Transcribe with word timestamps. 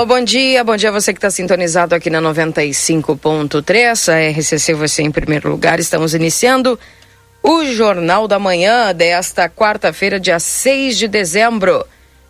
Alô, 0.00 0.06
bom 0.06 0.24
dia. 0.24 0.64
Bom 0.64 0.78
dia 0.78 0.88
a 0.88 0.92
você 0.92 1.12
que 1.12 1.18
está 1.18 1.30
sintonizado 1.30 1.94
aqui 1.94 2.08
na 2.08 2.22
95.3. 2.22 4.08
A 4.08 4.30
RCC, 4.30 4.72
você 4.72 5.02
em 5.02 5.10
primeiro 5.10 5.50
lugar. 5.50 5.78
Estamos 5.78 6.14
iniciando 6.14 6.80
o 7.42 7.66
Jornal 7.66 8.26
da 8.26 8.38
Manhã 8.38 8.94
desta 8.94 9.46
quarta-feira, 9.46 10.18
dia 10.18 10.40
6 10.40 10.96
de 10.96 11.06
dezembro 11.06 11.84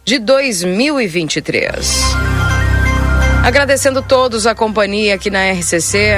de 0.04 0.18
2023. 0.18 1.78
Agradecendo 3.44 4.02
todos 4.02 4.48
a 4.48 4.54
companhia 4.54 5.14
aqui 5.14 5.30
na 5.30 5.52
RCC. 5.52 6.14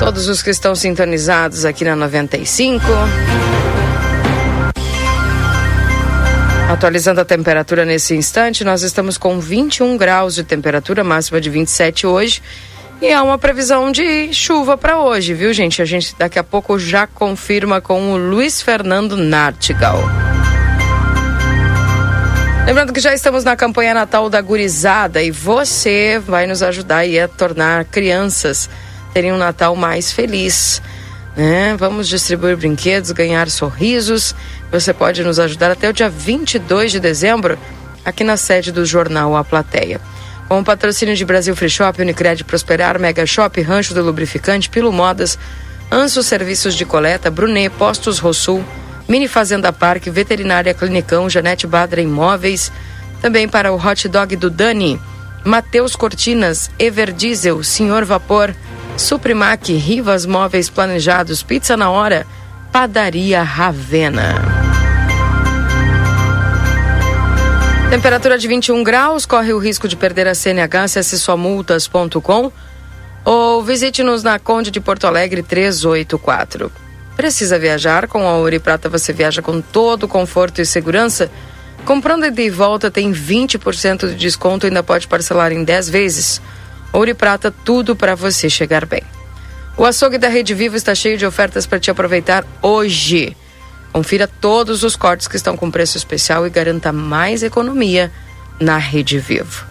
Todos 0.00 0.26
os 0.26 0.42
que 0.42 0.50
estão 0.50 0.74
sintonizados 0.74 1.64
aqui 1.64 1.84
na 1.84 1.94
95. 1.94 2.84
Atualizando 6.72 7.20
a 7.20 7.24
temperatura 7.24 7.84
nesse 7.84 8.16
instante, 8.16 8.64
nós 8.64 8.80
estamos 8.80 9.18
com 9.18 9.38
21 9.38 9.94
graus 9.98 10.34
de 10.34 10.42
temperatura, 10.42 11.04
máxima 11.04 11.38
de 11.38 11.50
27 11.50 12.06
hoje. 12.06 12.42
E 12.98 13.12
há 13.12 13.22
uma 13.22 13.36
previsão 13.36 13.92
de 13.92 14.32
chuva 14.32 14.78
para 14.78 14.98
hoje, 14.98 15.34
viu, 15.34 15.52
gente? 15.52 15.82
A 15.82 15.84
gente 15.84 16.16
daqui 16.18 16.38
a 16.38 16.42
pouco 16.42 16.78
já 16.78 17.06
confirma 17.06 17.82
com 17.82 18.14
o 18.14 18.16
Luiz 18.16 18.62
Fernando 18.62 19.18
Nartigal. 19.18 19.98
Lembrando 22.64 22.94
que 22.94 23.00
já 23.00 23.12
estamos 23.12 23.44
na 23.44 23.54
campanha 23.54 23.92
Natal 23.92 24.30
da 24.30 24.40
Gurizada 24.40 25.22
e 25.22 25.30
você 25.30 26.18
vai 26.26 26.46
nos 26.46 26.62
ajudar 26.62 27.04
a 27.04 27.28
tornar 27.28 27.84
crianças 27.84 28.70
terem 29.12 29.30
um 29.30 29.36
Natal 29.36 29.76
mais 29.76 30.10
feliz. 30.10 30.80
Né? 31.36 31.76
Vamos 31.76 32.08
distribuir 32.08 32.56
brinquedos, 32.56 33.10
ganhar 33.12 33.48
sorrisos. 33.48 34.34
Você 34.70 34.92
pode 34.92 35.22
nos 35.22 35.38
ajudar 35.38 35.70
até 35.70 35.88
o 35.88 35.92
dia 35.92 36.08
22 36.08 36.92
de 36.92 37.00
dezembro, 37.00 37.58
aqui 38.04 38.22
na 38.22 38.36
sede 38.36 38.70
do 38.70 38.84
jornal 38.84 39.36
A 39.36 39.44
Plateia. 39.44 40.00
Com 40.48 40.60
o 40.60 40.64
patrocínio 40.64 41.16
de 41.16 41.24
Brasil 41.24 41.56
Free 41.56 41.70
Shop, 41.70 42.00
Unicred 42.00 42.44
Prosperar, 42.44 42.98
Mega 42.98 43.24
Shop, 43.24 43.60
Rancho 43.62 43.94
do 43.94 44.02
Lubrificante, 44.02 44.68
Pilo 44.68 44.92
Modas, 44.92 45.38
Anso 45.90 46.22
Serviços 46.22 46.74
de 46.74 46.84
Coleta, 46.84 47.30
Brunet, 47.30 47.70
Postos 47.70 48.18
Rosul, 48.18 48.62
Mini 49.08 49.28
Fazenda 49.28 49.72
Parque, 49.72 50.10
Veterinária 50.10 50.74
Clinicão, 50.74 51.28
Janete 51.28 51.66
Badra 51.66 52.02
Imóveis, 52.02 52.70
também 53.20 53.48
para 53.48 53.72
o 53.72 53.76
Hot 53.76 54.08
Dog 54.08 54.36
do 54.36 54.50
Dani, 54.50 55.00
Mateus 55.44 55.96
Cortinas, 55.96 56.70
Everdiesel, 56.78 57.62
Senhor 57.62 58.04
Vapor, 58.04 58.54
Suprimac, 58.96 59.72
Rivas 59.72 60.26
Móveis 60.26 60.68
Planejados, 60.68 61.42
Pizza 61.42 61.76
na 61.76 61.90
Hora, 61.90 62.26
Padaria 62.72 63.42
Ravena. 63.42 64.34
Temperatura 67.90 68.38
de 68.38 68.48
21 68.48 68.82
graus, 68.82 69.26
corre 69.26 69.52
o 69.52 69.58
risco 69.58 69.86
de 69.86 69.96
perder 69.96 70.26
a 70.26 70.34
CNH, 70.34 70.84
acesse 70.84 71.18
somultas.com 71.18 72.50
ou 73.24 73.62
visite-nos 73.62 74.22
na 74.22 74.38
Conde 74.38 74.70
de 74.70 74.80
Porto 74.80 75.06
Alegre 75.06 75.42
384. 75.42 76.72
Precisa 77.16 77.58
viajar? 77.58 78.08
Com 78.08 78.26
a 78.26 78.36
Ouro 78.36 78.58
Prata 78.60 78.88
você 78.88 79.12
viaja 79.12 79.42
com 79.42 79.60
todo 79.60 80.08
conforto 80.08 80.60
e 80.60 80.66
segurança. 80.66 81.30
Comprando 81.84 82.24
e 82.24 82.50
volta 82.50 82.90
tem 82.90 83.12
20% 83.12 84.08
de 84.08 84.14
desconto 84.14 84.66
e 84.66 84.68
ainda 84.68 84.82
pode 84.82 85.06
parcelar 85.06 85.52
em 85.52 85.62
10 85.62 85.88
vezes. 85.88 86.40
Ouro 86.92 87.10
e 87.10 87.14
Prata, 87.14 87.50
tudo 87.64 87.96
para 87.96 88.14
você 88.14 88.50
chegar 88.50 88.84
bem. 88.84 89.02
O 89.76 89.84
açougue 89.84 90.18
da 90.18 90.28
Rede 90.28 90.52
Vivo 90.52 90.76
está 90.76 90.94
cheio 90.94 91.16
de 91.16 91.24
ofertas 91.24 91.66
para 91.66 91.80
te 91.80 91.90
aproveitar 91.90 92.44
hoje. 92.60 93.34
Confira 93.92 94.28
todos 94.28 94.82
os 94.82 94.94
cortes 94.94 95.26
que 95.26 95.36
estão 95.36 95.56
com 95.56 95.70
preço 95.70 95.96
especial 95.96 96.46
e 96.46 96.50
garanta 96.50 96.92
mais 96.92 97.42
economia 97.42 98.12
na 98.60 98.76
Rede 98.76 99.18
Vivo. 99.18 99.66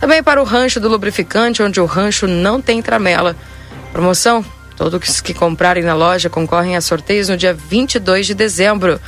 Também 0.00 0.22
para 0.22 0.40
o 0.40 0.44
rancho 0.44 0.80
do 0.80 0.88
lubrificante, 0.88 1.62
onde 1.62 1.80
o 1.80 1.84
rancho 1.84 2.26
não 2.26 2.60
tem 2.60 2.80
tramela. 2.80 3.36
Promoção: 3.92 4.44
todos 4.76 5.20
que 5.20 5.34
comprarem 5.34 5.84
na 5.84 5.94
loja 5.94 6.30
concorrem 6.30 6.74
a 6.74 6.80
sorteios 6.80 7.28
no 7.28 7.36
dia 7.36 7.52
22 7.52 8.26
de 8.26 8.34
dezembro. 8.34 8.98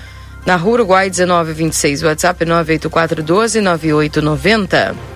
Na 0.45 0.57
Rua 0.57 0.75
Uruguai 0.75 1.11
1926, 1.11 2.03
WhatsApp 2.03 2.45
98412 2.45 3.61
9890. 3.63 5.14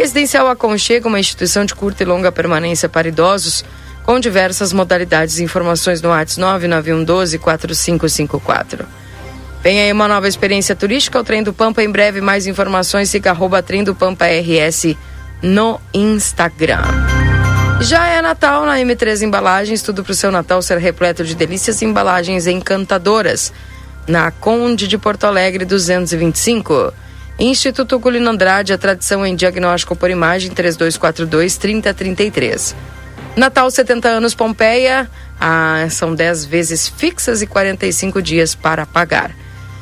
Residencial 0.00 0.48
Aconchego, 0.48 1.08
uma 1.08 1.20
instituição 1.20 1.62
de 1.62 1.74
curta 1.74 2.02
e 2.02 2.06
longa 2.06 2.32
permanência 2.32 2.88
para 2.88 3.06
idosos, 3.06 3.62
com 4.02 4.18
diversas 4.18 4.72
modalidades. 4.72 5.40
Informações 5.40 6.00
no 6.00 6.08
WhatsApp 6.08 6.40
99112 6.40 7.38
4554. 7.38 8.86
Vem 9.62 9.78
aí 9.78 9.92
uma 9.92 10.08
nova 10.08 10.26
experiência 10.26 10.74
turística, 10.74 11.20
o 11.20 11.22
Trem 11.22 11.42
do 11.42 11.52
Pampa. 11.52 11.82
Em 11.82 11.90
breve, 11.90 12.22
mais 12.22 12.46
informações, 12.46 13.10
siga 13.10 13.28
arroba 13.32 13.62
Trem 13.62 13.84
do 13.84 13.94
Pampa 13.94 14.24
RS 14.24 14.96
no 15.42 15.78
Instagram. 15.92 16.80
Já 17.82 18.06
é 18.06 18.22
Natal 18.22 18.64
na 18.64 18.78
M3 18.78 19.20
Embalagens, 19.20 19.82
tudo 19.82 20.02
para 20.02 20.12
o 20.12 20.14
seu 20.14 20.32
Natal 20.32 20.62
ser 20.62 20.78
repleto 20.78 21.22
de 21.24 21.34
delícias 21.34 21.82
e 21.82 21.84
embalagens 21.84 22.46
encantadoras. 22.46 23.52
Na 24.08 24.30
Conde 24.30 24.88
de 24.88 24.96
Porto 24.96 25.24
Alegre 25.24 25.66
225. 25.66 26.90
Instituto 27.40 27.98
Culino 27.98 28.28
Andrade, 28.28 28.74
a 28.74 28.78
tradição 28.78 29.24
em 29.24 29.34
diagnóstico 29.34 29.96
por 29.96 30.10
imagem 30.10 30.52
3242-3033. 30.52 32.74
Natal 33.34 33.70
70 33.70 34.08
anos 34.08 34.34
Pompeia, 34.34 35.10
ah, 35.40 35.86
são 35.88 36.14
10 36.14 36.44
vezes 36.44 36.86
fixas 36.86 37.40
e 37.40 37.46
45 37.46 38.20
dias 38.20 38.54
para 38.54 38.84
pagar. 38.84 39.30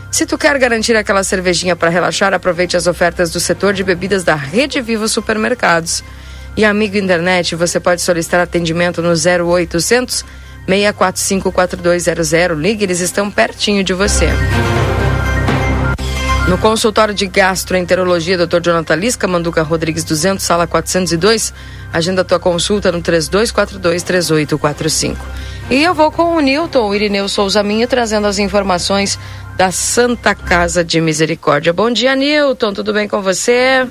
Se 0.08 0.24
tu 0.24 0.38
quer 0.38 0.56
garantir 0.56 0.94
aquela 0.94 1.24
cervejinha 1.24 1.74
para 1.74 1.90
relaxar, 1.90 2.32
aproveite 2.32 2.76
as 2.76 2.86
ofertas 2.86 3.32
do 3.32 3.40
setor 3.40 3.74
de 3.74 3.82
bebidas 3.82 4.22
da 4.22 4.36
Rede 4.36 4.80
Vivo 4.80 5.08
Supermercados. 5.08 6.04
E 6.56 6.64
amigo 6.64 6.96
internet, 6.96 7.56
você 7.56 7.80
pode 7.80 8.02
solicitar 8.02 8.38
atendimento 8.38 9.02
no 9.02 9.10
0800 9.10 10.24
645 10.64 11.50
4200. 11.50 12.56
Ligue, 12.56 12.84
eles 12.84 13.00
estão 13.00 13.28
pertinho 13.28 13.82
de 13.82 13.92
você. 13.92 14.28
No 16.48 16.56
consultório 16.56 17.12
de 17.12 17.26
gastroenterologia, 17.26 18.38
Dr. 18.38 18.62
Jonathan 18.62 18.94
Lisca, 18.94 19.28
Manduca 19.28 19.62
Rodrigues 19.62 20.02
200, 20.02 20.42
sala 20.42 20.66
402. 20.66 21.52
Agenda 21.92 22.24
tua 22.24 22.38
consulta 22.38 22.90
no 22.90 23.02
3242-3845. 23.02 25.14
E 25.68 25.84
eu 25.84 25.92
vou 25.92 26.10
com 26.10 26.34
o 26.34 26.40
Newton, 26.40 26.88
o 26.88 26.94
Irineu 26.94 27.28
Souza 27.28 27.62
Minho, 27.62 27.86
trazendo 27.86 28.26
as 28.26 28.38
informações 28.38 29.18
da 29.58 29.70
Santa 29.70 30.34
Casa 30.34 30.82
de 30.82 31.02
Misericórdia. 31.02 31.70
Bom 31.70 31.90
dia, 31.90 32.16
Newton, 32.16 32.72
tudo 32.72 32.94
bem 32.94 33.06
com 33.06 33.20
você? 33.20 33.86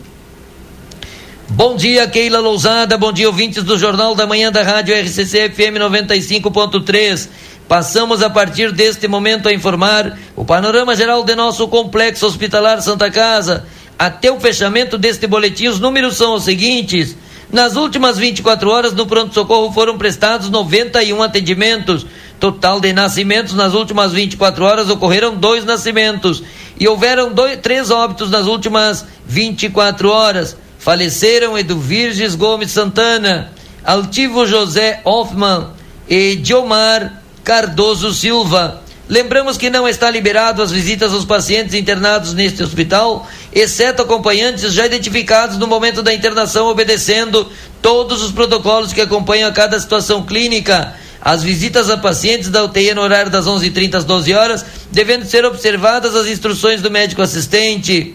Bom 1.50 1.76
dia, 1.76 2.08
Keila 2.08 2.40
Lousada. 2.40 2.98
Bom 2.98 3.14
dia, 3.14 3.28
ouvintes 3.28 3.64
do 3.64 3.78
Jornal 3.78 4.16
da 4.16 4.26
Manhã 4.26 4.52
da 4.52 4.64
Rádio 4.64 4.96
RCC 4.96 5.50
FM 5.50 5.78
95.3. 5.80 7.30
Passamos 7.68 8.24
a 8.24 8.30
partir 8.30 8.72
deste 8.72 9.10
momento 9.10 9.50
a 9.50 9.54
informar 9.54 10.18
o 10.38 10.46
panorama 10.46 10.96
geral 10.96 11.24
de 11.24 11.36
nosso 11.36 11.68
complexo 11.68 12.26
hospitalar 12.26 12.82
Santa 12.82 13.12
Casa. 13.12 13.66
Até 14.00 14.32
o 14.32 14.40
fechamento 14.40 14.98
deste 14.98 15.28
boletim, 15.28 15.68
os 15.68 15.80
números 15.80 16.16
são 16.16 16.34
os 16.36 16.46
seguintes. 16.46 17.18
Nas 17.52 17.76
últimas 17.76 18.18
24 18.18 18.70
horas, 18.70 18.94
no 18.94 19.06
pronto-socorro 19.06 19.74
foram 19.74 19.98
prestados 19.98 20.50
91 20.50 21.22
atendimentos. 21.22 22.06
Total 22.40 22.80
de 22.80 22.94
nascimentos 22.94 23.54
nas 23.54 23.74
últimas 23.74 24.14
24 24.14 24.64
horas 24.64 24.90
ocorreram 24.90 25.36
dois 25.36 25.66
nascimentos. 25.66 26.42
E 26.80 26.88
houveram 26.88 27.34
dois, 27.34 27.60
três 27.60 27.92
óbitos 27.92 28.30
nas 28.30 28.48
últimas 28.48 29.06
24 29.26 30.10
horas. 30.10 30.56
Faleceram 30.80 31.56
Virges 31.78 32.34
Gomes 32.34 32.72
Santana, 32.72 33.52
Altivo 33.84 34.46
José 34.46 35.02
Hoffman 35.04 35.68
e 36.08 36.36
Diomar 36.36 37.27
Cardoso 37.48 38.14
Silva. 38.14 38.82
Lembramos 39.08 39.56
que 39.56 39.70
não 39.70 39.88
está 39.88 40.12
liberado 40.12 40.62
as 40.62 40.70
visitas 40.70 41.14
aos 41.14 41.24
pacientes 41.24 41.74
internados 41.76 42.34
neste 42.34 42.62
hospital, 42.62 43.26
exceto 43.54 44.02
acompanhantes 44.02 44.74
já 44.74 44.86
identificados 44.86 45.58
no 45.58 45.66
momento 45.66 46.04
da 46.04 46.14
internação, 46.14 46.68
obedecendo 46.68 47.50
todos 47.82 48.22
os 48.22 48.34
protocolos 48.34 48.92
que 48.92 49.00
acompanham 49.00 49.48
a 49.48 49.54
cada 49.54 49.80
situação 49.80 50.26
clínica. 50.26 50.94
As 51.22 51.42
visitas 51.42 51.90
a 51.90 51.96
pacientes 51.96 52.50
da 52.50 52.66
UTI 52.66 52.94
no 52.94 53.02
horário 53.02 53.32
das 53.32 53.46
11h30 53.46 53.96
às 53.96 54.04
12 54.04 54.34
horas, 54.34 54.66
devendo 54.92 55.26
ser 55.26 55.46
observadas 55.46 56.18
as 56.18 56.28
instruções 56.28 56.82
do 56.82 56.92
médico 56.92 57.22
assistente. 57.22 58.14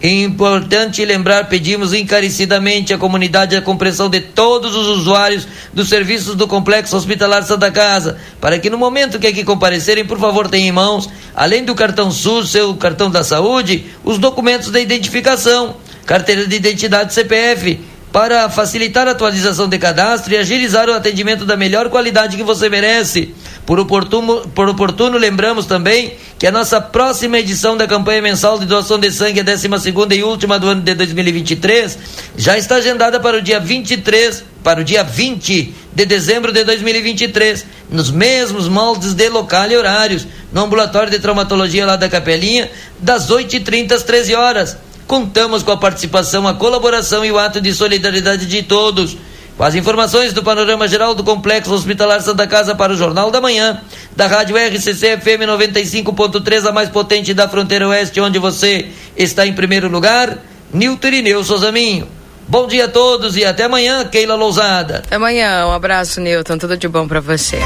Importante 0.00 1.04
lembrar, 1.04 1.48
pedimos 1.48 1.92
encarecidamente 1.92 2.94
à 2.94 2.98
comunidade 2.98 3.56
a 3.56 3.62
compreensão 3.62 4.08
de 4.08 4.20
todos 4.20 4.76
os 4.76 4.86
usuários 4.86 5.48
dos 5.74 5.88
serviços 5.88 6.36
do 6.36 6.46
Complexo 6.46 6.96
Hospitalar 6.96 7.42
Santa 7.42 7.68
Casa, 7.72 8.16
para 8.40 8.60
que 8.60 8.70
no 8.70 8.78
momento 8.78 9.18
que 9.18 9.26
aqui 9.26 9.42
comparecerem, 9.42 10.04
por 10.04 10.20
favor, 10.20 10.46
tenham 10.46 10.68
em 10.68 10.72
mãos, 10.72 11.10
além 11.34 11.64
do 11.64 11.74
cartão 11.74 12.12
SUS, 12.12 12.50
seu 12.50 12.76
cartão 12.76 13.10
da 13.10 13.24
saúde, 13.24 13.86
os 14.04 14.18
documentos 14.18 14.70
de 14.70 14.80
identificação, 14.80 15.74
carteira 16.06 16.46
de 16.46 16.54
identidade 16.54 17.12
CPF, 17.12 17.80
para 18.12 18.48
facilitar 18.48 19.08
a 19.08 19.10
atualização 19.10 19.68
de 19.68 19.78
cadastro 19.78 20.32
e 20.32 20.36
agilizar 20.36 20.88
o 20.88 20.94
atendimento 20.94 21.44
da 21.44 21.56
melhor 21.56 21.90
qualidade 21.90 22.36
que 22.36 22.44
você 22.44 22.68
merece. 22.68 23.34
Por 23.68 23.78
oportuno, 23.78 24.48
por 24.54 24.66
oportuno, 24.66 25.18
lembramos 25.18 25.66
também 25.66 26.14
que 26.38 26.46
a 26.46 26.50
nossa 26.50 26.80
próxima 26.80 27.38
edição 27.38 27.76
da 27.76 27.86
campanha 27.86 28.22
mensal 28.22 28.58
de 28.58 28.64
doação 28.64 28.98
de 28.98 29.12
sangue, 29.12 29.40
a 29.40 29.42
12 29.42 29.68
e 30.16 30.22
última 30.22 30.58
do 30.58 30.68
ano 30.68 30.80
de 30.80 30.94
2023, 30.94 31.98
já 32.34 32.56
está 32.56 32.76
agendada 32.76 33.20
para 33.20 33.36
o 33.36 33.42
dia 33.42 33.60
23, 33.60 34.42
para 34.64 34.80
o 34.80 34.84
dia 34.84 35.04
20 35.04 35.74
de 35.94 36.06
dezembro 36.06 36.50
de 36.50 36.64
2023, 36.64 37.66
nos 37.90 38.10
mesmos 38.10 38.68
moldes 38.68 39.12
de 39.12 39.28
local 39.28 39.70
e 39.70 39.76
horários, 39.76 40.26
no 40.50 40.62
ambulatório 40.62 41.10
de 41.10 41.18
traumatologia 41.18 41.84
lá 41.84 41.96
da 41.96 42.08
Capelinha, 42.08 42.70
das 42.98 43.30
8h30 43.30 43.92
às 43.92 44.02
13 44.02 44.34
horas. 44.34 44.78
Contamos 45.06 45.62
com 45.62 45.72
a 45.72 45.76
participação, 45.76 46.48
a 46.48 46.54
colaboração 46.54 47.22
e 47.22 47.30
o 47.30 47.38
ato 47.38 47.60
de 47.60 47.74
solidariedade 47.74 48.46
de 48.46 48.62
todos. 48.62 49.14
Com 49.58 49.64
as 49.64 49.74
informações 49.74 50.32
do 50.32 50.40
panorama 50.40 50.86
geral 50.86 51.16
do 51.16 51.24
Complexo 51.24 51.74
Hospitalar 51.74 52.22
Santa 52.22 52.46
Casa 52.46 52.76
para 52.76 52.92
o 52.92 52.96
Jornal 52.96 53.28
da 53.28 53.40
Manhã, 53.40 53.80
da 54.14 54.28
Rádio 54.28 54.56
RCC 54.56 55.18
FM 55.18 55.42
95.3, 55.48 56.68
a 56.68 56.70
mais 56.70 56.88
potente 56.88 57.34
da 57.34 57.48
fronteira 57.48 57.88
oeste, 57.88 58.20
onde 58.20 58.38
você 58.38 58.86
está 59.16 59.44
em 59.44 59.52
primeiro 59.52 59.88
lugar, 59.88 60.38
Nilton 60.72 61.08
Irineu 61.08 61.42
Souzaminho. 61.42 62.06
Bom 62.46 62.68
dia 62.68 62.84
a 62.84 62.88
todos 62.88 63.36
e 63.36 63.44
até 63.44 63.64
amanhã, 63.64 64.04
Keila 64.04 64.36
Lousada. 64.36 64.98
Até 64.98 65.16
amanhã, 65.16 65.66
um 65.66 65.72
abraço, 65.72 66.20
Nilton, 66.20 66.56
tudo 66.56 66.76
de 66.76 66.86
bom 66.86 67.08
para 67.08 67.20
você. 67.20 67.58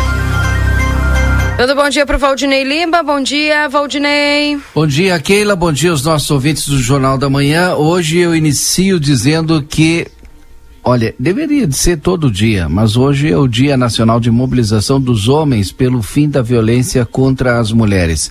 Todo 1.58 1.74
bom 1.74 1.90
dia 1.90 2.06
para 2.06 2.16
o 2.16 2.18
Valdinei 2.18 2.64
Lima. 2.64 3.02
Bom 3.02 3.20
dia, 3.22 3.68
Valdinei. 3.68 4.58
Bom 4.74 4.86
dia, 4.86 5.20
Keila. 5.20 5.54
Bom 5.54 5.70
dia 5.70 5.90
aos 5.90 6.02
nossos 6.02 6.30
ouvintes 6.30 6.66
do 6.66 6.78
Jornal 6.78 7.18
da 7.18 7.28
Manhã. 7.28 7.74
Hoje 7.74 8.16
eu 8.16 8.34
inicio 8.34 8.98
dizendo 8.98 9.62
que, 9.62 10.06
olha, 10.82 11.14
deveria 11.18 11.66
de 11.66 11.76
ser 11.76 11.98
todo 11.98 12.30
dia, 12.30 12.68
mas 12.68 12.96
hoje 12.96 13.30
é 13.30 13.36
o 13.36 13.48
Dia 13.48 13.76
Nacional 13.76 14.20
de 14.20 14.30
Mobilização 14.30 15.00
dos 15.00 15.28
Homens 15.28 15.70
pelo 15.72 16.02
fim 16.02 16.28
da 16.28 16.42
violência 16.42 17.04
contra 17.04 17.58
as 17.58 17.72
mulheres 17.72 18.30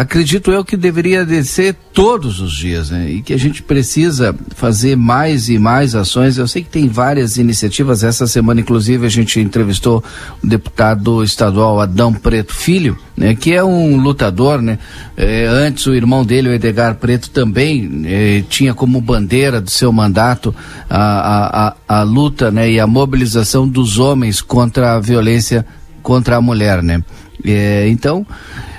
acredito 0.00 0.50
eu 0.50 0.62
que 0.62 0.76
deveria 0.76 1.26
ser 1.42 1.74
todos 1.92 2.38
os 2.40 2.52
dias, 2.52 2.90
né? 2.90 3.10
E 3.10 3.22
que 3.22 3.32
a 3.32 3.38
gente 3.38 3.62
precisa 3.62 4.36
fazer 4.54 4.94
mais 4.94 5.48
e 5.48 5.58
mais 5.58 5.94
ações. 5.94 6.36
Eu 6.36 6.46
sei 6.46 6.62
que 6.62 6.68
tem 6.68 6.86
várias 6.86 7.38
iniciativas. 7.38 8.04
Essa 8.04 8.26
semana, 8.26 8.60
inclusive, 8.60 9.06
a 9.06 9.08
gente 9.08 9.40
entrevistou 9.40 10.04
o 10.44 10.46
deputado 10.46 11.24
estadual 11.24 11.80
Adão 11.80 12.12
Preto 12.12 12.54
Filho, 12.54 12.98
né? 13.16 13.34
Que 13.34 13.54
é 13.54 13.64
um 13.64 13.96
lutador, 13.96 14.60
né? 14.60 14.78
É, 15.16 15.46
antes 15.46 15.86
o 15.86 15.94
irmão 15.94 16.24
dele, 16.26 16.50
o 16.50 16.52
Edgar 16.52 16.96
Preto, 16.96 17.30
também 17.30 18.02
é, 18.04 18.44
tinha 18.50 18.74
como 18.74 19.00
bandeira 19.00 19.62
do 19.62 19.70
seu 19.70 19.90
mandato 19.90 20.54
a, 20.90 20.98
a, 20.98 21.68
a, 21.68 22.00
a 22.00 22.02
luta, 22.02 22.50
né? 22.50 22.70
E 22.70 22.78
a 22.78 22.86
mobilização 22.86 23.66
dos 23.66 23.98
homens 23.98 24.42
contra 24.42 24.94
a 24.94 25.00
violência 25.00 25.64
contra 26.02 26.36
a 26.36 26.40
mulher, 26.40 26.82
né? 26.82 27.02
É, 27.42 27.88
então 27.88 28.26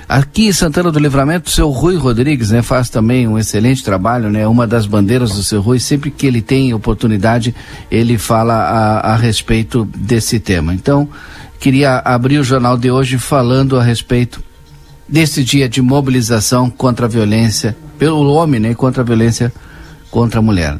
Aqui 0.08 0.46
em 0.46 0.52
Santana 0.52 0.90
do 0.90 0.98
Livramento, 0.98 1.50
o 1.50 1.52
seu 1.52 1.68
Rui 1.68 1.96
Rodrigues, 1.96 2.50
né, 2.50 2.62
faz 2.62 2.88
também 2.88 3.28
um 3.28 3.38
excelente 3.38 3.84
trabalho, 3.84 4.30
né? 4.30 4.46
Uma 4.46 4.66
das 4.66 4.86
bandeiras 4.86 5.32
do 5.32 5.42
seu 5.42 5.60
Rui, 5.60 5.78
sempre 5.78 6.10
que 6.10 6.26
ele 6.26 6.40
tem 6.40 6.72
oportunidade, 6.72 7.54
ele 7.90 8.16
fala 8.16 8.54
a, 8.54 9.12
a 9.12 9.16
respeito 9.16 9.84
desse 9.94 10.40
tema. 10.40 10.72
Então, 10.72 11.06
queria 11.60 11.98
abrir 11.98 12.38
o 12.38 12.44
jornal 12.44 12.78
de 12.78 12.90
hoje 12.90 13.18
falando 13.18 13.78
a 13.78 13.82
respeito 13.82 14.42
desse 15.06 15.44
dia 15.44 15.68
de 15.68 15.82
mobilização 15.82 16.70
contra 16.70 17.04
a 17.04 17.08
violência 17.08 17.76
pelo 17.98 18.32
homem, 18.32 18.58
né, 18.58 18.74
contra 18.74 19.02
a 19.02 19.04
violência 19.04 19.52
contra 20.10 20.38
a 20.38 20.42
mulher. 20.42 20.78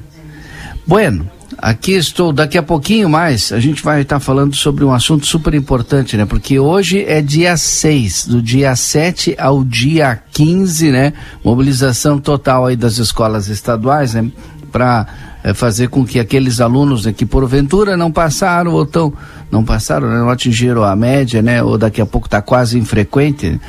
Bueno, 0.86 1.30
Aqui 1.60 1.92
estou, 1.92 2.32
daqui 2.32 2.56
a 2.56 2.62
pouquinho 2.62 3.08
mais, 3.08 3.50
a 3.50 3.58
gente 3.58 3.82
vai 3.82 4.02
estar 4.02 4.20
falando 4.20 4.54
sobre 4.54 4.84
um 4.84 4.92
assunto 4.92 5.26
super 5.26 5.52
importante, 5.54 6.16
né? 6.16 6.24
Porque 6.24 6.56
hoje 6.56 7.04
é 7.04 7.20
dia 7.20 7.56
6, 7.56 8.26
do 8.28 8.40
dia 8.40 8.76
7 8.76 9.34
ao 9.36 9.64
dia 9.64 10.22
15, 10.30 10.92
né? 10.92 11.12
Mobilização 11.44 12.20
total 12.20 12.66
aí 12.66 12.76
das 12.76 12.98
escolas 12.98 13.48
estaduais, 13.48 14.14
né? 14.14 14.30
Para 14.70 15.04
é, 15.42 15.50
eh, 15.50 15.54
fazer 15.54 15.88
com 15.88 16.06
que 16.06 16.20
aqueles 16.20 16.60
alunos 16.60 17.06
né, 17.06 17.12
que 17.12 17.26
porventura 17.26 17.96
não 17.96 18.12
passaram 18.12 18.72
ou 18.72 18.86
tão, 18.86 19.12
não 19.50 19.64
passaram, 19.64 20.08
né, 20.08 20.18
não 20.18 20.30
atingiram 20.30 20.84
a 20.84 20.94
média, 20.94 21.42
né? 21.42 21.60
Ou 21.60 21.76
daqui 21.76 22.00
a 22.00 22.06
pouco 22.06 22.28
está 22.28 22.40
quase 22.40 22.78
infrequente, 22.78 23.60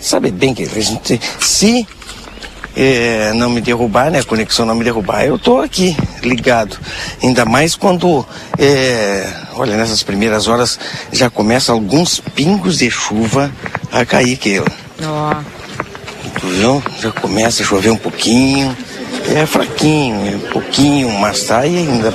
Sabe 0.00 0.30
bem 0.30 0.54
que 0.54 0.62
a 0.62 0.80
gente 0.80 1.20
se 1.40 1.86
é, 2.76 3.32
não 3.34 3.50
me 3.50 3.60
derrubar, 3.60 4.10
né? 4.10 4.20
A 4.20 4.24
conexão 4.24 4.64
não 4.64 4.74
me 4.74 4.84
derrubar, 4.84 5.24
eu 5.24 5.38
tô 5.38 5.60
aqui 5.60 5.96
ligado. 6.22 6.78
Ainda 7.22 7.44
mais 7.44 7.74
quando, 7.74 8.26
é, 8.58 9.28
olha, 9.54 9.76
nessas 9.76 10.02
primeiras 10.02 10.48
horas 10.48 10.78
já 11.12 11.28
começa 11.28 11.72
alguns 11.72 12.20
pingos 12.20 12.78
de 12.78 12.90
chuva 12.90 13.50
a 13.90 14.04
cair, 14.04 14.36
Keila. 14.36 14.66
Ó. 15.02 15.34
Tu 16.40 16.46
viu? 16.46 16.82
Já 17.00 17.10
começa 17.12 17.62
a 17.62 17.66
chover 17.66 17.90
um 17.90 17.96
pouquinho. 17.96 18.76
É 19.34 19.46
fraquinho, 19.46 20.26
é 20.26 20.36
um 20.36 20.52
pouquinho, 20.52 21.10
mas 21.18 21.44
tá 21.44 21.60
aí 21.60 21.76
ainda. 21.76 22.12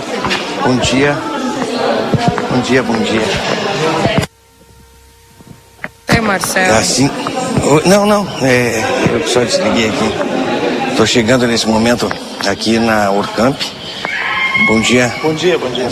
Bom 0.64 0.76
dia. 0.78 1.18
Bom 2.52 2.60
dia, 2.62 2.84
bom 2.84 2.98
dia. 3.00 3.67
Marcelo. 6.28 6.78
Assim. 6.78 7.10
Não, 7.86 8.06
não, 8.06 8.28
é, 8.42 8.84
eu 9.12 9.28
só 9.28 9.40
desliguei 9.40 9.90
aqui. 9.90 10.14
Estou 10.92 11.06
chegando 11.06 11.48
nesse 11.48 11.68
momento 11.68 12.12
aqui 12.46 12.78
na 12.78 13.10
Orcamp. 13.12 13.60
Bom 14.68 14.82
dia. 14.82 15.14
Bom 15.24 15.34
dia, 15.34 15.58
bom 15.58 15.70
dia. 15.70 15.90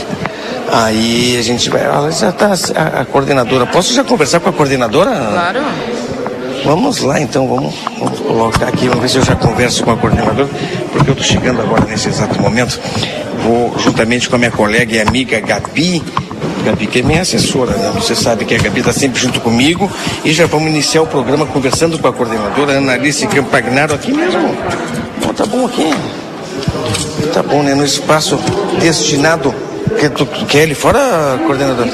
Aí 0.72 1.38
a 1.38 1.42
gente 1.42 1.70
vai. 1.70 1.84
Ela 1.84 2.12
já 2.12 2.30
está 2.30 2.54
a, 2.76 3.02
a, 3.02 3.06
coordenadora. 3.06 3.66
Posso 3.66 3.94
já 3.94 4.04
conversar 4.04 4.40
com 4.40 4.50
a 4.50 4.54
coordenadora? 4.54 5.12
Claro. 5.12 5.62
Vamos 6.66 7.02
lá 7.02 7.22
então, 7.22 7.48
vamos, 7.48 7.76
vamos 8.00 8.20
colocar 8.20 8.68
aqui, 8.68 8.88
vamos 8.88 9.04
ver 9.04 9.10
se 9.10 9.18
eu 9.18 9.24
já 9.24 9.36
converso 9.36 9.84
com 9.84 9.92
a 9.92 9.98
coordenadora, 9.98 10.50
porque 10.92 11.12
eu 11.12 11.14
estou 11.14 11.24
chegando 11.24 11.62
agora 11.62 11.86
nesse 11.86 12.10
exato 12.10 12.42
momento. 12.42 12.80
Vou 13.44 13.78
juntamente 13.78 14.28
com 14.28 14.36
a 14.36 14.40
minha 14.40 14.50
colega 14.50 14.96
e 14.96 15.00
amiga 15.00 15.40
Gabi 15.40 16.02
Gabi, 16.66 16.88
que 16.88 17.00
é 17.00 17.02
minha 17.04 17.22
assessora, 17.22 17.72
né? 17.78 17.92
Você 17.94 18.16
sabe 18.16 18.44
que 18.44 18.56
a 18.56 18.58
Gabi 18.58 18.80
está 18.80 18.92
sempre 18.92 19.22
junto 19.22 19.40
comigo 19.40 19.90
e 20.24 20.34
já 20.34 20.48
vamos 20.48 20.68
iniciar 20.68 21.04
o 21.04 21.08
programa 21.08 21.46
conversando 21.46 22.00
com 22.00 22.08
a 22.08 22.12
coordenadora 22.12 22.74
Ana 22.74 22.94
Alice 22.94 23.26
Campagnaro 23.28 23.94
aqui 23.94 24.12
mesmo. 24.12 24.42
Bom, 25.22 25.32
tá 25.32 25.46
bom 25.46 25.68
aqui. 25.68 25.94
Tá 27.32 27.44
bom, 27.44 27.62
né? 27.62 27.76
No 27.76 27.86
espaço 27.86 28.40
destinado. 28.80 29.54
Que 30.00 30.10
tu, 30.10 30.28
ele 30.58 30.74
fora, 30.74 31.40
coordenador? 31.46 31.88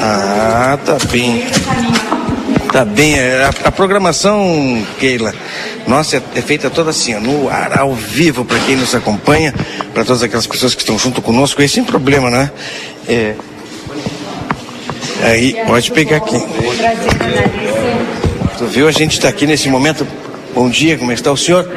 Ah, 0.00 0.78
tá 0.84 0.96
bem. 1.10 1.44
Tá 2.78 2.84
bem. 2.84 3.18
É, 3.18 3.42
a, 3.42 3.48
a 3.48 3.72
programação, 3.72 4.86
Keila, 5.00 5.34
nossa, 5.84 6.18
é, 6.18 6.22
é, 6.36 6.40
feita 6.40 6.70
toda 6.70 6.90
assim, 6.90 7.12
ó, 7.12 7.18
no 7.18 7.48
ar, 7.48 7.76
ao 7.76 7.92
vivo, 7.92 8.44
para 8.44 8.56
quem 8.60 8.76
nos 8.76 8.94
acompanha, 8.94 9.52
para 9.92 10.04
todas 10.04 10.22
aquelas 10.22 10.46
pessoas 10.46 10.76
que 10.76 10.82
estão 10.82 10.96
junto 10.96 11.20
conosco. 11.20 11.60
É 11.60 11.66
um 11.80 11.84
problema, 11.84 12.30
né? 12.30 12.52
É. 13.08 13.34
Aí, 15.24 15.56
pode 15.66 15.90
pegar 15.90 16.18
aqui. 16.18 16.40
Tu 18.58 18.66
viu? 18.66 18.86
A 18.86 18.92
gente 18.92 19.14
está 19.14 19.28
aqui 19.28 19.44
nesse 19.44 19.68
momento. 19.68 20.06
Bom 20.54 20.70
dia, 20.70 20.96
como 20.96 21.10
está 21.10 21.32
o 21.32 21.36
senhor? 21.36 21.68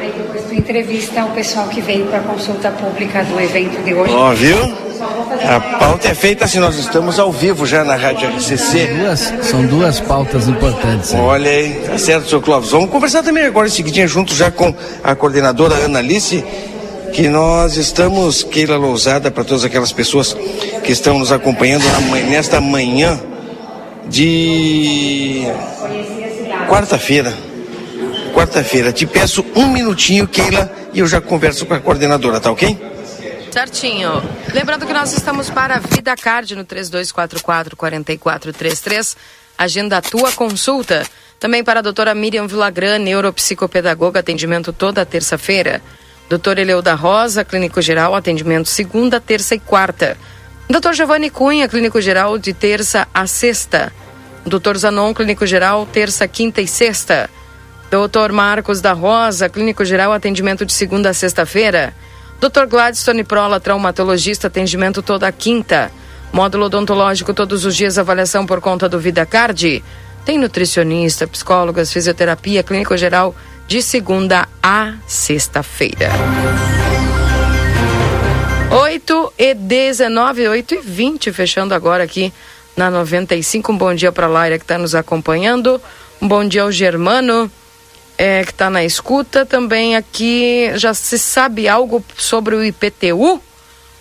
Entrevista 0.62 1.24
o 1.24 1.30
pessoal 1.32 1.66
que 1.66 1.80
veio 1.80 2.06
para 2.06 2.18
a 2.18 2.22
consulta 2.22 2.70
pública 2.70 3.24
do 3.24 3.40
evento 3.40 3.82
de 3.82 3.94
hoje. 3.94 4.14
Ó, 4.14 4.32
viu? 4.32 4.56
A 5.44 5.58
pauta 5.58 6.06
é 6.06 6.14
feita 6.14 6.44
assim, 6.44 6.60
nós 6.60 6.78
estamos 6.78 7.18
ao 7.18 7.32
vivo 7.32 7.66
já 7.66 7.82
na 7.82 7.96
Rádio 7.96 8.28
RCC. 8.28 8.86
Duas, 8.86 9.34
são 9.42 9.66
duas 9.66 9.98
pautas 9.98 10.46
importantes. 10.46 11.12
Olha 11.14 11.50
aí, 11.50 11.82
tá 11.84 11.98
certo, 11.98 12.28
senhor 12.28 12.40
Clóvis. 12.42 12.70
Vamos 12.70 12.90
conversar 12.90 13.24
também 13.24 13.44
agora 13.44 13.66
em 13.66 13.72
seguidinha 13.72 14.06
junto 14.06 14.32
já 14.32 14.52
com 14.52 14.72
a 15.02 15.16
coordenadora 15.16 15.74
Ana 15.74 15.98
Alice, 15.98 16.44
que 17.12 17.28
nós 17.28 17.76
estamos, 17.76 18.44
Keila 18.44 18.76
Lousada, 18.76 19.32
para 19.32 19.42
todas 19.42 19.64
aquelas 19.64 19.90
pessoas 19.90 20.36
que 20.84 20.92
estão 20.92 21.18
nos 21.18 21.32
acompanhando 21.32 21.84
nesta 22.30 22.60
manhã 22.60 23.18
de 24.08 25.42
quarta-feira. 26.68 27.34
Quarta-feira. 28.32 28.92
Te 28.92 29.06
peço 29.06 29.44
um 29.54 29.68
minutinho, 29.68 30.26
Keila, 30.26 30.68
e 30.92 30.98
eu 31.00 31.06
já 31.06 31.20
converso 31.20 31.66
com 31.66 31.74
a 31.74 31.80
coordenadora, 31.80 32.40
tá 32.40 32.50
ok? 32.50 32.76
Certinho. 33.50 34.22
Lembrando 34.54 34.86
que 34.86 34.94
nós 34.94 35.12
estamos 35.12 35.50
para 35.50 35.74
a 35.76 35.78
Vida 35.78 36.16
Card 36.16 36.56
no 36.56 36.64
3244-4433. 36.64 39.14
Agenda 39.58 39.98
a 39.98 40.02
tua 40.02 40.32
consulta. 40.32 41.06
Também 41.38 41.62
para 41.62 41.80
a 41.80 41.82
doutora 41.82 42.14
Miriam 42.14 42.46
Vilagran, 42.46 42.96
neuropsicopedagoga, 42.98 44.20
atendimento 44.20 44.72
toda 44.72 45.04
terça-feira. 45.04 45.82
Doutor 46.28 46.58
Eleuda 46.58 46.94
Rosa, 46.94 47.44
clínico 47.44 47.82
geral, 47.82 48.14
atendimento 48.14 48.68
segunda, 48.68 49.20
terça 49.20 49.54
e 49.54 49.58
quarta. 49.58 50.16
Doutor 50.70 50.94
Giovanni 50.94 51.28
Cunha, 51.28 51.68
clínico 51.68 52.00
geral, 52.00 52.38
de 52.38 52.54
terça 52.54 53.06
a 53.12 53.26
sexta. 53.26 53.92
Doutor 54.46 54.78
Zanon, 54.78 55.12
clínico 55.12 55.44
geral, 55.46 55.84
terça, 55.84 56.26
quinta 56.26 56.62
e 56.62 56.66
sexta. 56.66 57.28
Doutor 57.92 58.32
Marcos 58.32 58.80
da 58.80 58.94
Rosa, 58.94 59.50
clínico 59.50 59.84
geral, 59.84 60.14
atendimento 60.14 60.64
de 60.64 60.72
segunda 60.72 61.10
a 61.10 61.12
sexta-feira. 61.12 61.92
Dr. 62.40 62.64
Gladstone 62.66 63.22
Prola, 63.22 63.60
traumatologista, 63.60 64.46
atendimento 64.46 65.02
toda 65.02 65.30
quinta. 65.30 65.92
Módulo 66.32 66.64
odontológico 66.64 67.34
todos 67.34 67.66
os 67.66 67.76
dias, 67.76 67.98
avaliação 67.98 68.46
por 68.46 68.62
conta 68.62 68.88
do 68.88 68.98
Vida 68.98 69.26
Card. 69.26 69.84
Tem 70.24 70.38
nutricionista, 70.38 71.26
psicólogas, 71.26 71.92
fisioterapia, 71.92 72.62
clínico 72.62 72.96
geral, 72.96 73.36
de 73.68 73.82
segunda 73.82 74.48
a 74.62 74.94
sexta-feira. 75.06 76.08
8 78.70 79.34
e 79.36 79.52
19, 79.52 80.48
8 80.48 80.74
e 80.76 80.80
20, 80.80 81.30
fechando 81.30 81.74
agora 81.74 82.04
aqui 82.04 82.32
na 82.74 82.90
95. 82.90 83.70
Um 83.70 83.76
bom 83.76 83.94
dia 83.94 84.10
para 84.10 84.24
a 84.24 84.30
Laira 84.30 84.56
que 84.56 84.64
está 84.64 84.78
nos 84.78 84.94
acompanhando. 84.94 85.78
Um 86.22 86.26
bom 86.26 86.42
dia 86.42 86.62
ao 86.62 86.72
Germano 86.72 87.52
é, 88.16 88.44
que 88.44 88.50
está 88.50 88.70
na 88.70 88.84
escuta. 88.84 89.44
Também 89.44 89.96
aqui 89.96 90.70
já 90.76 90.94
se 90.94 91.18
sabe 91.18 91.68
algo 91.68 92.04
sobre 92.16 92.54
o 92.54 92.64
IPTU? 92.64 93.40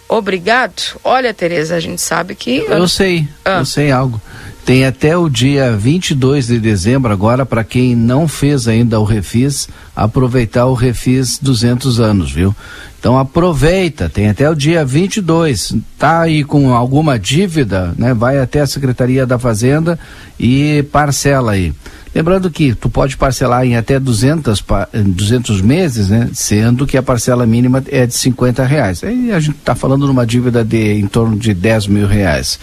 Obrigado. 0.07 0.99
Olha, 1.03 1.33
Tereza, 1.33 1.75
a 1.75 1.79
gente 1.79 2.01
sabe 2.01 2.35
que. 2.35 2.57
Eu 2.67 2.87
sei, 2.87 3.27
ah. 3.45 3.59
eu 3.59 3.65
sei 3.65 3.91
algo. 3.91 4.21
Tem 4.65 4.85
até 4.85 5.17
o 5.17 5.27
dia 5.27 5.75
22 5.75 6.47
de 6.47 6.59
dezembro 6.59 7.11
agora 7.11 7.45
para 7.45 7.63
quem 7.63 7.95
não 7.95 8.27
fez 8.27 8.67
ainda 8.67 8.99
o 8.99 9.03
refis, 9.03 9.67
aproveitar 9.95 10.67
o 10.67 10.75
refis 10.75 11.39
200 11.39 11.99
anos, 11.99 12.31
viu? 12.31 12.55
Então 12.99 13.17
aproveita, 13.17 14.07
tem 14.07 14.29
até 14.29 14.47
o 14.47 14.53
dia 14.53 14.85
22. 14.85 15.75
Tá 15.97 16.21
aí 16.21 16.43
com 16.43 16.73
alguma 16.73 17.17
dívida, 17.17 17.95
né? 17.97 18.13
Vai 18.13 18.37
até 18.37 18.61
a 18.61 18.67
Secretaria 18.67 19.25
da 19.25 19.39
Fazenda 19.39 19.97
e 20.39 20.83
parcela 20.91 21.53
aí. 21.53 21.73
Lembrando 22.13 22.51
que 22.51 22.75
tu 22.75 22.89
pode 22.89 23.15
parcelar 23.15 23.65
em 23.65 23.77
até 23.77 23.97
200, 23.97 24.63
200 24.93 25.61
meses, 25.61 26.09
né? 26.09 26.29
Sendo 26.33 26.85
que 26.85 26.97
a 26.97 27.03
parcela 27.03 27.45
mínima 27.45 27.81
é 27.87 28.05
de 28.05 28.13
50 28.13 28.65
reais. 28.65 29.03
Aí 29.03 29.31
a 29.31 29.39
gente 29.39 29.57
está 29.57 29.73
falando 29.75 30.05
de 30.05 30.11
uma 30.11 30.25
dívida 30.25 30.63
de 30.63 30.99
em 30.99 31.07
torno 31.07 31.37
de 31.37 31.53
10 31.53 31.87
mil 31.87 32.07
reais. 32.07 32.59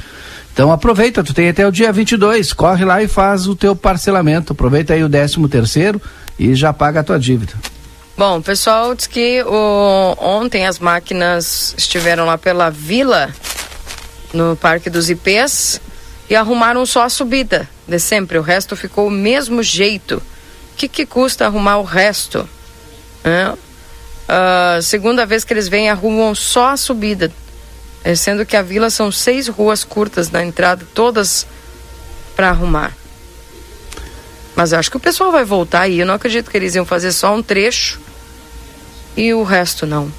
Então 0.53 0.71
aproveita, 0.71 1.25
tu 1.25 1.33
tem 1.33 1.49
até 1.49 1.67
o 1.67 1.73
dia 1.73 1.91
22, 1.91 2.53
corre 2.53 2.85
lá 2.85 3.03
e 3.03 3.09
faz 3.09 3.47
o 3.47 3.55
teu 3.55 3.75
parcelamento. 3.75 4.53
Aproveita 4.53 4.93
aí 4.93 5.03
o 5.03 5.09
13 5.09 5.49
terceiro 5.49 6.03
e 6.39 6.55
já 6.55 6.73
paga 6.73 7.01
a 7.01 7.05
tua 7.05 7.19
dívida. 7.19 7.55
Bom, 8.19 8.43
pessoal 8.43 8.95
diz 8.95 9.07
que 9.07 9.43
o, 9.45 10.17
ontem 10.19 10.67
as 10.67 10.81
máquinas 10.81 11.75
estiveram 11.79 12.27
lá 12.27 12.37
pela 12.37 12.69
vila, 12.69 13.31
no 14.35 14.57
Parque 14.57 14.91
dos 14.91 15.09
IPs, 15.09 15.81
e 16.29 16.37
arrumaram 16.37 16.85
só 16.85 17.05
a 17.05 17.09
subida 17.09 17.69
de 17.87 17.99
sempre. 17.99 18.39
O 18.39 18.43
resto 18.43 18.77
ficou 18.77 19.09
o 19.09 19.11
mesmo 19.11 19.63
jeito. 19.63 20.17
O 20.73 20.77
que, 20.77 20.89
que 20.89 21.07
custa 21.07 21.47
arrumar 21.47 21.79
o 21.79 21.83
resto? 21.83 22.49
É. 23.25 23.51
Uh, 23.51 24.83
segunda 24.83 25.25
vez 25.25 25.43
que 25.43 25.53
eles 25.53 25.69
vêm, 25.69 25.89
arrumam 25.89 26.35
só 26.35 26.69
a 26.69 26.77
subida. 26.77 27.33
É, 28.05 28.15
sendo 28.15 28.47
que 28.47 28.57
a 28.57 28.63
vila 28.63 28.91
são 28.91 29.11
seis 29.11 29.49
ruas 29.49 29.83
curtas 29.83 30.31
na 30.31 30.45
entrada, 30.45 30.87
todas 30.95 31.47
para 32.37 32.51
arrumar. 32.51 32.93
Mas 34.55 34.73
eu 34.73 34.79
acho 34.79 34.91
que 34.91 34.97
o 34.97 35.01
pessoal 35.01 35.33
vai 35.33 35.45
voltar 35.45 35.83
aí. 35.83 35.99
Eu 35.99 36.07
não 36.07 36.15
acredito 36.15 36.51
que 36.51 36.57
eles 36.57 36.75
iam 36.75 36.85
fazer 36.85 37.13
só 37.13 37.35
um 37.35 37.43
trecho 37.43 38.01
e 39.17 39.33
o 39.33 39.43
resto 39.43 39.87
não. 39.87 40.13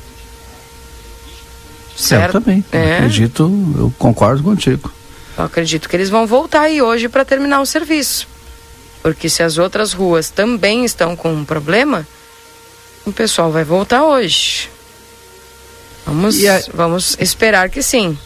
Certo? 1.96 2.38
Eu 2.38 2.42
também. 2.42 2.66
É. 2.72 2.98
Acredito, 2.98 3.44
eu 3.78 3.94
concordo 3.98 4.42
contigo. 4.42 4.92
Eu 5.40 5.46
acredito 5.46 5.88
que 5.88 5.96
eles 5.96 6.10
vão 6.10 6.28
voltar 6.28 6.64
aí 6.64 6.82
hoje 6.82 7.08
para 7.08 7.24
terminar 7.24 7.62
o 7.62 7.66
serviço. 7.66 8.28
Porque 9.02 9.30
se 9.30 9.42
as 9.42 9.58
outras 9.58 9.94
ruas 9.94 10.30
também 10.30 10.84
estão 10.84 11.16
com 11.16 11.34
um 11.34 11.46
problema, 11.46 12.06
o 13.06 13.14
pessoal 13.14 13.50
vai 13.50 13.64
voltar 13.64 14.04
hoje. 14.04 14.70
Vamos, 16.06 16.44
a... 16.46 16.62
vamos 16.74 17.16
esperar 17.22 17.70
que 17.70 17.82
sim. 17.82 18.18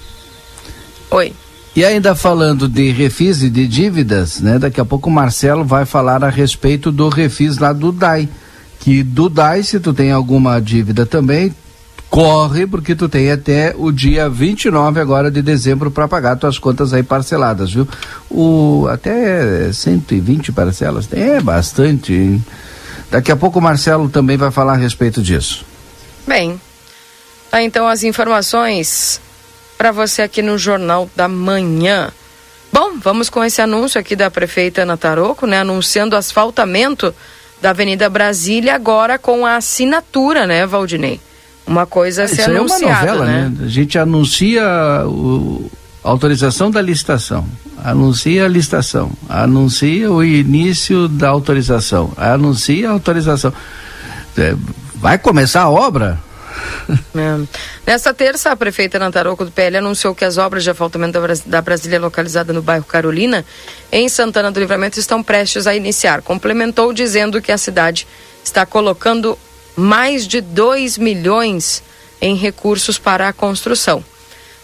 Oi. 1.11 1.33
E 1.75 1.85
ainda 1.85 2.15
falando 2.15 2.67
de 2.67 2.89
refis 2.89 3.43
e 3.43 3.49
de 3.49 3.67
dívidas, 3.67 4.39
né? 4.39 4.57
Daqui 4.57 4.81
a 4.81 4.85
pouco 4.85 5.07
o 5.07 5.13
Marcelo 5.13 5.63
vai 5.63 5.85
falar 5.85 6.23
a 6.23 6.29
respeito 6.29 6.91
do 6.91 7.09
refis 7.09 7.59
lá 7.59 7.71
do 7.73 7.91
DAI. 7.91 8.27
Que 8.79 9.03
do 9.03 9.29
DAI, 9.29 9.61
se 9.61 9.79
tu 9.79 9.93
tem 9.93 10.11
alguma 10.11 10.59
dívida 10.59 11.05
também, 11.05 11.53
corre 12.13 12.67
porque 12.67 12.93
tu 12.93 13.09
tem 13.09 13.31
até 13.31 13.73
o 13.75 13.91
dia 13.91 14.29
29 14.29 14.99
agora 14.99 15.31
de 15.31 15.41
dezembro 15.41 15.89
para 15.89 16.07
pagar 16.07 16.35
tuas 16.35 16.59
contas 16.59 16.93
aí 16.93 17.01
parceladas, 17.01 17.73
viu? 17.73 17.87
O 18.29 18.87
até 18.87 19.73
120 19.73 20.51
parcelas, 20.51 21.11
é 21.11 21.41
bastante. 21.41 22.13
Hein? 22.13 22.45
Daqui 23.09 23.31
a 23.31 23.35
pouco 23.35 23.57
o 23.57 23.61
Marcelo 23.63 24.09
também 24.09 24.37
vai 24.37 24.51
falar 24.51 24.73
a 24.73 24.75
respeito 24.75 25.23
disso. 25.23 25.65
Bem, 26.27 26.61
tá 27.49 27.63
então 27.63 27.87
as 27.87 28.03
informações 28.03 29.19
para 29.75 29.91
você 29.91 30.21
aqui 30.21 30.43
no 30.43 30.55
Jornal 30.55 31.09
da 31.15 31.27
Manhã. 31.27 32.11
Bom, 32.71 32.91
vamos 32.99 33.27
com 33.27 33.43
esse 33.43 33.59
anúncio 33.59 33.99
aqui 33.99 34.15
da 34.15 34.29
prefeita 34.29 34.83
Ana 34.83 34.97
Taroco, 34.97 35.47
né, 35.47 35.61
anunciando 35.61 36.15
asfaltamento 36.15 37.11
da 37.59 37.71
Avenida 37.71 38.07
Brasília 38.07 38.75
agora 38.75 39.17
com 39.17 39.47
a 39.47 39.55
assinatura, 39.55 40.45
né, 40.45 40.63
Valdinei? 40.67 41.19
Uma 41.65 41.85
coisa 41.85 42.23
a 42.23 42.27
ser 42.27 42.41
Isso 42.41 42.51
anunciada, 42.51 42.83
é 42.83 42.87
uma 42.87 42.99
novela, 42.99 43.25
né? 43.25 43.51
né? 43.57 43.65
A 43.65 43.67
gente 43.67 43.97
anuncia 43.97 44.63
o, 45.05 45.71
a 46.03 46.09
autorização 46.09 46.69
da 46.69 46.81
licitação, 46.81 47.45
anuncia 47.83 48.45
a 48.45 48.47
licitação, 48.47 49.11
anuncia 49.29 50.11
o 50.11 50.23
início 50.23 51.07
da 51.07 51.29
autorização, 51.29 52.11
anuncia 52.17 52.89
a 52.89 52.91
autorização. 52.91 53.53
É, 54.37 54.55
vai 54.95 55.17
começar 55.17 55.61
a 55.61 55.69
obra? 55.69 56.19
É. 57.15 57.47
Nesta 57.85 58.13
terça, 58.13 58.51
a 58.51 58.55
prefeita 58.55 58.99
Nantaroco 58.99 59.45
do 59.45 59.51
PL 59.51 59.77
anunciou 59.77 60.15
que 60.15 60.25
as 60.25 60.37
obras 60.37 60.63
de 60.63 60.69
asfaltamento 60.69 61.19
da 61.45 61.61
Brasília 61.61 61.99
localizada 61.99 62.53
no 62.53 62.61
bairro 62.61 62.85
Carolina, 62.85 63.45
em 63.91 64.07
Santana 64.09 64.51
do 64.51 64.59
Livramento, 64.59 64.99
estão 64.99 65.21
prestes 65.21 65.67
a 65.67 65.75
iniciar. 65.75 66.21
Complementou 66.21 66.93
dizendo 66.93 67.41
que 67.41 67.51
a 67.51 67.57
cidade 67.57 68.07
está 68.43 68.65
colocando 68.65 69.37
mais 69.75 70.27
de 70.27 70.41
2 70.41 70.97
milhões 70.97 71.83
em 72.21 72.35
recursos 72.35 72.97
para 72.97 73.27
a 73.27 73.33
construção. 73.33 74.03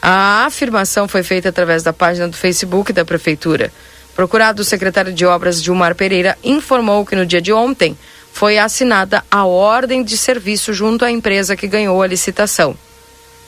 A 0.02 0.46
afirmação 0.46 1.08
foi 1.08 1.24
feita 1.24 1.50
através 1.50 1.84
da 1.84 1.92
página 1.92 2.28
do 2.28 2.38
Facebook 2.38 2.94
da 2.94 3.04
Prefeitura. 3.04 3.72
Procurado, 4.16 4.62
o 4.62 4.66
secretário 4.66 5.14
de 5.14 5.26
Obras, 5.26 5.62
Gilmar 5.62 5.96
Pereira, 5.96 6.38
informou 6.44 7.06
que 7.06 7.16
no 7.16 7.26
dia 7.26 7.42
de 7.42 7.52
ontem 7.52 7.98
foi 8.32 8.58
assinada 8.58 9.24
a 9.30 9.46
ordem 9.46 10.04
de 10.04 10.18
serviço 10.18 10.74
junto 10.74 11.04
à 11.04 11.12
empresa 11.12 11.56
que 11.56 11.68
ganhou 11.68 12.02
a 12.02 12.08
licitação. 12.08 12.76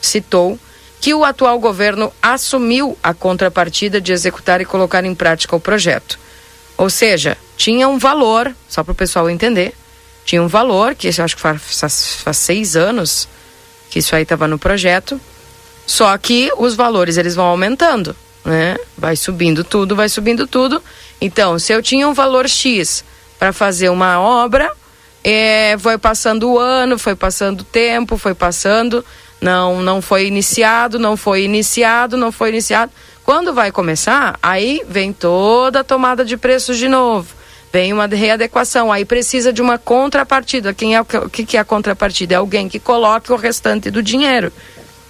Citou 0.00 0.58
que 1.00 1.14
o 1.14 1.24
atual 1.24 1.58
governo 1.58 2.12
assumiu 2.22 2.96
a 3.02 3.14
contrapartida 3.14 4.00
de 4.00 4.12
executar 4.12 4.60
e 4.60 4.64
colocar 4.64 5.04
em 5.04 5.14
prática 5.14 5.56
o 5.56 5.60
projeto. 5.60 6.18
Ou 6.76 6.90
seja, 6.90 7.36
tinha 7.56 7.88
um 7.88 7.98
valor, 7.98 8.54
só 8.68 8.84
para 8.84 8.92
o 8.92 8.94
pessoal 8.94 9.28
entender, 9.28 9.74
tinha 10.24 10.42
um 10.42 10.48
valor, 10.48 10.94
que 10.94 11.08
eu 11.08 11.24
acho 11.24 11.36
que 11.36 11.42
faz, 11.42 12.14
faz 12.16 12.36
seis 12.36 12.76
anos 12.76 13.28
que 13.90 13.98
isso 13.98 14.16
aí 14.16 14.22
estava 14.22 14.48
no 14.48 14.58
projeto, 14.58 15.20
só 15.86 16.16
que 16.16 16.50
os 16.56 16.74
valores 16.74 17.18
eles 17.18 17.34
vão 17.34 17.44
aumentando, 17.44 18.16
né? 18.42 18.76
Vai 18.96 19.16
subindo 19.16 19.62
tudo, 19.62 19.94
vai 19.94 20.08
subindo 20.08 20.46
tudo. 20.46 20.82
Então, 21.20 21.58
se 21.58 21.72
eu 21.72 21.82
tinha 21.82 22.08
um 22.08 22.14
valor 22.14 22.48
X 22.48 23.04
para 23.38 23.52
fazer 23.52 23.90
uma 23.90 24.18
obra, 24.18 24.72
é, 25.22 25.76
foi 25.78 25.98
passando 25.98 26.50
o 26.50 26.58
ano, 26.58 26.98
foi 26.98 27.14
passando 27.14 27.60
o 27.60 27.64
tempo, 27.64 28.16
foi 28.16 28.34
passando, 28.34 29.04
não, 29.40 29.82
não 29.82 30.00
foi 30.00 30.26
iniciado, 30.26 30.98
não 30.98 31.16
foi 31.16 31.42
iniciado, 31.42 32.16
não 32.16 32.32
foi 32.32 32.48
iniciado. 32.48 32.90
Quando 33.24 33.52
vai 33.52 33.70
começar, 33.70 34.38
aí 34.42 34.82
vem 34.88 35.12
toda 35.12 35.80
a 35.80 35.84
tomada 35.84 36.24
de 36.24 36.36
preços 36.36 36.78
de 36.78 36.88
novo. 36.88 37.28
Vem 37.72 37.92
uma 37.92 38.06
readequação, 38.06 38.92
aí 38.92 39.04
precisa 39.04 39.52
de 39.52 39.62
uma 39.62 39.78
contrapartida. 39.78 40.74
Quem 40.74 40.94
é 40.94 41.00
o 41.00 41.04
que, 41.04 41.46
que 41.46 41.56
é 41.56 41.60
a 41.60 41.64
contrapartida? 41.64 42.34
É 42.34 42.36
alguém 42.36 42.68
que 42.68 42.78
coloque 42.78 43.32
o 43.32 43.36
restante 43.36 43.90
do 43.90 44.02
dinheiro. 44.02 44.52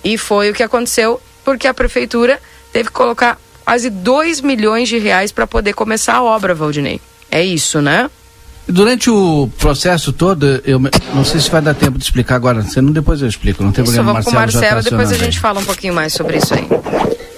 E 0.05 0.17
foi 0.17 0.51
o 0.51 0.55
que 0.55 0.63
aconteceu, 0.63 1.21
porque 1.45 1.67
a 1.67 1.75
prefeitura 1.75 2.41
teve 2.73 2.89
que 2.89 2.95
colocar 2.95 3.39
quase 3.65 3.91
2 3.91 4.41
milhões 4.41 4.89
de 4.89 4.99
reais 4.99 5.33
para 5.33 5.47
poder 5.47 5.73
começar 5.73 6.15
a 6.15 6.23
obra, 6.23 6.55
Valdinei. 6.55 7.01
É 7.31 7.45
isso, 7.45 7.81
né? 7.81 8.09
Durante 8.69 9.11
o 9.11 9.51
processo 9.59 10.13
todo, 10.13 10.63
eu 10.65 10.79
não 11.13 11.25
sei 11.25 11.41
se 11.41 11.51
vai 11.51 11.61
dar 11.61 11.75
tempo 11.75 11.99
de 11.99 12.05
explicar 12.05 12.37
agora, 12.37 12.63
senão 12.63 12.93
depois 12.93 13.21
eu 13.21 13.29
explico, 13.29 13.63
não 13.63 13.73
tem 13.73 13.83
isso, 13.83 13.93
problema. 13.93 14.13
Vamos 14.13 14.25
com 14.25 14.31
o 14.31 14.35
Marcelo, 14.35 14.83
tá 14.83 14.91
depois 14.91 15.11
a 15.11 15.17
gente 15.17 15.41
fala 15.41 15.59
um 15.59 15.65
pouquinho 15.65 15.95
mais 15.95 16.13
sobre 16.13 16.37
isso 16.37 16.55
aí. 16.55 16.69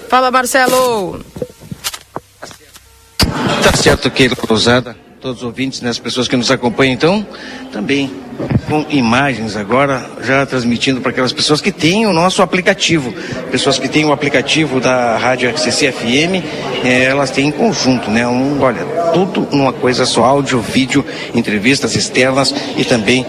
Fala, 0.07 0.29
Marcelo! 0.29 1.19
Tá 3.17 3.75
certo, 3.75 4.11
Keila 4.11 4.35
Cruzada, 4.35 4.95
todos 5.25 5.41
os 5.41 5.47
ouvintes, 5.47 5.81
né, 5.81 5.89
as 5.89 5.97
pessoas 5.97 6.27
que 6.27 6.37
nos 6.37 6.51
acompanham, 6.51 6.93
então, 6.93 7.25
também 7.71 8.11
com 8.69 8.85
imagens 8.91 9.55
agora, 9.55 10.07
já 10.21 10.45
transmitindo 10.45 11.01
para 11.01 11.09
aquelas 11.09 11.33
pessoas 11.33 11.59
que 11.59 11.71
têm 11.71 12.05
o 12.05 12.13
nosso 12.13 12.43
aplicativo. 12.43 13.11
Pessoas 13.49 13.79
que 13.79 13.89
têm 13.89 14.05
o 14.05 14.11
aplicativo 14.11 14.79
da 14.79 15.17
Rádio 15.17 15.49
RCC 15.49 15.91
FM, 15.91 16.43
eh, 16.83 17.05
elas 17.05 17.31
têm 17.31 17.47
em 17.47 17.51
conjunto, 17.51 18.11
né? 18.11 18.27
Um, 18.27 18.61
olha, 18.61 18.85
tudo 19.15 19.47
numa 19.51 19.73
coisa 19.73 20.05
só, 20.05 20.23
áudio, 20.23 20.61
vídeo, 20.61 21.03
entrevistas 21.33 21.95
externas 21.95 22.53
e 22.77 22.85
também 22.85 23.25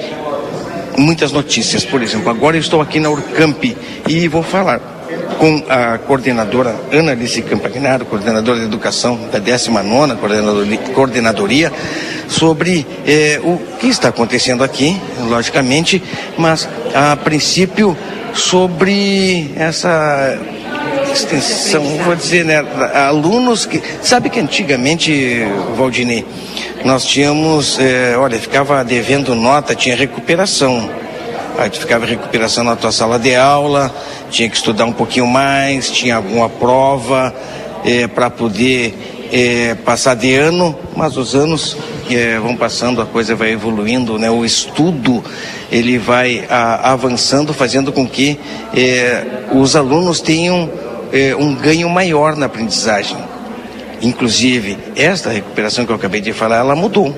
muitas 0.98 1.32
notícias. 1.32 1.82
Por 1.82 2.02
exemplo, 2.02 2.28
agora 2.28 2.58
eu 2.58 2.60
estou 2.60 2.82
aqui 2.82 3.00
na 3.00 3.08
Urcamp 3.08 3.64
e 4.06 4.28
vou 4.28 4.42
falar 4.42 4.95
com 5.38 5.62
a 5.68 5.98
coordenadora 5.98 6.74
Ana 6.92 7.12
Alice 7.12 7.40
Campagnaro, 7.42 8.04
coordenadora 8.06 8.58
de 8.58 8.64
educação 8.64 9.18
da 9.30 9.38
19 9.38 10.16
coordenadoria, 10.94 11.72
sobre 12.28 12.86
eh, 13.06 13.40
o 13.42 13.58
que 13.78 13.88
está 13.88 14.08
acontecendo 14.08 14.64
aqui, 14.64 15.00
logicamente, 15.28 16.02
mas 16.36 16.68
a 16.94 17.16
princípio 17.16 17.96
sobre 18.34 19.52
essa 19.56 20.38
extensão, 21.12 21.82
vou 22.04 22.14
dizer, 22.14 22.44
né, 22.44 22.64
alunos 23.08 23.64
que. 23.64 23.82
Sabe 24.02 24.28
que 24.28 24.40
antigamente, 24.40 25.42
Valdinei, 25.76 26.24
nós 26.84 27.04
tínhamos, 27.04 27.78
eh, 27.80 28.14
olha, 28.18 28.38
ficava 28.38 28.84
devendo 28.84 29.34
nota, 29.34 29.74
tinha 29.74 29.96
recuperação. 29.96 31.05
Aí 31.58 31.70
tu 31.70 31.78
ficava 31.78 32.04
recuperação 32.04 32.62
na 32.64 32.76
tua 32.76 32.92
sala 32.92 33.18
de 33.18 33.34
aula, 33.34 33.94
tinha 34.30 34.48
que 34.48 34.56
estudar 34.56 34.84
um 34.84 34.92
pouquinho 34.92 35.26
mais, 35.26 35.90
tinha 35.90 36.16
alguma 36.16 36.50
prova 36.50 37.34
eh, 37.82 38.06
para 38.06 38.28
poder 38.28 39.28
eh, 39.32 39.74
passar 39.82 40.14
de 40.14 40.34
ano, 40.34 40.76
mas 40.94 41.16
os 41.16 41.34
anos 41.34 41.74
eh, 42.10 42.38
vão 42.38 42.54
passando, 42.56 43.00
a 43.00 43.06
coisa 43.06 43.34
vai 43.34 43.52
evoluindo, 43.52 44.18
né? 44.18 44.30
O 44.30 44.44
estudo 44.44 45.24
ele 45.72 45.96
vai 45.96 46.44
a, 46.50 46.92
avançando, 46.92 47.54
fazendo 47.54 47.90
com 47.90 48.06
que 48.06 48.38
os 49.52 49.74
alunos 49.74 50.20
tenham 50.20 50.70
um 51.38 51.54
ganho 51.54 51.88
maior 51.88 52.36
na 52.36 52.46
aprendizagem. 52.46 53.16
Inclusive, 54.02 54.76
esta 54.94 55.30
recuperação 55.30 55.86
que 55.86 55.90
eu 55.90 55.96
acabei 55.96 56.20
de 56.20 56.32
falar, 56.32 56.58
ela 56.58 56.76
mudou. 56.76 57.14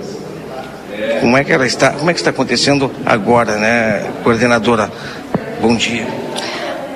Como 1.21 1.37
é 1.37 1.44
que 1.44 1.53
ela 1.53 1.66
está? 1.66 1.90
Como 1.90 2.11
é 2.11 2.14
que 2.14 2.21
está 2.21 2.31
acontecendo 2.31 2.90
agora, 3.05 3.57
né, 3.57 4.05
coordenadora? 4.23 4.90
Bom 5.61 5.75
dia. 5.77 6.07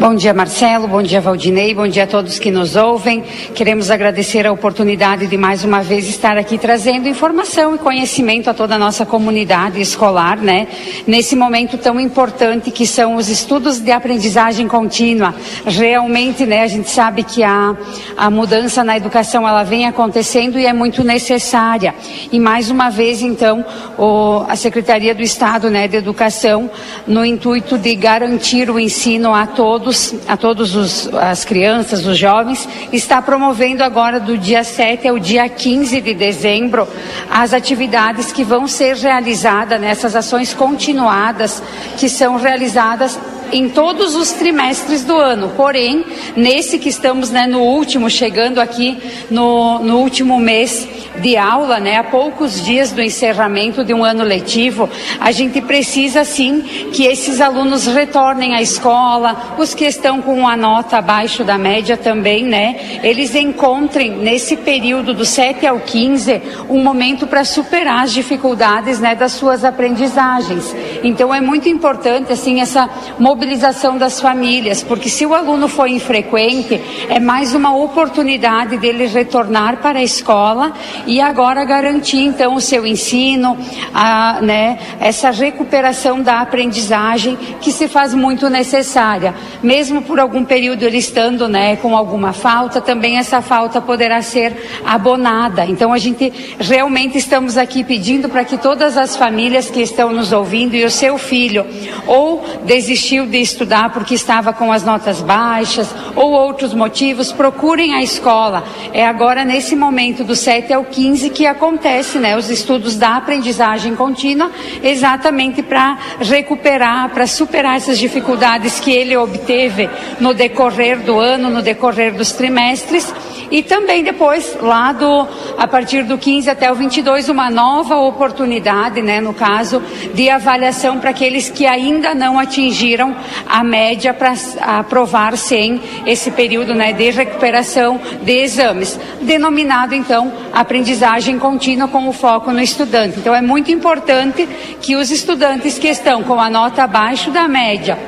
Bom 0.03 0.17
dia, 0.17 0.35
Marcelo. 0.35 0.89
Bom 0.89 1.01
dia, 1.01 1.21
Valdinei. 1.21 1.73
Bom 1.73 1.87
dia 1.87 2.03
a 2.03 2.07
todos 2.09 2.37
que 2.41 2.51
nos 2.51 2.75
ouvem. 2.75 3.23
Queremos 3.55 3.89
agradecer 3.89 4.45
a 4.45 4.51
oportunidade 4.51 5.29
de 5.29 5.37
mais 5.37 5.63
uma 5.63 5.81
vez 5.81 6.09
estar 6.09 6.37
aqui 6.37 6.59
trazendo 6.59 7.07
informação 7.07 7.77
e 7.77 7.79
conhecimento 7.79 8.51
a 8.51 8.55
toda 8.55 8.75
a 8.75 8.79
nossa 8.79 9.07
comunidade 9.07 9.81
escolar, 9.81 10.39
né? 10.39 10.67
Nesse 11.07 11.37
momento 11.37 11.79
tão 11.79 12.01
importante 12.01 12.73
que 12.73 12.85
são 12.85 13.15
os 13.15 13.29
estudos 13.29 13.79
de 13.79 13.93
aprendizagem 13.93 14.67
contínua. 14.67 15.37
Realmente, 15.65 16.45
né? 16.47 16.65
A 16.65 16.67
gente 16.67 16.91
sabe 16.91 17.23
que 17.23 17.45
a, 17.45 17.77
a 18.17 18.29
mudança 18.29 18.83
na 18.83 18.97
educação 18.97 19.47
ela 19.47 19.63
vem 19.63 19.87
acontecendo 19.87 20.59
e 20.59 20.67
é 20.67 20.73
muito 20.73 21.05
necessária. 21.05 21.95
E 22.33 22.41
mais 22.41 22.73
uma 22.73 22.91
vez, 22.91 23.23
então, 23.23 23.65
o, 23.97 24.45
a 24.49 24.57
Secretaria 24.57 25.15
do 25.15 25.23
Estado, 25.23 25.71
né, 25.71 25.87
de 25.87 25.97
Educação, 25.97 26.69
no 27.07 27.25
intuito 27.25 27.79
de 27.79 27.95
garantir 27.95 28.69
o 28.69 28.81
ensino 28.81 29.33
a 29.33 29.47
todos 29.47 29.92
todos, 29.93 30.15
a 30.27 30.37
todas 30.37 31.09
as 31.15 31.45
crianças, 31.45 32.07
os 32.07 32.17
jovens, 32.17 32.69
está 32.93 33.21
promovendo 33.21 33.85
agora 33.85 34.19
do 34.19 34.39
dia 34.39 34.65
7 34.65 35.07
ao 35.07 35.19
dia 35.19 35.49
15 35.49 36.01
de 36.01 36.15
dezembro 36.15 36.89
as 37.31 37.53
atividades 37.53 38.33
que 38.33 38.43
vão 38.43 38.67
ser 38.67 38.97
realizadas 38.97 39.81
nessas 39.81 40.17
ações 40.17 40.55
continuadas 40.55 41.63
que 41.99 42.09
são 42.09 42.37
realizadas 42.37 43.19
em 43.53 43.69
todos 43.69 44.17
os 44.17 44.33
trimestres 44.33 45.05
do 45.05 45.15
ano. 45.15 45.53
Porém, 45.57 46.05
nesse 46.35 46.79
que 46.79 46.89
estamos 46.89 47.31
né, 47.31 47.47
no 47.47 47.61
último, 47.61 48.09
chegando 48.09 48.59
aqui 48.59 48.99
no, 49.31 49.79
no 49.81 49.99
último 49.99 50.39
mês 50.39 50.89
de 51.21 51.37
aula, 51.37 51.79
né, 51.79 51.97
a 51.97 52.05
poucos 52.05 52.65
dias 52.65 52.91
do 52.91 53.03
encerramento 53.03 53.85
de 53.85 53.93
um 53.93 54.03
ano 54.03 54.25
letivo, 54.25 54.89
a 55.21 55.31
gente 55.31 55.61
precisa 55.61 56.25
sim 56.25 56.63
que 56.93 57.05
esses 57.05 57.41
alunos 57.41 57.87
retornem 57.87 58.55
à 58.55 58.63
escola, 58.63 59.55
os 59.59 59.75
que 59.75 59.85
estão 59.85 60.23
com 60.23 60.49
a 60.49 60.57
nota 60.57 60.97
abaixo 60.97 61.45
da 61.45 61.59
média 61.59 61.97
também, 61.97 62.45
né, 62.45 63.01
eles 63.03 63.35
encontrem 63.35 64.11
nesse 64.11 64.57
período 64.57 65.13
do 65.13 65.27
7 65.27 65.67
ao 65.67 65.81
15 65.81 66.41
um 66.71 66.83
momento 66.83 67.27
para 67.27 67.45
superar 67.45 68.05
as 68.05 68.13
dificuldades, 68.13 68.99
né, 68.99 69.15
das 69.15 69.33
suas 69.33 69.65
aprendizagens. 69.65 70.75
Então 71.05 71.35
é 71.35 71.41
muito 71.41 71.69
importante 71.69 72.33
assim 72.33 72.61
essa 72.61 72.89
mobilização 73.19 73.42
mobilização 73.43 73.99
das 73.99 74.21
famílias, 74.21 74.85
porque 74.85 75.09
se 75.09 75.27
o 75.27 75.35
aluno 75.35 75.67
for 75.67 75.89
infrequente, 75.89 76.81
é 77.09 77.19
mais 77.19 77.53
uma 77.57 77.75
oportunidade 77.75 78.77
dele 78.77 79.07
retornar 79.07 79.79
para 79.79 79.99
a 79.99 80.03
escola 80.03 80.73
e 81.09 81.21
agora 81.21 81.65
garantir 81.65 82.23
então 82.23 82.55
o 82.55 82.61
seu 82.61 82.87
ensino, 82.87 83.59
a, 83.93 84.39
né, 84.41 84.79
essa 85.01 85.31
recuperação 85.31 86.23
da 86.23 86.41
aprendizagem 86.41 87.37
que 87.61 87.73
se 87.73 87.89
faz 87.89 88.15
muito 88.15 88.49
necessária. 88.49 89.35
Mesmo 89.61 90.03
por 90.03 90.21
algum 90.21 90.45
período 90.45 90.85
ele 90.85 90.99
estando 90.99 91.49
né, 91.49 91.75
com 91.75 91.97
alguma 91.97 92.33
falta, 92.33 92.81
também 92.81 93.19
essa 93.19 93.43
falta 93.43 93.81
poderá 93.81 94.23
ser 94.23 94.55
abonada. 94.87 95.67
Então 95.67 95.93
a 95.93 95.99
gente 95.99 96.33
realmente 96.61 97.19
estamos 97.19 97.59
aqui 97.59 97.83
pedindo 97.83 98.29
para 98.29 98.45
que 98.45 98.57
todas 98.57 98.97
as 98.97 99.17
famílias 99.17 99.69
que 99.69 99.81
estão 99.81 100.13
nos 100.13 100.33
ouvindo 100.33 100.77
e 100.77 100.85
o 100.85 100.91
seu 100.91 101.19
filho 101.19 101.67
ou 102.07 102.45
desistiu 102.65 103.27
de 103.33 103.39
estudar 103.39 103.91
porque 103.91 104.15
estava 104.15 104.53
com 104.53 104.71
as 104.71 104.85
notas 104.85 105.21
baixas 105.23 105.89
ou 106.15 106.31
outros 106.31 106.75
motivos, 106.75 107.33
procurem 107.33 107.95
a 107.95 108.03
escola. 108.03 108.63
É 108.93 109.05
agora 109.05 109.45
nesse 109.45 109.75
momento 109.75 110.23
do 110.23 110.37
7 110.37 110.73
ao 110.73 110.85
15 110.85 111.31
que 111.31 111.47
acontece, 111.47 112.19
né, 112.19 112.37
os 112.37 112.51
estudos 112.51 112.97
da 112.97 113.17
aprendizagem 113.17 113.97
contínua, 113.97 114.51
exatamente 114.83 115.63
para 115.63 115.99
recuperar, 116.21 117.09
para 117.09 117.27
superar 117.27 117.77
essas 117.77 117.99
dificuldades 117.99 118.79
que 118.79 118.93
ele 118.93 119.17
obteve 119.17 119.89
no 120.21 120.35
decorrer 120.35 121.01
do 121.01 121.19
ano, 121.19 121.49
no 121.49 121.63
decorrer 121.63 122.15
dos 122.15 122.33
trimestres 122.33 123.13
e 123.53 123.63
também 123.63 124.03
depois, 124.03 124.57
lá 124.63 124.93
do, 124.93 125.29
a 125.59 125.69
partir 125.69 126.05
do 126.05 126.17
15 126.17 126.49
até 126.49 126.73
o 126.73 126.75
22, 126.75 127.29
uma 127.29 127.51
nova 127.51 127.97
oportunidade, 127.97 129.03
né, 129.03 129.21
no 129.21 129.35
caso, 129.35 129.83
de 130.15 130.31
avaliação 130.31 130.99
para 130.99 131.11
aqueles 131.11 131.51
que 131.51 131.67
ainda 131.67 132.15
não 132.15 132.39
atingiram 132.39 133.15
a 133.47 133.63
média 133.63 134.15
para 134.15 134.35
aprovar 134.61 135.37
sem 135.37 135.81
esse 136.07 136.31
período 136.31 136.75
né, 136.75 136.93
de 136.93 137.11
recuperação 137.11 138.01
de 138.23 138.33
exames, 138.33 138.99
denominado 139.21 139.95
então 139.95 140.33
aprendizagem 140.53 141.39
contínua 141.39 141.89
com 141.89 142.09
o 142.09 142.13
foco 142.13 142.51
no 142.53 142.61
estudante. 142.61 143.19
Então 143.19 143.35
é 143.35 143.43
muito 143.43 143.71
importante 143.71 144.49
que 144.81 144.97
os 144.97 145.11
estudantes 145.11 145.79
que 145.79 145.89
estão 145.89 146.23
com 146.23 146.41
a 146.41 146.51
nota 146.51 146.85
abaixo 146.85 147.31
da 147.31 147.49
média 147.49 147.99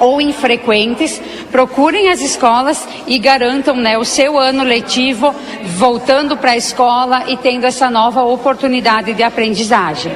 ou 0.00 0.20
infrequentes, 0.20 1.20
procurem 1.50 2.08
as 2.10 2.20
escolas 2.20 2.86
e 3.06 3.18
garantam 3.18 3.76
né, 3.76 3.98
o 3.98 4.04
seu 4.04 4.38
ano 4.38 4.62
letivo 4.62 5.34
voltando 5.64 6.36
para 6.36 6.52
a 6.52 6.56
escola 6.56 7.24
e 7.28 7.36
tendo 7.36 7.64
essa 7.64 7.90
nova 7.90 8.22
oportunidade 8.22 9.12
de 9.12 9.22
aprendizagem 9.22 10.12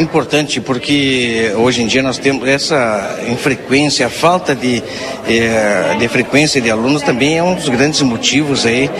importante 0.00 0.60
porque 0.60 1.52
hoje 1.56 1.82
em 1.82 1.86
dia 1.86 2.02
nós 2.02 2.18
temos 2.18 2.48
essa 2.48 3.20
infrequência, 3.28 4.06
a 4.06 4.10
falta 4.10 4.54
de, 4.54 4.82
eh, 5.28 5.96
de 5.98 6.08
frequência 6.08 6.60
de 6.60 6.70
alunos 6.70 7.02
também 7.02 7.38
é 7.38 7.42
um 7.42 7.54
dos 7.54 7.68
grandes 7.68 8.00
motivos 8.02 8.66
aí 8.66 8.90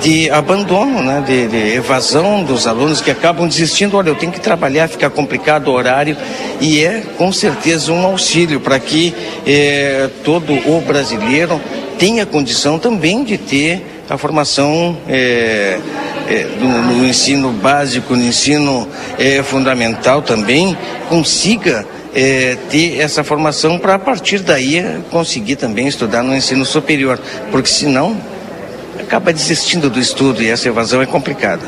de 0.00 0.30
abandono, 0.30 1.02
né, 1.02 1.22
de, 1.26 1.48
de, 1.48 1.76
evasão 1.76 2.42
dos 2.42 2.66
alunos 2.66 3.00
que 3.00 3.10
acabam 3.10 3.46
desistindo. 3.48 3.96
Olha, 3.96 4.10
eu 4.10 4.14
tenho 4.14 4.32
que 4.32 4.40
trabalhar, 4.40 4.88
fica 4.88 5.08
complicado 5.08 5.68
o 5.68 5.72
horário 5.72 6.16
e 6.60 6.84
é 6.84 7.02
com 7.16 7.32
certeza 7.32 7.92
um 7.92 8.04
auxílio 8.04 8.60
para 8.60 8.78
que 8.78 9.14
eh, 9.46 10.08
todo 10.24 10.52
o 10.52 10.80
brasileiro 10.80 11.60
tenha 11.98 12.24
condição 12.24 12.78
também 12.78 13.24
de 13.24 13.36
ter 13.36 13.82
a 14.08 14.16
formação 14.16 14.96
é, 15.06 15.78
é, 16.28 16.46
no, 16.60 16.82
no, 16.82 17.06
ensino 17.06 17.50
básico, 17.52 18.14
no 18.14 18.22
ensino 18.22 18.88
é, 19.18 19.42
fundamental 19.42 20.22
também, 20.22 20.76
consiga 21.08 21.86
é, 22.14 22.56
ter 22.70 23.00
essa 23.00 23.24
formação 23.24 23.78
para 23.78 23.94
a 23.94 23.98
partir 23.98 24.40
daí 24.40 24.84
conseguir 25.10 25.56
também 25.56 25.86
estudar 25.88 26.22
no 26.22 26.34
ensino 26.34 26.64
superior, 26.64 27.18
porque 27.50 27.68
senão 27.68 28.16
acaba 29.08 29.32
desistindo 29.32 29.88
do 29.88 29.98
estudo 29.98 30.42
e 30.42 30.50
essa 30.50 30.68
evasão 30.68 31.00
é 31.00 31.06
complicada. 31.06 31.62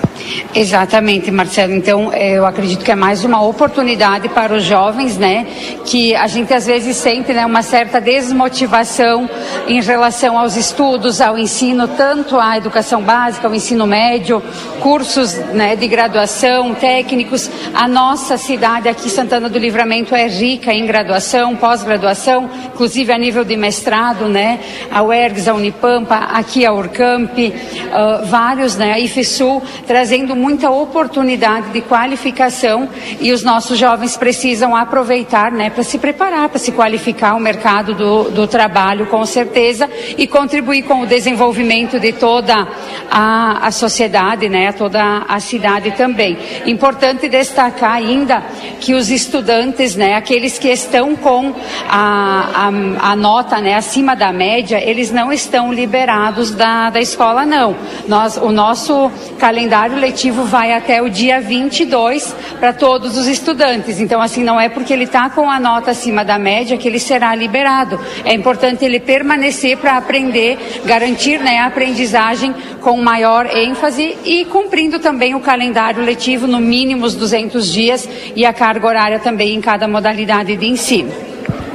Exatamente, 0.55 1.31
Marcelo. 1.31 1.75
Então, 1.75 2.13
é, 2.13 2.33
eu 2.33 2.45
acredito 2.45 2.85
que 2.85 2.93
é 2.93 2.95
mais 2.95 3.25
uma 3.25 3.43
oportunidade 3.43 4.29
para 4.29 4.55
os 4.55 4.63
jovens, 4.63 5.17
né? 5.17 5.47
Que 5.87 6.15
a 6.15 6.27
gente 6.27 6.53
às 6.53 6.67
vezes 6.67 6.99
sente 6.99 7.33
né, 7.33 7.47
uma 7.47 7.63
certa 7.63 7.99
desmotivação 7.99 9.29
em 9.67 9.81
relação 9.81 10.39
aos 10.39 10.55
estudos, 10.55 11.21
ao 11.21 11.39
ensino, 11.39 11.89
tanto 11.89 12.39
a 12.39 12.59
educação 12.59 13.01
básica, 13.01 13.49
ao 13.49 13.55
ensino 13.55 13.87
médio, 13.87 14.43
cursos 14.81 15.35
né, 15.55 15.75
de 15.75 15.89
graduação, 15.89 16.75
técnicos. 16.75 17.51
A 17.73 17.89
nossa 17.89 18.37
cidade 18.37 18.87
aqui, 18.87 19.09
Santana 19.09 19.49
do 19.49 19.59
Livramento, 19.59 20.15
é 20.15 20.29
rica 20.29 20.75
em 20.75 20.85
graduação, 20.85 21.57
pós-graduação, 21.57 22.51
inclusive 22.67 23.11
a 23.11 23.19
nível 23.19 23.45
de 23.45 23.57
mestrado, 23.57 24.29
né? 24.29 24.61
A 24.91 25.03
UERGS, 25.03 25.49
a 25.49 25.55
Unipampa, 25.55 26.17
aqui 26.17 26.67
a 26.67 26.73
Urcamp, 26.73 27.30
uh, 27.39 28.27
vários, 28.27 28.77
né, 28.77 28.93
a 28.93 28.99
IFSUL, 28.99 29.63
trazendo 29.87 30.35
muita 30.35 30.71
oportunidade 30.71 31.71
de 31.71 31.81
qualificação 31.81 32.89
e 33.21 33.33
os 33.33 33.43
nossos 33.43 33.79
jovens 33.79 34.17
precisam 34.17 34.75
aproveitar, 34.75 35.53
né, 35.53 35.71
para 35.71 35.83
se 35.83 35.99
preparar, 35.99 36.49
para 36.49 36.59
se 36.59 36.73
qualificar 36.73 37.35
o 37.35 37.41
mercado 37.41 37.95
do, 37.95 38.31
do 38.31 38.47
trabalho, 38.47 39.07
com 39.07 39.25
certeza, 39.25 39.89
e 40.19 40.27
contribuir 40.27 40.83
com 40.83 41.03
o 41.03 41.07
desenvolvimento 41.07 41.99
de 42.01 42.13
toda 42.13 42.67
a, 43.11 43.67
a 43.67 43.71
sociedade, 43.71 44.49
né, 44.49 44.73
toda 44.73 45.25
a 45.29 45.41
cidade 45.41 45.93
também. 45.93 46.37
Importante 46.67 47.29
destacar 47.29 47.93
ainda 47.93 48.43
que 48.81 48.95
os 48.95 49.11
estudantes, 49.11 49.95
né, 49.97 50.15
aqueles 50.15 50.59
que 50.59 50.69
estão 50.69 51.15
com 51.17 51.55
a, 51.89 52.69
a, 53.01 53.11
a 53.13 53.17
nota, 53.17 53.61
né, 53.61 53.75
acima 53.75 54.17
da 54.17 54.33
média, 54.33 54.81
eles 54.83 55.11
não 55.11 55.33
estão 55.33 55.73
liberados 55.73 56.51
da, 56.51 56.91
da 56.91 57.01
escola 57.01 57.20
escola 57.21 57.45
não. 57.45 57.77
Nós, 58.09 58.39
o 58.39 58.51
nosso 58.51 59.13
calendário 59.39 59.95
letivo 59.99 60.45
vai 60.45 60.73
até 60.73 61.03
o 61.03 61.11
dia 61.11 61.39
22 61.39 62.35
para 62.59 62.73
todos 62.73 63.19
os 63.19 63.27
estudantes. 63.27 64.01
Então, 64.01 64.23
assim, 64.23 64.43
não 64.43 64.59
é 64.59 64.71
porque 64.71 64.91
ele 64.91 65.05
está 65.05 65.29
com 65.29 65.51
a 65.51 65.61
nota 65.61 65.91
acima 65.91 66.25
da 66.25 66.39
média 66.39 66.79
que 66.79 66.89
ele 66.89 66.99
será 66.99 67.35
liberado. 67.35 68.01
É 68.25 68.33
importante 68.33 68.87
ele 68.87 68.99
permanecer 68.99 69.77
para 69.77 69.99
aprender, 69.99 70.81
garantir 70.87 71.39
né, 71.41 71.59
a 71.59 71.67
aprendizagem 71.67 72.55
com 72.81 72.97
maior 72.97 73.45
ênfase 73.55 74.17
e 74.25 74.47
cumprindo 74.47 74.99
também 74.99 75.35
o 75.35 75.41
calendário 75.41 76.03
letivo 76.03 76.47
no 76.47 76.59
mínimo 76.59 77.05
os 77.05 77.15
200 77.15 77.71
dias 77.71 78.09
e 78.35 78.47
a 78.47 78.53
carga 78.55 78.87
horária 78.87 79.19
também 79.19 79.55
em 79.55 79.61
cada 79.61 79.87
modalidade 79.87 80.57
de 80.57 80.67
ensino. 80.67 81.13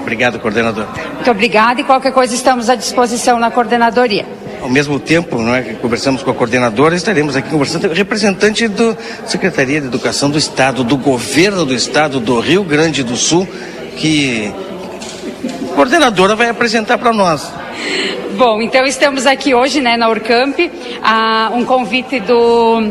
Obrigado, 0.01 0.39
coordenador. 0.39 0.87
Muito 1.13 1.29
obrigada 1.29 1.81
e 1.81 1.83
qualquer 1.83 2.11
coisa 2.11 2.33
estamos 2.33 2.67
à 2.67 2.73
disposição 2.73 3.39
na 3.39 3.51
coordenadoria. 3.51 4.25
Ao 4.65 4.71
mesmo 4.71 4.99
tempo, 4.99 5.37
não 5.37 5.53
é, 5.53 5.61
que 5.61 5.75
conversamos 5.75 6.23
com 6.23 6.31
a 6.31 6.33
coordenadora, 6.33 6.95
estaremos 6.95 7.35
aqui 7.35 7.51
conversando 7.51 7.87
com 7.87 7.93
o 7.93 7.95
representante 7.95 8.67
da 8.67 8.97
Secretaria 9.27 9.79
de 9.79 9.85
Educação 9.85 10.27
do 10.27 10.39
Estado, 10.39 10.83
do 10.83 10.97
Governo 10.97 11.63
do 11.65 11.73
Estado 11.75 12.19
do 12.19 12.39
Rio 12.39 12.63
Grande 12.63 13.03
do 13.03 13.15
Sul, 13.15 13.47
que 13.95 14.51
a 15.69 15.75
coordenadora 15.75 16.35
vai 16.35 16.49
apresentar 16.49 16.97
para 16.97 17.13
nós. 17.13 17.47
Bom, 18.39 18.59
então 18.59 18.87
estamos 18.87 19.27
aqui 19.27 19.53
hoje 19.53 19.81
né, 19.81 19.97
na 19.97 20.09
Urcamp, 20.09 20.57
a 21.03 21.51
um 21.53 21.63
convite 21.63 22.19
do, 22.21 22.81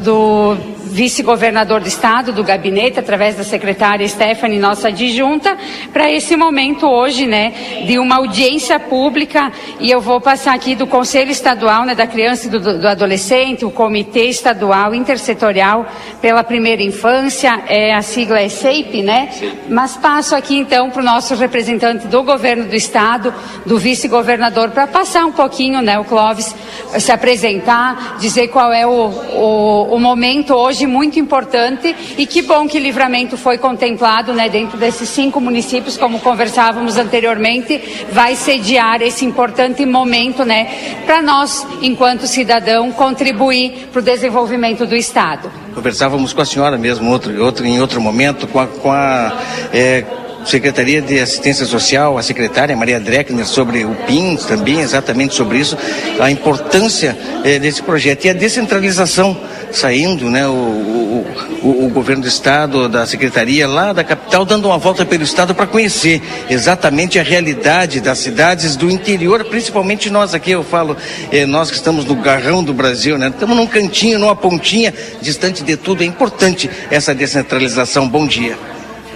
do 0.00 0.56
vice-governador 0.94 1.80
do 1.80 1.88
estado, 1.88 2.32
do 2.32 2.44
gabinete, 2.44 3.00
através 3.00 3.34
da 3.34 3.42
secretária 3.42 4.06
Stephanie, 4.06 4.60
nossa 4.60 4.88
adjunta, 4.88 5.58
para 5.92 6.08
esse 6.08 6.36
momento 6.36 6.86
hoje, 6.86 7.26
né, 7.26 7.52
de 7.84 7.98
uma 7.98 8.18
audiência 8.18 8.78
pública, 8.78 9.50
e 9.80 9.90
eu 9.90 10.00
vou 10.00 10.20
passar 10.20 10.54
aqui 10.54 10.76
do 10.76 10.86
Conselho 10.86 11.32
Estadual, 11.32 11.84
né, 11.84 11.96
da 11.96 12.06
Criança 12.06 12.46
e 12.46 12.50
do, 12.50 12.78
do 12.78 12.86
Adolescente, 12.86 13.64
o 13.64 13.72
Comitê 13.72 14.26
Estadual 14.26 14.94
Intersetorial 14.94 15.84
pela 16.22 16.44
Primeira 16.44 16.80
Infância, 16.80 17.64
é, 17.66 17.92
a 17.92 18.00
sigla 18.00 18.38
é 18.38 18.48
SEIP, 18.48 19.02
né? 19.02 19.30
Mas 19.68 19.96
passo 19.96 20.36
aqui 20.36 20.56
então 20.56 20.90
para 20.90 21.02
o 21.02 21.04
nosso 21.04 21.34
representante 21.34 22.06
do 22.06 22.22
governo 22.22 22.66
do 22.66 22.76
estado, 22.76 23.34
do 23.66 23.78
vice-governador, 23.78 24.70
para 24.70 24.86
passar 24.86 25.26
um 25.26 25.32
pouquinho, 25.32 25.82
né, 25.82 25.98
o 25.98 26.04
Clóvis, 26.04 26.54
se 27.00 27.10
apresentar, 27.10 28.16
dizer 28.20 28.46
qual 28.48 28.72
é 28.72 28.86
o, 28.86 28.90
o, 28.90 29.94
o 29.96 29.98
momento 29.98 30.54
hoje 30.54 30.83
muito 30.86 31.18
importante 31.18 31.94
e 32.16 32.26
que 32.26 32.42
bom 32.42 32.66
que 32.66 32.78
Livramento 32.78 33.36
foi 33.36 33.58
contemplado, 33.58 34.32
né, 34.32 34.48
dentro 34.48 34.76
desses 34.76 35.08
cinco 35.08 35.40
municípios, 35.40 35.96
como 35.96 36.20
conversávamos 36.20 36.96
anteriormente, 36.96 38.06
vai 38.12 38.36
sediar 38.36 39.02
esse 39.02 39.24
importante 39.24 39.84
momento, 39.84 40.44
né, 40.44 41.02
para 41.06 41.22
nós, 41.22 41.66
enquanto 41.82 42.26
cidadão, 42.26 42.92
contribuir 42.92 43.88
para 43.92 44.00
o 44.00 44.02
desenvolvimento 44.02 44.86
do 44.86 44.96
Estado. 44.96 45.50
Conversávamos 45.74 46.32
com 46.32 46.40
a 46.40 46.46
senhora 46.46 46.78
mesmo 46.78 47.10
outro, 47.10 47.42
outro, 47.42 47.66
em 47.66 47.80
outro 47.80 48.00
momento, 48.00 48.46
com 48.46 48.60
a, 48.60 48.66
com 48.66 48.92
a 48.92 49.32
é 49.72 50.04
Secretaria 50.44 51.00
de 51.00 51.18
Assistência 51.18 51.64
Social, 51.64 52.18
a 52.18 52.22
secretária 52.22 52.76
Maria 52.76 53.00
Dreckner, 53.00 53.46
sobre 53.46 53.84
o 53.84 53.94
PINS 54.06 54.44
também, 54.44 54.80
exatamente 54.80 55.34
sobre 55.34 55.58
isso, 55.58 55.76
a 56.20 56.30
importância 56.30 57.16
eh, 57.42 57.58
desse 57.58 57.82
projeto 57.82 58.26
e 58.26 58.30
a 58.30 58.34
descentralização 58.34 59.36
saindo, 59.76 60.30
né, 60.30 60.46
o, 60.46 60.52
o, 60.52 61.26
o, 61.62 61.86
o, 61.86 61.88
governo 61.88 62.22
do 62.22 62.28
estado, 62.28 62.88
da 62.88 63.06
secretaria 63.06 63.66
lá 63.66 63.92
da 63.92 64.04
capital, 64.04 64.44
dando 64.44 64.66
uma 64.66 64.78
volta 64.78 65.04
pelo 65.04 65.22
estado 65.22 65.54
para 65.54 65.66
conhecer 65.66 66.22
exatamente 66.48 67.18
a 67.18 67.22
realidade 67.22 68.00
das 68.00 68.18
cidades 68.18 68.76
do 68.76 68.90
interior, 68.90 69.44
principalmente 69.44 70.10
nós 70.10 70.34
aqui, 70.34 70.52
eu 70.52 70.62
falo, 70.62 70.96
eh, 71.32 71.46
nós 71.46 71.70
que 71.70 71.76
estamos 71.76 72.04
no 72.04 72.14
garrão 72.14 72.62
do 72.62 72.72
Brasil, 72.72 73.18
né, 73.18 73.28
estamos 73.28 73.56
num 73.56 73.66
cantinho, 73.66 74.18
numa 74.18 74.36
pontinha, 74.36 74.94
distante 75.20 75.62
de 75.62 75.76
tudo, 75.76 76.02
é 76.02 76.06
importante 76.06 76.70
essa 76.90 77.14
descentralização. 77.14 78.08
Bom 78.08 78.26
dia. 78.26 78.56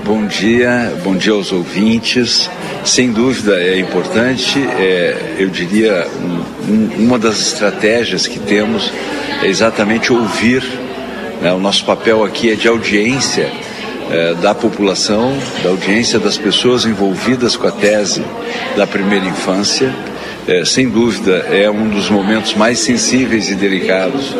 Bom 0.05 0.27
dia, 0.27 0.92
bom 1.03 1.16
dia 1.16 1.33
aos 1.33 1.53
ouvintes. 1.53 2.49
Sem 2.85 3.12
dúvida 3.12 3.61
é 3.61 3.79
importante, 3.79 4.59
é, 4.79 5.35
eu 5.38 5.49
diria, 5.51 6.07
um, 6.21 6.58
um, 6.68 7.07
uma 7.07 7.18
das 7.18 7.40
estratégias 7.40 8.26
que 8.26 8.38
temos 8.38 8.92
é 9.42 9.46
exatamente 9.46 10.12
ouvir. 10.12 10.62
Né? 11.40 11.52
O 11.52 11.59
nosso 11.59 11.85
papel 11.85 12.24
aqui 12.24 12.50
é 12.50 12.54
de 12.54 12.68
audiência 12.68 13.50
é, 14.11 14.35
da 14.35 14.54
população, 14.54 15.37
da 15.62 15.70
audiência 15.70 16.18
das 16.18 16.37
pessoas 16.37 16.85
envolvidas 16.85 17.57
com 17.57 17.66
a 17.66 17.72
tese 17.72 18.22
da 18.76 18.87
primeira 18.87 19.26
infância. 19.26 19.94
É, 20.46 20.64
sem 20.64 20.88
dúvida 20.88 21.46
é 21.50 21.70
um 21.70 21.88
dos 21.88 22.09
momentos 22.09 22.54
mais 22.54 22.78
sensíveis 22.78 23.50
e 23.50 23.54
delicados 23.54 24.35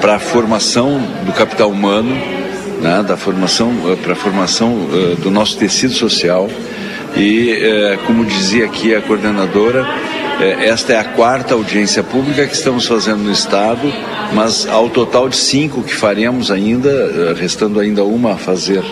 para 0.00 0.16
a 0.16 0.18
formação 0.18 1.00
do 1.24 1.32
capital 1.32 1.70
humano 1.70 2.40
né, 2.80 3.04
da 3.06 3.16
formação 3.16 3.72
eh, 3.92 3.96
para 3.96 4.14
a 4.14 4.16
formação 4.16 4.72
uh, 4.72 5.16
do 5.16 5.30
nosso 5.30 5.58
tecido 5.58 5.92
social 5.92 6.48
e 7.16 7.52
uh, 7.52 8.06
como 8.06 8.24
dizia 8.24 8.64
aqui 8.64 8.94
a 8.94 9.02
coordenadora 9.02 9.86
esta 10.40 10.94
é 10.94 10.96
a 10.96 11.04
quarta 11.04 11.52
audiência 11.52 12.02
pública 12.02 12.46
que 12.46 12.54
estamos 12.54 12.86
fazendo 12.86 13.18
no 13.18 13.30
Estado, 13.30 13.92
mas 14.32 14.66
ao 14.66 14.88
total 14.88 15.28
de 15.28 15.36
cinco 15.36 15.82
que 15.82 15.94
faremos 15.94 16.50
ainda, 16.50 16.88
eh, 16.88 17.34
restando 17.36 17.78
ainda 17.78 18.04
uma 18.04 18.32
a 18.32 18.36
fazer 18.36 18.82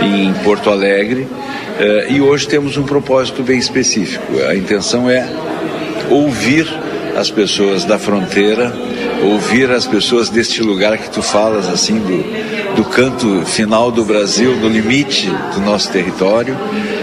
em 0.00 0.32
Porto 0.44 0.70
Alegre. 0.70 1.26
Eh, 1.80 2.06
e 2.10 2.20
hoje 2.20 2.46
temos 2.46 2.76
um 2.76 2.84
propósito 2.84 3.42
bem 3.42 3.58
específico. 3.58 4.40
A 4.48 4.54
intenção 4.54 5.10
é 5.10 5.28
ouvir 6.08 6.72
as 7.16 7.30
pessoas 7.30 7.84
da 7.84 7.98
fronteira, 7.98 8.72
ouvir 9.24 9.70
as 9.72 9.86
pessoas 9.86 10.28
deste 10.28 10.62
lugar 10.62 10.98
que 10.98 11.10
tu 11.10 11.20
falas, 11.20 11.66
assim, 11.68 11.98
do, 11.98 12.76
do 12.76 12.84
canto 12.84 13.42
final 13.44 13.90
do 13.90 14.04
Brasil, 14.04 14.54
do 14.60 14.68
limite 14.68 15.28
do 15.52 15.60
nosso 15.62 15.90
território, 15.90 16.56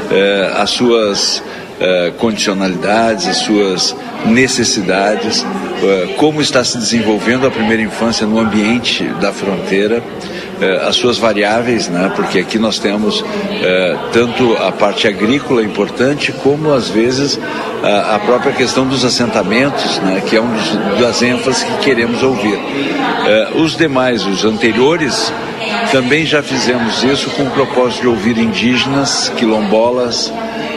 eh, 0.10 0.54
as 0.56 0.70
suas 0.70 1.44
eh, 1.80 2.14
condicionalidades, 2.18 3.28
as 3.28 3.38
suas 3.38 3.96
necessidades, 4.26 5.46
eh, 5.84 6.16
como 6.18 6.42
está 6.42 6.64
se 6.64 6.78
desenvolvendo 6.78 7.46
a 7.48 7.52
primeira 7.52 7.82
infância 7.82 8.26
no 8.26 8.40
ambiente 8.40 9.04
da 9.20 9.32
fronteira, 9.32 10.02
as 10.88 10.96
suas 10.96 11.18
variáveis, 11.18 11.90
né? 11.90 12.12
porque 12.16 12.40
aqui 12.40 12.58
nós 12.58 12.80
temos 12.80 13.24
tanto 14.12 14.56
a 14.56 14.72
parte 14.72 15.08
agrícola 15.08 15.64
importante, 15.64 16.32
como 16.32 16.72
às 16.72 16.90
vezes 16.90 17.40
a, 17.84 18.16
a 18.16 18.20
própria 18.20 18.54
questão 18.54 18.88
dos 18.88 19.04
assentamentos, 19.04 20.00
né? 20.00 20.22
que 20.26 20.36
é 20.36 20.42
uma 20.42 20.56
das 21.00 21.22
ênfases 21.22 21.64
que 21.64 21.78
queremos 21.80 22.22
ouvir. 22.24 22.58
os 23.56 23.76
demais, 23.76 24.26
os 24.26 24.46
anteriores, 24.46 25.32
também 25.92 26.26
já 26.26 26.42
fizemos 26.42 27.04
isso 27.04 27.30
com 27.32 27.44
o 27.44 27.52
propósito 27.52 28.02
de 28.02 28.08
ouvir 28.08 28.38
indígenas, 28.38 29.32
quilombolas, 29.38 30.32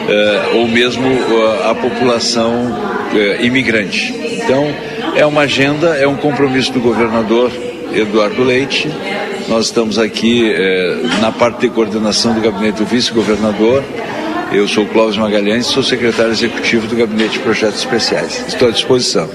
uh, 0.07 0.57
ou 0.57 0.67
mesmo 0.67 1.07
uh, 1.07 1.69
a 1.69 1.75
população 1.75 2.53
uh, 2.53 3.43
imigrante. 3.43 4.13
Então, 4.13 4.67
é 5.15 5.25
uma 5.25 5.41
agenda, 5.41 5.97
é 5.97 6.07
um 6.07 6.15
compromisso 6.15 6.71
do 6.71 6.79
governador 6.79 7.51
Eduardo 7.93 8.43
Leite. 8.43 8.89
Nós 9.47 9.67
estamos 9.67 9.97
aqui 9.97 10.53
na 11.21 11.31
parte 11.31 11.61
de 11.61 11.69
coordenação 11.69 12.33
do 12.33 12.41
gabinete 12.41 12.77
do 12.77 12.85
vice-governador. 12.85 13.83
Eu 14.51 14.67
sou 14.67 14.85
Clóvis 14.85 15.17
Magalhães, 15.17 15.65
sou 15.65 15.81
secretário 15.81 16.31
executivo 16.31 16.85
do 16.85 16.95
Gabinete 16.95 17.33
de 17.33 17.39
Projetos 17.39 17.79
Especiais. 17.79 18.43
Estou 18.47 18.67
à 18.67 18.71
disposição. 18.71 19.29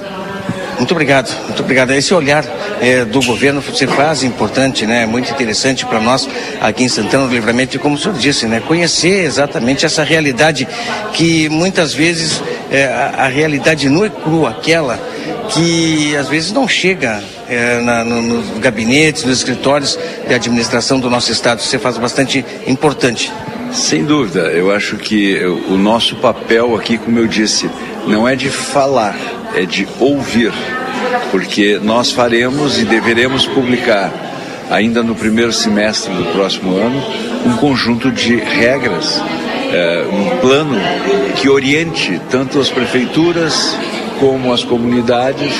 Muito 0.76 0.90
obrigado, 0.90 1.32
muito 1.46 1.62
obrigado. 1.62 1.92
Esse 1.92 2.12
olhar 2.12 2.44
é, 2.80 3.04
do 3.04 3.22
governo 3.22 3.62
se 3.62 3.86
faz 3.86 4.22
importante, 4.22 4.84
né? 4.84 5.06
Muito 5.06 5.30
interessante 5.30 5.86
para 5.86 6.00
nós 6.00 6.28
aqui 6.60 6.84
em 6.84 6.88
Santana 6.88 7.26
do 7.26 7.32
Livramento 7.32 7.76
e 7.76 7.78
como 7.78 7.94
o 7.94 7.98
senhor 7.98 8.16
disse, 8.16 8.46
né? 8.46 8.60
Conhecer 8.66 9.24
exatamente 9.24 9.86
essa 9.86 10.02
realidade 10.02 10.66
que 11.12 11.48
muitas 11.48 11.94
vezes 11.94 12.42
é, 12.70 12.86
a, 12.86 13.24
a, 13.24 13.28
realidade 13.28 13.88
nua 13.88 14.08
e 14.08 14.10
crua, 14.10 14.50
aquela 14.50 14.98
que 15.50 16.16
às 16.16 16.28
vezes 16.28 16.52
não 16.52 16.66
chega 16.66 17.22
é, 17.48 17.80
na, 17.80 18.04
no, 18.04 18.22
nos 18.22 18.58
gabinetes, 18.58 19.24
nos 19.24 19.38
escritórios 19.38 19.98
de 20.26 20.34
administração 20.34 20.98
do 20.98 21.10
nosso 21.10 21.30
estado. 21.32 21.60
Isso 21.60 21.78
faz 21.78 21.98
bastante 21.98 22.44
importante. 22.66 23.32
Sem 23.72 24.04
dúvida, 24.04 24.40
eu 24.50 24.70
acho 24.70 24.96
que 24.96 25.42
o 25.68 25.78
nosso 25.78 26.16
papel 26.16 26.76
aqui, 26.76 26.98
como 26.98 27.18
eu 27.18 27.26
disse, 27.26 27.70
não 28.06 28.28
é 28.28 28.36
de 28.36 28.50
falar, 28.50 29.16
é 29.54 29.64
de 29.64 29.88
ouvir, 29.98 30.52
porque 31.30 31.80
nós 31.82 32.12
faremos 32.12 32.78
e 32.78 32.84
deveremos 32.84 33.46
publicar 33.46 34.12
ainda 34.70 35.02
no 35.02 35.14
primeiro 35.14 35.52
semestre 35.52 36.12
do 36.12 36.24
próximo 36.32 36.76
ano 36.76 37.02
um 37.46 37.56
conjunto 37.56 38.10
de 38.10 38.36
regras, 38.36 39.20
é, 39.72 40.04
um 40.10 40.36
plano 40.38 40.78
que 41.36 41.48
oriente 41.48 42.20
tanto 42.30 42.60
as 42.60 42.68
prefeituras 42.68 43.74
como 44.22 44.52
as 44.52 44.62
comunidades 44.62 45.52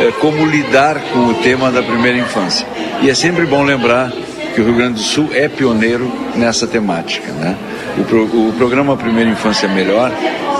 é, 0.00 0.10
como 0.18 0.44
lidar 0.44 1.00
com 1.12 1.28
o 1.28 1.34
tema 1.34 1.70
da 1.70 1.80
primeira 1.80 2.18
infância. 2.18 2.66
E 3.00 3.08
é 3.08 3.14
sempre 3.14 3.46
bom 3.46 3.62
lembrar 3.62 4.10
que 4.52 4.60
o 4.60 4.64
Rio 4.64 4.74
Grande 4.74 4.94
do 4.94 5.00
Sul 5.00 5.30
é 5.32 5.46
pioneiro 5.46 6.10
nessa 6.34 6.66
temática, 6.66 7.30
né? 7.30 7.54
O, 7.96 8.02
pro, 8.02 8.24
o 8.24 8.52
programa 8.58 8.96
Primeira 8.96 9.30
Infância 9.30 9.68
Melhor, 9.68 10.10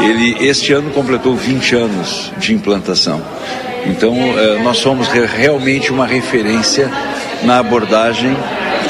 ele 0.01 0.37
este 0.47 0.73
ano 0.73 0.93
completou 0.93 1.35
20 1.35 1.75
anos 1.75 2.33
de 2.39 2.55
implantação. 2.55 3.21
Então, 3.85 4.15
eh, 4.15 4.61
nós 4.63 4.77
somos 4.77 5.09
realmente 5.09 5.91
uma 5.91 6.07
referência 6.07 6.89
na 7.43 7.59
abordagem, 7.59 8.37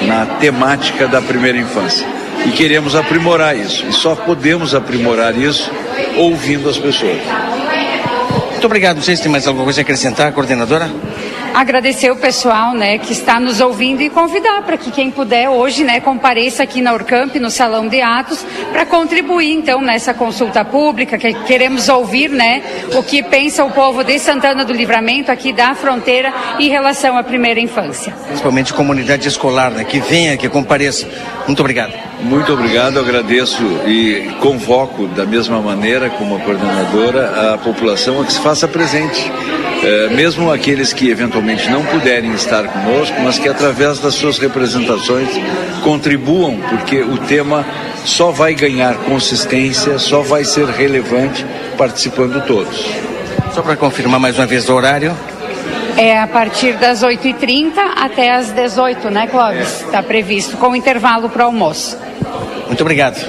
na 0.07 0.27
temática 0.39 1.09
da 1.09 1.23
primeira 1.23 1.57
infância. 1.57 2.07
E 2.47 2.51
queremos 2.51 2.95
aprimorar 2.95 3.57
isso. 3.57 3.87
E 3.89 3.93
só 3.93 4.15
podemos 4.15 4.75
aprimorar 4.75 5.35
isso 5.35 5.71
ouvindo 6.19 6.69
as 6.69 6.77
pessoas. 6.77 7.21
Muito 8.61 8.67
obrigado. 8.67 8.97
Não 8.97 9.03
sei 9.03 9.17
se 9.17 9.23
tem 9.23 9.33
mais 9.33 9.47
alguma 9.47 9.65
coisa 9.65 9.81
a 9.81 9.83
acrescentar, 9.83 10.31
coordenadora 10.35 10.87
agradecer 11.55 12.11
o 12.11 12.17
pessoal, 12.17 12.75
né, 12.75 12.99
que 12.99 13.13
está 13.13 13.41
nos 13.41 13.61
ouvindo 13.61 14.03
e 14.03 14.11
convidar 14.11 14.63
para 14.63 14.77
que 14.77 14.91
quem 14.91 15.11
puder 15.11 15.49
hoje, 15.49 15.85
né, 15.85 16.01
compareça 16.01 16.63
aqui 16.63 16.81
na 16.81 16.93
Urcamp, 16.93 17.37
no 17.37 17.51
Salão 17.51 17.89
de 17.89 18.01
Atos, 18.01 18.45
para 18.73 18.87
contribuir 18.87 19.53
então 19.53 19.81
nessa 19.81 20.15
consulta 20.15 20.65
pública, 20.65 21.19
que 21.19 21.33
queremos 21.45 21.89
ouvir, 21.89 22.31
né, 22.31 22.63
o 22.95 23.03
que 23.03 23.23
pensa 23.23 23.65
o 23.65 23.71
povo 23.71 24.03
de 24.05 24.19
Santana 24.19 24.65
do 24.65 24.73
Livramento 24.73 25.31
aqui 25.31 25.53
da 25.53 25.75
fronteira 25.75 26.33
em 26.59 26.69
relação 26.69 27.17
à 27.17 27.23
primeira 27.23 27.61
infância. 27.61 28.13
Principalmente 28.27 28.73
comunidade 28.73 29.27
escolar, 29.27 29.71
né, 29.71 29.85
que 29.85 30.01
venha, 30.01 30.37
que 30.37 30.49
compareça. 30.49 31.09
Muito 31.47 31.61
obrigado. 31.61 31.93
Muito 32.23 32.53
obrigado, 32.53 32.99
agradeço 32.99 33.63
e 33.87 34.31
convoco 34.41 35.07
da 35.09 35.25
mesma 35.25 35.61
maneira 35.61 36.11
como 36.11 36.37
a 36.37 36.41
coordenadora 36.41 37.55
a 37.55 37.59
população 37.59 38.21
a 38.21 38.25
que 38.25 38.33
se 38.33 38.41
faça 38.41 38.69
presente 38.69 39.31
mesmo 40.15 40.53
aqueles 40.53 40.93
que 40.93 41.09
eventualmente 41.09 41.69
não 41.71 41.85
puderem 41.85 42.33
estar 42.33 42.65
conosco, 42.65 43.17
mas 43.23 43.39
que 43.39 43.49
através 43.49 43.99
das 43.99 44.15
suas 44.15 44.39
representações 44.39 45.29
contribuam, 45.83 46.59
porque 46.69 47.03
o 47.03 47.17
tema 47.19 47.65
só 48.05 48.31
vai 48.31 48.55
ganhar 48.55 48.95
consistência, 48.97 49.99
só 49.99 50.21
vai 50.21 50.45
ser 50.45 50.67
relevante 50.67 51.45
participando 51.77 52.45
todos. 52.47 52.87
Só 53.55 53.63
para 53.63 53.77
confirmar 53.77 54.21
mais 54.21 54.39
uma 54.39 54.47
vez 54.47 54.69
o 54.69 54.75
horário. 54.75 55.17
É 55.97 56.19
a 56.19 56.27
partir 56.27 56.75
das 56.75 57.03
8h30 57.03 57.73
até 57.97 58.33
as 58.33 58.53
18 58.53 59.11
né, 59.11 59.27
Clóvis? 59.27 59.83
Está 59.83 59.99
é. 59.99 60.03
previsto, 60.03 60.57
com 60.57 60.75
intervalo 60.75 61.29
para 61.29 61.45
o 61.45 61.47
almoço. 61.47 61.99
Muito 62.67 62.81
obrigado. 62.81 63.21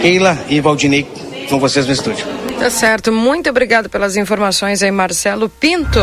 Keila 0.00 0.38
e 0.48 0.60
Valdinei, 0.60 1.06
com 1.48 1.58
vocês 1.58 1.86
no 1.86 1.92
estúdio. 1.92 2.45
Tá 2.58 2.70
certo. 2.70 3.12
Muito 3.12 3.48
obrigado 3.48 3.88
pelas 3.88 4.16
informações 4.16 4.82
aí, 4.82 4.90
Marcelo 4.90 5.48
Pinto. 5.48 6.00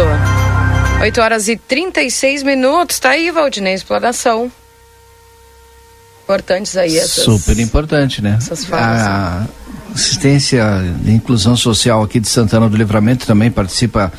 8 1.01 1.21
horas 1.21 1.47
e 1.47 1.57
36 1.57 2.43
minutos. 2.43 2.99
Tá 2.99 3.09
aí, 3.09 3.29
Valdinei, 3.31 3.73
exploração. 3.73 4.51
Importantes 6.23 6.77
aí 6.77 6.97
essas. 6.97 7.25
Super 7.25 7.59
importante, 7.59 8.21
né? 8.21 8.35
Essas 8.37 8.63
falas. 8.63 9.01
A 9.01 9.47
assistência 9.93 10.63
de 11.01 11.11
inclusão 11.11 11.57
social 11.57 12.01
aqui 12.01 12.19
de 12.19 12.29
Santana 12.29 12.69
do 12.69 12.77
Livramento 12.77 13.27
também 13.27 13.51
participa 13.51 14.11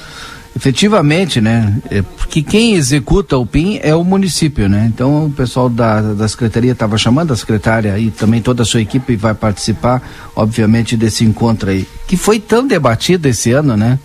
Efetivamente, 0.57 1.40
né? 1.40 1.77
É, 1.90 2.01
porque 2.01 2.40
quem 2.40 2.75
executa 2.75 3.37
o 3.37 3.45
PIN 3.45 3.81
é 3.83 3.95
o 3.95 4.05
município, 4.05 4.69
né? 4.69 4.88
Então 4.93 5.27
o 5.27 5.31
pessoal 5.31 5.69
da, 5.69 6.01
da 6.01 6.29
secretaria 6.29 6.73
estava 6.73 6.97
chamando 6.97 7.33
a 7.33 7.37
secretária 7.37 7.99
e 7.99 8.11
também 8.11 8.40
toda 8.40 8.62
a 8.62 8.67
sua 8.67 8.81
equipe 8.81 9.17
vai 9.17 9.35
participar, 9.35 10.01
obviamente, 10.37 10.97
desse 10.97 11.25
encontro 11.25 11.71
aí. 11.71 11.88
Que 12.07 12.17
foi 12.17 12.38
tão 12.38 12.67
debatido 12.67 13.27
esse 13.27 13.51
ano, 13.51 13.77
né? 13.77 13.99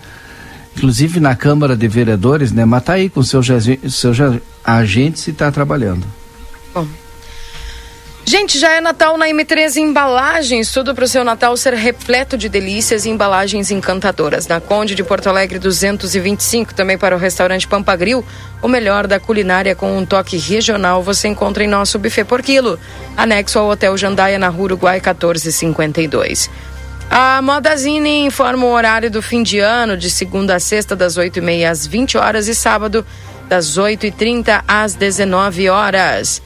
Inclusive 0.75 1.19
na 1.19 1.35
Câmara 1.35 1.77
de 1.77 1.88
Vereadores, 1.88 2.51
né? 2.51 2.65
Mas 2.65 2.83
tá 2.83 2.93
aí 2.93 3.09
com 3.09 3.21
seus, 3.21 3.47
seus 3.89 4.17
agentes 4.63 5.27
e 5.27 5.31
está 5.31 5.51
trabalhando. 5.51 6.05
Bom, 6.73 6.88
Gente, 8.29 8.59
já 8.59 8.73
é 8.73 8.79
Natal 8.79 9.17
na 9.17 9.25
M13 9.25 9.77
Embalagens, 9.77 10.71
tudo 10.71 10.93
para 10.93 11.03
o 11.03 11.07
seu 11.07 11.23
Natal 11.23 11.57
ser 11.57 11.73
repleto 11.73 12.37
de 12.37 12.47
delícias 12.47 13.03
e 13.03 13.09
embalagens 13.09 13.71
encantadoras. 13.71 14.45
Na 14.45 14.61
Conde 14.61 14.93
de 14.93 15.03
Porto 15.03 15.27
Alegre 15.27 15.57
225, 15.57 16.71
também 16.75 16.95
para 16.95 17.15
o 17.15 17.19
restaurante 17.19 17.67
Pampagril, 17.67 18.23
o 18.61 18.67
melhor 18.67 19.07
da 19.07 19.19
culinária 19.19 19.73
com 19.73 19.97
um 19.97 20.05
toque 20.05 20.37
regional 20.37 21.01
você 21.01 21.27
encontra 21.27 21.63
em 21.63 21.67
nosso 21.67 21.97
buffet 21.97 22.23
por 22.23 22.43
quilo, 22.43 22.79
anexo 23.17 23.57
ao 23.57 23.67
Hotel 23.67 23.97
Jandaia 23.97 24.37
na 24.37 24.49
Rua 24.49 24.65
Uruguai 24.65 24.97
1452. 24.97 26.51
A 27.09 27.41
Modazine 27.41 28.25
informa 28.25 28.63
o 28.63 28.71
horário 28.71 29.09
do 29.09 29.23
fim 29.23 29.41
de 29.41 29.57
ano, 29.57 29.97
de 29.97 30.11
segunda 30.11 30.53
a 30.53 30.59
sexta, 30.59 30.95
das 30.95 31.17
8h30 31.17 31.67
às 31.67 31.87
20 31.87 32.19
horas 32.19 32.47
e 32.47 32.53
sábado, 32.53 33.03
das 33.47 33.75
8h30 33.75 34.65
às 34.67 34.93
19 34.93 35.67
horas 35.67 36.43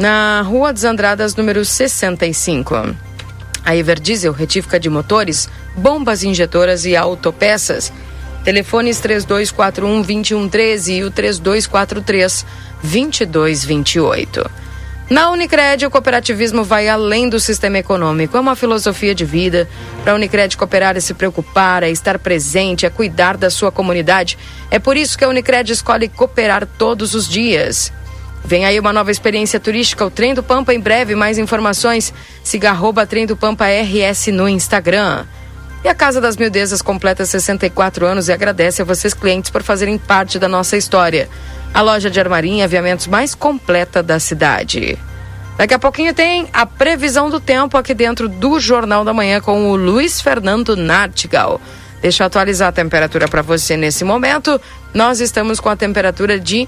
na 0.00 0.40
Rua 0.40 0.72
dos 0.72 0.82
Andradas, 0.82 1.36
número 1.36 1.62
65. 1.62 2.96
A 3.62 3.76
Everdiesel, 3.76 4.32
retífica 4.32 4.80
de 4.80 4.88
motores, 4.88 5.46
bombas 5.76 6.24
injetoras 6.24 6.86
e 6.86 6.96
autopeças. 6.96 7.92
Telefones 8.42 8.98
3241 8.98 10.00
2113 10.00 10.94
e 10.94 11.04
o 11.04 11.10
3243 11.10 12.46
2228. 12.82 14.50
Na 15.10 15.30
Unicred, 15.30 15.84
o 15.84 15.90
cooperativismo 15.90 16.64
vai 16.64 16.88
além 16.88 17.28
do 17.28 17.38
sistema 17.38 17.76
econômico. 17.76 18.36
É 18.36 18.40
uma 18.40 18.56
filosofia 18.56 19.14
de 19.14 19.26
vida. 19.26 19.68
Para 20.02 20.12
a 20.12 20.16
Unicred 20.16 20.56
cooperar 20.56 20.96
é 20.96 21.00
se 21.00 21.12
preocupar, 21.12 21.82
é 21.82 21.90
estar 21.90 22.18
presente, 22.18 22.86
é 22.86 22.90
cuidar 22.90 23.36
da 23.36 23.50
sua 23.50 23.70
comunidade. 23.70 24.38
É 24.70 24.78
por 24.78 24.96
isso 24.96 25.18
que 25.18 25.24
a 25.24 25.28
Unicred 25.28 25.70
escolhe 25.70 26.08
cooperar 26.08 26.66
todos 26.78 27.12
os 27.12 27.28
dias. 27.28 27.92
Vem 28.44 28.64
aí 28.64 28.80
uma 28.80 28.92
nova 28.92 29.10
experiência 29.10 29.60
turística, 29.60 30.04
o 30.04 30.10
Trem 30.10 30.34
do 30.34 30.42
Pampa. 30.42 30.74
Em 30.74 30.80
breve, 30.80 31.14
mais 31.14 31.38
informações. 31.38 32.12
Siga 32.42 32.70
arroba 32.70 33.06
Trem 33.06 33.26
do 33.26 33.36
Pampa 33.36 33.66
RS 33.66 34.28
no 34.28 34.48
Instagram. 34.48 35.24
E 35.84 35.88
a 35.88 35.94
Casa 35.94 36.20
das 36.20 36.36
Mildezas 36.36 36.82
completa 36.82 37.24
64 37.24 38.04
anos 38.06 38.28
e 38.28 38.32
agradece 38.32 38.82
a 38.82 38.84
vocês, 38.84 39.14
clientes, 39.14 39.50
por 39.50 39.62
fazerem 39.62 39.96
parte 39.96 40.38
da 40.38 40.48
nossa 40.48 40.76
história 40.76 41.28
a 41.72 41.80
loja 41.80 42.10
de 42.10 42.18
armarinha 42.18 42.62
e 42.62 42.64
aviamentos 42.64 43.06
mais 43.06 43.34
completa 43.34 44.02
da 44.02 44.18
cidade. 44.18 44.98
Daqui 45.56 45.74
a 45.74 45.78
pouquinho 45.78 46.14
tem 46.14 46.48
a 46.52 46.64
previsão 46.64 47.28
do 47.28 47.38
tempo 47.38 47.76
aqui 47.76 47.94
dentro 47.94 48.28
do 48.28 48.58
Jornal 48.58 49.04
da 49.04 49.12
Manhã 49.12 49.40
com 49.40 49.70
o 49.70 49.76
Luiz 49.76 50.20
Fernando 50.20 50.76
Nartigal. 50.76 51.60
Deixa 52.00 52.22
eu 52.22 52.26
atualizar 52.26 52.68
a 52.68 52.72
temperatura 52.72 53.28
para 53.28 53.42
você 53.42 53.76
nesse 53.76 54.04
momento. 54.04 54.60
Nós 54.94 55.20
estamos 55.20 55.60
com 55.60 55.68
a 55.68 55.76
temperatura 55.76 56.40
de 56.40 56.66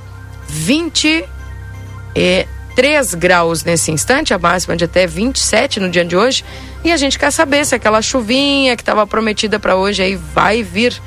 23 2.14 3.14
graus 3.14 3.64
nesse 3.64 3.90
instante, 3.90 4.32
a 4.32 4.38
máxima 4.38 4.76
de 4.76 4.84
até 4.84 5.06
27 5.06 5.80
no 5.80 5.90
dia 5.90 6.04
de 6.04 6.16
hoje. 6.16 6.44
E 6.84 6.90
a 6.90 6.96
gente 6.96 7.18
quer 7.18 7.30
saber 7.30 7.64
se 7.64 7.74
aquela 7.74 8.02
chuvinha 8.02 8.76
que 8.76 8.82
estava 8.82 9.06
prometida 9.06 9.58
para 9.58 9.76
hoje 9.76 10.02
aí 10.02 10.16
vai 10.16 10.62
vir 10.62 11.00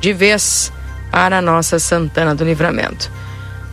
de 0.00 0.12
vez 0.12 0.72
para 1.10 1.38
a 1.38 1.42
nossa 1.42 1.78
Santana 1.78 2.34
do 2.34 2.44
Livramento. 2.44 3.10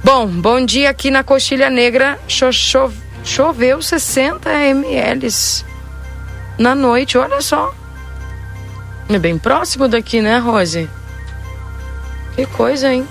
Bom, 0.04 0.28
bom 0.28 0.64
dia 0.64 0.90
aqui 0.90 1.12
na 1.12 1.24
Coxilha 1.24 1.70
Negra. 1.70 2.20
Cho 2.28 2.52
cho 2.52 2.92
choveu 3.24 3.82
60 3.82 4.50
ml 4.50 5.28
na 6.58 6.74
noite, 6.74 7.18
olha 7.18 7.42
só. 7.42 7.74
É 9.10 9.20
bem 9.20 9.38
próximo 9.38 9.88
daqui, 9.88 10.22
né, 10.22 10.38
Rose? 10.38 10.90
Que 12.36 12.46
coisa, 12.46 12.94
hein? 12.94 13.08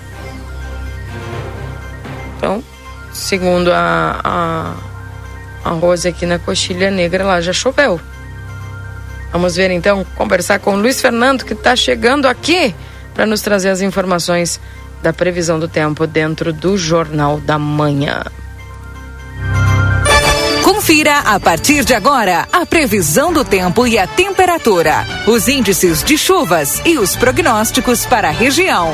Então, 2.37 2.63
segundo 3.13 3.71
a, 3.71 4.19
a, 4.23 5.69
a 5.69 5.69
Rose 5.71 6.07
aqui 6.07 6.25
na 6.25 6.39
Coxilha 6.39 6.89
Negra, 6.89 7.23
lá 7.23 7.41
já 7.41 7.53
choveu. 7.53 7.99
Vamos 9.31 9.55
ver 9.55 9.71
então, 9.71 10.05
conversar 10.15 10.59
com 10.59 10.73
o 10.73 10.79
Luiz 10.79 10.99
Fernando, 11.01 11.45
que 11.45 11.53
está 11.53 11.75
chegando 11.75 12.27
aqui 12.27 12.75
para 13.13 13.25
nos 13.25 13.41
trazer 13.41 13.69
as 13.69 13.81
informações 13.81 14.59
da 15.01 15.13
previsão 15.13 15.59
do 15.59 15.67
tempo 15.67 16.05
dentro 16.05 16.51
do 16.51 16.77
Jornal 16.77 17.39
da 17.39 17.57
Manhã. 17.57 18.23
Confira 20.63 21.19
a 21.19 21.39
partir 21.39 21.85
de 21.85 21.93
agora 21.93 22.47
a 22.51 22.65
previsão 22.65 23.31
do 23.31 23.45
tempo 23.45 23.87
e 23.87 23.97
a 23.97 24.05
temperatura, 24.05 25.05
os 25.27 25.47
índices 25.47 26.03
de 26.03 26.17
chuvas 26.17 26.81
e 26.85 26.97
os 26.97 27.15
prognósticos 27.15 28.05
para 28.05 28.29
a 28.29 28.31
região. 28.31 28.91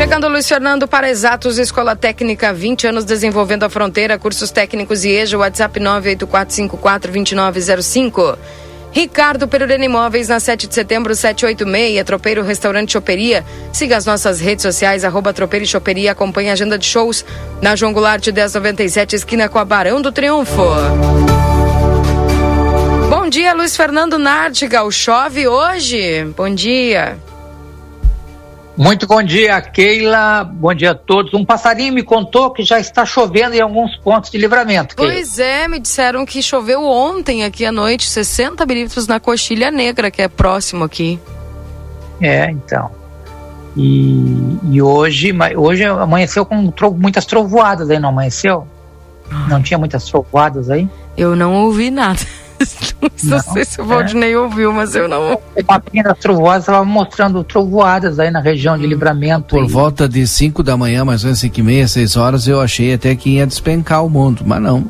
Chegando 0.00 0.28
Luiz 0.28 0.48
Fernando 0.48 0.88
para 0.88 1.10
Exatos 1.10 1.58
Escola 1.58 1.94
Técnica, 1.94 2.54
20 2.54 2.86
anos 2.86 3.04
desenvolvendo 3.04 3.64
a 3.64 3.68
fronteira, 3.68 4.18
cursos 4.18 4.50
técnicos 4.50 5.04
e 5.04 5.10
EJA, 5.10 5.36
WhatsApp 5.36 5.78
984542905. 5.78 8.38
Ricardo 8.92 9.46
Perurena 9.46 9.84
Imóveis, 9.84 10.28
na 10.28 10.40
7 10.40 10.68
de 10.68 10.74
setembro, 10.74 11.14
786, 11.14 12.02
Tropeiro 12.04 12.42
Restaurante 12.42 12.92
Choperia. 12.92 13.44
Siga 13.74 13.98
as 13.98 14.06
nossas 14.06 14.40
redes 14.40 14.62
sociais, 14.62 15.04
arroba 15.04 15.34
Tropeiro 15.34 15.66
e 15.66 15.68
Choperia. 15.68 16.12
Acompanhe 16.12 16.48
a 16.48 16.54
agenda 16.54 16.78
de 16.78 16.86
shows 16.86 17.22
na 17.60 17.76
João 17.76 17.92
Goulart 17.92 18.26
1097, 18.26 19.16
esquina 19.16 19.50
com 19.50 19.58
a 19.58 19.66
Barão 19.66 20.00
do 20.00 20.10
Triunfo. 20.10 20.64
Bom 23.10 23.28
dia, 23.28 23.52
Luiz 23.52 23.76
Fernando 23.76 24.18
Nardigal. 24.18 24.90
Chove 24.90 25.46
hoje? 25.46 26.24
Bom 26.34 26.54
dia. 26.54 27.18
Muito 28.76 29.06
bom 29.06 29.22
dia, 29.22 29.60
Keila. 29.60 30.44
Bom 30.44 30.72
dia 30.72 30.92
a 30.92 30.94
todos. 30.94 31.34
Um 31.34 31.44
passarinho 31.44 31.92
me 31.92 32.02
contou 32.02 32.50
que 32.50 32.62
já 32.62 32.78
está 32.78 33.04
chovendo 33.04 33.54
em 33.54 33.60
alguns 33.60 33.96
pontos 33.96 34.30
de 34.30 34.38
livramento. 34.38 34.96
Keila. 34.96 35.12
Pois 35.12 35.38
é, 35.38 35.68
me 35.68 35.78
disseram 35.78 36.24
que 36.24 36.42
choveu 36.42 36.84
ontem 36.84 37.44
aqui 37.44 37.64
à 37.64 37.72
noite, 37.72 38.08
60 38.08 38.64
milímetros 38.64 39.06
na 39.06 39.20
Coxilha 39.20 39.70
Negra, 39.70 40.10
que 40.10 40.22
é 40.22 40.28
próximo 40.28 40.84
aqui. 40.84 41.18
É, 42.20 42.50
então. 42.50 42.90
E, 43.76 44.58
e 44.70 44.82
hoje, 44.82 45.32
hoje 45.56 45.84
amanheceu 45.84 46.44
com 46.44 46.70
tro, 46.70 46.92
muitas 46.92 47.24
trovoadas 47.24 47.90
aí, 47.90 47.98
não 47.98 48.08
amanheceu? 48.08 48.66
Não 49.48 49.62
tinha 49.62 49.78
muitas 49.78 50.04
trovoadas 50.04 50.70
aí? 50.70 50.88
Eu 51.16 51.36
não 51.36 51.54
ouvi 51.64 51.90
nada. 51.90 52.20
Não, 53.00 53.10
não 53.36 53.40
sei 53.40 53.64
se 53.64 53.80
o 53.80 53.84
Valdinei 53.84 54.32
é. 54.32 54.38
ouviu, 54.38 54.72
mas 54.72 54.94
eu 54.94 55.08
não. 55.08 55.34
O 55.34 55.40
mapinha 55.66 56.02
das 56.02 56.18
trovoadas 56.18 56.64
estava 56.64 56.84
mostrando 56.84 57.42
trovoadas 57.42 58.18
aí 58.18 58.30
na 58.30 58.40
região 58.40 58.76
de 58.76 58.84
hum. 58.84 58.88
livramento. 58.88 59.56
Por 59.56 59.66
volta 59.66 60.08
de 60.08 60.26
5 60.26 60.62
da 60.62 60.76
manhã, 60.76 61.04
mais 61.04 61.22
ou 61.22 61.28
menos 61.28 61.40
5 61.40 61.58
e 61.58 61.62
meia, 61.62 61.88
6 61.88 62.16
horas, 62.16 62.46
eu 62.46 62.60
achei 62.60 62.94
até 62.94 63.14
que 63.14 63.36
ia 63.36 63.46
despencar 63.46 64.04
o 64.04 64.10
mundo, 64.10 64.42
mas 64.44 64.60
não. 64.60 64.84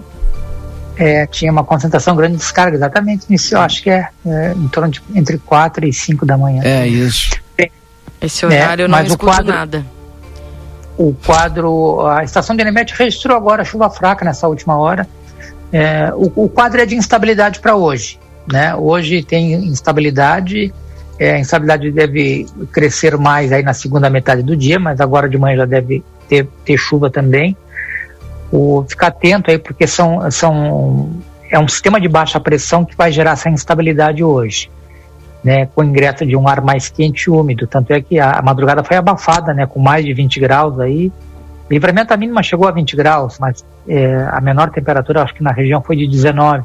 É, 0.96 1.26
tinha 1.26 1.50
uma 1.50 1.64
concentração 1.64 2.14
grande 2.14 2.34
de 2.34 2.40
descarga, 2.40 2.76
exatamente 2.76 3.24
nisso, 3.30 3.54
eu 3.54 3.60
acho 3.60 3.82
que 3.82 3.88
é, 3.88 4.08
é 4.26 4.52
em 4.52 4.68
torno 4.68 4.90
de 4.90 5.02
entre 5.14 5.38
4 5.38 5.86
e 5.86 5.92
5 5.92 6.26
da 6.26 6.36
manhã. 6.36 6.62
É 6.62 6.86
isso. 6.86 7.30
Esse 8.20 8.44
horário 8.44 8.82
é, 8.82 8.84
eu 8.84 8.88
não 8.88 9.00
escuto 9.00 9.24
quadro, 9.24 9.52
nada. 9.52 9.86
O 10.98 11.14
quadro, 11.14 12.06
a 12.06 12.22
estação 12.22 12.54
de 12.54 12.60
Enemete 12.60 12.94
registrou 12.94 13.34
agora 13.34 13.64
chuva 13.64 13.88
fraca 13.88 14.24
nessa 14.24 14.46
última 14.46 14.76
hora 14.76 15.08
é, 15.72 16.12
o, 16.14 16.44
o, 16.44 16.48
quadro 16.48 16.80
é 16.80 16.86
de 16.86 16.96
instabilidade 16.96 17.60
para 17.60 17.76
hoje. 17.76 18.18
Né? 18.50 18.74
Hoje 18.74 19.22
tem 19.22 19.52
instabilidade, 19.52 20.72
é, 21.18 21.34
a 21.34 21.38
instabilidade 21.38 21.90
deve 21.92 22.46
crescer 22.72 23.16
mais 23.16 23.52
aí 23.52 23.62
na 23.62 23.74
segunda 23.74 24.10
metade 24.10 24.42
do 24.42 24.56
dia, 24.56 24.78
mas 24.78 25.00
agora 25.00 25.28
de 25.28 25.38
manhã 25.38 25.58
já 25.58 25.64
deve 25.64 26.02
ter, 26.28 26.48
ter 26.64 26.76
chuva 26.76 27.08
também. 27.08 27.56
O, 28.50 28.84
ficar 28.88 29.08
atento 29.08 29.50
aí, 29.50 29.58
porque 29.58 29.86
são, 29.86 30.28
são, 30.30 31.10
é 31.48 31.58
um 31.58 31.68
sistema 31.68 32.00
de 32.00 32.08
baixa 32.08 32.40
pressão 32.40 32.84
que 32.84 32.96
vai 32.96 33.12
gerar 33.12 33.32
essa 33.32 33.48
instabilidade 33.48 34.24
hoje. 34.24 34.70
Né, 35.42 35.64
com 35.64 35.80
o 35.80 35.84
ingresso 35.84 36.26
de 36.26 36.36
um 36.36 36.46
ar 36.46 36.60
mais 36.60 36.90
quente 36.90 37.22
e 37.22 37.30
úmido. 37.30 37.66
Tanto 37.66 37.94
é 37.94 38.02
que 38.02 38.18
a, 38.18 38.32
a 38.32 38.42
madrugada 38.42 38.84
foi 38.84 38.98
abafada, 38.98 39.54
né, 39.54 39.64
com 39.64 39.80
mais 39.80 40.04
de 40.04 40.12
20 40.12 40.38
graus 40.38 40.78
aí, 40.78 41.10
Livramento 41.70 42.12
a 42.12 42.16
mínima 42.16 42.42
chegou 42.42 42.66
a 42.66 42.72
20 42.72 42.96
graus, 42.96 43.38
mas 43.38 43.64
é, 43.86 44.26
a 44.32 44.40
menor 44.40 44.70
temperatura 44.70 45.22
acho 45.22 45.32
que 45.32 45.42
na 45.42 45.52
região 45.52 45.80
foi 45.80 45.94
de 45.94 46.08
19. 46.08 46.64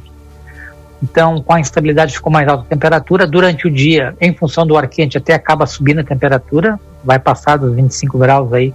Então, 1.04 1.40
com 1.44 1.54
a 1.54 1.60
instabilidade 1.60 2.16
ficou 2.16 2.32
mais 2.34 2.48
alta 2.48 2.64
a 2.64 2.66
temperatura. 2.66 3.28
Durante 3.28 3.68
o 3.68 3.72
dia, 3.72 4.16
em 4.20 4.34
função 4.34 4.66
do 4.66 4.76
ar 4.76 4.88
quente, 4.88 5.16
até 5.16 5.36
acaba 5.36 5.68
subindo 5.68 6.00
a 6.00 6.04
temperatura, 6.04 6.80
vai 7.04 7.20
passar 7.20 7.58
dos 7.58 7.76
25 7.76 8.18
graus 8.18 8.52
aí. 8.52 8.74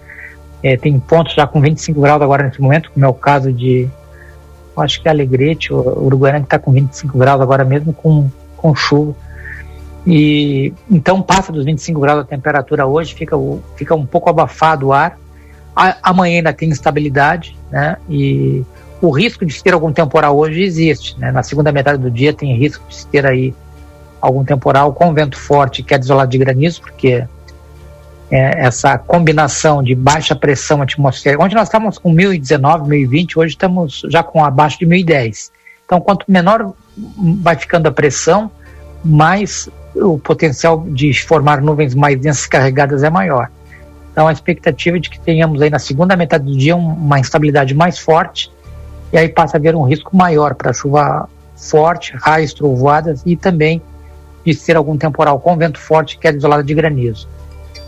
É, 0.62 0.76
tem 0.76 1.00
pontos 1.00 1.34
já 1.34 1.48
com 1.48 1.60
25 1.60 2.00
graus 2.00 2.22
agora 2.22 2.44
nesse 2.44 2.60
momento, 2.60 2.92
como 2.92 3.04
é 3.04 3.08
o 3.08 3.14
caso 3.14 3.52
de, 3.52 3.88
acho 4.76 5.02
que 5.02 5.08
é 5.08 5.10
Alegrete, 5.10 5.72
o 5.72 6.04
Uruguaiana 6.04 6.40
que 6.40 6.46
está 6.46 6.58
com 6.60 6.70
25 6.70 7.18
graus 7.18 7.40
agora 7.40 7.64
mesmo 7.64 7.92
com, 7.92 8.30
com 8.56 8.72
chuva. 8.74 9.16
E 10.06 10.72
então 10.88 11.20
passa 11.20 11.50
dos 11.50 11.64
25 11.64 11.98
graus 11.98 12.20
a 12.20 12.24
temperatura 12.24 12.86
hoje, 12.86 13.14
fica, 13.14 13.36
fica 13.74 13.94
um 13.96 14.06
pouco 14.06 14.30
abafado 14.30 14.88
o 14.88 14.92
ar 14.92 15.18
amanhã 15.74 16.38
ainda 16.38 16.52
tem 16.52 16.68
instabilidade, 16.68 17.56
né? 17.70 17.96
E 18.08 18.64
o 19.00 19.10
risco 19.10 19.46
de 19.46 19.62
ter 19.62 19.72
algum 19.72 19.92
temporal 19.92 20.36
hoje 20.36 20.62
existe, 20.62 21.18
né? 21.18 21.32
Na 21.32 21.42
segunda 21.42 21.72
metade 21.72 21.98
do 21.98 22.10
dia 22.10 22.32
tem 22.32 22.56
risco 22.56 22.84
de 22.88 23.06
ter 23.06 23.26
aí 23.26 23.54
algum 24.20 24.44
temporal 24.44 24.92
com 24.92 25.14
vento 25.14 25.38
forte, 25.38 25.82
que 25.82 25.94
é 25.94 25.98
desolado 25.98 26.30
de 26.30 26.38
granizo, 26.38 26.82
porque 26.82 27.24
é, 28.30 28.66
essa 28.66 28.98
combinação 28.98 29.82
de 29.82 29.94
baixa 29.94 30.36
pressão 30.36 30.82
atmosférica, 30.82 31.42
onde 31.42 31.54
nós 31.54 31.68
estávamos 31.68 31.98
com 31.98 32.12
1019, 32.12 32.88
1020, 32.88 33.38
hoje 33.38 33.54
estamos 33.54 34.02
já 34.08 34.22
com 34.22 34.44
abaixo 34.44 34.78
de 34.78 34.86
1010. 34.86 35.50
Então, 35.84 36.00
quanto 36.00 36.24
menor 36.30 36.72
vai 37.42 37.56
ficando 37.56 37.88
a 37.88 37.92
pressão, 37.92 38.50
mais 39.04 39.68
o 39.94 40.18
potencial 40.18 40.84
de 40.88 41.12
formar 41.26 41.60
nuvens 41.60 41.94
mais 41.94 42.20
densas 42.20 42.46
carregadas 42.46 43.02
é 43.02 43.10
maior. 43.10 43.50
Então 44.12 44.26
a 44.26 44.32
expectativa 44.32 44.96
é 44.96 45.00
de 45.00 45.08
que 45.08 45.20
tenhamos 45.20 45.62
aí 45.62 45.70
na 45.70 45.78
segunda 45.78 46.16
metade 46.16 46.44
do 46.44 46.56
dia 46.56 46.74
uma 46.76 47.18
instabilidade 47.18 47.74
mais 47.74 47.98
forte 47.98 48.50
e 49.12 49.18
aí 49.18 49.28
passa 49.28 49.56
a 49.56 49.58
haver 49.58 49.74
um 49.74 49.82
risco 49.82 50.16
maior 50.16 50.54
para 50.54 50.72
chuva 50.72 51.28
forte, 51.56 52.16
raios, 52.16 52.54
trovoadas 52.54 53.22
e 53.26 53.36
também 53.36 53.82
de 54.44 54.54
ser 54.54 54.76
algum 54.76 54.96
temporal 54.96 55.38
com 55.38 55.56
vento 55.56 55.78
forte 55.78 56.18
que 56.18 56.26
é 56.26 56.32
isolado 56.32 56.62
de 56.62 56.74
granizo. 56.74 57.28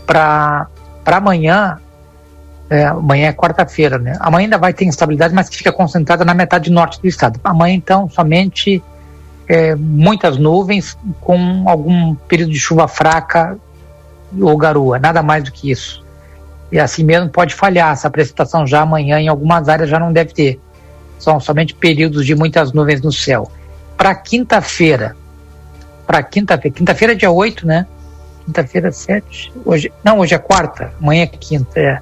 Para 0.05 0.67
amanhã, 1.05 1.79
é, 2.69 2.85
amanhã 2.85 3.27
é 3.27 3.33
quarta-feira, 3.33 3.97
né? 3.97 4.15
Amanhã 4.19 4.45
ainda 4.45 4.57
vai 4.57 4.73
ter 4.73 4.85
instabilidade, 4.85 5.33
mas 5.33 5.49
que 5.49 5.57
fica 5.57 5.71
concentrada 5.71 6.23
na 6.23 6.33
metade 6.33 6.71
norte 6.71 7.01
do 7.01 7.07
estado. 7.07 7.39
Amanhã, 7.43 7.75
então, 7.75 8.09
somente 8.09 8.83
é, 9.47 9.75
muitas 9.75 10.37
nuvens 10.37 10.97
com 11.21 11.63
algum 11.67 12.15
período 12.15 12.51
de 12.51 12.59
chuva 12.59 12.87
fraca 12.87 13.57
ou 14.39 14.57
garoa, 14.57 14.99
nada 14.99 15.21
mais 15.23 15.43
do 15.43 15.51
que 15.51 15.71
isso. 15.71 16.02
E 16.73 16.79
assim 16.79 17.03
mesmo 17.03 17.29
pode 17.29 17.53
falhar, 17.53 17.93
essa 17.93 18.09
precipitação 18.09 18.65
já 18.65 18.81
amanhã 18.81 19.19
em 19.19 19.27
algumas 19.27 19.69
áreas 19.69 19.87
já 19.87 19.99
não 19.99 20.11
deve 20.11 20.33
ter. 20.33 20.59
São 21.19 21.39
somente 21.39 21.75
períodos 21.75 22.25
de 22.25 22.33
muitas 22.33 22.73
nuvens 22.73 22.99
no 22.99 23.11
céu. 23.11 23.51
Para 23.95 24.15
quinta-feira, 24.15 25.15
para 26.07 26.23
quinta-feira, 26.23 26.75
quinta-feira 26.75 27.13
é 27.13 27.15
dia 27.15 27.29
8, 27.29 27.67
né? 27.67 27.85
Quinta-feira 28.43 28.91
7, 28.91 29.53
hoje, 29.63 29.93
não, 30.03 30.17
hoje 30.17 30.33
é 30.33 30.39
quarta, 30.39 30.91
amanhã 30.99 31.21
é 31.21 31.27
quinta, 31.27 31.79
é. 31.79 31.99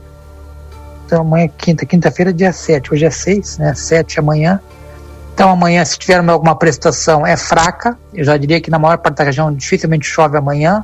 Então 1.06 1.20
amanhã 1.20 1.44
é 1.44 1.50
quinta, 1.50 1.86
quinta-feira 1.86 2.32
é 2.32 2.34
dia 2.34 2.54
7, 2.54 2.94
hoje 2.94 3.06
é 3.06 3.12
6, 3.12 3.58
né? 3.58 3.74
7 3.74 4.22
amanhã. 4.22 4.62
Então 5.34 5.50
amanhã, 5.50 5.84
se 5.84 6.00
tiver 6.00 6.18
alguma 6.30 6.56
prestação, 6.56 7.28
é 7.28 7.36
fraca. 7.36 7.98
Eu 8.14 8.24
já 8.24 8.38
diria 8.38 8.62
que 8.62 8.72
na 8.72 8.80
maior 8.80 9.00
parte 9.00 9.18
da 9.18 9.26
região 9.26 9.54
dificilmente 9.54 10.08
chove 10.08 10.38
amanhã. 10.38 10.82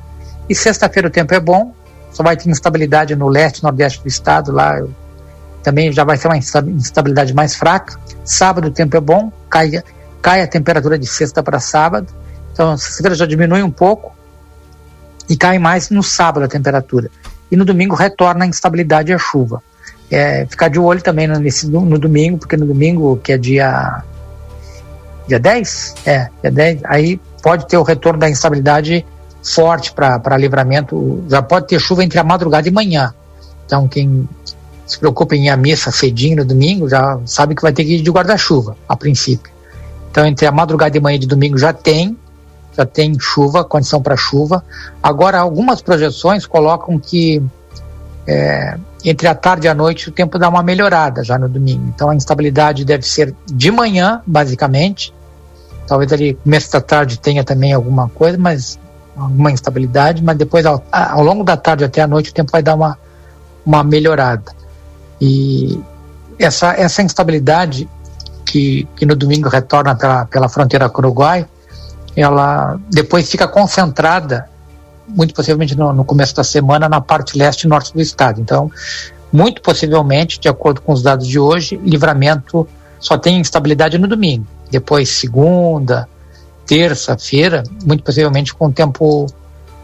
E 0.49 0.53
sexta-feira 0.53 1.07
o 1.07 1.11
tempo 1.11 1.33
é 1.33 1.39
bom, 1.39 1.73
só 2.11 2.23
vai 2.23 2.35
ter 2.35 2.49
instabilidade 2.49 3.15
no 3.15 3.27
leste, 3.27 3.63
nordeste 3.63 4.01
do 4.01 4.07
estado, 4.07 4.51
lá 4.51 4.81
também 5.63 5.91
já 5.91 6.03
vai 6.03 6.17
ser 6.17 6.27
uma 6.27 6.37
instabilidade 6.37 7.33
mais 7.33 7.55
fraca. 7.55 7.99
Sábado 8.23 8.69
o 8.69 8.71
tempo 8.71 8.95
é 8.95 9.01
bom, 9.01 9.31
cai, 9.49 9.83
cai 10.21 10.41
a 10.41 10.47
temperatura 10.47 10.97
de 10.97 11.05
sexta 11.05 11.43
para 11.43 11.59
sábado, 11.59 12.07
então 12.53 12.77
sexta-feira 12.77 13.15
já 13.15 13.25
diminui 13.25 13.61
um 13.61 13.71
pouco 13.71 14.15
e 15.29 15.35
cai 15.35 15.59
mais 15.59 15.89
no 15.89 16.01
sábado 16.01 16.43
a 16.43 16.47
temperatura. 16.47 17.09
E 17.51 17.55
no 17.55 17.65
domingo 17.65 17.95
retorna 17.95 18.45
a 18.45 18.47
instabilidade 18.47 19.11
e 19.11 19.13
a 19.13 19.17
chuva. 19.17 19.61
É, 20.09 20.45
ficar 20.45 20.69
de 20.69 20.79
olho 20.79 21.01
também 21.01 21.27
nesse, 21.27 21.67
no 21.67 21.99
domingo, 21.99 22.37
porque 22.37 22.55
no 22.55 22.65
domingo, 22.65 23.17
que 23.17 23.33
é 23.33 23.37
dia 23.37 24.03
dia 25.27 25.39
10? 25.39 25.95
É, 26.05 26.29
dia 26.41 26.51
10, 26.51 26.81
aí 26.85 27.19
pode 27.43 27.67
ter 27.67 27.77
o 27.77 27.83
retorno 27.83 28.19
da 28.19 28.29
instabilidade 28.29 29.05
forte 29.43 29.91
para 29.93 30.37
livramento. 30.37 31.23
Já 31.29 31.41
pode 31.41 31.67
ter 31.67 31.79
chuva 31.79 32.03
entre 32.03 32.19
a 32.19 32.23
madrugada 32.23 32.67
e 32.67 32.71
manhã. 32.71 33.13
Então, 33.65 33.87
quem 33.87 34.27
se 34.85 34.97
preocupa 34.97 35.35
em 35.35 35.47
ir 35.47 35.49
à 35.49 35.57
missa 35.57 35.91
cedinho 35.91 36.37
no 36.37 36.45
domingo 36.45 36.87
já 36.87 37.19
sabe 37.25 37.53
que 37.53 37.61
vai 37.61 37.73
ter 37.73 37.83
que 37.83 37.95
ir 37.95 38.01
de 38.01 38.09
guarda-chuva, 38.09 38.77
a 38.87 38.95
princípio. 38.95 39.51
Então, 40.09 40.25
entre 40.25 40.47
a 40.47 40.51
madrugada 40.51 40.97
e 40.97 41.01
manhã 41.01 41.19
de 41.19 41.27
domingo 41.27 41.57
já 41.57 41.73
tem, 41.73 42.17
já 42.75 42.85
tem 42.85 43.19
chuva, 43.19 43.63
condição 43.63 44.01
para 44.01 44.15
chuva. 44.15 44.63
Agora, 45.03 45.39
algumas 45.39 45.81
projeções 45.81 46.45
colocam 46.45 46.97
que 46.97 47.43
é, 48.25 48.77
entre 49.03 49.27
a 49.27 49.35
tarde 49.35 49.67
e 49.67 49.69
a 49.69 49.73
noite 49.73 50.09
o 50.09 50.11
tempo 50.11 50.39
dá 50.39 50.47
uma 50.49 50.63
melhorada 50.63 51.23
já 51.23 51.37
no 51.37 51.49
domingo. 51.49 51.91
Então, 51.93 52.09
a 52.09 52.15
instabilidade 52.15 52.85
deve 52.85 53.05
ser 53.05 53.35
de 53.45 53.71
manhã, 53.71 54.21
basicamente. 54.25 55.13
Talvez 55.85 56.11
ali 56.11 56.33
começo 56.33 56.71
da 56.71 56.81
tarde 56.81 57.19
tenha 57.19 57.43
também 57.43 57.73
alguma 57.73 58.09
coisa, 58.09 58.37
mas 58.37 58.79
alguma 59.17 59.51
instabilidade, 59.51 60.23
mas 60.23 60.37
depois 60.37 60.65
ao, 60.65 60.83
ao, 60.91 61.23
longo 61.23 61.43
da 61.43 61.57
tarde 61.57 61.83
até 61.83 62.01
a 62.01 62.07
noite 62.07 62.31
o 62.31 62.33
tempo 62.33 62.51
vai 62.51 62.61
dar 62.61 62.75
uma, 62.75 62.97
uma 63.65 63.83
melhorada. 63.83 64.51
E 65.19 65.79
essa, 66.37 66.73
essa 66.73 67.01
instabilidade 67.01 67.89
que, 68.45 68.87
que 68.95 69.05
no 69.05 69.15
domingo 69.15 69.49
retorna 69.49 69.95
pela, 69.95 70.25
pela 70.25 70.49
fronteira 70.49 70.87
com 70.89 71.01
o 71.01 71.05
Uruguai, 71.05 71.45
ela 72.15 72.79
depois 72.89 73.29
fica 73.29 73.47
concentrada, 73.47 74.49
muito 75.07 75.33
possivelmente 75.33 75.75
no, 75.75 75.93
no 75.93 76.05
começo 76.05 76.35
da 76.35 76.43
semana, 76.43 76.87
na 76.87 77.01
parte 77.01 77.37
leste 77.37 77.63
e 77.63 77.67
norte 77.67 77.93
do 77.93 78.01
estado. 78.01 78.39
Então, 78.39 78.71
muito 79.31 79.61
possivelmente, 79.61 80.39
de 80.39 80.47
acordo 80.47 80.81
com 80.81 80.93
os 80.93 81.01
dados 81.01 81.27
de 81.27 81.39
hoje, 81.39 81.77
livramento 81.83 82.67
só 82.99 83.17
tem 83.17 83.39
instabilidade 83.39 83.97
no 83.97 84.07
domingo. 84.07 84.47
Depois, 84.71 85.09
segunda, 85.09 86.07
terça-feira, 86.67 87.63
muito 87.85 88.03
possivelmente 88.03 88.53
com 88.53 88.67
um 88.67 88.71
tempo 88.71 89.25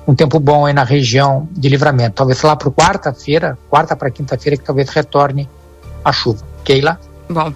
um 0.05 0.13
tempo 0.13 0.37
bom 0.37 0.65
aí 0.65 0.73
na 0.73 0.83
região 0.83 1.47
de 1.51 1.69
livramento. 1.69 2.15
Talvez 2.15 2.41
lá 2.41 2.57
para 2.57 2.69
quarta-feira, 2.69 3.57
quarta 3.69 3.95
para 3.95 4.11
quinta-feira, 4.11 4.57
que 4.57 4.63
talvez 4.63 4.89
retorne 4.89 5.49
a 6.03 6.11
chuva. 6.11 6.45
Keila? 6.63 6.99
Bom. 7.29 7.53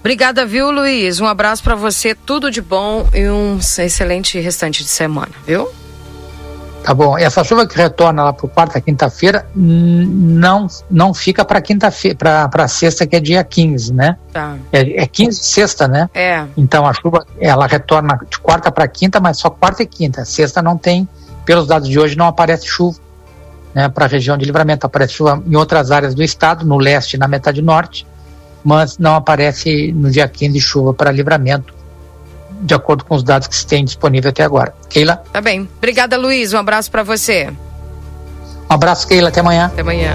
Obrigada, 0.00 0.46
viu, 0.46 0.70
Luiz? 0.70 1.20
Um 1.20 1.26
abraço 1.26 1.62
para 1.62 1.74
você, 1.74 2.14
tudo 2.14 2.50
de 2.50 2.62
bom 2.62 3.06
e 3.12 3.28
um 3.28 3.58
excelente 3.58 4.40
restante 4.40 4.82
de 4.82 4.88
semana, 4.88 5.32
viu? 5.46 5.68
Tá 6.82 6.94
bom. 6.94 7.16
Essa 7.18 7.44
chuva 7.44 7.66
que 7.66 7.76
retorna 7.76 8.24
lá 8.24 8.32
para 8.32 8.48
quarta, 8.48 8.80
quinta-feira, 8.80 9.46
não 9.54 10.66
não 10.90 11.12
fica 11.12 11.44
para 11.44 11.60
quinta-feira, 11.60 12.48
para 12.48 12.68
sexta 12.68 13.06
que 13.06 13.16
é 13.16 13.20
dia 13.20 13.44
15, 13.44 13.92
né? 13.92 14.16
Tá. 14.32 14.56
É, 14.72 15.02
é 15.02 15.06
15 15.06 15.38
sexta, 15.38 15.86
né? 15.86 16.08
É. 16.14 16.44
Então 16.56 16.86
a 16.86 16.92
chuva 16.94 17.26
ela 17.38 17.66
retorna 17.66 18.18
de 18.28 18.38
quarta 18.38 18.72
para 18.72 18.88
quinta, 18.88 19.20
mas 19.20 19.38
só 19.38 19.50
quarta 19.50 19.82
e 19.82 19.86
quinta. 19.86 20.24
Sexta 20.24 20.62
não 20.62 20.76
tem, 20.76 21.08
pelos 21.44 21.66
dados 21.66 21.88
de 21.88 21.98
hoje, 21.98 22.16
não 22.16 22.26
aparece 22.26 22.66
chuva. 22.66 22.98
Né, 23.72 23.88
para 23.88 24.06
a 24.06 24.08
região 24.08 24.36
de 24.36 24.44
livramento 24.44 24.84
aparece 24.84 25.12
chuva 25.12 25.40
em 25.46 25.54
outras 25.54 25.92
áreas 25.92 26.12
do 26.12 26.24
estado, 26.24 26.66
no 26.66 26.76
leste 26.76 27.14
e 27.14 27.18
na 27.18 27.28
metade 27.28 27.62
norte, 27.62 28.04
mas 28.64 28.98
não 28.98 29.14
aparece 29.14 29.92
no 29.92 30.10
dia 30.10 30.26
15 30.26 30.60
chuva 30.60 30.92
para 30.92 31.12
livramento 31.12 31.72
de 32.60 32.74
acordo 32.74 33.04
com 33.04 33.14
os 33.14 33.22
dados 33.22 33.48
que 33.48 33.56
se 33.56 33.66
tem 33.66 33.84
disponível 33.84 34.30
até 34.30 34.42
agora. 34.44 34.74
Keila? 34.88 35.22
Tá 35.32 35.40
bem. 35.40 35.68
Obrigada, 35.78 36.16
Luiz. 36.16 36.52
Um 36.52 36.58
abraço 36.58 36.90
para 36.90 37.02
você. 37.02 37.48
Um 38.70 38.74
abraço, 38.74 39.06
Keila. 39.06 39.28
Até 39.28 39.40
amanhã. 39.40 39.66
Até 39.66 39.80
amanhã. 39.82 40.14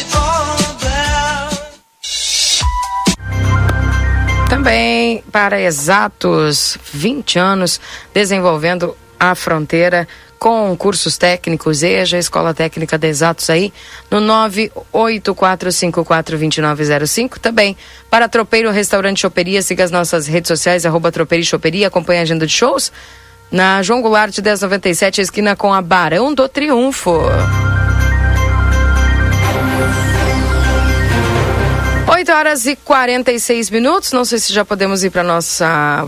Também 4.61 5.23
para 5.31 5.59
exatos 5.59 6.77
20 6.93 7.39
anos 7.39 7.81
desenvolvendo 8.13 8.95
a 9.19 9.33
fronteira 9.33 10.07
com 10.37 10.77
cursos 10.77 11.17
técnicos, 11.17 11.81
EJA, 11.81 12.19
Escola 12.19 12.53
Técnica 12.53 12.95
de 12.95 13.07
Exatos 13.07 13.49
aí, 13.49 13.73
no 14.11 14.21
984542905. 14.93 17.39
Também 17.39 17.75
para 18.07 18.29
Tropeiro 18.29 18.69
Restaurante 18.69 19.21
Choperia, 19.21 19.63
siga 19.63 19.83
as 19.83 19.89
nossas 19.89 20.27
redes 20.27 20.49
sociais, 20.49 20.85
arroba 20.85 21.11
Tropeiro 21.11 21.41
e 21.41 21.45
Choperia, 21.45 21.87
acompanhe 21.87 22.19
a 22.19 22.21
agenda 22.21 22.45
de 22.45 22.53
shows. 22.53 22.91
Na 23.49 23.81
João 23.81 24.03
Goulart 24.03 24.37
1097, 24.37 25.21
esquina 25.21 25.55
com 25.55 25.73
a 25.73 25.81
Barão 25.81 26.35
do 26.35 26.47
Triunfo. 26.47 27.19
8 32.21 32.31
horas 32.33 32.67
e 32.67 32.75
46 32.75 33.71
minutos. 33.71 34.11
Não 34.11 34.23
sei 34.23 34.37
se 34.37 34.53
já 34.53 34.63
podemos 34.63 35.03
ir 35.03 35.09
para 35.09 35.23
o 35.23 35.25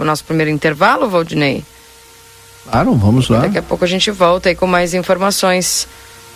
nosso 0.05 0.23
primeiro 0.23 0.51
intervalo, 0.51 1.09
Valdinei. 1.09 1.65
Claro, 2.69 2.93
vamos 2.93 3.29
lá. 3.29 3.39
Daqui 3.39 3.57
a 3.57 3.63
pouco 3.63 3.83
a 3.83 3.87
gente 3.87 4.11
volta 4.11 4.49
aí 4.49 4.55
com 4.55 4.67
mais 4.67 4.93
informações 4.93 5.87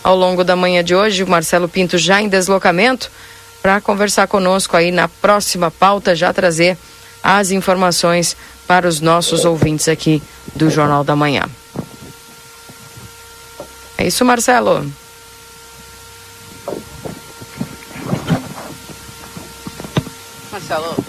ao 0.02 0.16
longo 0.16 0.42
da 0.42 0.56
manhã 0.56 0.82
de 0.82 0.96
hoje. 0.96 1.22
O 1.22 1.28
Marcelo 1.28 1.68
Pinto 1.68 1.96
já 1.96 2.20
em 2.20 2.28
deslocamento 2.28 3.08
para 3.62 3.80
conversar 3.80 4.26
conosco 4.26 4.76
aí 4.76 4.90
na 4.90 5.06
próxima 5.06 5.70
pauta, 5.70 6.16
já 6.16 6.32
trazer 6.32 6.76
as 7.22 7.52
informações 7.52 8.36
para 8.66 8.88
os 8.88 9.00
nossos 9.00 9.44
ouvintes 9.44 9.86
aqui 9.86 10.20
do 10.56 10.68
Jornal 10.68 11.04
da 11.04 11.14
Manhã. 11.14 11.44
É 13.96 14.08
isso, 14.08 14.24
Marcelo. 14.24 14.84
Marcelo. 20.58 21.04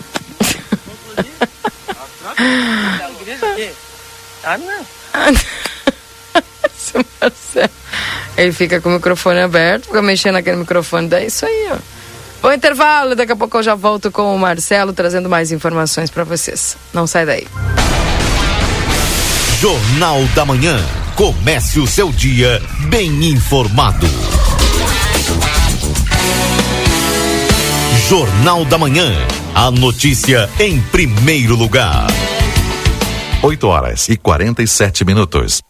Ah, 4.44 4.58
não. 4.58 4.86
Ele 8.38 8.54
fica 8.54 8.80
com 8.80 8.90
o 8.90 8.94
microfone 8.94 9.42
aberto, 9.42 9.86
fica 9.86 10.02
mexendo 10.02 10.34
naquele 10.34 10.58
microfone, 10.58 11.08
daí 11.08 11.28
isso 11.28 11.46
aí, 11.46 11.70
ó. 11.72 11.78
Bom 12.42 12.54
intervalo, 12.54 13.16
daqui 13.16 13.34
a 13.34 13.36
pouco 13.36 13.58
eu 13.58 13.64
já 13.64 13.76
volto 13.76 14.12
com 14.12 14.34
o 14.34 14.40
Marcelo 14.40 14.94
trazendo 14.94 15.28
mais 15.28 15.52
informações 15.52 16.10
para 16.10 16.24
vocês. 16.24 16.78
Não 16.94 17.06
sai 17.06 17.26
daí. 17.26 17.48
Jornal 19.60 20.24
da 20.36 20.46
Manhã. 20.46 20.80
Comece 21.16 21.82
o 21.82 21.88
seu 21.88 22.14
dia 22.14 22.62
bem 22.88 23.26
informado. 23.26 24.08
Jornal 28.10 28.66
da 28.66 28.76
Manhã. 28.76 29.14
A 29.54 29.70
notícia 29.70 30.50
em 30.60 30.82
primeiro 30.82 31.56
lugar. 31.56 32.08
8 33.44 33.68
horas 33.68 34.10
e 34.10 34.18
47 34.18 35.06
minutos. 35.06 35.62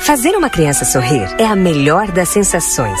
Fazer 0.00 0.30
uma 0.30 0.50
criança 0.50 0.84
sorrir 0.84 1.32
é 1.38 1.46
a 1.46 1.54
melhor 1.54 2.10
das 2.10 2.30
sensações. 2.30 3.00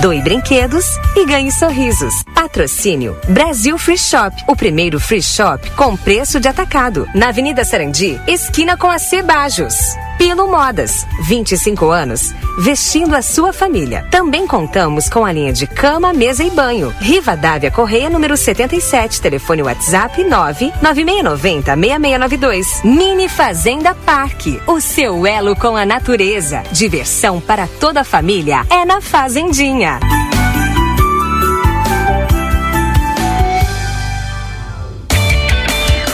Doe 0.00 0.20
brinquedos 0.22 0.84
e 1.14 1.26
ganhe 1.26 1.52
sorrisos. 1.52 2.22
Patrocínio 2.34 3.16
Brasil 3.28 3.76
Free 3.78 3.98
Shop, 3.98 4.34
o 4.48 4.56
primeiro 4.56 4.98
free 4.98 5.22
shop 5.22 5.70
com 5.72 5.96
preço 5.96 6.40
de 6.40 6.48
atacado. 6.48 7.06
Na 7.14 7.28
Avenida 7.28 7.64
Sarandi, 7.64 8.20
esquina 8.26 8.76
com 8.76 8.88
a 8.88 8.98
Cebajos. 8.98 9.74
Pilo 10.18 10.48
Modas, 10.48 11.04
25 11.26 11.90
anos, 11.90 12.32
vestindo 12.60 13.14
a 13.16 13.22
sua 13.22 13.52
família. 13.52 14.06
Também 14.10 14.46
contamos 14.46 15.08
com 15.08 15.24
a 15.24 15.32
linha 15.32 15.52
de 15.52 15.66
cama, 15.66 16.12
mesa 16.12 16.44
e 16.44 16.50
banho. 16.50 16.94
Riva 17.00 17.36
Dávia 17.36 17.72
Correia, 17.72 18.08
número 18.08 18.36
77, 18.36 19.20
telefone 19.20 19.62
WhatsApp 19.62 20.22
99690 20.22 21.74
6692. 21.74 22.82
Mini 22.84 23.28
Fazenda 23.28 23.94
Parque, 23.94 24.60
o 24.66 24.80
seu 24.80 25.26
elo 25.26 25.56
com 25.56 25.76
a 25.76 25.84
natureza. 25.84 26.62
Diversão 26.70 27.40
para 27.40 27.66
toda 27.66 28.02
a 28.02 28.04
família 28.04 28.64
é 28.70 28.84
na 28.84 29.00
Fazendinha. 29.00 29.81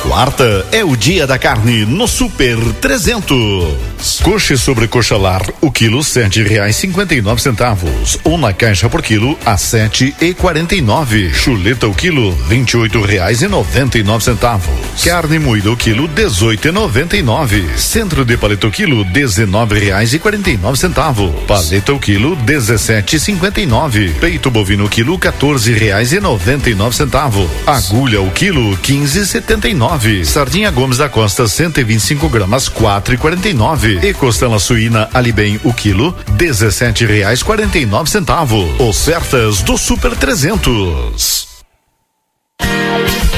Quarta 0.08 0.66
é 0.72 0.82
o 0.82 0.96
dia 0.96 1.26
da 1.26 1.38
carne 1.38 1.84
no 1.84 2.08
Super 2.08 2.56
300. 2.80 3.97
Coxa 4.22 4.56
sobre 4.56 4.86
coxa 4.86 5.16
lar, 5.16 5.42
o 5.60 5.72
quilo 5.72 6.04
sete 6.04 6.42
reais 6.42 6.76
cinquenta 6.76 7.14
e 7.14 7.20
nove 7.20 7.42
centavos. 7.42 8.18
Ou 8.22 8.38
na 8.38 8.52
caixa 8.52 8.88
por 8.88 9.02
quilo 9.02 9.36
a 9.44 9.56
sete 9.56 10.14
e 10.20 10.32
quarenta 10.34 10.74
e 10.76 10.80
nove. 10.80 11.32
Chuleta 11.32 11.88
o 11.88 11.94
quilo 11.94 12.32
vinte 12.48 12.72
e 12.72 12.76
oito 12.76 13.02
reais 13.02 13.42
e 13.42 13.48
noventa 13.48 13.98
e 13.98 14.02
nove 14.04 14.24
centavos. 14.24 15.02
Carne 15.02 15.38
moída 15.38 15.70
o 15.72 15.76
quilo 15.76 16.06
dezoito 16.06 16.68
e 16.68 16.70
noventa 16.70 17.16
e 17.16 17.22
nove. 17.22 17.66
Centro 17.76 18.24
de 18.24 18.36
paleta 18.36 18.68
o 18.68 18.70
quilo 18.70 19.04
dezenove 19.04 19.78
reais 19.78 20.12
e 20.12 20.18
quarenta 20.18 20.50
e 20.50 20.56
nove 20.56 20.78
centavos. 20.78 21.32
Paleta 21.46 21.92
o 21.92 21.98
quilo 21.98 22.36
dezessete 22.36 23.16
e 23.16 23.20
cinquenta 23.20 23.60
e 23.60 23.66
nove. 23.66 24.10
Peito 24.20 24.50
bovino 24.50 24.84
o 24.84 24.88
quilo 24.88 25.18
quatorze 25.18 25.72
reais 25.72 26.12
e 26.12 26.20
noventa 26.20 26.70
e 26.70 26.74
nove 26.74 26.94
centavos. 26.94 27.50
Agulha 27.66 28.20
o 28.20 28.30
quilo 28.30 28.76
quinze 28.78 29.26
setenta 29.26 29.68
e 29.68 29.74
nove. 29.74 30.24
Sardinha 30.24 30.70
Gomes 30.70 30.98
da 30.98 31.08
Costa 31.08 31.48
125 31.48 32.28
gramas 32.28 32.68
quatro 32.68 33.14
e 33.14 33.18
quarenta 33.18 33.48
e 33.48 33.54
nove. 33.54 33.87
E 34.02 34.12
costela 34.14 34.58
suína 34.58 35.08
Alibem 35.14 35.60
o 35.64 35.72
quilo 35.72 36.14
dezessete 36.36 37.06
reais 37.06 37.42
quarenta 37.42 37.78
e 37.78 37.86
nove 37.86 38.10
centavos. 38.10 38.78
Ofertas 38.80 39.62
do 39.62 39.78
Super 39.78 40.14
300. 40.14 41.48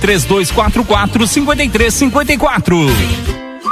3244 0.00 1.26
5354. 1.26 3.49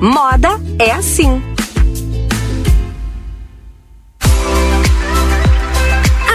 Moda 0.00 0.60
é 0.78 0.90
assim. 0.90 1.40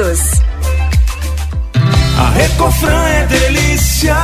todos. 0.00 0.49
A 2.20 2.28
Recofran 2.32 3.08
é 3.08 3.24
delícia. 3.24 4.14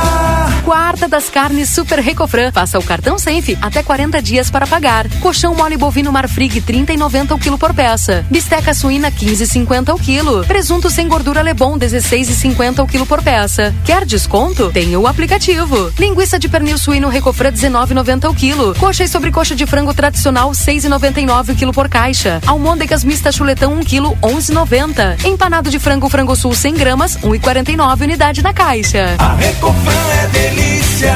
Quarta 0.63 1.07
das 1.07 1.31
carnes 1.31 1.67
Super 1.69 1.97
Recofran. 1.99 2.51
Faça 2.51 2.77
o 2.77 2.83
cartão 2.83 3.17
Senf 3.17 3.57
até 3.59 3.81
40 3.81 4.21
dias 4.21 4.51
para 4.51 4.67
pagar. 4.67 5.09
Colchão 5.19 5.55
mole 5.55 5.77
bovino 5.77 6.11
Marfrig 6.11 6.61
30,90 6.61 7.31
o 7.31 7.39
quilo 7.39 7.57
por 7.57 7.73
peça. 7.73 8.23
Bisteca 8.29 8.75
suína 8.75 9.11
15,50 9.11 9.95
o 9.95 9.97
quilo. 9.97 10.45
Presunto 10.45 10.91
sem 10.91 11.07
gordura 11.07 11.41
Lebon 11.41 11.79
16,50 11.79 12.83
o 12.83 12.87
quilo 12.87 13.07
por 13.07 13.23
peça. 13.23 13.73
Quer 13.83 14.05
desconto? 14.05 14.69
Tem 14.71 14.95
o 14.95 15.07
aplicativo. 15.07 15.91
Linguiça 15.97 16.37
de 16.37 16.47
pernil 16.47 16.77
suíno 16.77 17.09
Recofran 17.09 17.51
19,90 17.51 18.29
o 18.29 18.35
quilo. 18.35 18.75
Coxa 18.75 19.05
e 19.05 19.07
sobrecoxa 19.07 19.55
de 19.55 19.65
frango 19.65 19.95
tradicional 19.95 20.51
6,99 20.51 21.53
o 21.53 21.55
quilo 21.55 21.73
por 21.73 21.89
caixa. 21.89 22.41
Almôndegas 22.45 23.03
mista 23.03 23.31
chuletão 23.31 23.73
1 23.73 23.79
quilo 23.79 24.15
11,90. 24.21 25.25
Empanado 25.25 25.71
de 25.71 25.79
frango 25.79 26.07
frango 26.07 26.35
sul 26.35 26.53
100 26.53 26.73
gramas 26.75 27.17
1,49 27.17 27.86
nove 27.87 28.03
unidade 28.03 28.41
na 28.41 28.53
caixa. 28.53 29.15
A 29.17 29.33
Recofran 29.35 29.93
é 30.21 30.27
delícia. 30.27 31.15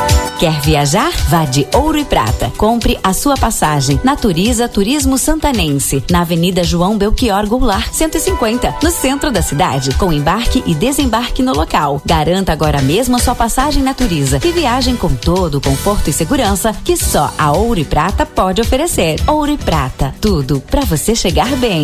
Quer 0.41 0.59
viajar? 0.61 1.11
Vá 1.29 1.45
de 1.45 1.67
Ouro 1.71 1.99
e 1.99 2.03
Prata. 2.03 2.51
Compre 2.57 2.97
a 3.03 3.13
sua 3.13 3.37
passagem. 3.37 3.99
Naturiza 4.03 4.67
Turismo 4.67 5.15
Santanense, 5.15 6.03
na 6.09 6.21
Avenida 6.21 6.63
João 6.63 6.97
Belchior 6.97 7.45
Goulart, 7.45 7.93
150, 7.93 8.77
no 8.81 8.89
centro 8.89 9.31
da 9.31 9.43
cidade, 9.43 9.93
com 9.97 10.11
embarque 10.11 10.63
e 10.65 10.73
desembarque 10.73 11.43
no 11.43 11.53
local. 11.53 12.01
Garanta 12.03 12.51
agora 12.51 12.81
mesmo 12.81 13.17
a 13.17 13.19
sua 13.19 13.35
passagem 13.35 13.83
Naturiza 13.83 14.39
e 14.43 14.51
viagem 14.51 14.95
com 14.95 15.13
todo 15.13 15.59
o 15.59 15.61
conforto 15.61 16.09
e 16.09 16.13
segurança 16.13 16.75
que 16.83 16.97
só 16.97 17.31
a 17.37 17.51
Ouro 17.51 17.79
e 17.79 17.85
Prata 17.85 18.25
pode 18.25 18.61
oferecer. 18.61 19.21
Ouro 19.27 19.51
e 19.51 19.59
Prata, 19.59 20.15
tudo 20.19 20.59
para 20.59 20.81
você 20.81 21.13
chegar 21.13 21.55
bem. 21.57 21.83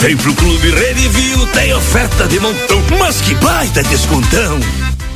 Vem 0.00 0.16
pro 0.16 0.34
Clube 0.34 0.70
Redivio, 0.70 1.46
tem 1.48 1.74
oferta 1.74 2.28
de 2.28 2.38
montão, 2.38 2.80
mas 2.98 3.20
que 3.20 3.34
baita 3.34 3.82
descontão! 3.82 4.60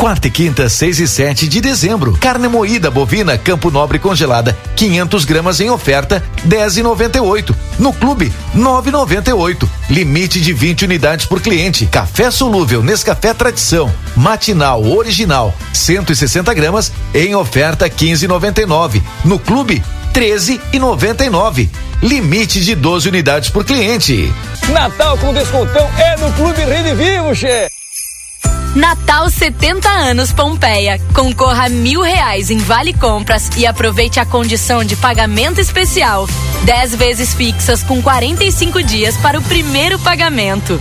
Quarta 0.01 0.28
e 0.28 0.30
quinta, 0.30 0.66
6 0.66 0.98
e 0.98 1.07
7 1.07 1.46
de 1.46 1.61
dezembro. 1.61 2.16
Carne 2.18 2.48
moída 2.48 2.90
bovina 2.90 3.36
Campo 3.36 3.70
Nobre 3.70 3.98
congelada, 3.98 4.57
500 4.74 5.26
gramas 5.26 5.61
em 5.61 5.68
oferta, 5.68 6.24
10,98. 6.48 7.55
No 7.78 7.92
clube, 7.92 8.32
9,98. 8.57 9.68
Limite 9.90 10.40
de 10.40 10.55
20 10.55 10.86
unidades 10.86 11.26
por 11.26 11.42
cliente. 11.42 11.84
Café 11.84 12.30
solúvel 12.30 12.82
Nescafé 12.82 13.34
Tradição, 13.34 13.94
matinal 14.16 14.82
original, 14.90 15.55
160 15.74 16.55
gramas 16.55 16.90
em 17.12 17.34
oferta, 17.34 17.88
15,99. 17.88 19.03
No 19.22 19.38
clube, 19.38 19.84
13,99. 20.13 21.69
Limite 22.03 22.61
de 22.61 22.75
12 22.75 23.09
unidades 23.09 23.51
por 23.51 23.65
cliente. 23.65 24.33
Natal 24.69 25.19
com 25.19 25.33
descontão 25.33 25.89
é 25.99 26.17
no 26.17 26.33
Clube 26.33 26.63
Rede 26.65 26.95
Vivo, 26.95 27.35
che. 27.35 27.71
Natal 28.75 29.29
70 29.29 29.89
anos 29.89 30.33
Pompeia. 30.33 31.01
Concorra 31.13 31.67
a 31.67 31.69
mil 31.69 32.03
reais 32.03 32.51
em 32.51 32.59
Vale 32.59 32.93
Compras 32.93 33.51
e 33.57 33.67
aproveite 33.67 34.21
a 34.21 34.25
condição 34.25 34.85
de 34.85 34.95
pagamento 34.95 35.61
especial. 35.61 36.29
10 36.65 36.95
vezes 36.95 37.35
fixas 37.35 37.83
com 37.83 38.01
45 38.01 38.83
dias 38.83 39.17
para 39.17 39.39
o 39.39 39.43
primeiro 39.43 39.99
pagamento. 39.99 40.81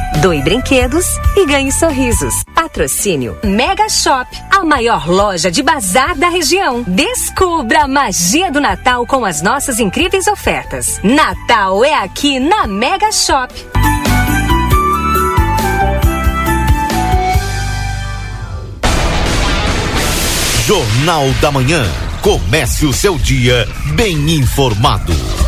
Doe 0.19 0.41
brinquedos 0.41 1.05
e 1.35 1.45
ganhe 1.45 1.71
sorrisos. 1.71 2.43
Patrocínio 2.53 3.37
Mega 3.43 3.87
Shop, 3.89 4.29
a 4.51 4.63
maior 4.63 5.07
loja 5.07 5.49
de 5.49 5.63
bazar 5.63 6.15
da 6.15 6.29
região. 6.29 6.83
Descubra 6.83 7.83
a 7.83 7.87
magia 7.87 8.51
do 8.51 8.59
Natal 8.59 9.05
com 9.07 9.23
as 9.23 9.41
nossas 9.41 9.79
incríveis 9.79 10.27
ofertas. 10.27 10.99
Natal 11.03 11.83
é 11.83 11.93
aqui 11.93 12.39
na 12.39 12.67
Mega 12.67 13.11
Shop. 13.11 13.53
Jornal 20.65 21.31
da 21.41 21.51
Manhã. 21.51 21.83
Comece 22.21 22.85
o 22.85 22.93
seu 22.93 23.17
dia 23.17 23.67
bem 23.95 24.35
informado. 24.35 25.40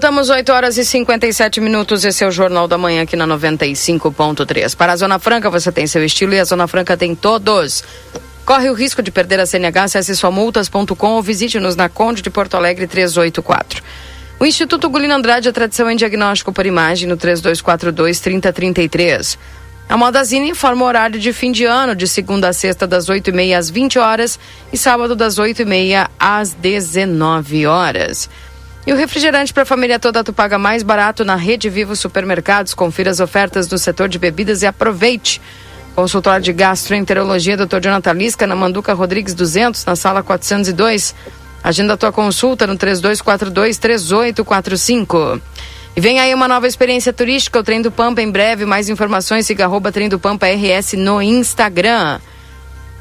Voltamos 0.00 0.30
8 0.30 0.50
horas 0.50 0.78
e 0.78 0.84
57 0.86 1.60
minutos. 1.60 2.06
Esse 2.06 2.24
é 2.24 2.26
o 2.26 2.30
Jornal 2.30 2.66
da 2.66 2.78
Manhã 2.78 3.02
aqui 3.02 3.16
na 3.16 3.26
95.3. 3.26 4.74
Para 4.74 4.94
a 4.94 4.96
Zona 4.96 5.18
Franca 5.18 5.50
você 5.50 5.70
tem 5.70 5.86
seu 5.86 6.02
estilo 6.02 6.32
e 6.32 6.40
a 6.40 6.44
Zona 6.44 6.66
Franca 6.66 6.96
tem 6.96 7.14
todos. 7.14 7.84
Corre 8.46 8.70
o 8.70 8.72
risco 8.72 9.02
de 9.02 9.10
perder 9.10 9.40
a 9.40 9.44
CNH, 9.44 9.84
acesse 9.84 10.16
somultas.com 10.16 11.10
ou 11.10 11.22
visite-nos 11.22 11.76
na 11.76 11.90
Conde 11.90 12.22
de 12.22 12.30
Porto 12.30 12.54
Alegre 12.54 12.86
384. 12.86 13.82
O 14.38 14.46
Instituto 14.46 14.88
Gulino 14.88 15.12
Andrade 15.12 15.50
é 15.50 15.52
tradição 15.52 15.90
em 15.90 15.96
diagnóstico 15.96 16.50
por 16.50 16.64
imagem 16.64 17.06
no 17.06 17.18
3242-3033. 17.18 19.36
A 19.86 19.98
Modazine 19.98 20.48
informa 20.48 20.82
o 20.82 20.88
horário 20.88 21.20
de 21.20 21.30
fim 21.30 21.52
de 21.52 21.66
ano, 21.66 21.94
de 21.94 22.08
segunda 22.08 22.48
a 22.48 22.54
sexta, 22.54 22.86
das 22.86 23.10
8h30 23.10 23.54
às 23.54 23.68
20 23.68 23.98
horas 23.98 24.40
e 24.72 24.78
sábado, 24.78 25.14
das 25.14 25.36
8h30 25.36 26.08
às 26.18 26.54
19 26.54 27.66
horas. 27.66 28.30
E 28.86 28.92
o 28.92 28.96
refrigerante 28.96 29.52
para 29.52 29.64
a 29.64 29.66
família 29.66 29.98
toda 29.98 30.24
tu 30.24 30.32
paga 30.32 30.58
mais 30.58 30.82
barato 30.82 31.24
na 31.24 31.36
Rede 31.36 31.68
Vivo 31.68 31.94
Supermercados. 31.94 32.72
Confira 32.72 33.10
as 33.10 33.20
ofertas 33.20 33.66
do 33.66 33.76
setor 33.76 34.08
de 34.08 34.18
bebidas 34.18 34.62
e 34.62 34.66
aproveite. 34.66 35.40
Consultório 35.94 36.42
de 36.42 36.52
Gastroenterologia, 36.52 37.56
Dr. 37.56 37.80
Jonathan 37.82 38.14
Lisca, 38.14 38.46
na 38.46 38.56
Manduca 38.56 38.94
Rodrigues 38.94 39.34
200, 39.34 39.84
na 39.84 39.94
sala 39.94 40.22
402. 40.22 41.14
Agenda 41.62 41.92
a 41.92 41.96
tua 41.96 42.10
consulta 42.10 42.66
no 42.66 42.74
3242-3845. 42.76 45.40
E 45.94 46.00
vem 46.00 46.18
aí 46.18 46.32
uma 46.32 46.48
nova 46.48 46.66
experiência 46.66 47.12
turística, 47.12 47.58
o 47.58 47.62
Trem 47.62 47.82
do 47.82 47.90
Pampa, 47.90 48.22
em 48.22 48.30
breve. 48.30 48.64
Mais 48.64 48.88
informações, 48.88 49.44
siga 49.44 49.64
arroba 49.64 49.92
Trem 49.92 50.08
do 50.08 50.18
Pampa 50.18 50.46
RS 50.46 50.94
no 50.94 51.20
Instagram. 51.20 52.18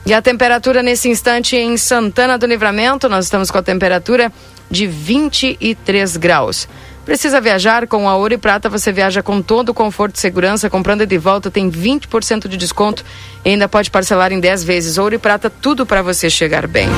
E 0.10 0.14
a 0.14 0.24
temperatura 0.24 0.82
nesse 0.82 1.08
instante 1.08 1.56
em 1.56 1.78
Santana 1.78 2.36
do 2.36 2.48
Livramento, 2.48 3.08
nós 3.08 3.26
estamos 3.26 3.52
com 3.52 3.60
a 3.60 3.62
temperatura 3.62 4.34
de 4.68 4.88
23 4.88 6.18
graus. 6.18 6.68
Precisa 7.06 7.40
viajar 7.40 7.86
com 7.86 8.10
a 8.10 8.16
Ouro 8.16 8.34
e 8.34 8.38
Prata, 8.40 8.68
você 8.70 8.92
viaja 8.92 9.22
com 9.22 9.40
todo 9.40 9.70
o 9.70 9.74
conforto 9.74 10.16
e 10.16 10.20
segurança, 10.20 10.68
comprando 10.68 11.06
de 11.06 11.18
volta 11.20 11.52
tem 11.52 11.70
20% 11.70 12.48
de 12.48 12.58
desconto 12.58 13.06
e 13.46 13.50
ainda 13.50 13.70
pode 13.70 13.92
parcelar 13.92 14.34
em 14.34 14.40
10 14.40 14.64
vezes. 14.64 14.98
Ouro 14.98 15.14
e 15.14 15.20
Prata, 15.20 15.48
tudo 15.48 15.86
para 15.86 16.02
você 16.02 16.28
chegar 16.28 16.66
bem. 16.66 16.90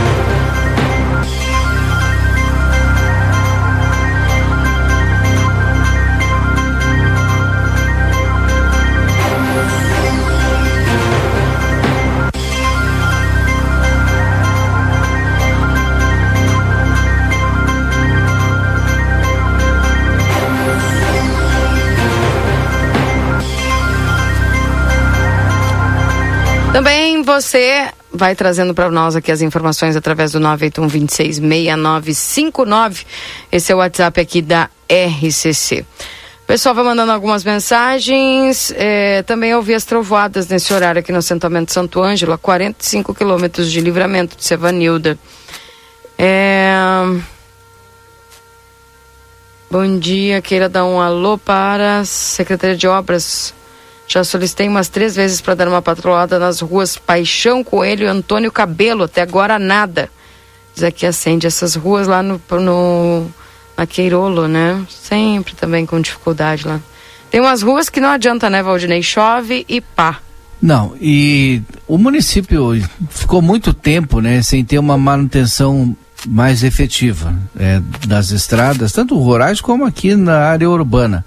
Você 27.32 27.90
vai 28.12 28.36
trazendo 28.36 28.74
para 28.74 28.92
nós 28.92 29.16
aqui 29.16 29.32
as 29.32 29.42
informações 29.42 29.96
através 29.96 30.34
do 30.34 30.40
981 30.40 30.88
26 30.88 31.38
6959. 31.38 33.06
Esse 33.50 33.72
é 33.72 33.76
o 33.76 33.78
WhatsApp 33.78 34.20
aqui 34.20 34.42
da 34.42 34.70
RCC. 34.90 35.86
Pessoal 36.46 36.76
vai 36.76 36.84
mandando 36.84 37.14
algumas 37.14 37.46
mensagens. 37.46 38.74
É, 38.76 39.24
também 39.24 39.56
ouvi 39.56 39.74
as 39.74 39.86
trovoadas 39.86 40.50
nesse 40.50 40.74
horário 40.74 41.00
aqui 41.00 41.14
no 41.14 41.20
assentamento 41.20 41.72
Santo 41.72 42.02
Ângelo, 42.02 42.34
a 42.34 42.38
45 42.38 43.16
quilômetros 43.16 43.72
de 43.72 43.80
livramento 43.80 44.36
de 44.36 44.44
Sevanilda. 44.44 45.18
É... 46.18 46.74
Bom 49.70 49.98
dia, 49.98 50.42
queira 50.42 50.68
dar 50.68 50.84
um 50.84 51.00
alô 51.00 51.38
para 51.38 52.00
a 52.00 52.06
Secretaria 52.06 52.76
de 52.76 52.86
Obras 52.90 53.54
já 54.12 54.26
solicitei 54.26 54.68
umas 54.68 54.90
três 54.90 55.16
vezes 55.16 55.40
para 55.40 55.56
dar 55.56 55.70
uma 55.70 55.82
patrulhada 55.82 56.38
nas 56.38 56.60
ruas 56.60 56.98
Paixão 56.98 57.64
Coelho 57.64 58.04
e 58.04 58.08
Antônio 58.08 58.52
Cabelo. 58.52 59.04
Até 59.04 59.22
agora 59.22 59.58
nada. 59.58 60.10
Diz 60.76 60.84
aqui 60.84 61.06
acende 61.06 61.48
essas 61.48 61.76
ruas 61.76 62.08
lá 62.08 62.22
no, 62.22 62.42
no 62.60 63.28
na 63.78 63.86
Queirolo, 63.86 64.50
né? 64.50 64.86
Sempre 64.90 65.56
também 65.56 65.86
com 65.86 66.02
dificuldade 66.02 66.68
lá. 66.68 66.82
Tem 67.30 67.40
umas 67.40 67.62
ruas 67.62 67.88
que 67.88 68.02
não 68.02 68.10
adianta, 68.10 68.50
né, 68.50 68.62
Valdinei? 68.62 69.02
Chove 69.02 69.66
e 69.70 69.80
pá. 69.80 70.20
Não, 70.62 70.94
e 71.00 71.62
o 71.88 71.98
município 71.98 72.72
ficou 73.10 73.42
muito 73.42 73.74
tempo, 73.74 74.20
né, 74.20 74.44
sem 74.44 74.64
ter 74.64 74.78
uma 74.78 74.98
manutenção 74.98 75.96
mais 76.28 76.64
efetiva 76.64 77.34
é, 77.58 77.82
das 78.06 78.30
estradas, 78.30 78.92
tanto 78.92 79.18
rurais 79.18 79.60
como 79.60 79.86
aqui 79.86 80.16
na 80.16 80.38
área 80.38 80.70
urbana. 80.70 81.26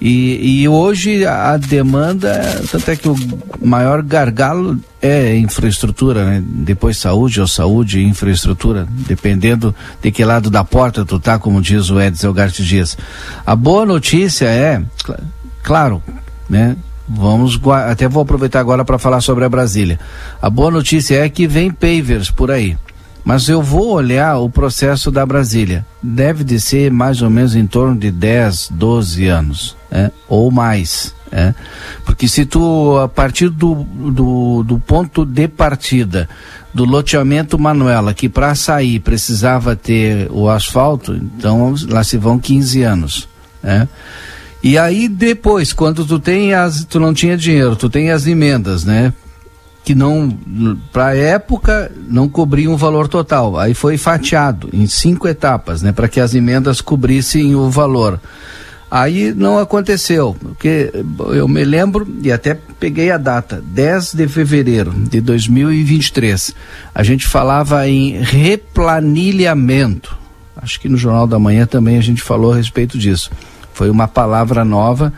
E, 0.00 0.62
e 0.62 0.68
hoje 0.68 1.24
a 1.24 1.56
demanda, 1.56 2.42
tanto 2.70 2.90
é 2.90 2.96
que 2.96 3.08
o 3.08 3.16
maior 3.62 4.02
gargalo 4.02 4.78
é 5.00 5.36
infraestrutura, 5.36 6.24
né? 6.24 6.42
Depois 6.44 6.96
saúde 6.96 7.40
ou 7.40 7.46
saúde 7.46 8.00
e 8.00 8.04
infraestrutura, 8.04 8.86
dependendo 9.06 9.74
de 10.02 10.10
que 10.10 10.24
lado 10.24 10.50
da 10.50 10.64
porta 10.64 11.04
tu 11.04 11.20
tá, 11.20 11.38
como 11.38 11.62
diz 11.62 11.90
o 11.90 12.00
Edson 12.00 12.32
Garte 12.32 12.64
Dias. 12.64 12.98
A 13.46 13.54
boa 13.54 13.86
notícia 13.86 14.46
é, 14.46 14.82
cl 15.04 15.16
claro, 15.62 16.02
né? 16.48 16.76
Vamos, 17.06 17.60
até 17.86 18.08
vou 18.08 18.22
aproveitar 18.22 18.60
agora 18.60 18.84
para 18.84 18.98
falar 18.98 19.20
sobre 19.20 19.44
a 19.44 19.48
Brasília. 19.48 20.00
A 20.40 20.48
boa 20.48 20.70
notícia 20.70 21.22
é 21.22 21.28
que 21.28 21.46
vem 21.46 21.70
pavers 21.70 22.30
por 22.30 22.50
aí. 22.50 22.76
Mas 23.24 23.48
eu 23.48 23.62
vou 23.62 23.92
olhar 23.92 24.36
o 24.38 24.50
processo 24.50 25.10
da 25.10 25.24
Brasília. 25.24 25.86
Deve 26.02 26.44
de 26.44 26.60
ser 26.60 26.90
mais 26.90 27.22
ou 27.22 27.30
menos 27.30 27.56
em 27.56 27.66
torno 27.66 27.98
de 27.98 28.10
10, 28.10 28.68
12 28.72 29.26
anos, 29.26 29.76
é, 29.90 30.10
ou 30.28 30.50
mais. 30.50 31.14
É. 31.32 31.52
Porque 32.04 32.28
se 32.28 32.44
tu, 32.44 32.96
a 32.98 33.08
partir 33.08 33.48
do, 33.48 33.74
do, 33.74 34.62
do 34.62 34.78
ponto 34.78 35.24
de 35.24 35.48
partida 35.48 36.28
do 36.72 36.84
loteamento 36.84 37.58
Manuela, 37.58 38.14
que 38.14 38.28
para 38.28 38.54
sair 38.54 39.00
precisava 39.00 39.74
ter 39.74 40.28
o 40.30 40.48
asfalto, 40.48 41.14
então 41.14 41.74
lá 41.88 42.04
se 42.04 42.16
vão 42.16 42.38
15 42.38 42.82
anos. 42.82 43.28
É. 43.62 43.88
E 44.62 44.78
aí 44.78 45.08
depois, 45.08 45.72
quando 45.72 46.04
tu 46.04 46.18
tem 46.18 46.54
as, 46.54 46.84
tu 46.84 47.00
não 47.00 47.12
tinha 47.12 47.36
dinheiro, 47.36 47.74
tu 47.74 47.90
tem 47.90 48.10
as 48.10 48.26
emendas, 48.26 48.84
né? 48.84 49.12
Que 49.84 49.94
não, 49.94 50.30
para 50.90 51.08
a 51.08 51.16
época, 51.16 51.92
não 52.08 52.26
cobriam 52.26 52.72
o 52.72 52.76
valor 52.76 53.06
total. 53.06 53.58
Aí 53.58 53.74
foi 53.74 53.98
fatiado 53.98 54.70
em 54.72 54.86
cinco 54.86 55.28
etapas, 55.28 55.82
né, 55.82 55.92
para 55.92 56.08
que 56.08 56.18
as 56.18 56.34
emendas 56.34 56.80
cobrissem 56.80 57.54
o 57.54 57.70
valor. 57.70 58.18
Aí 58.90 59.34
não 59.34 59.58
aconteceu, 59.58 60.36
porque 60.40 60.90
eu 61.34 61.46
me 61.46 61.64
lembro, 61.64 62.06
e 62.22 62.32
até 62.32 62.56
peguei 62.78 63.10
a 63.10 63.18
data, 63.18 63.62
10 63.62 64.14
de 64.14 64.28
fevereiro 64.28 64.92
de 64.92 65.20
2023, 65.20 66.54
a 66.94 67.02
gente 67.02 67.26
falava 67.26 67.86
em 67.88 68.22
replanilhamento. 68.22 70.16
Acho 70.56 70.80
que 70.80 70.88
no 70.88 70.96
Jornal 70.96 71.26
da 71.26 71.38
Manhã 71.38 71.66
também 71.66 71.98
a 71.98 72.02
gente 72.02 72.22
falou 72.22 72.52
a 72.52 72.56
respeito 72.56 72.96
disso. 72.96 73.30
Foi 73.72 73.90
uma 73.90 74.06
palavra 74.06 74.64
nova 74.64 75.12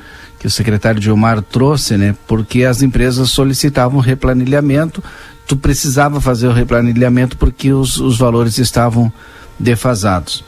que 0.47 0.49
o 0.49 0.51
secretário 0.51 1.03
Gilmar 1.03 1.43
trouxe, 1.43 1.97
né? 1.97 2.15
Porque 2.25 2.63
as 2.63 2.81
empresas 2.81 3.31
solicitavam 3.31 3.99
replanilhamento, 3.99 5.03
tu 5.45 5.57
precisava 5.57 6.21
fazer 6.21 6.47
o 6.47 6.53
replanilhamento 6.53 7.37
porque 7.37 7.73
os, 7.73 7.99
os 7.99 8.17
valores 8.17 8.57
estavam 8.57 9.13
defasados. 9.59 10.45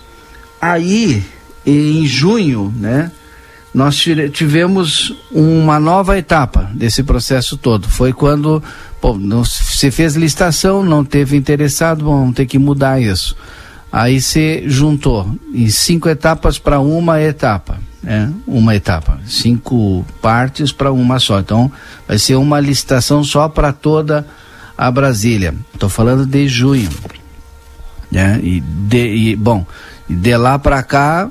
Aí, 0.61 1.24
em 1.66 2.07
junho, 2.07 2.72
né? 2.76 3.11
Nós 3.74 4.03
tivemos 4.32 5.14
uma 5.30 5.78
nova 5.78 6.16
etapa 6.16 6.70
desse 6.72 7.03
processo 7.03 7.57
todo. 7.57 7.88
Foi 7.88 8.12
quando 8.12 8.62
pô, 9.01 9.18
não, 9.18 9.44
se 9.44 9.90
fez 9.90 10.14
licitação, 10.14 10.82
não 10.82 11.05
teve 11.05 11.36
interessado, 11.36 12.05
vamos 12.05 12.34
ter 12.34 12.46
que 12.46 12.59
mudar 12.59 13.01
isso. 13.01 13.36
Aí 13.92 14.20
se 14.20 14.62
juntou 14.66 15.30
em 15.53 15.68
cinco 15.68 16.09
etapas 16.09 16.59
para 16.59 16.80
uma 16.80 17.20
etapa 17.20 17.78
é, 18.09 18.26
uma 18.46 18.74
etapa, 18.74 19.20
cinco 19.26 20.02
partes 20.22 20.72
para 20.72 20.90
uma 20.90 21.18
só. 21.18 21.40
Então, 21.40 21.70
vai 22.06 22.18
ser 22.18 22.36
uma 22.36 22.59
licitação 22.59 23.22
só 23.22 23.50
para 23.50 23.70
toda 23.70 24.26
a 24.78 24.90
Brasília. 24.90 25.54
Estou 25.74 25.90
falando 25.90 26.24
de 26.24 26.48
junho. 26.48 26.88
Né? 28.11 28.40
E, 28.42 28.61
de, 28.61 29.14
e 29.14 29.36
bom, 29.36 29.66
de 30.09 30.34
lá 30.38 30.59
para 30.59 30.82
cá 30.82 31.28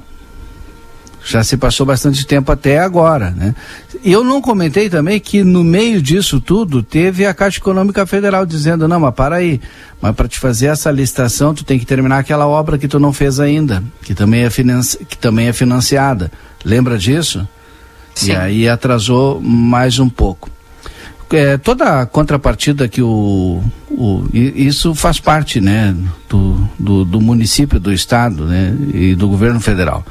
já 1.26 1.44
se 1.44 1.58
passou 1.58 1.84
bastante 1.84 2.26
tempo 2.28 2.52
até 2.52 2.78
agora, 2.78 3.32
né? 3.32 3.56
Eu 4.04 4.24
não 4.24 4.42
comentei 4.42 4.90
também 4.90 5.20
que 5.20 5.44
no 5.44 5.64
meio 5.64 6.02
disso 6.02 6.40
tudo 6.40 6.82
teve 6.84 7.26
a 7.26 7.34
Caixa 7.34 7.60
Econômica 7.60 8.06
Federal 8.06 8.46
dizendo 8.46 8.88
não, 8.88 9.00
mas 9.00 9.14
para 9.14 9.38
aí, 9.38 9.60
mas 10.02 10.16
para 10.16 10.28
te 10.28 10.40
fazer 10.40 10.68
essa 10.68 10.92
licitação 10.92 11.54
tu 11.54 11.64
tem 11.64 11.80
que 11.80 11.86
terminar 11.86 12.20
aquela 12.20 12.48
obra 12.48 12.78
que 12.78 12.88
tu 12.88 13.00
não 13.00 13.14
fez 13.14 13.40
ainda, 13.40 13.84
que 14.04 14.14
também 14.14 14.44
é, 14.44 14.50
financi 14.50 14.98
que 15.06 15.18
também 15.18 15.48
é 15.48 15.54
financiada. 15.54 16.32
Lembra 16.64 16.98
disso? 16.98 17.48
Sim. 18.14 18.32
E 18.32 18.36
aí 18.36 18.70
atrasou 18.70 19.40
mais 19.42 20.00
um 20.00 20.10
pouco. 20.10 20.50
É, 21.30 21.58
toda 21.58 22.02
a 22.02 22.06
contrapartida 22.06 22.88
que 22.88 23.02
o, 23.02 23.62
o 23.90 24.30
isso 24.34 24.96
faz 24.96 25.20
parte 25.20 25.60
né 25.60 25.94
do, 26.30 26.70
do, 26.80 27.04
do 27.04 27.20
município 27.20 27.82
do 27.82 27.92
estado 27.92 28.46
né 28.46 28.74
e 28.94 29.14
do 29.14 29.28
governo 29.28 29.60
federal 29.60 30.06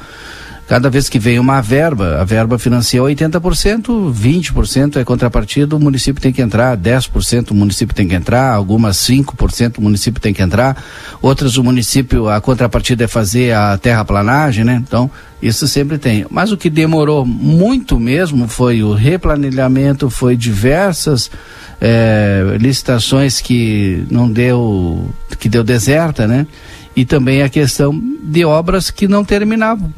Cada 0.67 0.89
vez 0.89 1.07
que 1.07 1.17
vem 1.17 1.39
uma 1.39 1.61
verba, 1.61 2.19
a 2.19 2.25
verba 2.25 2.59
financia 2.59 2.99
80%, 2.99 4.13
20% 4.13 4.97
é 4.97 5.05
contrapartida, 5.05 5.73
o 5.77 5.79
município 5.79 6.21
tem 6.21 6.33
que 6.33 6.41
entrar, 6.41 6.75
10% 6.75 7.51
o 7.51 7.55
município 7.55 7.95
tem 7.95 8.05
que 8.05 8.13
entrar, 8.13 8.53
algumas 8.53 8.97
5% 8.97 9.77
o 9.77 9.81
município 9.81 10.21
tem 10.21 10.33
que 10.33 10.43
entrar, 10.43 10.83
outras 11.21 11.55
o 11.55 11.63
município, 11.63 12.27
a 12.27 12.41
contrapartida 12.41 13.05
é 13.05 13.07
fazer 13.07 13.53
a 13.53 13.77
terraplanagem, 13.77 14.65
né? 14.65 14.83
Então, 14.85 15.09
isso 15.41 15.69
sempre 15.69 15.97
tem. 15.97 16.25
Mas 16.29 16.51
o 16.51 16.57
que 16.57 16.69
demorou 16.69 17.25
muito 17.25 17.97
mesmo 17.97 18.45
foi 18.49 18.83
o 18.83 18.93
replanilhamento, 18.93 20.09
foi 20.09 20.35
diversas 20.35 21.31
é, 21.79 22.57
licitações 22.59 23.39
que 23.39 24.05
não 24.11 24.29
deu, 24.29 25.09
que 25.39 25.47
deu 25.47 25.63
deserta, 25.63 26.27
né? 26.27 26.45
E 26.93 27.05
também 27.05 27.41
a 27.41 27.47
questão 27.47 27.97
de 28.21 28.43
obras 28.43 28.91
que 28.91 29.07
não 29.07 29.23
terminavam. 29.23 29.93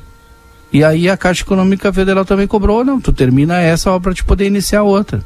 E 0.72 0.84
aí 0.84 1.10
a 1.10 1.18
Caixa 1.18 1.42
Econômica 1.42 1.92
Federal 1.92 2.24
também 2.24 2.48
cobrou, 2.48 2.86
não, 2.86 3.02
tu 3.02 3.12
termina 3.12 3.60
essa 3.60 3.90
obra 3.90 4.10
para 4.10 4.14
te 4.14 4.24
poder 4.24 4.46
iniciar 4.46 4.84
outra. 4.84 5.22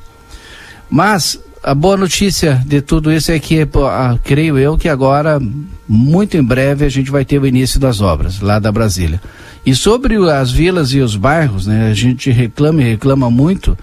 Mas 0.89 1.39
a 1.61 1.73
boa 1.73 1.97
notícia 1.97 2.61
de 2.65 2.81
tudo 2.81 3.11
isso 3.11 3.31
é 3.31 3.39
que, 3.39 3.67
creio 4.23 4.57
eu, 4.57 4.77
que 4.77 4.89
agora, 4.89 5.41
muito 5.87 6.37
em 6.37 6.43
breve, 6.43 6.85
a 6.85 6.89
gente 6.89 7.09
vai 7.09 7.25
ter 7.25 7.39
o 7.39 7.47
início 7.47 7.79
das 7.79 8.01
obras 8.01 8.39
lá 8.41 8.59
da 8.59 8.71
Brasília. 8.71 9.21
E 9.65 9.73
sobre 9.73 10.15
as 10.29 10.51
vilas 10.51 10.93
e 10.93 10.99
os 10.99 11.15
bairros, 11.15 11.65
né, 11.65 11.89
a 11.89 11.93
gente 11.93 12.29
reclama 12.29 12.81
e 12.81 12.91
reclama 12.91 13.29
muito. 13.31 13.77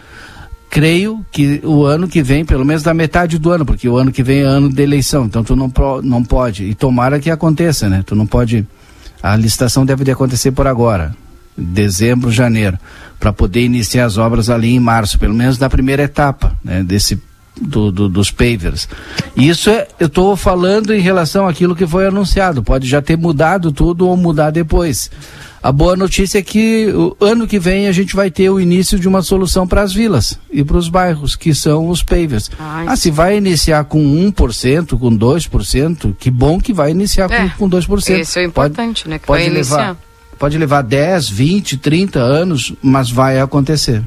Creio 0.69 1.25
que 1.33 1.61
o 1.65 1.85
ano 1.85 2.07
que 2.07 2.23
vem, 2.23 2.45
pelo 2.45 2.65
menos 2.65 2.83
da 2.83 2.95
metade 2.95 3.39
do 3.39 3.51
ano, 3.51 3.67
porque 3.67 3.89
o 3.89 3.97
ano 3.97 4.13
que 4.13 4.23
vem 4.23 4.41
é 4.41 4.45
ano 4.45 4.69
de 4.69 4.83
eleição, 4.83 5.25
então 5.25 5.43
tu 5.43 5.57
não, 5.57 5.73
não 6.03 6.23
pode, 6.23 6.65
e 6.65 6.75
tomara 6.75 7.19
que 7.19 7.31
aconteça, 7.31 7.89
né? 7.89 8.05
Tu 8.07 8.15
não 8.15 8.27
pode, 8.27 8.65
a 9.23 9.35
licitação 9.35 9.85
deve 9.85 10.05
de 10.05 10.13
acontecer 10.13 10.53
por 10.53 10.69
agora, 10.69 11.13
dezembro, 11.61 12.31
janeiro, 12.31 12.79
para 13.19 13.33
poder 13.33 13.63
iniciar 13.63 14.07
as 14.07 14.19
obras 14.19 14.49
ali 14.49 14.75
em 14.75 14.81
março, 14.81 15.19
pelo 15.19 15.35
menos 15.35 15.59
na 15.59 15.69
primeira 15.69 16.03
etapa, 16.03 16.57
né? 16.65 16.83
Desse 16.83 17.21
do, 17.61 17.93
do, 17.93 18.09
dos 18.09 18.31
pavers. 18.31 18.89
Isso 19.37 19.69
é, 19.71 19.87
eu 19.99 20.07
estou 20.07 20.37
falando 20.37 20.95
em 20.95 21.01
relação 21.01 21.47
àquilo 21.47 21.77
que 21.77 21.87
foi 21.87 22.07
anunciado. 22.07 22.63
Pode 22.63 22.89
já 22.89 23.03
ter 23.03 23.17
mudado 23.17 23.71
tudo 23.71 24.09
ou 24.09 24.17
mudar 24.17 24.51
depois. 24.51 25.11
A 25.63 25.71
boa 25.71 25.95
notícia 25.95 26.39
é 26.39 26.43
que 26.43 26.91
o 26.91 27.15
ano 27.23 27.47
que 27.47 27.59
vem 27.59 27.87
a 27.87 27.93
gente 27.93 28.17
vai 28.17 28.31
ter 28.31 28.49
o 28.49 28.59
início 28.59 28.99
de 28.99 29.07
uma 29.07 29.21
solução 29.21 29.69
para 29.69 29.83
as 29.83 29.93
vilas 29.93 30.39
e 30.51 30.65
para 30.65 30.79
os 30.79 30.89
bairros, 30.89 31.37
que 31.37 31.55
são 31.55 31.91
os 31.91 32.03
pavers. 32.03 32.51
Ai. 32.59 32.87
Ah, 32.89 32.97
se 32.97 33.11
vai 33.11 33.37
iniciar 33.37 33.85
com 33.85 34.03
1%, 34.03 34.99
com 34.99 35.11
2%, 35.11 36.17
que 36.19 36.31
bom 36.31 36.59
que 36.59 36.73
vai 36.73 36.91
iniciar 36.91 37.31
é, 37.31 37.51
com, 37.51 37.69
com 37.69 37.77
2%. 37.77 38.21
Isso 38.21 38.39
é 38.39 38.45
importante, 38.45 39.03
pode, 39.03 39.11
né? 39.11 39.19
Que 39.19 39.27
pode 39.27 39.43
levar, 39.43 39.55
iniciar. 39.55 39.97
Pode 40.41 40.59
levar 40.59 40.83
10, 40.83 41.29
20, 41.29 41.77
30 41.77 42.19
anos, 42.19 42.73
mas 42.83 43.11
vai 43.11 43.39
acontecer. 43.39 44.03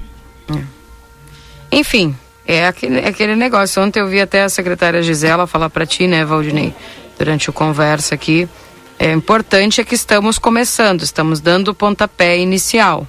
É. 0.50 0.62
Enfim, 1.72 2.14
é 2.46 2.68
aquele, 2.68 3.00
é 3.00 3.08
aquele 3.08 3.36
negócio. 3.38 3.82
Ontem 3.82 4.02
eu 4.02 4.08
vi 4.10 4.20
até 4.20 4.44
a 4.44 4.50
secretária 4.50 5.02
Gisela 5.02 5.48
falar 5.48 5.70
para 5.70 5.86
ti, 5.86 6.08
né, 6.08 6.26
Valdinei, 6.26 6.74
durante 7.18 7.50
o 7.50 7.54
conversa 7.54 8.16
aqui 8.16 8.50
é 9.00 9.12
importante 9.12 9.82
é 9.82 9.84
que 9.84 9.96
estamos 9.96 10.38
começando, 10.38 11.02
estamos 11.02 11.40
dando 11.40 11.70
o 11.70 11.76
pontapé 11.76 12.38
inicial. 12.40 13.08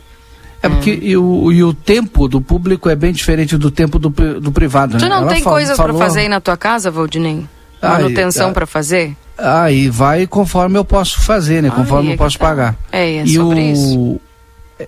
É 0.62 0.68
porque 0.68 0.92
hum. 0.92 0.98
e, 1.02 1.16
o, 1.16 1.52
e 1.52 1.62
o 1.62 1.74
tempo 1.74 2.26
do 2.26 2.40
público 2.40 2.88
é 2.88 2.96
bem 2.96 3.12
diferente 3.12 3.56
do 3.56 3.70
tempo 3.70 3.98
do, 3.98 4.08
do 4.08 4.50
privado. 4.50 4.98
Tu 4.98 5.04
né? 5.04 5.08
não 5.08 5.28
tem 5.28 5.42
coisas 5.42 5.76
para 5.76 5.92
fazer 5.94 6.20
aí 6.20 6.28
na 6.28 6.40
tua 6.40 6.56
casa, 6.56 6.90
Valdinei? 6.90 7.46
Manutenção 7.82 8.52
para 8.52 8.66
fazer? 8.66 9.14
Aí 9.36 9.88
vai 9.88 10.26
conforme 10.26 10.78
eu 10.78 10.84
posso 10.84 11.20
fazer, 11.20 11.62
né? 11.62 11.70
Conforme 11.70 12.12
eu 12.12 12.16
posso 12.16 12.38
tá. 12.38 12.46
pagar. 12.46 12.76
É, 12.92 13.16
é 13.16 13.26
sobre 13.26 13.58
o... 13.58 13.72
isso. 13.72 14.20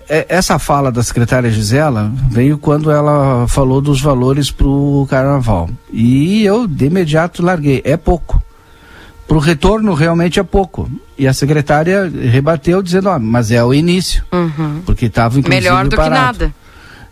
É, 0.08 0.26
essa 0.28 0.58
fala 0.58 0.90
da 0.90 1.02
secretária 1.02 1.50
Gisela 1.50 2.12
veio 2.28 2.58
quando 2.58 2.90
ela 2.90 3.46
falou 3.48 3.80
dos 3.80 4.00
valores 4.00 4.50
para 4.50 4.66
o 4.66 5.06
carnaval. 5.08 5.70
E 5.92 6.44
eu 6.44 6.66
de 6.66 6.86
imediato 6.86 7.42
larguei. 7.42 7.82
É 7.84 7.96
pouco 7.96 8.42
para 9.26 9.36
o 9.36 9.40
retorno 9.40 9.92
realmente 9.94 10.38
é 10.38 10.42
pouco. 10.42 10.88
E 11.18 11.26
a 11.26 11.32
secretária 11.32 12.10
rebateu 12.30 12.82
dizendo, 12.82 13.08
ó, 13.08 13.18
mas 13.18 13.50
é 13.50 13.62
o 13.62 13.74
início. 13.74 14.22
Uhum. 14.32 14.82
Porque 14.86 15.06
estava 15.06 15.38
inclusive 15.38 15.62
Melhor 15.62 15.88
do 15.88 15.96
parado. 15.96 16.38
que 16.38 16.44
nada. 16.44 16.54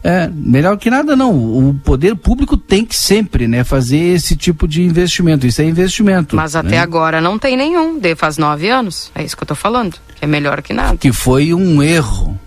É, 0.07 0.28
melhor 0.30 0.76
que 0.76 0.90
nada 0.90 1.16
não. 1.16 1.32
O 1.32 1.72
poder 1.82 2.14
público 2.14 2.59
tem 2.59 2.84
que 2.84 2.94
sempre, 2.94 3.48
né, 3.48 3.64
fazer 3.64 3.96
esse 3.96 4.36
tipo 4.36 4.68
de 4.68 4.82
investimento. 4.82 5.46
Isso 5.46 5.62
é 5.62 5.64
investimento. 5.64 6.36
Mas 6.36 6.55
até 6.55 6.72
né? 6.72 6.78
agora 6.78 7.22
não 7.22 7.38
tem 7.38 7.57
nenhum. 7.57 7.98
De 7.98 8.14
faz 8.14 8.36
nove 8.36 8.68
anos. 8.68 9.11
É 9.14 9.24
isso 9.24 9.34
que 9.34 9.42
eu 9.42 9.46
estou 9.46 9.57
falando. 9.57 9.96
É 10.20 10.26
melhor 10.26 10.61
que 10.61 10.74
nada. 10.74 10.98
Que 10.98 11.11
foi 11.11 11.55
um 11.55 11.82
erro. 11.82 12.38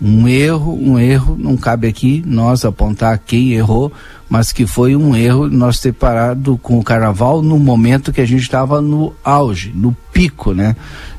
Um 0.00 0.28
erro, 0.28 0.78
um 0.78 0.98
erro. 0.98 1.38
Não 1.38 1.56
cabe 1.56 1.88
aqui 1.88 2.22
nós 2.26 2.66
apontar 2.66 3.18
quem 3.18 3.54
errou, 3.54 3.90
mas 4.28 4.52
que 4.52 4.66
foi 4.66 4.94
um 4.94 5.16
erro 5.16 5.48
nós 5.48 5.80
ter 5.80 5.94
parado 5.94 6.58
com 6.58 6.78
o 6.78 6.84
carnaval 6.84 7.40
no 7.40 7.58
momento 7.58 8.12
que 8.12 8.20
a 8.20 8.26
gente 8.26 8.42
estava 8.42 8.82
no 8.82 9.14
auge, 9.24 9.72
no 9.74 9.96
pico, 10.12 10.52
né? 10.52 10.76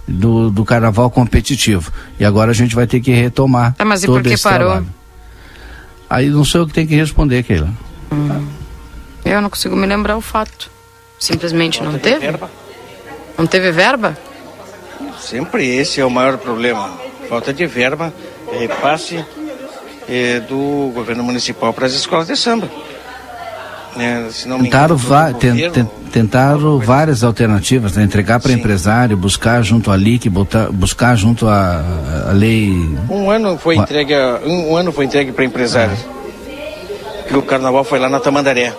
Do, 0.08 0.52
do 0.52 0.64
carnaval 0.64 1.10
competitivo. 1.10 1.92
E 2.20 2.24
agora 2.26 2.52
a 2.52 2.54
gente 2.54 2.76
vai 2.76 2.86
ter 2.86 3.00
que 3.00 3.12
retomar. 3.12 3.76
Ah, 3.80 3.86
mas 3.86 4.04
e 4.04 4.06
por 4.06 4.22
que 4.22 4.38
parou? 4.38 4.70
Trabalho. 4.70 4.99
Aí 6.10 6.30
não 6.30 6.44
sou 6.44 6.62
eu 6.62 6.68
que 6.68 6.74
tenho 6.74 6.88
que 6.88 6.96
responder, 6.96 7.44
Keila. 7.44 7.70
Hum. 8.12 8.48
Eu 9.24 9.42
não 9.42 9.50
consigo 9.50 9.76
me 9.76 9.86
lembrar 9.86 10.18
o 10.18 10.22
fato. 10.22 10.72
Simplesmente 11.20 11.84
não 11.84 12.00
teve? 12.00 12.26
Não 13.38 13.46
teve 13.46 13.72
verba? 13.72 14.18
Sempre 15.20 15.68
esse 15.68 16.00
é 16.00 16.06
o 16.06 16.10
maior 16.10 16.38
problema. 16.38 16.98
Falta 17.28 17.54
de 17.54 17.66
verba, 17.68 18.12
repasse 18.52 19.24
eh, 20.08 20.40
do 20.40 20.92
governo 20.94 21.24
municipal 21.24 21.72
para 21.74 21.86
as 21.86 21.94
escolas 21.94 22.28
de 22.28 22.36
samba. 22.36 22.70
Né? 23.96 24.30
tentaram, 24.64 24.96
governo, 24.96 25.92
tentaram 26.12 26.80
várias 26.80 27.24
alternativas, 27.24 27.96
né? 27.96 28.04
entregar 28.04 28.40
para 28.40 28.52
empresário, 28.52 29.18
buscar 29.18 29.62
junto 29.64 29.92
à 29.92 29.98
LIC, 29.98 30.30
botar, 30.30 30.72
buscar 30.72 31.16
junto 31.16 31.48
à, 31.48 31.84
à 32.30 32.32
lei. 32.32 32.72
Um 33.10 33.30
ano 33.30 33.58
foi 33.58 33.76
entregue, 33.76 34.14
um, 34.46 34.72
um 34.72 34.76
ano 34.76 34.92
foi 34.92 35.06
entregue 35.06 35.32
para 35.32 35.46
empresários. 35.46 36.00
Que 37.28 37.38
o 37.38 37.42
carnaval 37.42 37.84
foi 37.84 38.00
lá 38.00 38.10
na 38.10 38.20
Tamandaré. 38.20 38.74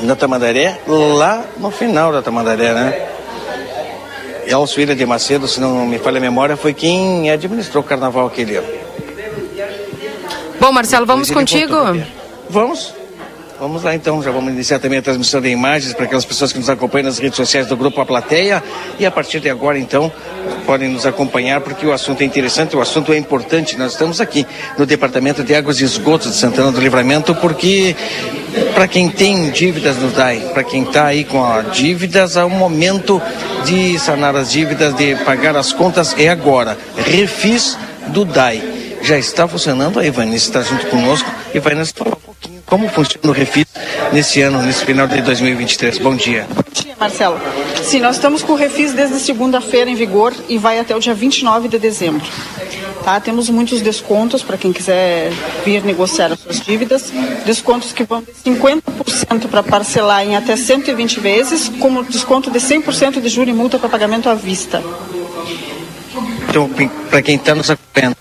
Na 0.00 0.16
Tamandaré, 0.16 0.80
lá 0.86 1.44
no 1.58 1.70
final 1.70 2.12
da 2.12 2.22
Tamandaré, 2.22 2.72
né? 2.72 3.08
Elcio 4.46 4.74
Filha 4.76 4.94
de 4.94 5.06
Macedo, 5.06 5.46
se 5.46 5.60
não 5.60 5.86
me 5.86 5.98
falha 5.98 6.18
a 6.18 6.20
memória, 6.20 6.56
foi 6.56 6.74
quem 6.74 7.30
administrou 7.30 7.82
o 7.82 7.86
carnaval 7.86 8.26
aquele 8.26 8.56
ano. 8.56 8.66
Bom, 10.60 10.72
Marcelo, 10.72 11.06
vamos 11.06 11.30
contigo? 11.30 11.74
Vamos. 12.50 13.01
Vamos 13.62 13.84
lá 13.84 13.94
então, 13.94 14.20
já 14.20 14.32
vamos 14.32 14.52
iniciar 14.52 14.80
também 14.80 14.98
a 14.98 15.02
transmissão 15.02 15.40
de 15.40 15.48
imagens 15.48 15.94
para 15.94 16.06
aquelas 16.06 16.24
pessoas 16.24 16.52
que 16.52 16.58
nos 16.58 16.68
acompanham 16.68 17.04
nas 17.04 17.20
redes 17.20 17.36
sociais 17.36 17.64
do 17.68 17.76
Grupo 17.76 18.00
A 18.00 18.04
Plateia. 18.04 18.60
E 18.98 19.06
a 19.06 19.10
partir 19.10 19.38
de 19.38 19.48
agora, 19.48 19.78
então, 19.78 20.10
podem 20.66 20.88
nos 20.88 21.06
acompanhar 21.06 21.60
porque 21.60 21.86
o 21.86 21.92
assunto 21.92 22.22
é 22.22 22.24
interessante, 22.24 22.74
o 22.74 22.80
assunto 22.80 23.12
é 23.12 23.16
importante. 23.16 23.78
Nós 23.78 23.92
estamos 23.92 24.20
aqui 24.20 24.44
no 24.76 24.84
Departamento 24.84 25.44
de 25.44 25.54
Águas 25.54 25.80
e 25.80 25.84
Esgotos 25.84 26.32
de 26.32 26.38
Santana 26.38 26.72
do 26.72 26.80
Livramento 26.80 27.36
porque 27.36 27.94
para 28.74 28.88
quem 28.88 29.08
tem 29.08 29.48
dívidas 29.50 29.96
no 29.96 30.08
DAI, 30.08 30.40
para 30.52 30.64
quem 30.64 30.82
está 30.82 31.06
aí 31.06 31.22
com 31.22 31.46
dívidas, 31.70 32.36
é 32.36 32.42
o 32.42 32.50
momento 32.50 33.22
de 33.64 33.96
sanar 33.96 34.34
as 34.34 34.50
dívidas, 34.50 34.92
de 34.96 35.14
pagar 35.24 35.54
as 35.54 35.72
contas 35.72 36.16
é 36.18 36.28
agora. 36.28 36.76
Refis 36.96 37.78
do 38.08 38.24
DAI 38.24 38.81
já 39.02 39.18
está 39.18 39.46
funcionando. 39.46 39.98
A 39.98 40.06
Ivanice 40.06 40.46
está 40.46 40.62
junto 40.62 40.86
conosco 40.86 41.30
e 41.52 41.58
vai 41.58 41.74
nos 41.74 41.90
falar 41.90 42.16
um 42.16 42.20
pouquinho 42.20 42.62
como 42.64 42.88
funciona 42.88 43.28
o 43.28 43.32
Refis 43.32 43.66
nesse 44.12 44.40
ano, 44.40 44.62
nesse 44.62 44.84
final 44.84 45.06
de 45.06 45.20
2023. 45.20 45.98
Bom 45.98 46.16
dia. 46.16 46.46
Bom 46.48 46.64
dia, 46.72 46.94
Marcelo. 46.98 47.38
Sim, 47.82 48.00
nós 48.00 48.16
estamos 48.16 48.42
com 48.42 48.52
o 48.52 48.56
Refis 48.56 48.92
desde 48.92 49.18
segunda-feira 49.18 49.90
em 49.90 49.94
vigor 49.94 50.32
e 50.48 50.56
vai 50.56 50.78
até 50.78 50.96
o 50.96 51.00
dia 51.00 51.14
29 51.14 51.68
de 51.68 51.78
dezembro. 51.78 52.26
Tá? 53.04 53.18
Temos 53.18 53.50
muitos 53.50 53.82
descontos 53.82 54.42
para 54.42 54.56
quem 54.56 54.72
quiser 54.72 55.32
vir 55.64 55.82
negociar 55.82 56.32
as 56.32 56.38
suas 56.38 56.60
dívidas. 56.60 57.12
Descontos 57.44 57.92
que 57.92 58.04
vão 58.04 58.22
de 58.22 58.32
50% 58.48 59.48
para 59.50 59.62
parcelar 59.62 60.24
em 60.24 60.36
até 60.36 60.56
120 60.56 61.18
vezes, 61.18 61.68
como 61.80 62.04
desconto 62.04 62.50
de 62.50 62.60
100% 62.60 63.20
de 63.20 63.28
juros 63.28 63.52
e 63.52 63.56
multa 63.56 63.78
para 63.78 63.88
pagamento 63.88 64.28
à 64.28 64.34
vista. 64.34 64.80
Então, 66.48 66.70
para 67.10 67.22
quem 67.22 67.36
está 67.36 67.54
nos 67.54 67.70
acompanhando, 67.70 68.16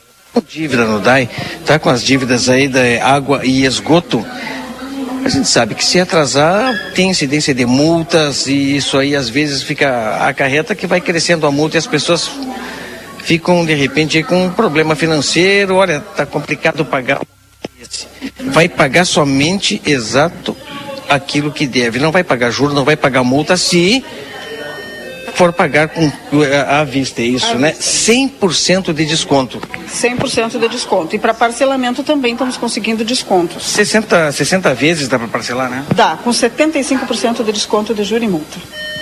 dívida 0.47 0.85
no 0.85 0.99
DAI, 0.99 1.29
tá 1.65 1.77
com 1.77 1.89
as 1.89 2.03
dívidas 2.03 2.47
aí 2.49 2.67
da 2.67 2.81
água 3.05 3.41
e 3.43 3.65
esgoto, 3.65 4.25
a 5.23 5.29
gente 5.29 5.47
sabe 5.47 5.75
que 5.75 5.85
se 5.85 5.99
atrasar 5.99 6.93
tem 6.95 7.09
incidência 7.09 7.53
de 7.53 7.65
multas 7.65 8.47
e 8.47 8.75
isso 8.75 8.97
aí 8.97 9.15
às 9.15 9.29
vezes 9.29 9.61
fica 9.61 10.27
acarreta 10.27 10.73
que 10.73 10.87
vai 10.87 10.99
crescendo 10.99 11.45
a 11.45 11.51
multa 11.51 11.77
e 11.77 11.79
as 11.79 11.85
pessoas 11.85 12.29
ficam 13.23 13.63
de 13.65 13.73
repente 13.73 14.23
com 14.23 14.45
um 14.45 14.51
problema 14.51 14.95
financeiro, 14.95 15.75
olha, 15.75 15.99
tá 15.99 16.25
complicado 16.25 16.83
pagar. 16.83 17.21
Vai 18.47 18.67
pagar 18.67 19.05
somente 19.05 19.81
exato 19.85 20.55
aquilo 21.07 21.51
que 21.51 21.67
deve, 21.67 21.99
não 21.99 22.11
vai 22.11 22.23
pagar 22.23 22.51
juros, 22.51 22.73
não 22.73 22.85
vai 22.85 22.95
pagar 22.95 23.23
multa 23.23 23.57
se 23.57 24.03
for 25.41 25.51
pagar 25.51 25.87
com 25.87 26.03
eh, 26.43 26.65
à 26.69 26.83
vista, 26.83 27.19
é 27.19 27.25
isso, 27.25 27.57
né? 27.57 27.73
100% 27.73 28.93
de 28.93 29.05
desconto. 29.05 29.59
100% 29.89 30.59
de 30.59 30.67
desconto. 30.67 31.15
E 31.15 31.19
para 31.19 31.33
parcelamento 31.33 32.03
também 32.03 32.33
estamos 32.33 32.57
conseguindo 32.57 33.03
descontos. 33.03 33.63
60, 33.63 34.31
60 34.31 34.71
vezes 34.75 35.07
dá 35.07 35.17
para 35.17 35.27
parcelar, 35.27 35.67
né? 35.67 35.83
Dá, 35.95 36.15
com 36.23 36.29
75% 36.29 37.43
de 37.43 37.51
desconto 37.51 37.91
de 37.91 38.03
juro 38.03 38.23
e 38.23 38.27
multa. 38.27 38.59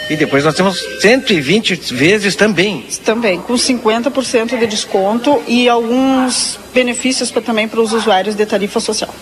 E 0.09 0.15
depois 0.15 0.45
nós 0.45 0.55
temos 0.55 0.79
120 1.01 1.75
vezes 1.93 2.37
também. 2.37 2.85
Também, 3.03 3.41
com 3.41 3.53
50% 3.55 4.57
de 4.57 4.65
desconto 4.65 5.43
e 5.45 5.67
alguns 5.67 6.57
benefícios 6.73 7.29
pra, 7.29 7.41
também 7.41 7.67
para 7.67 7.81
os 7.81 7.91
usuários 7.91 8.33
de 8.33 8.45
tarifa 8.45 8.79
social. 8.79 9.13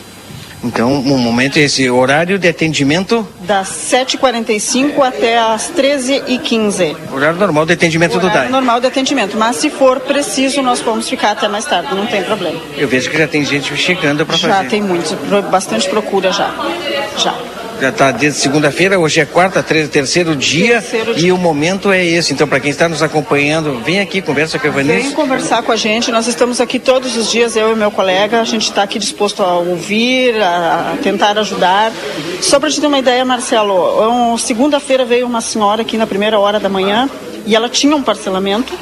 Então, 0.64 1.02
no 1.02 1.18
momento, 1.18 1.58
esse 1.58 1.90
horário 1.90 2.40
de 2.40 2.48
atendimento. 2.48 3.28
Das 3.42 3.70
7h45 3.70 5.02
até 5.02 5.38
as 5.38 5.72
13h15. 5.72 6.96
Horário 7.12 7.40
normal 7.40 7.66
de 7.66 7.74
atendimento 7.74 8.16
horário 8.18 8.30
do 8.32 8.34
DAI. 8.34 8.50
normal 8.50 8.80
de 8.82 8.88
atendimento. 8.88 9.38
Mas 9.38 9.58
se 9.58 9.70
for 9.70 10.00
preciso, 10.00 10.62
nós 10.62 10.82
vamos 10.82 11.08
ficar 11.08 11.32
até 11.32 11.48
mais 11.48 11.66
tarde, 11.66 11.94
não 11.94 12.08
tem 12.08 12.24
problema. 12.24 12.60
Eu 12.76 12.88
vejo 12.88 13.10
que 13.10 13.18
já 13.18 13.28
tem 13.28 13.46
gente 13.46 13.76
chegando 13.78 14.26
para 14.26 14.38
fazer. 14.38 14.54
Já 14.54 14.64
tem 14.64 14.82
muitos, 14.82 15.14
bastante 15.50 15.88
procura 15.90 16.32
já. 16.32 16.52
Já. 17.18 17.36
Já 17.80 17.90
está 17.90 18.12
desde 18.12 18.40
segunda-feira, 18.40 18.98
hoje 18.98 19.20
é 19.20 19.26
quarta, 19.26 19.62
treze, 19.62 19.88
terceiro 19.90 20.36
dia, 20.36 20.82
terceiro 20.82 21.14
dia. 21.14 21.28
e 21.28 21.32
o 21.32 21.38
momento 21.38 21.92
é 21.92 22.04
esse. 22.04 22.34
Então, 22.34 22.48
para 22.48 22.60
quem 22.60 22.72
está 22.72 22.90
nos 22.90 23.04
acompanhando, 23.04 23.80
vem 23.86 24.00
aqui, 24.00 24.20
conversa 24.20 24.58
com 24.58 24.68
a 24.68 24.72
Vanessa. 24.72 25.04
Vem 25.04 25.12
conversar 25.12 25.62
com 25.62 25.72
a 25.72 25.76
gente. 25.76 26.12
Nós 26.12 26.28
estamos 26.28 26.60
aqui 26.60 26.80
todos 26.80 27.16
os 27.16 27.30
dias, 27.30 27.56
eu 27.56 27.74
e 27.74 27.76
meu 27.76 27.92
colega. 27.92 28.42
A 28.42 28.44
gente 28.46 28.64
está 28.64 28.82
aqui 28.82 28.98
disposto 28.98 29.44
a 29.44 29.58
ouvir, 29.60 30.42
a, 30.42 30.94
a 30.94 30.98
tentar 31.04 31.38
ajudar. 31.38 31.92
Só 32.42 32.60
para 32.60 32.72
te 32.72 32.82
ter 32.82 32.88
uma 32.88 32.98
ideia, 32.98 33.24
Marcelo, 33.24 34.36
segunda-feira 34.40 35.06
veio 35.06 35.28
uma 35.28 35.42
senhora 35.42 35.84
aqui 35.84 35.98
na 35.98 36.08
primeira 36.08 36.40
hora 36.40 36.60
da 36.60 36.70
manhã 36.70 37.08
e 37.46 37.56
ela 37.56 37.70
tinha 37.70 37.96
um 37.96 38.02
parcelamento 38.02 38.74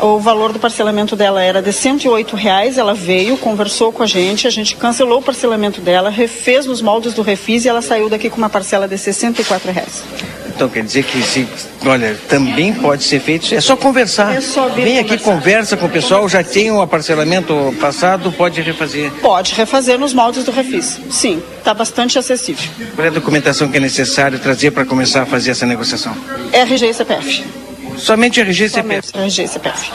o 0.00 0.18
valor 0.18 0.52
do 0.52 0.58
parcelamento 0.58 1.16
dela 1.16 1.42
era 1.42 1.60
de 1.62 1.72
108 1.72 2.36
reais. 2.36 2.78
Ela 2.78 2.94
veio, 2.94 3.36
conversou 3.36 3.92
com 3.92 4.02
a 4.02 4.06
gente, 4.06 4.46
a 4.46 4.50
gente 4.50 4.76
cancelou 4.76 5.18
o 5.18 5.22
parcelamento 5.22 5.80
dela, 5.80 6.10
refez 6.10 6.66
nos 6.66 6.80
moldes 6.80 7.14
do 7.14 7.22
Refis 7.22 7.64
e 7.64 7.68
ela 7.68 7.82
saiu 7.82 8.08
daqui 8.08 8.30
com 8.30 8.36
uma 8.36 8.48
parcela 8.50 8.86
de 8.88 8.96
64 8.96 9.70
reais. 9.72 10.02
Então 10.48 10.68
quer 10.68 10.82
dizer 10.82 11.04
que 11.04 11.22
se, 11.22 11.46
olha, 11.86 12.18
também 12.28 12.72
pode 12.74 13.04
ser 13.04 13.20
feito, 13.20 13.54
é 13.54 13.60
só 13.60 13.76
conversar. 13.76 14.34
É 14.34 14.40
só 14.40 14.68
vir 14.68 14.82
Vem 14.82 14.96
conversar. 14.96 15.14
aqui, 15.14 15.22
conversa 15.24 15.76
com 15.76 15.86
o 15.86 15.88
pessoal, 15.88 16.28
já 16.28 16.42
tem 16.42 16.72
um 16.72 16.84
parcelamento 16.84 17.54
passado, 17.80 18.32
pode 18.32 18.60
refazer. 18.60 19.12
Pode 19.22 19.54
refazer 19.54 19.96
nos 19.98 20.12
moldes 20.12 20.42
do 20.42 20.50
Refis. 20.50 20.98
Sim, 21.10 21.40
está 21.58 21.72
bastante 21.72 22.18
acessível. 22.18 22.68
Qual 22.96 23.04
é 23.04 23.08
a 23.08 23.12
documentação 23.12 23.68
que 23.68 23.76
é 23.76 23.80
necessário 23.80 24.36
trazer 24.40 24.72
para 24.72 24.84
começar 24.84 25.22
a 25.22 25.26
fazer 25.26 25.52
essa 25.52 25.64
negociação? 25.64 26.12
RG 26.52 26.86
e 26.86 26.94
CPF. 26.94 27.67
Somente 27.98 28.40
RG 28.40 28.64
e 28.64 28.68
CPF? 28.68 29.10
RG 29.14 29.42
e 29.42 29.48
CPF. 29.48 29.90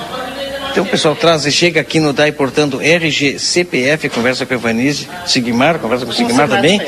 Então 0.71 0.83
o 0.83 0.87
pessoal 0.87 1.15
traz 1.15 1.45
e 1.45 1.51
chega 1.51 1.79
aqui 1.81 1.99
no 1.99 2.11
DAI, 2.11 2.31
portanto, 2.31 2.81
RG, 2.81 3.37
CPF, 3.37 4.09
conversa 4.09 4.43
com 4.43 4.55
a 4.55 4.57
Evanise, 4.57 5.07
Sigmar, 5.25 5.77
conversa 5.77 6.03
com 6.03 6.11
o 6.11 6.15
Sigmar 6.15 6.49
também, 6.49 6.81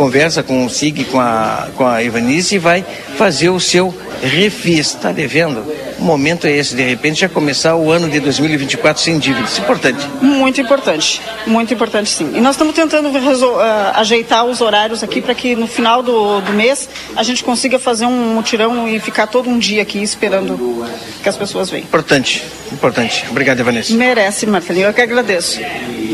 conversa 0.00 0.42
com 0.42 0.64
o 0.64 0.70
Sig, 0.70 1.04
com 1.04 1.20
a, 1.20 1.68
com 1.76 1.86
a 1.86 2.02
Evanise 2.02 2.54
e 2.54 2.58
vai 2.58 2.82
fazer 3.18 3.50
o 3.50 3.60
seu 3.60 3.94
refis. 4.22 4.94
Está 4.94 5.12
devendo? 5.12 5.62
O 5.98 6.02
momento 6.02 6.46
é 6.46 6.52
esse, 6.52 6.74
de 6.74 6.82
repente 6.82 7.20
já 7.20 7.28
começar 7.28 7.76
o 7.76 7.90
ano 7.90 8.08
de 8.08 8.18
2024 8.20 9.02
sem 9.02 9.18
dívidas. 9.18 9.58
Importante. 9.58 10.08
Muito 10.22 10.58
importante, 10.58 11.20
muito 11.46 11.74
importante 11.74 12.08
sim. 12.08 12.32
E 12.34 12.40
nós 12.40 12.54
estamos 12.54 12.74
tentando 12.74 13.10
uh, 13.10 13.60
ajeitar 13.96 14.46
os 14.46 14.62
horários 14.62 15.02
aqui 15.02 15.20
para 15.20 15.34
que 15.34 15.54
no 15.54 15.66
final 15.66 16.02
do, 16.02 16.40
do 16.40 16.52
mês 16.54 16.88
a 17.14 17.22
gente 17.22 17.44
consiga 17.44 17.78
fazer 17.78 18.06
um 18.06 18.34
mutirão 18.34 18.88
e 18.88 18.98
ficar 18.98 19.26
todo 19.26 19.50
um 19.50 19.58
dia 19.58 19.82
aqui 19.82 20.02
esperando 20.02 20.86
que 21.22 21.28
as 21.28 21.36
pessoas 21.36 21.68
venham. 21.68 21.84
Importante, 21.84 22.42
importante. 22.72 23.26
Obrigado, 23.30 23.62
Vanessa. 23.62 23.92
Merece, 23.92 24.46
Marcelinho, 24.46 24.86
eu 24.86 24.94
que 24.94 25.02
agradeço. 25.02 25.60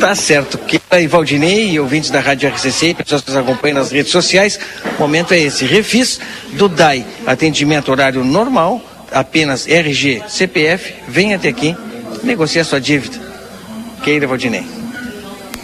Tá 0.00 0.14
certo. 0.14 0.58
Keila 0.58 1.00
e 1.00 1.06
Valdinei 1.06 1.70
e 1.70 1.80
ouvintes 1.80 2.10
da 2.10 2.20
Rádio 2.20 2.50
RCC, 2.50 2.92
pessoas 2.94 3.22
que 3.22 3.30
nos 3.30 3.36
acompanham 3.36 3.75
nas 3.76 3.90
redes 3.90 4.10
sociais, 4.10 4.58
o 4.96 5.00
momento 5.00 5.32
é 5.32 5.38
esse. 5.38 5.64
Refis 5.64 6.18
do 6.52 6.68
DAI, 6.68 7.04
atendimento 7.26 7.90
horário 7.90 8.24
normal, 8.24 8.80
apenas 9.12 9.68
RG, 9.68 10.22
CPF, 10.28 10.94
vem 11.06 11.34
até 11.34 11.48
aqui, 11.48 11.76
negocia 12.22 12.64
sua 12.64 12.80
dívida. 12.80 13.18
Keila 14.02 14.26
Valdinei. 14.26 14.66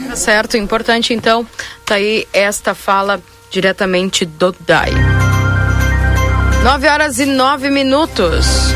Tá 0.08 0.16
certo, 0.16 0.56
importante 0.56 1.14
então, 1.14 1.46
tá 1.84 1.94
aí 1.94 2.26
esta 2.32 2.74
fala 2.74 3.20
diretamente 3.50 4.24
do 4.24 4.54
DAI. 4.60 4.92
9 6.62 6.88
horas 6.88 7.18
e 7.18 7.26
9 7.26 7.70
minutos. 7.70 8.71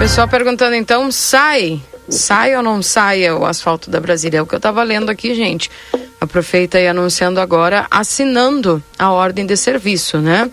Pessoal 0.00 0.26
perguntando 0.26 0.74
então, 0.74 1.12
sai? 1.12 1.78
Sai 2.08 2.56
ou 2.56 2.62
não 2.62 2.80
sai 2.80 3.30
o 3.30 3.44
asfalto 3.44 3.90
da 3.90 4.00
Brasília? 4.00 4.38
É 4.38 4.42
o 4.42 4.46
que 4.46 4.54
eu 4.54 4.56
estava 4.56 4.82
lendo 4.82 5.10
aqui, 5.10 5.34
gente. 5.34 5.70
A 6.18 6.26
prefeita 6.26 6.78
aí 6.78 6.88
anunciando 6.88 7.38
agora, 7.38 7.86
assinando 7.90 8.82
a 8.98 9.12
ordem 9.12 9.44
de 9.44 9.54
serviço, 9.58 10.16
né? 10.16 10.50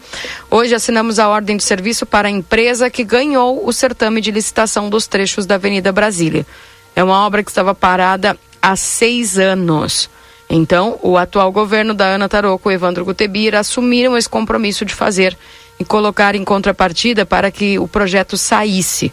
Hoje 0.51 0.75
assinamos 0.75 1.17
a 1.17 1.29
ordem 1.29 1.55
de 1.55 1.63
serviço 1.63 2.05
para 2.05 2.27
a 2.27 2.31
empresa 2.31 2.89
que 2.89 3.05
ganhou 3.05 3.65
o 3.65 3.71
certame 3.71 4.19
de 4.19 4.31
licitação 4.31 4.89
dos 4.89 5.07
trechos 5.07 5.45
da 5.45 5.55
Avenida 5.55 5.93
Brasília. 5.93 6.45
É 6.93 7.01
uma 7.01 7.25
obra 7.25 7.41
que 7.41 7.49
estava 7.49 7.73
parada 7.73 8.37
há 8.61 8.75
seis 8.75 9.39
anos. 9.39 10.09
Então, 10.49 10.99
o 11.01 11.17
atual 11.17 11.53
governo 11.53 11.93
da 11.93 12.05
Ana 12.05 12.27
Taroco 12.27 12.69
e 12.69 12.73
Evandro 12.73 13.05
Gutebira 13.05 13.61
assumiram 13.61 14.17
esse 14.17 14.27
compromisso 14.27 14.83
de 14.83 14.93
fazer 14.93 15.37
e 15.79 15.85
colocar 15.85 16.35
em 16.35 16.43
contrapartida 16.43 17.25
para 17.25 17.49
que 17.49 17.79
o 17.79 17.87
projeto 17.87 18.35
saísse. 18.35 19.09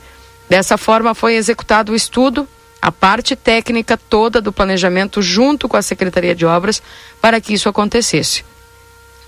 Dessa 0.49 0.77
forma, 0.77 1.15
foi 1.15 1.35
executado 1.35 1.93
o 1.93 1.95
estudo, 1.95 2.47
a 2.81 2.93
parte 2.93 3.35
técnica 3.35 3.97
toda 3.97 4.41
do 4.41 4.53
planejamento, 4.53 5.23
junto 5.23 5.69
com 5.69 5.77
a 5.77 5.83
Secretaria 5.83 6.35
de 6.35 6.45
Obras, 6.45 6.83
para 7.21 7.41
que 7.41 7.55
isso 7.55 7.69
acontecesse. 7.69 8.45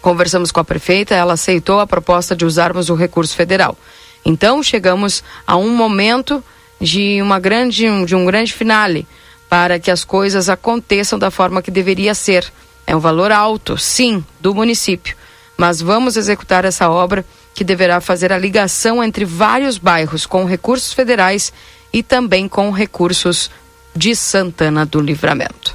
Conversamos 0.02 0.52
com 0.52 0.60
a 0.60 0.64
prefeita, 0.64 1.14
ela 1.14 1.32
aceitou 1.32 1.80
a 1.80 1.86
proposta 1.86 2.36
de 2.36 2.44
usarmos 2.44 2.90
o 2.90 2.94
recurso 2.94 3.34
federal. 3.34 3.76
Então, 4.24 4.62
chegamos 4.62 5.24
a 5.46 5.56
um 5.56 5.70
momento 5.70 6.44
de, 6.80 7.20
uma 7.22 7.40
grande, 7.40 7.86
de 8.04 8.14
um 8.14 8.24
grande 8.26 8.52
finale 8.52 9.06
para 9.48 9.78
que 9.78 9.90
as 9.90 10.04
coisas 10.04 10.48
aconteçam 10.48 11.18
da 11.18 11.30
forma 11.30 11.62
que 11.62 11.70
deveria 11.70 12.14
ser. 12.14 12.52
É 12.86 12.94
um 12.94 13.00
valor 13.00 13.32
alto, 13.32 13.78
sim, 13.78 14.24
do 14.40 14.54
município, 14.54 15.16
mas 15.56 15.80
vamos 15.80 16.16
executar 16.16 16.64
essa 16.64 16.90
obra 16.90 17.24
que 17.57 17.64
deverá 17.64 18.02
fazer 18.02 18.34
a 18.34 18.38
ligação 18.38 19.02
entre 19.02 19.24
vários 19.24 19.78
bairros 19.78 20.26
com 20.26 20.44
recursos 20.44 20.92
federais 20.92 21.50
e 21.90 22.02
também 22.02 22.46
com 22.46 22.70
recursos 22.70 23.50
de 23.94 24.14
Santana 24.14 24.84
do 24.84 25.00
Livramento. 25.00 25.74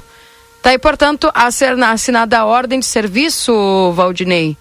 Está 0.58 0.70
aí, 0.70 0.78
portanto, 0.78 1.28
a 1.34 1.50
ser 1.50 1.72
assinada 1.82 2.38
a 2.38 2.44
ordem 2.44 2.78
de 2.78 2.86
serviço, 2.86 3.92
Valdinei, 3.96 4.56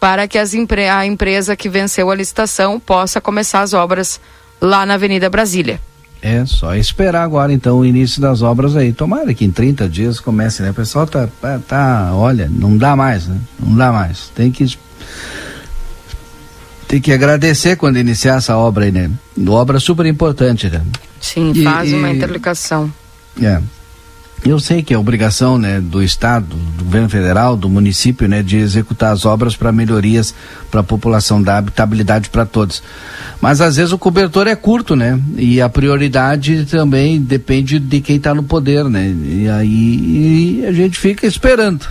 para 0.00 0.26
que 0.26 0.42
empre 0.42 0.88
a 0.88 1.06
empresa 1.06 1.54
que 1.54 1.68
venceu 1.68 2.10
a 2.10 2.16
licitação 2.16 2.80
possa 2.80 3.20
começar 3.20 3.60
as 3.60 3.72
obras 3.72 4.20
lá 4.60 4.84
na 4.84 4.94
Avenida 4.94 5.30
Brasília. 5.30 5.80
É 6.20 6.44
só 6.46 6.74
esperar 6.74 7.22
agora 7.22 7.52
então 7.52 7.78
o 7.78 7.86
início 7.86 8.20
das 8.20 8.42
obras 8.42 8.74
aí. 8.74 8.92
Tomara 8.92 9.32
que 9.32 9.44
em 9.44 9.52
30 9.52 9.88
dias 9.88 10.18
comece, 10.18 10.62
né? 10.62 10.70
O 10.70 10.74
pessoal 10.74 11.06
tá, 11.06 11.28
tá, 11.68 12.10
olha, 12.12 12.50
não 12.50 12.76
dá 12.76 12.96
mais, 12.96 13.28
né? 13.28 13.38
Não 13.60 13.76
dá 13.76 13.92
mais. 13.92 14.32
Tem 14.34 14.50
que 14.50 14.66
tem 16.88 17.00
que 17.00 17.12
agradecer 17.12 17.76
quando 17.76 17.98
iniciar 17.98 18.36
essa 18.36 18.56
obra 18.56 18.84
aí, 18.84 18.92
né? 18.92 19.10
Obra 19.48 19.80
super 19.80 20.06
importante, 20.06 20.68
né? 20.68 20.82
Sim, 21.20 21.52
e, 21.54 21.64
faz 21.64 21.92
uma 21.92 22.10
interligação. 22.10 22.92
É. 23.42 23.60
Eu 24.44 24.60
sei 24.60 24.82
que 24.82 24.94
é 24.94 24.98
obrigação, 24.98 25.58
né, 25.58 25.80
do 25.80 26.00
estado, 26.02 26.54
do 26.54 26.84
governo 26.84 27.08
federal, 27.08 27.56
do 27.56 27.68
município, 27.68 28.28
né, 28.28 28.42
de 28.42 28.58
executar 28.58 29.12
as 29.12 29.24
obras 29.24 29.56
para 29.56 29.72
melhorias 29.72 30.32
para 30.70 30.80
a 30.80 30.84
população, 30.84 31.42
dar 31.42 31.58
habitabilidade 31.58 32.30
para 32.30 32.46
todos. 32.46 32.82
Mas 33.40 33.60
às 33.60 33.76
vezes 33.76 33.92
o 33.92 33.98
cobertor 33.98 34.46
é 34.46 34.54
curto, 34.54 34.94
né? 34.94 35.18
E 35.36 35.60
a 35.60 35.68
prioridade 35.68 36.64
também 36.66 37.20
depende 37.20 37.80
de 37.80 38.00
quem 38.00 38.16
está 38.16 38.34
no 38.34 38.44
poder, 38.44 38.84
né? 38.84 39.08
E 39.08 39.48
aí 39.48 40.60
e 40.60 40.66
a 40.66 40.72
gente 40.72 40.98
fica 40.98 41.26
esperando. 41.26 41.86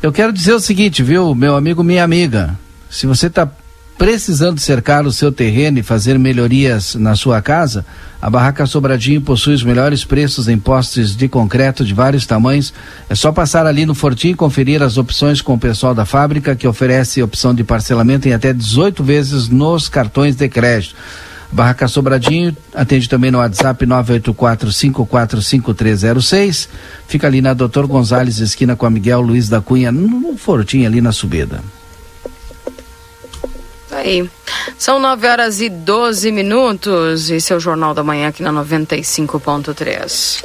Eu 0.00 0.12
quero 0.12 0.32
dizer 0.32 0.52
o 0.52 0.60
seguinte, 0.60 1.02
viu, 1.02 1.34
meu 1.34 1.56
amigo, 1.56 1.82
minha 1.82 2.04
amiga, 2.04 2.56
se 2.88 3.06
você 3.06 3.26
está 3.26 3.48
precisando 3.96 4.58
cercar 4.58 5.06
o 5.06 5.12
seu 5.12 5.30
terreno 5.30 5.78
e 5.78 5.82
fazer 5.82 6.18
melhorias 6.18 6.94
na 6.94 7.14
sua 7.14 7.40
casa, 7.40 7.86
a 8.20 8.28
Barraca 8.30 8.66
Sobradinho 8.66 9.20
possui 9.20 9.54
os 9.54 9.62
melhores 9.62 10.04
preços 10.04 10.48
em 10.48 10.58
postes 10.58 11.14
de 11.14 11.28
concreto 11.28 11.84
de 11.84 11.92
vários 11.92 12.26
tamanhos. 12.26 12.72
É 13.08 13.14
só 13.14 13.30
passar 13.30 13.66
ali 13.66 13.84
no 13.84 13.94
Fortim 13.94 14.30
e 14.30 14.34
conferir 14.34 14.82
as 14.82 14.96
opções 14.96 15.42
com 15.42 15.54
o 15.54 15.58
pessoal 15.58 15.94
da 15.94 16.06
fábrica, 16.06 16.56
que 16.56 16.66
oferece 16.66 17.22
opção 17.22 17.54
de 17.54 17.62
parcelamento 17.62 18.26
em 18.26 18.32
até 18.32 18.52
18 18.52 19.04
vezes 19.04 19.48
nos 19.48 19.88
cartões 19.88 20.36
de 20.36 20.48
crédito. 20.48 20.96
Barraca 21.52 21.86
Sobradinho 21.86 22.56
atende 22.74 23.08
também 23.08 23.30
no 23.30 23.38
WhatsApp 23.38 23.86
984545306. 23.86 26.68
Fica 27.06 27.28
ali 27.28 27.40
na 27.40 27.54
Doutor 27.54 27.86
Gonzalez, 27.86 28.38
esquina 28.38 28.74
com 28.74 28.86
a 28.86 28.90
Miguel 28.90 29.20
Luiz 29.20 29.48
da 29.48 29.60
Cunha, 29.60 29.92
no, 29.92 30.36
Fortinho 30.36 30.88
ali 30.88 31.00
na 31.00 31.12
subida. 31.12 31.60
Aí. 33.94 34.28
São 34.76 34.98
9 34.98 35.26
horas 35.26 35.60
e 35.60 35.68
12 35.68 36.32
minutos. 36.32 37.30
Esse 37.30 37.52
é 37.52 37.56
o 37.56 37.60
Jornal 37.60 37.94
da 37.94 38.02
Manhã 38.02 38.28
aqui 38.28 38.42
na 38.42 38.52
95.3. 38.52 40.44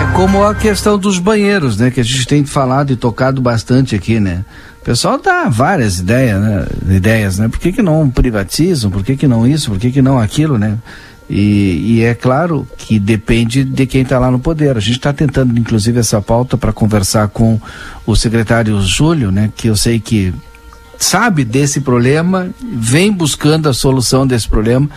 É 0.00 0.12
como 0.14 0.44
a 0.44 0.54
questão 0.54 0.98
dos 0.98 1.18
banheiros, 1.18 1.78
né? 1.78 1.90
Que 1.90 2.00
a 2.00 2.04
gente 2.04 2.26
tem 2.26 2.44
falado 2.44 2.92
e 2.92 2.96
tocado 2.96 3.40
bastante 3.40 3.94
aqui, 3.94 4.20
né? 4.20 4.44
O 4.80 4.84
pessoal 4.84 5.18
dá 5.18 5.48
várias 5.48 5.98
ideias, 5.98 6.40
né? 6.40 6.66
Ideias, 6.88 7.38
né? 7.38 7.48
Por 7.48 7.58
que, 7.58 7.72
que 7.72 7.82
não 7.82 8.08
privatizam? 8.08 8.90
Por 8.90 9.02
que, 9.02 9.16
que 9.16 9.26
não 9.26 9.46
isso? 9.46 9.70
Por 9.70 9.80
que, 9.80 9.90
que 9.90 10.02
não 10.02 10.18
aquilo, 10.18 10.58
né? 10.58 10.78
E, 11.28 11.96
e 11.96 12.02
é 12.04 12.14
claro 12.14 12.66
que 12.76 13.00
depende 13.00 13.64
de 13.64 13.84
quem 13.84 14.02
está 14.02 14.18
lá 14.18 14.30
no 14.30 14.38
poder. 14.38 14.76
A 14.76 14.80
gente 14.80 14.98
está 14.98 15.12
tentando, 15.12 15.58
inclusive, 15.58 15.98
essa 15.98 16.20
pauta 16.20 16.56
para 16.56 16.72
conversar 16.72 17.28
com 17.28 17.60
o 18.06 18.14
secretário 18.14 18.80
Júlio, 18.80 19.32
né? 19.32 19.50
Que 19.56 19.68
eu 19.68 19.76
sei 19.76 19.98
que 19.98 20.32
sabe 20.98 21.44
desse 21.44 21.80
problema, 21.80 22.48
vem 22.62 23.12
buscando 23.12 23.68
a 23.68 23.74
solução 23.74 24.26
desse 24.26 24.48
problema. 24.48 24.88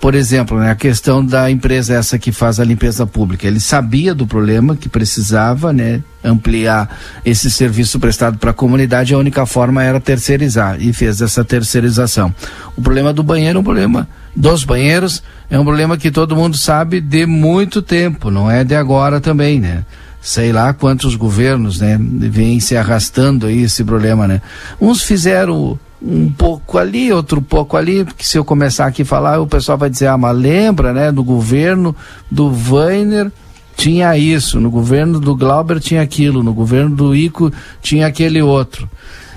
Por 0.00 0.14
exemplo, 0.14 0.58
né, 0.58 0.70
a 0.70 0.74
questão 0.74 1.24
da 1.24 1.50
empresa 1.50 1.92
essa 1.94 2.18
que 2.18 2.32
faz 2.32 2.58
a 2.58 2.64
limpeza 2.64 3.06
pública. 3.06 3.46
Ele 3.46 3.60
sabia 3.60 4.14
do 4.14 4.26
problema 4.26 4.74
que 4.74 4.88
precisava 4.88 5.74
né, 5.74 6.02
ampliar 6.24 6.98
esse 7.22 7.50
serviço 7.50 8.00
prestado 8.00 8.38
para 8.38 8.50
a 8.50 8.54
comunidade. 8.54 9.12
A 9.12 9.18
única 9.18 9.44
forma 9.44 9.82
era 9.82 10.00
terceirizar 10.00 10.80
e 10.80 10.90
fez 10.94 11.20
essa 11.20 11.44
terceirização. 11.44 12.34
O 12.74 12.80
problema 12.80 13.12
do 13.12 13.22
banheiro 13.22 13.58
é 13.58 13.60
um 13.60 13.64
problema 13.64 14.08
dos 14.34 14.64
banheiros, 14.64 15.22
é 15.50 15.58
um 15.58 15.64
problema 15.64 15.98
que 15.98 16.10
todo 16.10 16.34
mundo 16.34 16.56
sabe 16.56 17.00
de 17.00 17.26
muito 17.26 17.82
tempo, 17.82 18.30
não 18.30 18.50
é 18.50 18.64
de 18.64 18.74
agora 18.74 19.20
também, 19.20 19.60
né? 19.60 19.84
Sei 20.20 20.52
lá 20.52 20.72
quantos 20.72 21.14
governos, 21.14 21.80
né, 21.80 21.98
vêm 22.00 22.60
se 22.60 22.76
arrastando 22.76 23.46
aí 23.46 23.62
esse 23.62 23.82
problema, 23.82 24.28
né? 24.28 24.42
Uns 24.80 25.02
fizeram 25.02 25.78
um 26.02 26.30
pouco 26.30 26.78
ali, 26.78 27.12
outro 27.12 27.42
pouco 27.42 27.76
ali, 27.76 28.04
porque 28.04 28.24
se 28.24 28.38
eu 28.38 28.44
começar 28.44 28.86
aqui 28.86 29.02
a 29.02 29.06
falar, 29.06 29.40
o 29.40 29.46
pessoal 29.46 29.76
vai 29.76 29.90
dizer, 29.90 30.06
ah, 30.06 30.16
mas 30.16 30.36
lembra, 30.36 30.92
né, 30.92 31.12
do 31.12 31.22
governo 31.22 31.94
do 32.30 32.52
Weiner 32.70 33.30
tinha 33.76 34.16
isso, 34.16 34.60
no 34.60 34.70
governo 34.70 35.18
do 35.18 35.34
Glauber 35.34 35.80
tinha 35.80 36.02
aquilo, 36.02 36.42
no 36.42 36.52
governo 36.52 36.94
do 36.94 37.14
Ico 37.14 37.52
tinha 37.82 38.06
aquele 38.06 38.42
outro. 38.42 38.88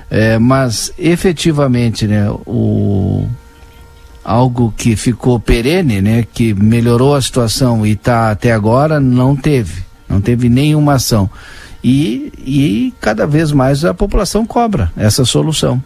É, 0.09 0.37
mas 0.37 0.93
efetivamente, 0.97 2.05
né, 2.05 2.29
o 2.45 3.27
algo 4.23 4.73
que 4.77 4.95
ficou 4.95 5.39
perene, 5.39 6.01
né, 6.01 6.25
que 6.33 6.53
melhorou 6.53 7.15
a 7.15 7.21
situação 7.21 7.85
e 7.85 7.91
está 7.91 8.31
até 8.31 8.51
agora, 8.53 8.99
não 8.99 9.35
teve. 9.35 9.83
Não 10.13 10.21
teve 10.21 10.47
nenhuma 10.47 10.93
ação. 10.93 11.27
E, 11.83 12.31
e 12.37 12.93
cada 13.01 13.25
vez 13.25 13.51
mais 13.51 13.83
a 13.83 13.95
população 13.95 14.45
cobra 14.45 14.93
essa 14.95 15.25
solução. 15.25 15.83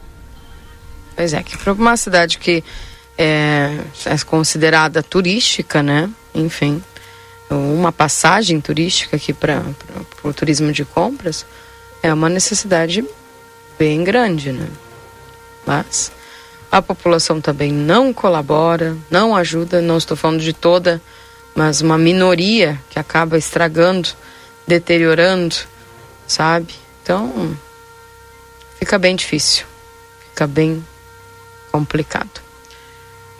Pois 1.15 1.34
é, 1.34 1.41
que 1.41 1.57
para 1.57 1.71
uma 1.71 1.95
cidade 1.95 2.38
que 2.38 2.61
é, 3.17 3.78
é 4.05 4.17
considerada 4.25 5.01
turística, 5.01 5.82
né? 5.82 6.09
Enfim, 6.36 6.84
uma 7.49 7.93
passagem 7.93 8.59
turística 8.59 9.15
aqui 9.15 9.32
para 9.32 9.63
o 10.21 10.34
turismo 10.34 10.73
de 10.73 10.84
compras 10.84 11.45
é 12.03 12.13
uma 12.13 12.28
necessidade 12.28 13.03
bem 13.80 14.03
grande, 14.03 14.51
né? 14.51 14.67
Mas 15.65 16.11
a 16.69 16.82
população 16.82 17.39
também 17.39 17.71
não 17.71 18.13
colabora, 18.13 18.97
não 19.09 19.34
ajuda, 19.34 19.82
não 19.82 19.97
estou 19.97 20.17
falando 20.17 20.41
de 20.41 20.51
toda 20.51 21.01
mas 21.58 21.82
uma 21.82 21.97
minoria 21.97 22.80
que 22.88 22.99
acaba 22.99 23.36
estragando, 23.36 24.10
deteriorando, 24.68 25.55
sabe? 26.28 26.76
Então, 27.01 27.58
fica 28.78 28.99
bem 28.99 29.16
difícil, 29.16 29.66
fica 30.30 30.45
bem 30.45 30.86
complicado. 31.72 32.30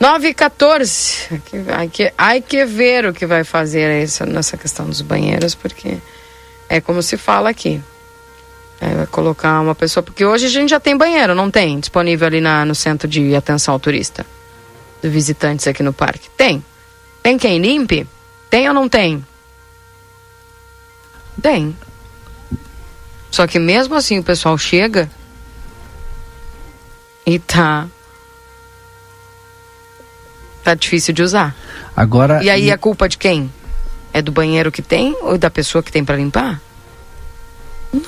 9 0.00 0.28
e 0.30 0.34
14. 0.34 1.42
Hay 1.76 1.88
que, 1.88 2.12
hay 2.18 2.42
que 2.42 2.64
ver 2.64 3.06
o 3.06 3.12
que 3.12 3.24
vai 3.24 3.44
fazer 3.44 3.88
essa, 4.02 4.26
nessa 4.26 4.56
questão 4.56 4.86
dos 4.86 5.00
banheiros, 5.00 5.54
porque 5.54 5.98
é 6.68 6.80
como 6.80 7.00
se 7.04 7.16
fala 7.16 7.50
aqui. 7.50 7.80
É, 8.80 8.94
vai 8.96 9.06
colocar 9.06 9.60
uma 9.60 9.76
pessoa. 9.76 10.02
Porque 10.02 10.24
hoje 10.24 10.46
a 10.46 10.50
gente 10.50 10.70
já 10.70 10.80
tem 10.80 10.96
banheiro, 10.96 11.36
não 11.36 11.52
tem? 11.52 11.78
Disponível 11.78 12.26
ali 12.26 12.40
na, 12.40 12.64
no 12.64 12.74
centro 12.74 13.06
de 13.06 13.36
atenção 13.36 13.74
ao 13.74 13.78
turista. 13.78 14.26
De 15.00 15.08
visitantes 15.08 15.68
aqui 15.68 15.84
no 15.84 15.92
parque. 15.92 16.28
Tem. 16.36 16.64
Tem 17.22 17.38
quem 17.38 17.58
limpe? 17.58 18.06
Tem 18.48 18.68
ou 18.68 18.74
não 18.74 18.88
tem? 18.88 19.24
Tem. 21.40 21.76
Só 23.30 23.46
que 23.46 23.58
mesmo 23.58 23.94
assim 23.94 24.18
o 24.18 24.24
pessoal 24.24 24.56
chega 24.56 25.10
e 27.26 27.38
tá 27.38 27.86
tá 30.64 30.74
difícil 30.74 31.14
de 31.14 31.22
usar. 31.22 31.54
Agora 31.94 32.42
E 32.42 32.50
aí 32.50 32.70
a 32.70 32.78
culpa 32.78 33.08
de 33.08 33.18
quem? 33.18 33.52
É 34.12 34.22
do 34.22 34.32
banheiro 34.32 34.72
que 34.72 34.82
tem 34.82 35.16
ou 35.20 35.36
da 35.36 35.50
pessoa 35.50 35.82
que 35.82 35.92
tem 35.92 36.04
para 36.04 36.16
limpar? 36.16 36.60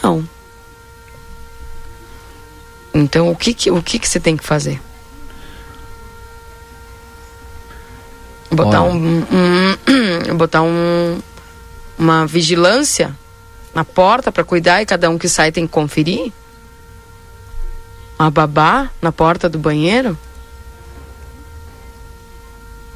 Não. 0.02 0.26
Então 2.92 3.30
o 3.30 3.36
que 3.36 3.54
que, 3.54 3.70
o 3.70 3.82
que 3.82 3.98
que 3.98 4.08
você 4.08 4.18
tem 4.18 4.36
que 4.36 4.44
fazer? 4.44 4.80
Botar 8.51 8.82
um, 8.82 9.20
um 9.20 10.34
botar 10.36 10.62
um 10.62 11.20
uma 12.01 12.26
vigilância 12.26 13.14
na 13.74 13.84
porta 13.84 14.32
para 14.32 14.42
cuidar 14.42 14.80
e 14.80 14.86
cada 14.86 15.11
um 15.11 15.18
que 15.18 15.28
sai 15.28 15.53
tem 15.53 15.66
que 15.66 15.72
conferir? 15.72 16.32
Uma 18.18 18.30
babá 18.30 18.90
na 19.01 19.12
porta 19.12 19.48
do 19.48 19.59
banheiro? 19.59 20.18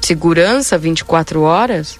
Segurança 0.01 0.77
24 0.77 1.41
horas? 1.41 1.99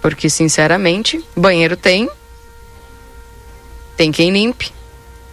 Porque, 0.00 0.28
sinceramente, 0.28 1.24
banheiro 1.36 1.76
tem, 1.76 2.10
tem 3.96 4.10
quem 4.10 4.30
limpe. 4.30 4.72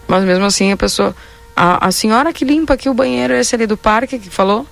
Mas 0.08 0.24
mesmo 0.24 0.46
assim 0.46 0.72
a 0.72 0.78
pessoa. 0.78 1.16
A, 1.56 1.88
a 1.88 1.92
senhora 1.92 2.32
que 2.32 2.46
limpa 2.46 2.76
aqui 2.76 2.90
o 2.90 2.94
banheiro, 2.94 3.34
esse 3.34 3.56
ali 3.56 3.66
do 3.66 3.76
parque 3.76 4.20
que 4.20 4.30
falou, 4.30 4.68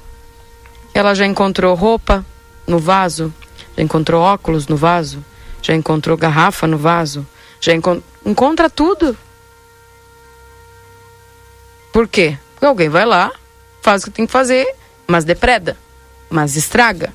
ela 0.98 1.14
já 1.14 1.26
encontrou 1.26 1.76
roupa 1.76 2.26
no 2.66 2.80
vaso, 2.80 3.34
já 3.76 3.84
encontrou 3.84 4.22
óculos 4.22 4.68
no 4.68 4.76
vaso, 4.76 5.24
já 5.62 5.74
encontrou 5.74 6.18
garrafa 6.18 6.66
no 6.66 6.78
vaso, 6.78 7.26
já 7.60 7.74
encon 7.74 8.02
encontra 8.26 8.70
tudo. 8.70 9.18
Por 11.94 12.08
quê? 12.08 12.38
Porque 12.54 12.66
alguém 12.66 12.90
vai 12.90 13.06
lá, 13.06 13.32
faz 13.82 14.04
o 14.04 14.06
que 14.06 14.12
tem 14.12 14.26
que 14.26 14.32
fazer, 14.32 14.68
mas 15.08 15.24
depreda, 15.24 15.78
mas 16.30 16.56
estraga. 16.56 17.14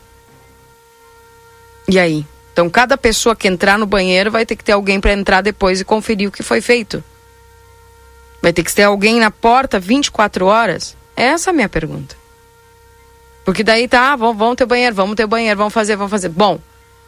E 1.88 1.98
aí? 1.98 2.26
Então, 2.52 2.68
cada 2.68 2.96
pessoa 2.96 3.34
que 3.34 3.48
entrar 3.48 3.78
no 3.78 3.86
banheiro 3.86 4.30
vai 4.30 4.44
ter 4.44 4.56
que 4.56 4.64
ter 4.64 4.72
alguém 4.72 5.00
para 5.00 5.12
entrar 5.12 5.40
depois 5.40 5.80
e 5.80 5.84
conferir 5.84 6.28
o 6.28 6.32
que 6.32 6.42
foi 6.42 6.60
feito. 6.60 7.02
Vai 8.40 8.52
ter 8.52 8.62
que 8.62 8.74
ter 8.74 8.82
alguém 8.82 9.18
na 9.18 9.30
porta 9.30 9.80
24 9.80 10.46
horas? 10.46 10.96
Essa 11.16 11.50
é 11.50 11.52
a 11.52 11.54
minha 11.54 11.68
pergunta. 11.68 12.21
Porque 13.44 13.64
daí 13.64 13.88
tá, 13.88 14.12
ah, 14.12 14.16
vamos, 14.16 14.36
vamos 14.36 14.56
ter 14.56 14.66
banheiro, 14.66 14.94
vamos 14.94 15.16
ter 15.16 15.26
banheiro, 15.26 15.58
vamos 15.58 15.72
fazer, 15.72 15.96
vamos 15.96 16.10
fazer. 16.10 16.28
Bom, 16.28 16.60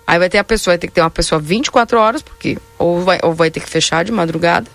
aí 0.07 0.19
vai 0.19 0.29
ter 0.29 0.39
a 0.39 0.45
pessoa, 0.45 0.73
vai 0.73 0.79
ter 0.79 0.89
que 0.89 0.93
ter 0.93 1.01
uma 1.01 1.11
pessoa 1.11 1.41
24 1.41 1.99
horas, 1.99 2.23
porque 2.23 2.59
ou 2.79 3.03
vai, 3.03 3.21
ou 3.23 3.33
vai 3.33 3.51
ter 3.51 3.61
que 3.61 3.71
fechar 3.71 4.05
de 4.05 4.11
madrugada, 4.11 4.71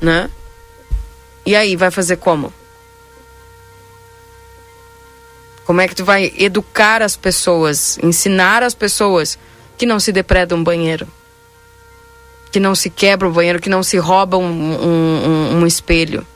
né? 0.00 0.30
E 1.44 1.56
aí, 1.56 1.74
vai 1.74 1.90
fazer 1.90 2.16
como? 2.16 2.52
Como 5.64 5.80
é 5.80 5.88
que 5.88 5.94
tu 5.94 6.04
vai 6.04 6.32
educar 6.38 7.02
as 7.02 7.16
pessoas, 7.16 7.98
ensinar 8.02 8.62
as 8.62 8.74
pessoas 8.74 9.38
que 9.76 9.86
não 9.86 9.98
se 9.98 10.12
depredam 10.12 10.58
um 10.58 10.64
banheiro? 10.64 11.08
Que 12.52 12.60
não 12.60 12.74
se 12.74 12.90
quebra 12.90 13.28
um 13.28 13.32
banheiro, 13.32 13.60
que 13.60 13.70
não 13.70 13.82
se 13.82 13.96
rouba 13.96 14.36
um, 14.36 14.44
um, 14.44 15.56
um 15.56 15.66
espelho? 15.66 16.26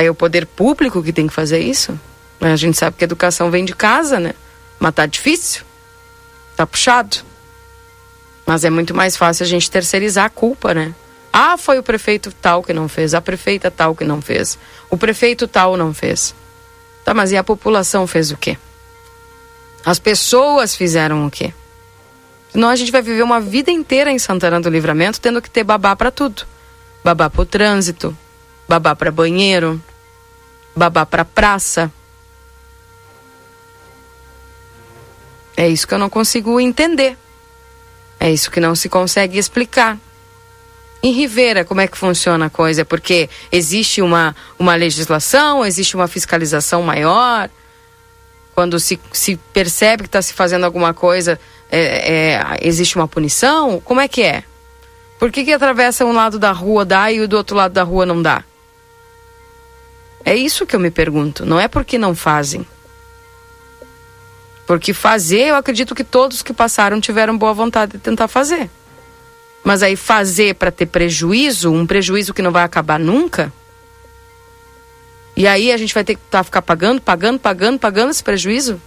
Aí 0.00 0.06
é 0.06 0.10
o 0.10 0.14
poder 0.14 0.46
público 0.46 1.02
que 1.02 1.12
tem 1.12 1.26
que 1.26 1.32
fazer 1.34 1.58
isso? 1.58 1.92
A 2.40 2.56
gente 2.56 2.78
sabe 2.78 2.96
que 2.96 3.04
a 3.04 3.06
educação 3.06 3.50
vem 3.50 3.66
de 3.66 3.74
casa, 3.74 4.18
né? 4.18 4.32
Mas 4.78 4.94
tá 4.94 5.04
difícil. 5.04 5.62
Tá 6.56 6.66
puxado. 6.66 7.18
Mas 8.46 8.64
é 8.64 8.70
muito 8.70 8.94
mais 8.94 9.14
fácil 9.14 9.44
a 9.44 9.46
gente 9.46 9.70
terceirizar 9.70 10.24
a 10.24 10.30
culpa, 10.30 10.72
né? 10.72 10.94
Ah, 11.30 11.58
foi 11.58 11.78
o 11.78 11.82
prefeito 11.82 12.32
tal 12.32 12.62
que 12.62 12.72
não 12.72 12.88
fez, 12.88 13.12
a 13.12 13.20
prefeita 13.20 13.70
tal 13.70 13.94
que 13.94 14.02
não 14.02 14.22
fez, 14.22 14.58
o 14.88 14.96
prefeito 14.96 15.46
tal 15.46 15.76
não 15.76 15.92
fez. 15.92 16.34
Tá, 17.04 17.12
mas 17.12 17.30
e 17.30 17.36
a 17.36 17.44
população 17.44 18.06
fez 18.06 18.30
o 18.30 18.38
quê? 18.38 18.56
As 19.84 19.98
pessoas 19.98 20.74
fizeram 20.74 21.26
o 21.26 21.30
quê? 21.30 21.52
Senão 22.50 22.70
a 22.70 22.76
gente 22.76 22.90
vai 22.90 23.02
viver 23.02 23.22
uma 23.22 23.38
vida 23.38 23.70
inteira 23.70 24.10
em 24.10 24.18
Santana 24.18 24.62
do 24.62 24.70
Livramento 24.70 25.20
tendo 25.20 25.42
que 25.42 25.50
ter 25.50 25.62
babá 25.62 25.94
para 25.94 26.10
tudo. 26.10 26.44
Babá 27.04 27.28
pro 27.28 27.44
trânsito, 27.44 28.16
babá 28.66 28.96
para 28.96 29.12
banheiro, 29.12 29.78
babá 30.80 31.04
para 31.04 31.26
praça. 31.26 31.92
É 35.54 35.68
isso 35.68 35.86
que 35.86 35.92
eu 35.92 35.98
não 35.98 36.08
consigo 36.08 36.58
entender. 36.58 37.18
É 38.18 38.30
isso 38.30 38.50
que 38.50 38.60
não 38.60 38.74
se 38.74 38.88
consegue 38.88 39.38
explicar. 39.38 39.98
Em 41.02 41.12
Rivera, 41.12 41.66
como 41.66 41.82
é 41.82 41.86
que 41.86 41.98
funciona 41.98 42.46
a 42.46 42.50
coisa? 42.50 42.82
Porque 42.82 43.28
existe 43.52 44.00
uma, 44.00 44.34
uma 44.58 44.74
legislação, 44.74 45.64
existe 45.66 45.96
uma 45.96 46.08
fiscalização 46.08 46.82
maior. 46.82 47.50
Quando 48.54 48.80
se, 48.80 48.98
se 49.12 49.36
percebe 49.52 50.04
que 50.04 50.08
está 50.08 50.22
se 50.22 50.32
fazendo 50.32 50.64
alguma 50.64 50.94
coisa, 50.94 51.38
é, 51.70 52.32
é, 52.32 52.58
existe 52.62 52.96
uma 52.96 53.06
punição? 53.06 53.80
Como 53.80 54.00
é 54.00 54.08
que 54.08 54.22
é? 54.22 54.44
Por 55.18 55.30
que, 55.30 55.44
que 55.44 55.52
atravessa 55.52 56.06
um 56.06 56.12
lado 56.12 56.38
da 56.38 56.52
rua 56.52 56.86
dá 56.86 57.12
e 57.12 57.20
o 57.20 57.28
do 57.28 57.36
outro 57.36 57.54
lado 57.54 57.72
da 57.72 57.82
rua 57.82 58.06
não 58.06 58.22
dá? 58.22 58.44
É 60.24 60.34
isso 60.34 60.66
que 60.66 60.76
eu 60.76 60.80
me 60.80 60.90
pergunto. 60.90 61.46
Não 61.46 61.58
é 61.58 61.68
porque 61.68 61.98
não 61.98 62.14
fazem. 62.14 62.66
Porque 64.66 64.92
fazer, 64.92 65.48
eu 65.48 65.56
acredito 65.56 65.94
que 65.94 66.04
todos 66.04 66.42
que 66.42 66.52
passaram 66.52 67.00
tiveram 67.00 67.36
boa 67.36 67.52
vontade 67.52 67.92
de 67.92 67.98
tentar 67.98 68.28
fazer. 68.28 68.70
Mas 69.64 69.82
aí 69.82 69.96
fazer 69.96 70.54
para 70.54 70.70
ter 70.70 70.86
prejuízo, 70.86 71.72
um 71.72 71.86
prejuízo 71.86 72.32
que 72.32 72.42
não 72.42 72.52
vai 72.52 72.62
acabar 72.62 72.98
nunca. 72.98 73.52
E 75.36 75.46
aí 75.46 75.72
a 75.72 75.76
gente 75.76 75.94
vai 75.94 76.04
ter 76.04 76.14
que 76.14 76.20
tá, 76.30 76.44
ficar 76.44 76.62
pagando, 76.62 77.00
pagando, 77.00 77.38
pagando, 77.38 77.78
pagando 77.78 78.10
esse 78.10 78.22
prejuízo 78.22 78.80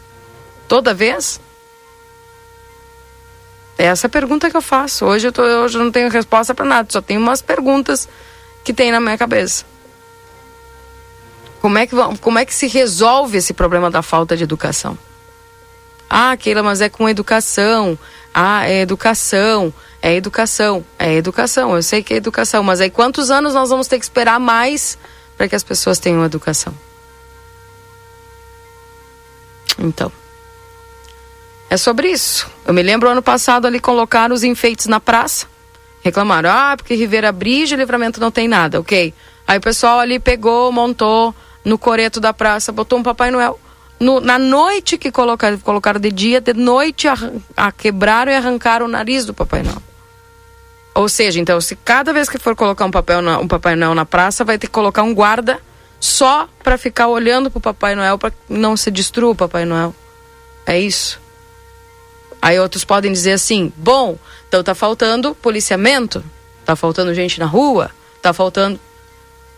toda 0.67 0.93
vez? 0.93 1.39
É 3.77 3.85
essa 3.85 4.07
pergunta 4.07 4.49
que 4.49 4.55
eu 4.55 4.61
faço. 4.61 5.05
Hoje 5.05 5.27
eu, 5.27 5.31
tô, 5.31 5.41
hoje 5.41 5.77
eu 5.77 5.83
não 5.83 5.91
tenho 5.91 6.09
resposta 6.09 6.53
para 6.53 6.65
nada, 6.65 6.87
só 6.91 7.01
tenho 7.01 7.19
umas 7.19 7.41
perguntas 7.41 8.07
que 8.63 8.73
tem 8.73 8.91
na 8.91 8.99
minha 8.99 9.17
cabeça. 9.17 9.65
Como 11.63 11.77
é, 11.77 11.87
que, 11.87 11.95
como 12.19 12.37
é 12.37 12.43
que 12.43 12.53
se 12.53 12.67
resolve 12.67 13.37
esse 13.37 13.53
problema 13.53 13.89
da 13.89 14.01
falta 14.01 14.35
de 14.35 14.43
educação? 14.43 14.97
Ah, 16.09 16.35
Keila, 16.35 16.61
mas 16.61 16.81
é 16.81 16.89
com 16.89 17.07
educação. 17.07 17.97
Ah, 18.33 18.67
é 18.67 18.81
educação. 18.81 19.73
É 20.01 20.13
educação. 20.13 20.83
É 20.99 21.13
educação. 21.13 21.73
Eu 21.73 21.81
sei 21.81 22.03
que 22.03 22.13
é 22.13 22.17
educação. 22.17 22.63
Mas 22.63 22.81
aí 22.81 22.89
quantos 22.89 23.31
anos 23.31 23.53
nós 23.53 23.69
vamos 23.69 23.87
ter 23.87 23.97
que 23.97 24.03
esperar 24.03 24.41
mais 24.41 24.97
para 25.37 25.47
que 25.47 25.55
as 25.55 25.63
pessoas 25.63 25.99
tenham 25.99 26.25
educação? 26.25 26.73
Então. 29.79 30.11
É 31.69 31.77
sobre 31.77 32.09
isso. 32.09 32.45
Eu 32.65 32.73
me 32.73 32.83
lembro 32.83 33.09
ano 33.09 33.21
passado 33.21 33.67
ali 33.67 33.79
colocaram 33.79 34.35
os 34.35 34.43
enfeites 34.43 34.87
na 34.87 34.99
praça. 34.99 35.47
Reclamaram, 36.01 36.49
ah, 36.49 36.73
porque 36.75 36.93
Ribeira 36.93 37.31
Brige 37.31 37.73
e 37.73 37.77
Livramento 37.77 38.19
não 38.19 38.31
tem 38.31 38.49
nada, 38.49 38.81
ok. 38.81 39.13
Aí 39.47 39.57
o 39.57 39.61
pessoal 39.61 39.99
ali 39.99 40.19
pegou, 40.19 40.69
montou 40.69 41.33
no 41.63 41.77
coreto 41.77 42.19
da 42.19 42.33
praça, 42.33 42.71
botou 42.71 42.99
um 42.99 43.03
Papai 43.03 43.31
Noel. 43.31 43.59
No, 43.99 44.19
na 44.19 44.37
noite 44.37 44.97
que 44.97 45.11
colocaram, 45.11 45.57
colocaram 45.59 45.99
de 45.99 46.11
dia, 46.11 46.41
de 46.41 46.53
noite 46.53 47.07
a, 47.07 47.15
a 47.55 47.71
quebraram 47.71 48.31
e 48.31 48.35
arrancaram 48.35 48.85
o 48.85 48.89
nariz 48.89 49.25
do 49.25 49.33
Papai 49.33 49.63
Noel. 49.63 49.81
Ou 50.95 51.09
seja, 51.09 51.39
então, 51.39 51.59
se 51.59 51.75
cada 51.75 52.13
vez 52.13 52.29
que 52.29 52.37
for 52.37 52.55
colocar 52.55 52.85
um, 52.85 52.91
papel 52.91 53.21
na, 53.21 53.39
um 53.39 53.47
Papai 53.47 53.75
Noel 53.75 53.95
na 53.95 54.05
praça, 54.05 54.43
vai 54.43 54.57
ter 54.57 54.67
que 54.67 54.73
colocar 54.73 55.03
um 55.03 55.13
guarda 55.13 55.59
só 55.99 56.47
para 56.61 56.77
ficar 56.77 57.07
olhando 57.07 57.49
pro 57.49 57.61
Papai 57.61 57.95
Noel 57.95 58.17
para 58.17 58.33
não 58.47 58.75
se 58.75 58.91
destrua 58.91 59.31
o 59.31 59.35
Papai 59.35 59.65
Noel. 59.65 59.95
É 60.65 60.79
isso. 60.79 61.19
Aí 62.41 62.59
outros 62.59 62.83
podem 62.83 63.11
dizer 63.11 63.31
assim: 63.31 63.71
bom, 63.77 64.17
então 64.47 64.61
tá 64.61 64.75
faltando 64.75 65.33
policiamento, 65.33 66.23
tá 66.65 66.75
faltando 66.75 67.13
gente 67.13 67.39
na 67.39 67.45
rua, 67.45 67.89
tá 68.21 68.33
faltando. 68.33 68.79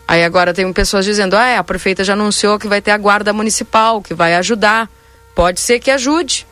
Aí 0.08 0.22
agora 0.22 0.54
tem 0.54 0.70
pessoas 0.72 1.04
dizendo: 1.04 1.36
ah, 1.36 1.46
é, 1.46 1.56
a 1.56 1.64
prefeita 1.64 2.04
já 2.04 2.12
anunciou 2.12 2.58
que 2.58 2.68
vai 2.68 2.80
ter 2.80 2.92
a 2.92 2.98
guarda 2.98 3.32
municipal, 3.32 4.00
que 4.00 4.14
vai 4.14 4.34
ajudar. 4.34 4.88
Pode 5.34 5.60
ser 5.60 5.80
que 5.80 5.90
ajude. 5.90 6.46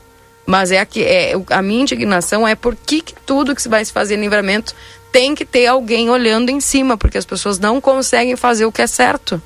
Mas 0.46 0.70
é, 0.70 0.86
é 0.96 1.32
a 1.50 1.62
minha 1.62 1.82
indignação 1.82 2.46
é 2.46 2.54
por 2.54 2.76
que, 2.76 3.00
que 3.00 3.14
tudo 3.14 3.54
que 3.54 3.62
se 3.62 3.68
vai 3.68 3.84
se 3.84 3.92
fazer 3.92 4.16
em 4.16 4.20
livramento 4.20 4.74
tem 5.10 5.34
que 5.34 5.44
ter 5.44 5.66
alguém 5.66 6.10
olhando 6.10 6.50
em 6.50 6.60
cima, 6.60 6.98
porque 6.98 7.16
as 7.16 7.24
pessoas 7.24 7.58
não 7.58 7.80
conseguem 7.80 8.36
fazer 8.36 8.66
o 8.66 8.72
que 8.72 8.82
é 8.82 8.86
certo. 8.86 9.40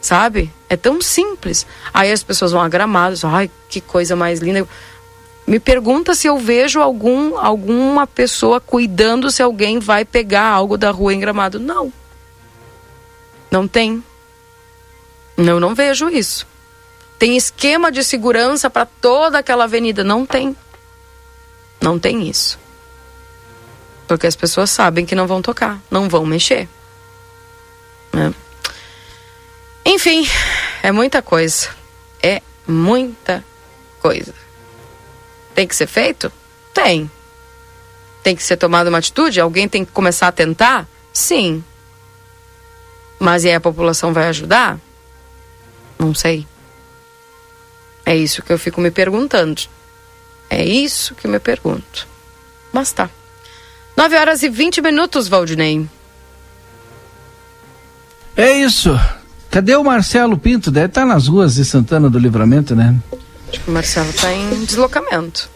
Sabe? 0.00 0.52
É 0.68 0.76
tão 0.76 1.00
simples. 1.00 1.66
Aí 1.94 2.10
as 2.10 2.22
pessoas 2.22 2.52
vão 2.52 2.60
a 2.60 2.68
gramados, 2.68 3.24
ai, 3.24 3.50
que 3.68 3.80
coisa 3.80 4.16
mais 4.16 4.40
linda. 4.40 4.66
Me 5.46 5.60
pergunta 5.60 6.14
se 6.14 6.26
eu 6.26 6.36
vejo 6.36 6.80
algum, 6.80 7.38
alguma 7.38 8.06
pessoa 8.06 8.60
cuidando 8.60 9.30
se 9.30 9.40
alguém 9.40 9.78
vai 9.78 10.04
pegar 10.04 10.48
algo 10.48 10.76
da 10.76 10.90
rua 10.90 11.14
em 11.14 11.20
gramado. 11.20 11.60
Não. 11.60 11.92
Não 13.56 13.66
tem. 13.66 14.04
Eu 15.38 15.58
não 15.58 15.74
vejo 15.74 16.10
isso. 16.10 16.46
Tem 17.18 17.38
esquema 17.38 17.90
de 17.90 18.04
segurança 18.04 18.68
para 18.68 18.84
toda 18.84 19.38
aquela 19.38 19.64
avenida? 19.64 20.04
Não 20.04 20.26
tem. 20.26 20.54
Não 21.80 21.98
tem 21.98 22.28
isso. 22.28 22.58
Porque 24.06 24.26
as 24.26 24.36
pessoas 24.36 24.68
sabem 24.68 25.06
que 25.06 25.14
não 25.14 25.26
vão 25.26 25.40
tocar, 25.40 25.80
não 25.90 26.06
vão 26.06 26.26
mexer. 26.26 26.68
É. 28.12 28.30
Enfim, 29.86 30.28
é 30.82 30.92
muita 30.92 31.22
coisa. 31.22 31.70
É 32.22 32.42
muita 32.66 33.42
coisa. 34.02 34.34
Tem 35.54 35.66
que 35.66 35.74
ser 35.74 35.86
feito? 35.86 36.30
Tem. 36.74 37.10
Tem 38.22 38.36
que 38.36 38.42
ser 38.42 38.58
tomada 38.58 38.90
uma 38.90 38.98
atitude? 38.98 39.40
Alguém 39.40 39.66
tem 39.66 39.82
que 39.82 39.92
começar 39.92 40.28
a 40.28 40.32
tentar? 40.32 40.86
Sim. 41.10 41.64
Mas 43.18 43.44
e 43.44 43.48
aí 43.48 43.54
a 43.54 43.60
população 43.60 44.12
vai 44.12 44.28
ajudar? 44.28 44.78
Não 45.98 46.14
sei. 46.14 46.46
É 48.04 48.16
isso 48.16 48.42
que 48.42 48.52
eu 48.52 48.58
fico 48.58 48.80
me 48.80 48.90
perguntando. 48.90 49.62
É 50.48 50.64
isso 50.64 51.14
que 51.14 51.26
eu 51.26 51.30
me 51.30 51.40
pergunto. 51.40 52.06
Mas 52.72 52.92
tá. 52.92 53.10
9 53.96 54.16
horas 54.16 54.42
e 54.42 54.48
20 54.48 54.80
minutos, 54.80 55.26
Valdinei. 55.26 55.88
É 58.36 58.52
isso. 58.52 58.98
Cadê 59.50 59.74
o 59.74 59.82
Marcelo 59.82 60.36
Pinto? 60.36 60.70
Deve 60.70 60.86
estar 60.86 61.06
nas 61.06 61.26
ruas 61.26 61.54
de 61.54 61.64
Santana 61.64 62.10
do 62.10 62.18
Livramento, 62.18 62.76
né? 62.76 62.94
Acho 63.48 63.60
que 63.60 63.70
o 63.70 63.72
Marcelo 63.72 64.10
está 64.10 64.32
em 64.32 64.64
deslocamento. 64.64 65.48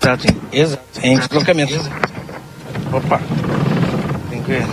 Exato, 0.00 0.26
exato. 0.50 0.82
Em 1.02 1.18
deslocamento. 1.18 1.74
Opa. 2.92 3.20
Tem 4.30 4.42
que 4.42 4.48
ver. 4.48 4.66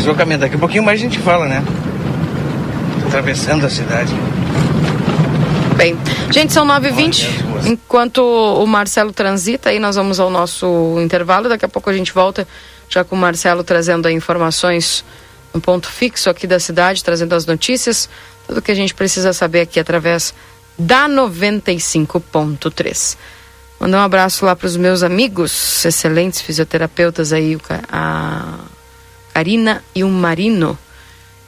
Deslocamento. 0.00 0.40
Daqui 0.40 0.56
a 0.56 0.58
pouquinho 0.58 0.82
mais 0.82 0.98
a 0.98 1.02
gente 1.02 1.18
fala, 1.18 1.46
né? 1.46 1.62
Atravessando 3.06 3.66
a 3.66 3.68
cidade. 3.68 4.10
Bem, 5.76 5.94
gente, 6.30 6.54
são 6.54 6.66
9h20. 6.66 7.28
Enquanto 7.66 8.22
o 8.22 8.66
Marcelo 8.66 9.12
transita, 9.12 9.68
aí 9.68 9.78
nós 9.78 9.96
vamos 9.96 10.18
ao 10.18 10.30
nosso 10.30 10.96
intervalo. 11.02 11.50
Daqui 11.50 11.66
a 11.66 11.68
pouco 11.68 11.90
a 11.90 11.92
gente 11.92 12.14
volta 12.14 12.48
já 12.88 13.04
com 13.04 13.14
o 13.14 13.18
Marcelo 13.18 13.62
trazendo 13.62 14.08
aí 14.08 14.14
informações 14.14 15.04
no 15.52 15.60
ponto 15.60 15.86
fixo 15.86 16.30
aqui 16.30 16.46
da 16.46 16.58
cidade, 16.58 17.04
trazendo 17.04 17.34
as 17.34 17.44
notícias, 17.44 18.08
tudo 18.46 18.62
que 18.62 18.72
a 18.72 18.74
gente 18.74 18.94
precisa 18.94 19.34
saber 19.34 19.60
aqui 19.60 19.78
através 19.78 20.32
da 20.78 21.08
95.3. 21.08 23.18
Mandar 23.78 23.98
um 23.98 24.02
abraço 24.02 24.46
lá 24.46 24.56
para 24.56 24.66
os 24.66 24.76
meus 24.76 25.02
amigos, 25.02 25.84
excelentes 25.84 26.40
fisioterapeutas 26.40 27.34
aí, 27.34 27.58
a 27.90 28.54
Karina 29.32 29.82
e 29.94 30.04
o 30.04 30.08
Marino 30.08 30.78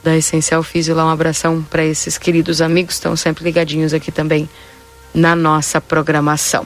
da 0.03 0.15
Essencial 0.15 0.63
Físio. 0.63 0.95
Lá 0.95 1.05
um 1.05 1.09
abração 1.09 1.61
para 1.69 1.83
esses 1.83 2.17
queridos 2.17 2.61
amigos, 2.61 2.95
estão 2.95 3.15
sempre 3.15 3.43
ligadinhos 3.43 3.93
aqui 3.93 4.11
também 4.11 4.49
na 5.13 5.35
nossa 5.35 5.79
programação. 5.79 6.65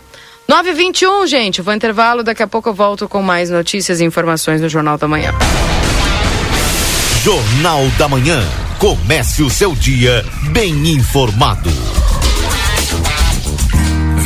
9h21, 0.50 1.28
gente, 1.28 1.62
vou 1.62 1.74
intervalo, 1.74 2.24
daqui 2.24 2.42
a 2.42 2.48
pouco 2.48 2.70
eu 2.70 2.74
volto 2.74 3.08
com 3.10 3.22
mais 3.22 3.50
notícias 3.50 4.00
e 4.00 4.06
informações 4.06 4.62
no 4.62 4.70
Jornal 4.70 4.98
da 4.98 5.08
Manhã. 5.08 5.34
Jornal 7.22 7.86
da 7.98 8.08
Manhã. 8.08 8.42
Comece 8.80 9.44
o 9.44 9.50
seu 9.50 9.76
dia 9.76 10.24
bem 10.52 10.94
informado. 10.94 11.70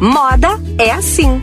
Moda 0.00 0.60
é 0.78 0.92
assim. 0.92 1.42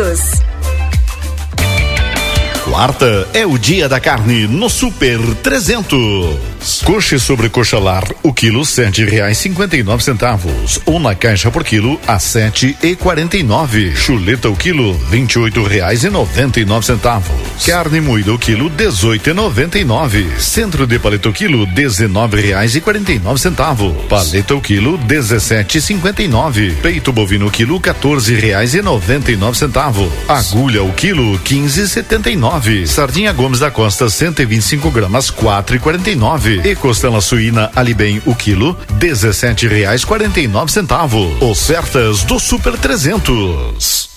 todos. 0.01 0.50
Quarta 2.71 3.27
é 3.33 3.45
o 3.45 3.57
dia 3.57 3.89
da 3.89 3.99
carne 3.99 4.47
no 4.47 4.69
Super 4.69 5.19
300. 5.43 6.39
Coxa 6.85 7.19
sobre 7.19 7.49
coxa 7.49 7.77
lar, 7.77 8.03
o 8.23 8.31
quilo 8.31 8.63
sete 8.63 9.03
reais 9.03 9.39
cinquenta 9.39 9.75
e 9.75 9.83
nove 9.83 10.01
centavos. 10.01 10.79
Ou 10.85 10.97
na 10.97 11.13
caixa 11.13 11.51
por 11.51 11.65
quilo 11.65 11.99
a 12.07 12.17
sete 12.17 12.77
e 12.81 12.95
quarenta 12.95 13.35
e 13.35 13.43
nove. 13.43 13.93
Chuleta 13.93 14.47
o 14.47 14.55
quilo 14.55 14.93
vinte 14.93 15.33
e 15.33 15.39
oito 15.39 15.63
reais 15.63 16.05
e 16.05 16.09
noventa 16.09 16.61
e 16.61 16.65
nove 16.65 16.85
centavos. 16.85 17.35
Carne 17.65 17.99
moída 17.99 18.31
o 18.31 18.39
quilo 18.39 18.69
dezoito 18.69 19.29
e 19.29 19.33
noventa 19.33 19.77
e 19.77 19.83
nove. 19.83 20.25
Centro 20.39 20.87
de 20.87 20.97
paleta 20.97 21.27
o 21.27 21.33
quilo 21.33 21.65
dezenove 21.65 22.39
reais 22.39 22.73
e 22.73 22.79
quarenta 22.79 23.11
e 23.11 23.19
nove 23.19 23.39
centavos. 23.39 23.93
Paleta 24.07 24.55
o 24.55 24.61
quilo 24.61 24.97
dezessete 24.99 25.79
e 25.79 25.81
cinquenta 25.81 26.23
e 26.23 26.27
nove. 26.29 26.71
Peito 26.81 27.11
bovino 27.11 27.47
o 27.47 27.51
quilo 27.51 27.81
quatorze 27.81 28.33
reais 28.33 28.73
e 28.75 28.81
noventa 28.81 29.29
e 29.29 29.35
nove 29.35 29.57
centavos. 29.57 30.09
Agulha 30.25 30.81
o 30.83 30.93
quilo 30.93 31.37
quinze 31.39 31.81
e 31.81 31.87
setenta 31.87 32.29
e 32.29 32.35
nove. 32.37 32.60
Sardinha 32.85 33.33
Gomes 33.33 33.59
da 33.59 33.71
Costa 33.71 34.09
cento 34.09 34.41
e 34.41 34.45
vinte 34.45 34.61
e 34.61 34.65
cinco 34.65 34.91
gramas 34.91 35.29
quatro 35.29 35.75
e 35.75 35.79
quarenta 35.79 36.11
e 36.11 36.15
nove. 36.15 36.61
E 36.63 36.75
costela 36.75 37.19
suína 37.19 37.71
ali 37.75 37.93
bem 37.93 38.21
o 38.25 38.35
quilo 38.35 38.77
dezessete 38.99 39.67
reais 39.67 40.05
quarenta 40.05 40.39
e 40.39 40.47
nove 40.47 40.71
centavos. 40.71 41.41
Ofertas 41.41 42.23
do 42.23 42.39
Super 42.39 42.77
300. 42.77 44.09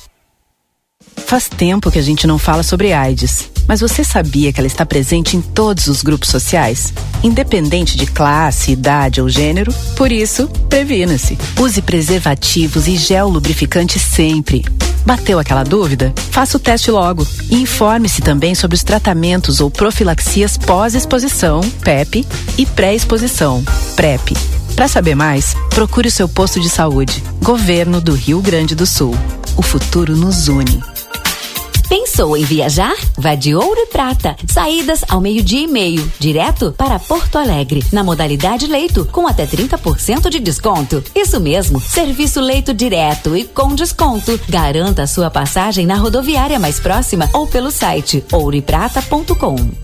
Faz 1.27 1.49
tempo 1.49 1.91
que 1.91 1.99
a 1.99 2.03
gente 2.03 2.27
não 2.27 2.39
fala 2.39 2.63
sobre 2.63 2.93
AIDS, 2.93 3.51
mas 3.67 3.81
você 3.81 4.05
sabia 4.05 4.53
que 4.53 4.61
ela 4.61 4.67
está 4.67 4.85
presente 4.85 5.37
em 5.37 5.41
todos 5.41 5.87
os 5.87 6.03
grupos 6.03 6.29
sociais, 6.29 6.93
independente 7.23 7.97
de 7.97 8.07
classe, 8.07 8.73
idade 8.73 9.23
ou 9.23 9.29
gênero? 9.29 9.73
Por 9.97 10.13
isso, 10.13 10.47
previna-se. 10.69 11.39
Use 11.59 11.81
preservativos 11.81 12.87
e 12.87 12.97
gel 12.97 13.29
lubrificante 13.29 13.99
sempre. 13.99 14.65
Bateu 15.05 15.39
aquela 15.39 15.63
dúvida? 15.63 16.13
Faça 16.31 16.57
o 16.57 16.61
teste 16.61 16.91
logo 16.91 17.27
e 17.51 17.57
informe-se 17.57 18.23
também 18.23 18.55
sobre 18.55 18.75
os 18.75 18.83
tratamentos 18.83 19.61
ou 19.61 19.71
profilaxias 19.71 20.57
pós-exposição, 20.57 21.61
PEP 21.83 22.27
e 22.57 22.65
pré-exposição, 22.65 23.63
PrEP. 23.95 24.33
Para 24.75 24.89
saber 24.89 25.15
mais, 25.15 25.55
procure 25.71 26.09
o 26.09 26.13
seu 26.13 26.29
posto 26.29 26.61
de 26.61 26.69
saúde. 26.69 27.23
Governo 27.43 28.01
do 28.01 28.15
Rio 28.15 28.41
Grande 28.41 28.75
do 28.75 28.87
Sul. 28.87 29.15
O 29.57 29.63
futuro 29.63 30.17
nos 30.17 30.49
une. 30.49 30.94
Pensou 31.89 32.37
em 32.37 32.45
viajar? 32.45 32.97
Vá 33.17 33.35
de 33.35 33.55
Ouro 33.55 33.79
e 33.79 33.87
Prata. 33.87 34.37
Saídas 34.51 35.05
ao 35.09 35.21
meio-dia 35.21 35.61
e 35.61 35.67
meio, 35.67 36.11
direto 36.19 36.73
para 36.73 36.99
Porto 36.99 37.37
Alegre, 37.37 37.85
na 37.93 38.03
modalidade 38.03 38.67
leito, 38.67 39.05
com 39.07 39.27
até 39.27 39.47
30% 39.47 40.29
de 40.29 40.41
desconto. 40.41 41.03
Isso 41.15 41.39
mesmo, 41.41 41.81
serviço 41.81 42.41
leito 42.41 42.73
direto 42.73 43.37
e 43.37 43.45
com 43.45 43.75
desconto. 43.75 44.39
Garanta 44.49 45.07
sua 45.07 45.31
passagem 45.31 45.87
na 45.87 45.97
rodoviária 45.97 46.59
mais 46.59 46.81
próxima 46.81 47.29
ou 47.33 47.47
pelo 47.47 47.71
site 47.71 48.25
ouroeprata.com. 48.33 49.84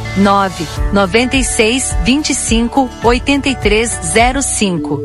9 0.17 0.67
96 0.91 1.95
25 2.03 2.89
8305. 3.03 5.01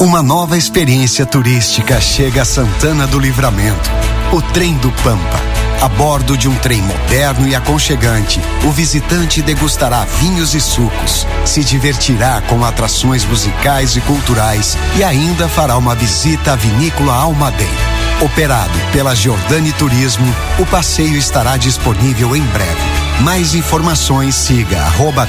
Uma 0.00 0.22
nova 0.22 0.56
experiência 0.56 1.24
turística 1.26 2.00
chega 2.00 2.42
a 2.42 2.44
Santana 2.44 3.06
do 3.06 3.18
Livramento. 3.18 3.90
O 4.32 4.42
Trem 4.42 4.74
do 4.78 4.90
Pampa. 5.02 5.40
A 5.80 5.88
bordo 5.88 6.36
de 6.36 6.48
um 6.48 6.54
trem 6.56 6.82
moderno 6.82 7.46
e 7.46 7.54
aconchegante, 7.54 8.40
o 8.66 8.72
visitante 8.72 9.40
degustará 9.40 10.04
vinhos 10.04 10.52
e 10.52 10.60
sucos, 10.60 11.24
se 11.44 11.62
divertirá 11.62 12.42
com 12.48 12.64
atrações 12.64 13.24
musicais 13.24 13.94
e 13.94 14.00
culturais 14.00 14.76
e 14.96 15.04
ainda 15.04 15.48
fará 15.48 15.76
uma 15.76 15.94
visita 15.94 16.54
à 16.54 16.56
vinícola 16.56 17.14
Almaden. 17.14 17.97
Operado 18.20 18.76
pela 18.92 19.14
Giordani 19.14 19.72
Turismo, 19.74 20.26
o 20.58 20.66
passeio 20.66 21.16
estará 21.16 21.56
disponível 21.56 22.34
em 22.34 22.42
breve. 22.42 22.80
Mais 23.22 23.54
informações 23.54 24.34
siga 24.34 24.76
arroba 24.76 25.24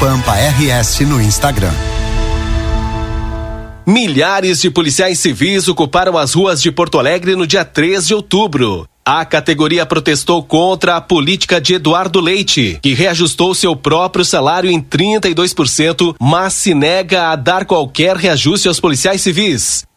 Pampa 0.00 0.32
RS 0.32 1.00
no 1.02 1.22
Instagram. 1.22 1.70
Milhares 3.86 4.60
de 4.60 4.70
policiais 4.72 5.20
civis 5.20 5.68
ocuparam 5.68 6.18
as 6.18 6.34
ruas 6.34 6.60
de 6.60 6.72
Porto 6.72 6.98
Alegre 6.98 7.36
no 7.36 7.46
dia 7.46 7.64
3 7.64 8.08
de 8.08 8.14
outubro. 8.14 8.88
A 9.04 9.24
categoria 9.24 9.86
protestou 9.86 10.42
contra 10.42 10.96
a 10.96 11.00
política 11.00 11.60
de 11.60 11.74
Eduardo 11.74 12.20
Leite, 12.20 12.76
que 12.82 12.92
reajustou 12.92 13.54
seu 13.54 13.76
próprio 13.76 14.24
salário 14.24 14.68
em 14.68 14.80
32%, 14.80 16.16
mas 16.20 16.54
se 16.54 16.74
nega 16.74 17.28
a 17.28 17.36
dar 17.36 17.64
qualquer 17.66 18.16
reajuste 18.16 18.66
aos 18.66 18.80
policiais 18.80 19.20
civis. 19.20 19.84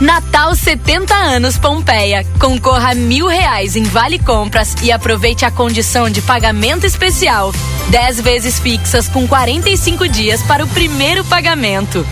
Natal 0.00 0.54
70 0.54 1.14
anos 1.14 1.56
Pompeia. 1.56 2.26
Concorra 2.40 2.90
a 2.90 2.94
mil 2.94 3.26
reais 3.26 3.76
em 3.76 3.84
Vale 3.84 4.18
Compras 4.18 4.74
e 4.82 4.90
aproveite 4.90 5.44
a 5.44 5.50
condição 5.50 6.10
de 6.10 6.20
pagamento 6.20 6.84
especial. 6.84 7.52
10 7.90 8.20
vezes 8.20 8.58
fixas 8.58 9.08
com 9.08 9.26
45 9.26 10.08
dias 10.08 10.42
para 10.42 10.64
o 10.64 10.68
primeiro 10.68 11.24
pagamento. 11.24 12.04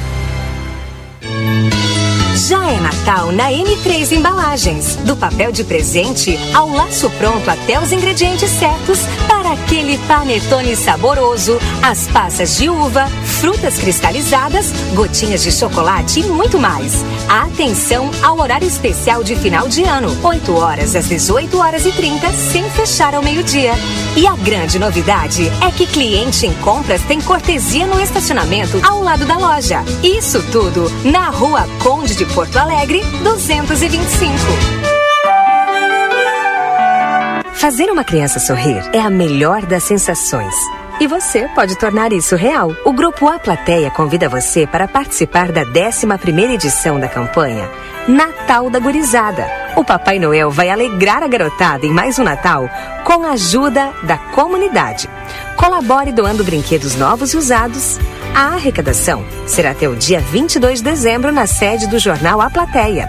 Já 2.48 2.66
é 2.68 2.80
Natal 2.80 3.30
na 3.30 3.52
M3 3.52 4.10
Embalagens. 4.10 4.96
Do 4.96 5.16
papel 5.16 5.52
de 5.52 5.62
presente 5.62 6.36
ao 6.52 6.68
laço 6.68 7.08
pronto 7.10 7.48
até 7.48 7.78
os 7.78 7.92
ingredientes 7.92 8.50
certos 8.50 8.98
para 9.28 9.52
aquele 9.52 9.96
panetone 10.08 10.74
saboroso, 10.74 11.58
as 11.82 12.08
passas 12.08 12.56
de 12.56 12.68
uva, 12.68 13.06
frutas 13.24 13.78
cristalizadas, 13.78 14.72
gotinhas 14.94 15.42
de 15.42 15.52
chocolate 15.52 16.20
e 16.20 16.24
muito 16.24 16.58
mais. 16.58 17.04
Atenção 17.28 18.10
ao 18.22 18.40
horário 18.40 18.66
especial 18.66 19.22
de 19.22 19.36
final 19.36 19.68
de 19.68 19.84
ano, 19.84 20.08
8 20.22 20.52
horas 20.52 20.96
às 20.96 21.08
18 21.08 21.58
horas 21.58 21.86
e 21.86 21.92
30, 21.92 22.28
sem 22.32 22.68
fechar 22.70 23.14
ao 23.14 23.22
meio-dia. 23.22 23.72
E 24.16 24.26
a 24.26 24.34
grande 24.36 24.78
novidade 24.78 25.48
é 25.60 25.70
que 25.70 25.86
cliente 25.86 26.46
em 26.46 26.52
compras 26.54 27.02
tem 27.02 27.20
cortesia 27.20 27.86
no 27.86 28.00
estacionamento 28.00 28.80
ao 28.82 29.00
lado 29.00 29.24
da 29.26 29.38
loja. 29.38 29.84
Isso 30.02 30.42
tudo 30.50 30.90
na 31.04 31.30
rua 31.30 31.66
Conde 31.82 32.16
de 32.16 32.31
Porto 32.34 32.56
Alegre, 32.56 33.02
225. 33.22 34.32
Fazer 37.52 37.90
uma 37.90 38.02
criança 38.02 38.38
sorrir 38.38 38.82
é 38.94 39.00
a 39.00 39.10
melhor 39.10 39.66
das 39.66 39.82
sensações. 39.82 40.54
E 40.98 41.06
você 41.06 41.46
pode 41.54 41.76
tornar 41.76 42.10
isso 42.10 42.34
real. 42.34 42.74
O 42.86 42.92
Grupo 42.92 43.28
A 43.28 43.38
Plateia 43.38 43.90
convida 43.90 44.30
você 44.30 44.66
para 44.66 44.88
participar 44.88 45.52
da 45.52 45.66
11ª 45.66 46.54
edição 46.54 46.98
da 46.98 47.06
campanha 47.06 47.68
Natal 48.08 48.70
da 48.70 48.78
Gurizada. 48.78 49.46
O 49.76 49.84
Papai 49.84 50.18
Noel 50.18 50.50
vai 50.50 50.70
alegrar 50.70 51.22
a 51.22 51.28
garotada 51.28 51.84
em 51.84 51.90
mais 51.90 52.18
um 52.18 52.24
Natal 52.24 52.66
com 53.04 53.24
a 53.24 53.32
ajuda 53.32 53.92
da 54.04 54.16
comunidade. 54.16 55.06
Colabore 55.56 56.12
doando 56.12 56.42
brinquedos 56.42 56.96
novos 56.96 57.34
e 57.34 57.36
usados. 57.36 57.98
A 58.34 58.54
arrecadação 58.54 59.24
será 59.46 59.72
até 59.72 59.86
o 59.86 59.94
dia 59.94 60.18
22 60.18 60.78
de 60.78 60.84
dezembro 60.84 61.30
na 61.30 61.46
sede 61.46 61.86
do 61.86 61.98
jornal 61.98 62.40
A 62.40 62.48
Plateia. 62.48 63.06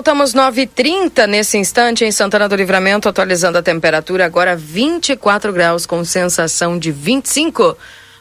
Voltamos 0.00 0.32
9h30 0.32 1.26
nesse 1.26 1.58
instante 1.58 2.06
em 2.06 2.10
Santana 2.10 2.48
do 2.48 2.56
Livramento, 2.56 3.06
atualizando 3.06 3.58
a 3.58 3.62
temperatura 3.62 4.24
agora 4.24 4.56
24 4.56 5.52
graus 5.52 5.84
com 5.84 6.02
sensação 6.06 6.78
de 6.78 6.90
25. 6.90 7.76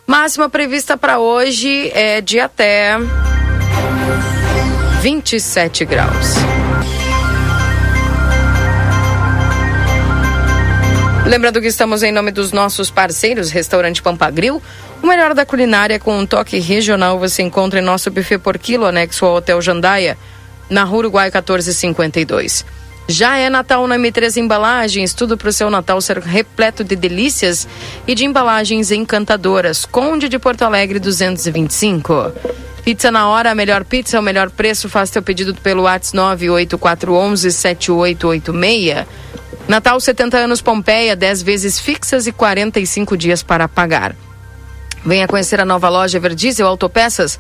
Máxima 0.05 0.49
prevista 0.49 0.97
para 0.97 1.19
hoje 1.19 1.89
é 1.95 2.19
de 2.19 2.37
até 2.37 2.97
27 5.01 5.85
graus. 5.85 6.35
Lembrando 11.25 11.61
que 11.61 11.67
estamos 11.67 12.03
em 12.03 12.11
nome 12.11 12.31
dos 12.31 12.51
nossos 12.51 12.91
parceiros, 12.91 13.51
Restaurante 13.51 14.01
Pampagril. 14.01 14.61
O 15.01 15.07
melhor 15.07 15.33
da 15.33 15.45
culinária 15.45 15.97
com 15.97 16.19
um 16.19 16.25
toque 16.25 16.59
regional 16.59 17.17
você 17.17 17.41
encontra 17.41 17.79
em 17.79 17.83
nosso 17.83 18.11
buffet 18.11 18.37
por 18.37 18.57
quilo, 18.57 18.85
anexo 18.85 19.25
ao 19.25 19.35
Hotel 19.35 19.61
Jandaia 19.61 20.17
na 20.69 20.83
Rua 20.83 20.99
Uruguai 20.99 21.27
1452. 21.27 22.65
Já 23.07 23.37
é 23.37 23.49
Natal 23.49 23.87
na 23.87 23.97
M3 23.97 24.37
Embalagens, 24.37 25.15
tudo 25.15 25.35
para 25.35 25.49
o 25.49 25.53
seu 25.53 25.69
Natal 25.71 25.99
ser 25.99 26.19
repleto 26.19 26.83
de 26.83 26.95
delícias 26.95 27.67
e 28.05 28.13
de 28.13 28.23
embalagens 28.23 28.91
encantadoras. 28.91 29.83
Conde 29.83 30.29
de 30.29 30.37
Porto 30.37 30.61
Alegre 30.61 30.99
225. 30.99 32.31
Pizza 32.83 33.09
na 33.09 33.27
hora, 33.27 33.49
a 33.49 33.55
melhor 33.55 33.83
pizza, 33.83 34.19
o 34.19 34.21
melhor 34.21 34.51
preço. 34.51 34.87
Faça 34.87 35.13
teu 35.13 35.23
pedido 35.23 35.55
pelo 35.55 35.83
WhatsApp 35.83 36.15
98411 36.15 37.51
7886. 37.51 39.07
Natal 39.67 39.99
70 39.99 40.37
anos 40.37 40.61
Pompeia, 40.61 41.15
10 41.15 41.41
vezes 41.41 41.79
fixas 41.79 42.27
e 42.27 42.31
45 42.31 43.17
dias 43.17 43.41
para 43.41 43.67
pagar. 43.67 44.15
Venha 45.03 45.27
conhecer 45.27 45.59
a 45.59 45.65
nova 45.65 45.89
loja 45.89 46.19
Verdiesel 46.19 46.67
Autopeças 46.67 47.39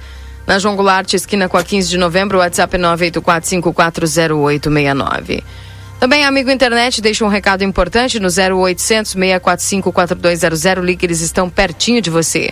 na 0.49 0.57
João 0.57 0.75
Goulart, 0.75 1.13
esquina 1.13 1.47
com 1.47 1.57
a 1.57 1.63
15 1.63 1.87
de 1.87 1.97
novembro, 1.99 2.39
WhatsApp 2.39 2.75
984540869. 2.75 5.43
Também, 5.99 6.25
amigo 6.25 6.49
internet, 6.49 6.99
deixa 7.01 7.23
um 7.23 7.27
recado 7.27 7.63
importante 7.63 8.19
no 8.19 8.29
0800 8.29 9.11
645 9.11 9.93
4200. 9.93 10.83
Ligue, 10.83 11.05
eles 11.05 11.21
estão 11.21 11.51
pertinho 11.51 12.01
de 12.01 12.09
você. 12.09 12.51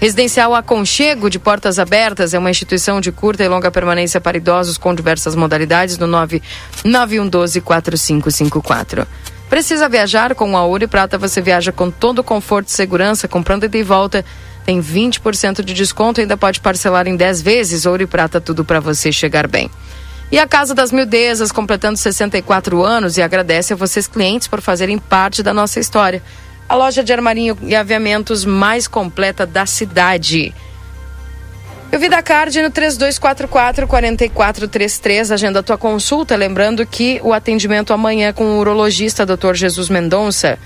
Residencial 0.00 0.52
Aconchego 0.52 1.30
de 1.30 1.38
Portas 1.38 1.78
Abertas 1.78 2.34
é 2.34 2.38
uma 2.40 2.50
instituição 2.50 3.00
de 3.00 3.12
curta 3.12 3.44
e 3.44 3.48
longa 3.48 3.70
permanência 3.70 4.20
para 4.20 4.36
idosos 4.36 4.76
com 4.76 4.92
diversas 4.92 5.36
modalidades 5.36 5.98
no 5.98 6.08
99112 6.08 7.60
4554. 7.60 9.06
Precisa 9.48 9.88
viajar 9.88 10.34
com 10.34 10.56
a 10.56 10.64
Ouro 10.64 10.82
e 10.82 10.88
Prata? 10.88 11.16
Você 11.18 11.40
viaja 11.40 11.70
com 11.70 11.88
todo 11.88 12.18
o 12.18 12.24
conforto 12.24 12.66
e 12.66 12.72
segurança, 12.72 13.28
comprando 13.28 13.62
ida 13.62 13.78
e 13.78 13.84
volta 13.84 14.24
tem 14.64 14.80
20% 14.80 15.62
de 15.62 15.74
desconto 15.74 16.20
e 16.20 16.22
ainda 16.22 16.36
pode 16.36 16.60
parcelar 16.60 17.08
em 17.08 17.16
10 17.16 17.42
vezes. 17.42 17.86
Ouro 17.86 18.02
e 18.02 18.06
prata, 18.06 18.40
tudo 18.40 18.64
para 18.64 18.80
você 18.80 19.10
chegar 19.10 19.46
bem. 19.46 19.70
E 20.30 20.38
a 20.38 20.46
Casa 20.46 20.74
das 20.74 20.90
Mildezas, 20.90 21.52
completando 21.52 21.98
64 21.98 22.82
anos, 22.82 23.18
e 23.18 23.22
agradece 23.22 23.74
a 23.74 23.76
vocês, 23.76 24.06
clientes, 24.06 24.48
por 24.48 24.62
fazerem 24.62 24.96
parte 24.96 25.42
da 25.42 25.52
nossa 25.52 25.78
história. 25.78 26.22
A 26.66 26.74
loja 26.74 27.04
de 27.04 27.12
armarinho 27.12 27.58
e 27.62 27.74
aviamentos 27.74 28.46
mais 28.46 28.88
completa 28.88 29.44
da 29.44 29.66
cidade. 29.66 30.54
Eu 31.92 32.00
vi 32.00 32.08
da 32.08 32.22
Card 32.22 32.62
no 32.62 32.70
3244-4433. 32.70 35.30
Agenda 35.30 35.58
a 35.58 35.62
tua 35.62 35.76
consulta. 35.76 36.34
Lembrando 36.34 36.86
que 36.86 37.20
o 37.22 37.34
atendimento 37.34 37.92
amanhã 37.92 38.28
é 38.28 38.32
com 38.32 38.44
o 38.44 38.58
urologista 38.58 39.26
Dr. 39.26 39.52
Jesus 39.52 39.90
Mendonça. 39.90 40.58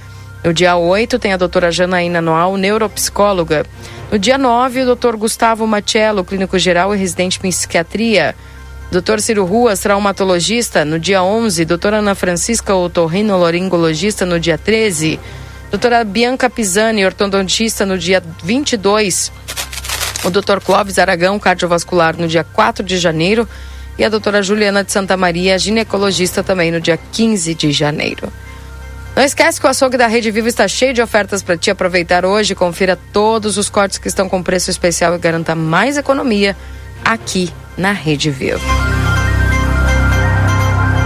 No 0.46 0.54
dia 0.54 0.76
8 0.76 1.18
tem 1.18 1.32
a 1.32 1.36
doutora 1.36 1.72
Janaína 1.72 2.22
Noal, 2.22 2.56
neuropsicóloga. 2.56 3.66
No 4.12 4.16
dia 4.16 4.38
9, 4.38 4.82
o 4.82 4.86
doutor 4.86 5.16
Gustavo 5.16 5.66
Machello, 5.66 6.24
clínico 6.24 6.56
geral 6.56 6.94
e 6.94 6.98
residente 6.98 7.40
em 7.42 7.50
psiquiatria. 7.50 8.32
Dr. 8.92 9.18
Ciro 9.18 9.44
Ruas, 9.44 9.80
traumatologista, 9.80 10.84
no 10.84 11.00
dia 11.00 11.20
11. 11.20 11.64
Doutora 11.64 11.96
Ana 11.96 12.14
Francisca, 12.14 12.72
otorrinolaringologista, 12.72 14.24
no 14.24 14.38
dia 14.38 14.56
13. 14.56 15.18
Doutora 15.68 16.04
Bianca 16.04 16.48
Pisani, 16.48 17.04
ortodontista, 17.04 17.84
no 17.84 17.98
dia 17.98 18.22
22. 18.44 19.32
O 20.22 20.30
Dr. 20.30 20.60
Clóvis 20.64 21.00
Aragão, 21.00 21.40
cardiovascular, 21.40 22.16
no 22.16 22.28
dia 22.28 22.44
4 22.44 22.84
de 22.84 22.98
janeiro. 22.98 23.48
E 23.98 24.04
a 24.04 24.08
doutora 24.08 24.40
Juliana 24.44 24.84
de 24.84 24.92
Santa 24.92 25.16
Maria, 25.16 25.58
ginecologista, 25.58 26.44
também 26.44 26.70
no 26.70 26.80
dia 26.80 26.96
15 26.96 27.52
de 27.52 27.72
janeiro. 27.72 28.32
Não 29.16 29.24
esquece 29.24 29.58
que 29.58 29.66
o 29.66 29.70
açougue 29.70 29.96
da 29.96 30.06
Rede 30.06 30.30
Vivo 30.30 30.46
está 30.46 30.68
cheio 30.68 30.92
de 30.92 31.00
ofertas 31.00 31.42
para 31.42 31.56
te 31.56 31.70
aproveitar 31.70 32.26
hoje. 32.26 32.54
Confira 32.54 32.98
todos 33.14 33.56
os 33.56 33.70
cortes 33.70 33.96
que 33.96 34.08
estão 34.08 34.28
com 34.28 34.42
preço 34.42 34.70
especial 34.70 35.14
e 35.14 35.18
garanta 35.18 35.54
mais 35.54 35.96
economia 35.96 36.54
aqui 37.02 37.50
na 37.78 37.92
Rede 37.92 38.30
Vivo. 38.30 38.60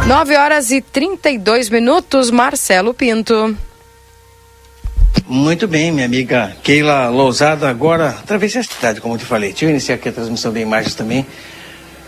9 0.09 0.37
horas 0.37 0.73
e 0.73 0.81
32 0.81 1.71
minutos, 1.71 2.33
Marcelo 2.33 2.93
Pinto. 2.93 3.57
Muito 5.25 5.69
bem, 5.69 5.93
minha 5.93 6.07
amiga 6.07 6.57
Keila 6.65 7.09
Lousada, 7.11 7.69
agora 7.69 8.09
atravessei 8.09 8.63
a 8.63 8.65
cidade, 8.65 9.01
como 9.01 9.15
eu 9.15 9.19
te 9.19 9.25
falei. 9.25 9.51
Deixa 9.51 9.67
eu 9.67 9.71
iniciar 9.71 9.95
aqui 9.95 10.09
a 10.09 10.13
transmissão 10.13 10.53
de 10.53 10.59
imagens 10.59 10.97
também, 10.97 11.25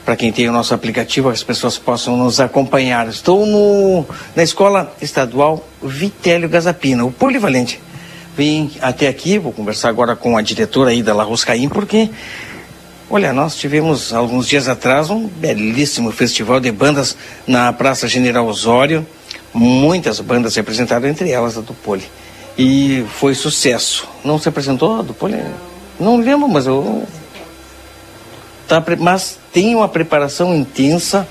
para 0.05 0.17
quem 0.17 0.33
tem 0.33 0.49
o 0.49 0.53
nosso 0.53 0.75
aplicativo, 0.75 1.29
as 1.29 1.43
pessoas 1.43 1.79
possam 1.79 2.17
nos 2.17 2.41
acompanhar. 2.41 3.09
Estou 3.09 3.47
no, 3.47 4.05
na 4.35 4.43
Escola 4.43 4.95
Estadual 5.01 5.67
Vitélio 5.83 6.49
Gazapina, 6.49 7.05
o 7.05 7.13
Polivalente. 7.13 7.81
Vim 8.37 8.73
até 8.81 9.09
aqui, 9.09 9.39
vou 9.39 9.53
conversar 9.53 9.89
agora 9.89 10.17
com 10.17 10.37
a 10.37 10.43
diretora 10.43 10.91
aí 10.91 11.03
da 11.03 11.15
La 11.15 11.23
Roscaim, 11.23 11.69
porque 11.69 12.11
Olha, 13.15 13.31
nós 13.31 13.57
tivemos 13.57 14.15
alguns 14.15 14.49
dias 14.49 14.69
atrás 14.69 15.11
um 15.11 15.27
belíssimo 15.27 16.11
festival 16.11 16.59
de 16.59 16.73
bandas 16.73 17.15
na 17.47 17.71
Praça 17.71 18.09
General 18.09 18.47
Osório. 18.47 19.07
Muitas 19.53 20.19
bandas 20.21 20.55
se 20.55 20.61
apresentaram, 20.61 21.07
entre 21.07 21.31
elas 21.31 21.59
a 21.59 21.61
do 21.61 21.75
Poli. 21.75 22.05
E 22.57 23.05
foi 23.19 23.35
sucesso. 23.35 24.09
Não 24.25 24.39
se 24.39 24.49
apresentou 24.49 24.99
a 24.99 25.03
do 25.03 25.13
Poli? 25.13 25.37
Não 26.01 26.17
lembro, 26.17 26.49
mas 26.49 26.67
eu. 26.67 27.07
Tá, 28.73 28.83
mas 28.99 29.39
tem 29.53 29.75
uma 29.75 29.87
preparação 29.87 30.57
intensa 30.57 31.29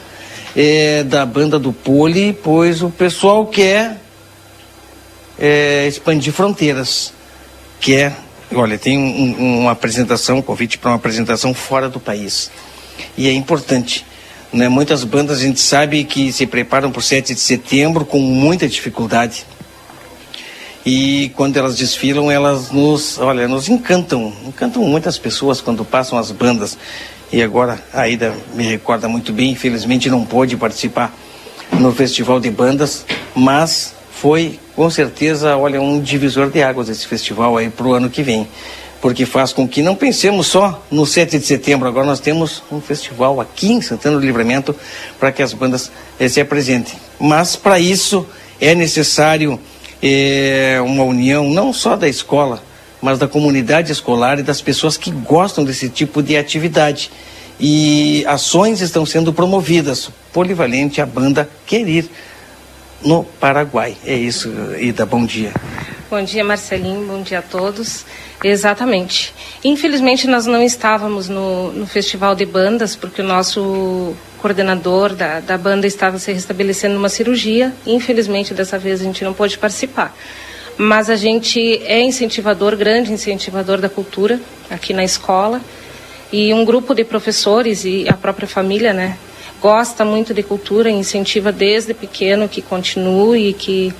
é, 0.55 1.01
da 1.01 1.25
banda 1.25 1.57
do 1.57 1.73
Poli, 1.73 2.33
pois 2.33 2.83
o 2.83 2.91
pessoal 2.91 3.47
quer 3.47 3.99
é, 5.39 5.87
expandir 5.87 6.31
fronteiras, 6.31 7.11
quer 7.79 8.15
Olha, 8.53 8.77
tem 8.77 8.95
um, 8.95 9.41
um, 9.41 9.59
uma 9.61 9.71
apresentação, 9.71 10.37
um 10.37 10.41
convite 10.43 10.77
para 10.77 10.91
uma 10.91 10.97
apresentação 10.97 11.51
fora 11.51 11.89
do 11.89 11.99
país. 11.99 12.51
E 13.17 13.27
é 13.27 13.31
importante. 13.31 14.05
Né? 14.53 14.69
Muitas 14.69 15.03
bandas 15.03 15.39
a 15.39 15.41
gente 15.41 15.59
sabe 15.59 16.03
que 16.03 16.31
se 16.31 16.45
preparam 16.45 16.91
para 16.91 16.99
o 16.99 17.01
7 17.01 17.33
de 17.33 17.39
setembro 17.39 18.05
com 18.05 18.19
muita 18.19 18.67
dificuldade. 18.67 19.47
E 20.85 21.31
quando 21.35 21.57
elas 21.57 21.77
desfilam, 21.77 22.29
elas 22.29 22.71
nos, 22.71 23.17
olha, 23.19 23.47
nos 23.47 23.69
encantam. 23.69 24.33
Encantam 24.45 24.83
muitas 24.83 25.17
pessoas 25.17 25.61
quando 25.61 25.83
passam 25.85 26.19
as 26.19 26.29
bandas. 26.31 26.77
E 27.31 27.41
agora 27.41 27.81
a 27.93 28.01
Aida 28.01 28.33
me 28.53 28.63
recorda 28.63 29.07
muito 29.07 29.31
bem, 29.31 29.51
infelizmente 29.51 30.09
não 30.09 30.25
pôde 30.25 30.57
participar 30.57 31.15
no 31.71 31.93
Festival 31.93 32.39
de 32.39 32.49
Bandas, 32.49 33.05
mas 33.33 33.93
foi 34.11 34.59
com 34.75 34.89
certeza, 34.89 35.55
olha, 35.57 35.81
um 35.81 35.99
divisor 35.99 36.49
de 36.49 36.61
águas 36.61 36.89
esse 36.89 37.07
festival 37.07 37.57
aí 37.57 37.69
para 37.69 37.87
o 37.87 37.93
ano 37.93 38.09
que 38.09 38.21
vem. 38.21 38.47
Porque 39.01 39.25
faz 39.25 39.51
com 39.51 39.67
que 39.67 39.81
não 39.81 39.95
pensemos 39.95 40.47
só 40.47 40.83
no 40.91 41.05
7 41.05 41.39
de 41.39 41.45
setembro, 41.45 41.87
agora 41.87 42.05
nós 42.05 42.19
temos 42.19 42.61
um 42.71 42.79
festival 42.79 43.41
aqui 43.41 43.71
em 43.71 43.81
Santana 43.81 44.19
do 44.19 44.25
Livramento 44.25 44.75
para 45.19 45.31
que 45.31 45.41
as 45.41 45.53
bandas 45.53 45.91
eh, 46.19 46.27
se 46.27 46.39
apresentem. 46.39 46.93
Mas 47.19 47.55
para 47.55 47.79
isso 47.79 48.27
é 48.59 48.75
necessário 48.75 49.59
eh, 50.03 50.79
uma 50.83 51.03
união 51.03 51.49
não 51.49 51.73
só 51.73 51.95
da 51.95 52.07
escola, 52.07 52.61
mas 53.01 53.17
da 53.17 53.27
comunidade 53.27 53.91
escolar 53.91 54.39
e 54.39 54.43
das 54.43 54.61
pessoas 54.61 54.95
que 54.95 55.09
gostam 55.11 55.63
desse 55.63 55.89
tipo 55.89 56.21
de 56.21 56.37
atividade. 56.37 57.11
E 57.59 58.25
ações 58.27 58.81
estão 58.81 59.05
sendo 59.05 59.33
promovidas. 59.33 60.09
Polivalente, 60.31 61.01
a 61.01 61.05
banda 61.05 61.49
quer 61.65 61.87
ir 61.87 62.09
no 63.03 63.23
Paraguai. 63.23 63.95
É 64.05 64.15
isso, 64.15 64.49
Ida, 64.79 65.05
bom 65.05 65.25
dia. 65.25 65.51
Bom 66.09 66.21
dia, 66.23 66.43
Marcelinho, 66.43 67.07
bom 67.07 67.21
dia 67.21 67.39
a 67.39 67.41
todos. 67.41 68.05
Exatamente. 68.43 69.33
Infelizmente, 69.63 70.27
nós 70.27 70.45
não 70.45 70.61
estávamos 70.61 71.29
no, 71.29 71.71
no 71.71 71.87
Festival 71.87 72.35
de 72.35 72.45
Bandas, 72.45 72.95
porque 72.95 73.21
o 73.21 73.25
nosso 73.25 74.13
coordenador 74.39 75.13
da, 75.13 75.39
da 75.39 75.57
banda 75.57 75.85
estava 75.87 76.17
se 76.17 76.33
restabelecendo 76.33 76.97
uma 76.97 77.09
cirurgia. 77.09 77.71
Infelizmente, 77.85 78.53
dessa 78.53 78.77
vez 78.77 78.99
a 78.99 79.03
gente 79.03 79.23
não 79.23 79.33
pôde 79.33 79.57
participar. 79.57 80.15
Mas 80.83 81.11
a 81.11 81.15
gente 81.15 81.79
é 81.83 82.01
incentivador, 82.01 82.75
grande 82.75 83.13
incentivador 83.13 83.77
da 83.77 83.87
cultura 83.87 84.41
aqui 84.67 84.95
na 84.95 85.03
escola. 85.03 85.61
E 86.33 86.51
um 86.55 86.65
grupo 86.65 86.95
de 86.95 87.03
professores 87.03 87.85
e 87.85 88.09
a 88.09 88.13
própria 88.13 88.47
família, 88.47 88.91
né, 88.91 89.15
gosta 89.61 90.03
muito 90.03 90.33
de 90.33 90.41
cultura, 90.41 90.89
incentiva 90.89 91.51
desde 91.51 91.93
pequeno 91.93 92.49
que 92.49 92.63
continue 92.63 93.49
e 93.49 93.53
que 93.53 93.93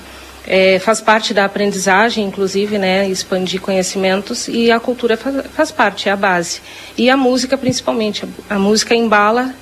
é, 0.48 0.80
faz 0.80 1.00
parte 1.00 1.36
da 1.36 1.46
aprendizagem, 1.46 2.26
inclusive, 2.26 2.80
né, 2.80 3.08
expandir 3.08 3.62
conhecimentos 3.62 4.48
e 4.48 4.72
a 4.72 4.80
cultura 4.80 5.16
faz, 5.16 5.46
faz 5.54 5.72
parte, 5.72 6.10
é 6.10 6.12
a 6.12 6.16
base. 6.16 6.64
E 6.98 7.12
a 7.12 7.16
música, 7.16 7.60
principalmente, 7.60 8.26
a, 8.50 8.56
a 8.56 8.58
música 8.58 8.96
embala 8.96 9.54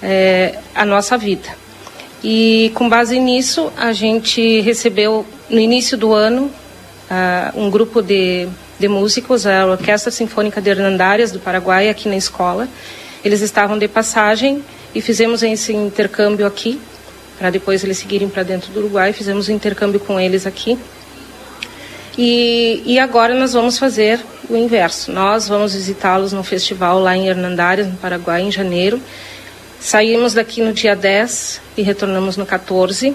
é, 0.00 0.56
a 0.76 0.86
nossa 0.86 1.18
vida. 1.18 1.48
E 2.22 2.70
com 2.76 2.88
base 2.88 3.18
nisso, 3.18 3.72
a 3.76 3.92
gente 3.92 4.60
recebeu 4.60 5.26
no 5.50 5.58
início 5.58 5.98
do 5.98 6.12
ano 6.12 6.48
uh, 7.10 7.60
um 7.60 7.70
grupo 7.70 8.02
de, 8.02 8.48
de 8.78 8.88
músicos, 8.88 9.46
a 9.46 9.66
Orquestra 9.66 10.10
Sinfônica 10.10 10.60
de 10.60 10.70
Hernandárias 10.70 11.32
do 11.32 11.40
Paraguai, 11.40 11.88
aqui 11.88 12.08
na 12.08 12.16
escola. 12.16 12.68
Eles 13.24 13.40
estavam 13.40 13.78
de 13.78 13.88
passagem 13.88 14.62
e 14.94 15.00
fizemos 15.00 15.42
esse 15.42 15.72
intercâmbio 15.72 16.46
aqui, 16.46 16.80
para 17.38 17.50
depois 17.50 17.82
eles 17.84 17.98
seguirem 17.98 18.28
para 18.28 18.42
dentro 18.42 18.72
do 18.72 18.80
Uruguai. 18.80 19.12
Fizemos 19.12 19.48
o 19.48 19.52
um 19.52 19.54
intercâmbio 19.54 20.00
com 20.00 20.18
eles 20.18 20.46
aqui. 20.46 20.78
E, 22.16 22.82
e 22.84 22.98
agora 22.98 23.32
nós 23.34 23.52
vamos 23.52 23.78
fazer 23.78 24.20
o 24.50 24.56
inverso. 24.56 25.12
Nós 25.12 25.46
vamos 25.46 25.74
visitá-los 25.74 26.32
no 26.32 26.42
festival 26.42 26.98
lá 26.98 27.16
em 27.16 27.28
Hernandárias, 27.28 27.86
no 27.86 27.96
Paraguai, 27.96 28.42
em 28.42 28.50
janeiro. 28.50 29.00
Saímos 29.78 30.34
daqui 30.34 30.60
no 30.60 30.72
dia 30.72 30.96
10 30.96 31.60
e 31.76 31.82
retornamos 31.82 32.36
no 32.36 32.44
14. 32.44 33.14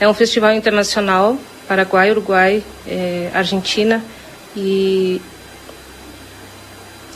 É 0.00 0.08
um 0.08 0.14
festival 0.14 0.52
internacional, 0.52 1.38
Paraguai, 1.70 2.10
Uruguai, 2.10 2.64
é, 2.84 3.30
Argentina 3.32 4.02
e 4.56 5.22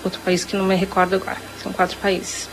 outro 0.04 0.20
país 0.20 0.44
que 0.44 0.54
não 0.54 0.64
me 0.64 0.76
recordo 0.76 1.16
agora. 1.16 1.38
São 1.60 1.72
quatro 1.72 1.98
países. 1.98 2.48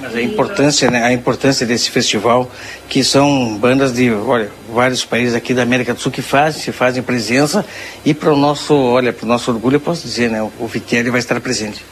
Mas 0.00 0.16
a 0.16 0.22
importância, 0.22 0.90
né, 0.90 1.04
a 1.04 1.12
importância 1.12 1.66
desse 1.66 1.90
festival, 1.90 2.50
que 2.88 3.04
são 3.04 3.54
bandas 3.58 3.92
de, 3.92 4.10
olha, 4.10 4.50
vários 4.72 5.04
países 5.04 5.34
aqui 5.34 5.52
da 5.52 5.60
América 5.60 5.92
do 5.92 6.00
Sul 6.00 6.10
que 6.10 6.22
fazem, 6.22 6.62
se 6.62 6.72
fazem 6.72 7.02
presença 7.02 7.66
e 8.02 8.14
para 8.14 8.32
o 8.32 8.36
nosso, 8.36 8.74
olha, 8.74 9.12
para 9.12 9.26
o 9.26 9.28
nosso 9.28 9.50
orgulho 9.50 9.76
eu 9.76 9.80
posso 9.80 10.00
dizer, 10.06 10.30
né, 10.30 10.40
o 10.58 10.66
Vitelli 10.66 11.10
vai 11.10 11.20
estar 11.20 11.38
presente. 11.38 11.84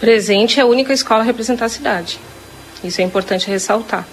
Presente 0.00 0.58
é 0.58 0.64
a 0.64 0.66
única 0.66 0.92
escola 0.92 1.20
a 1.20 1.24
representar 1.24 1.66
a 1.66 1.68
cidade. 1.68 2.18
Isso 2.82 3.00
é 3.00 3.04
importante 3.04 3.48
ressaltar 3.48 4.04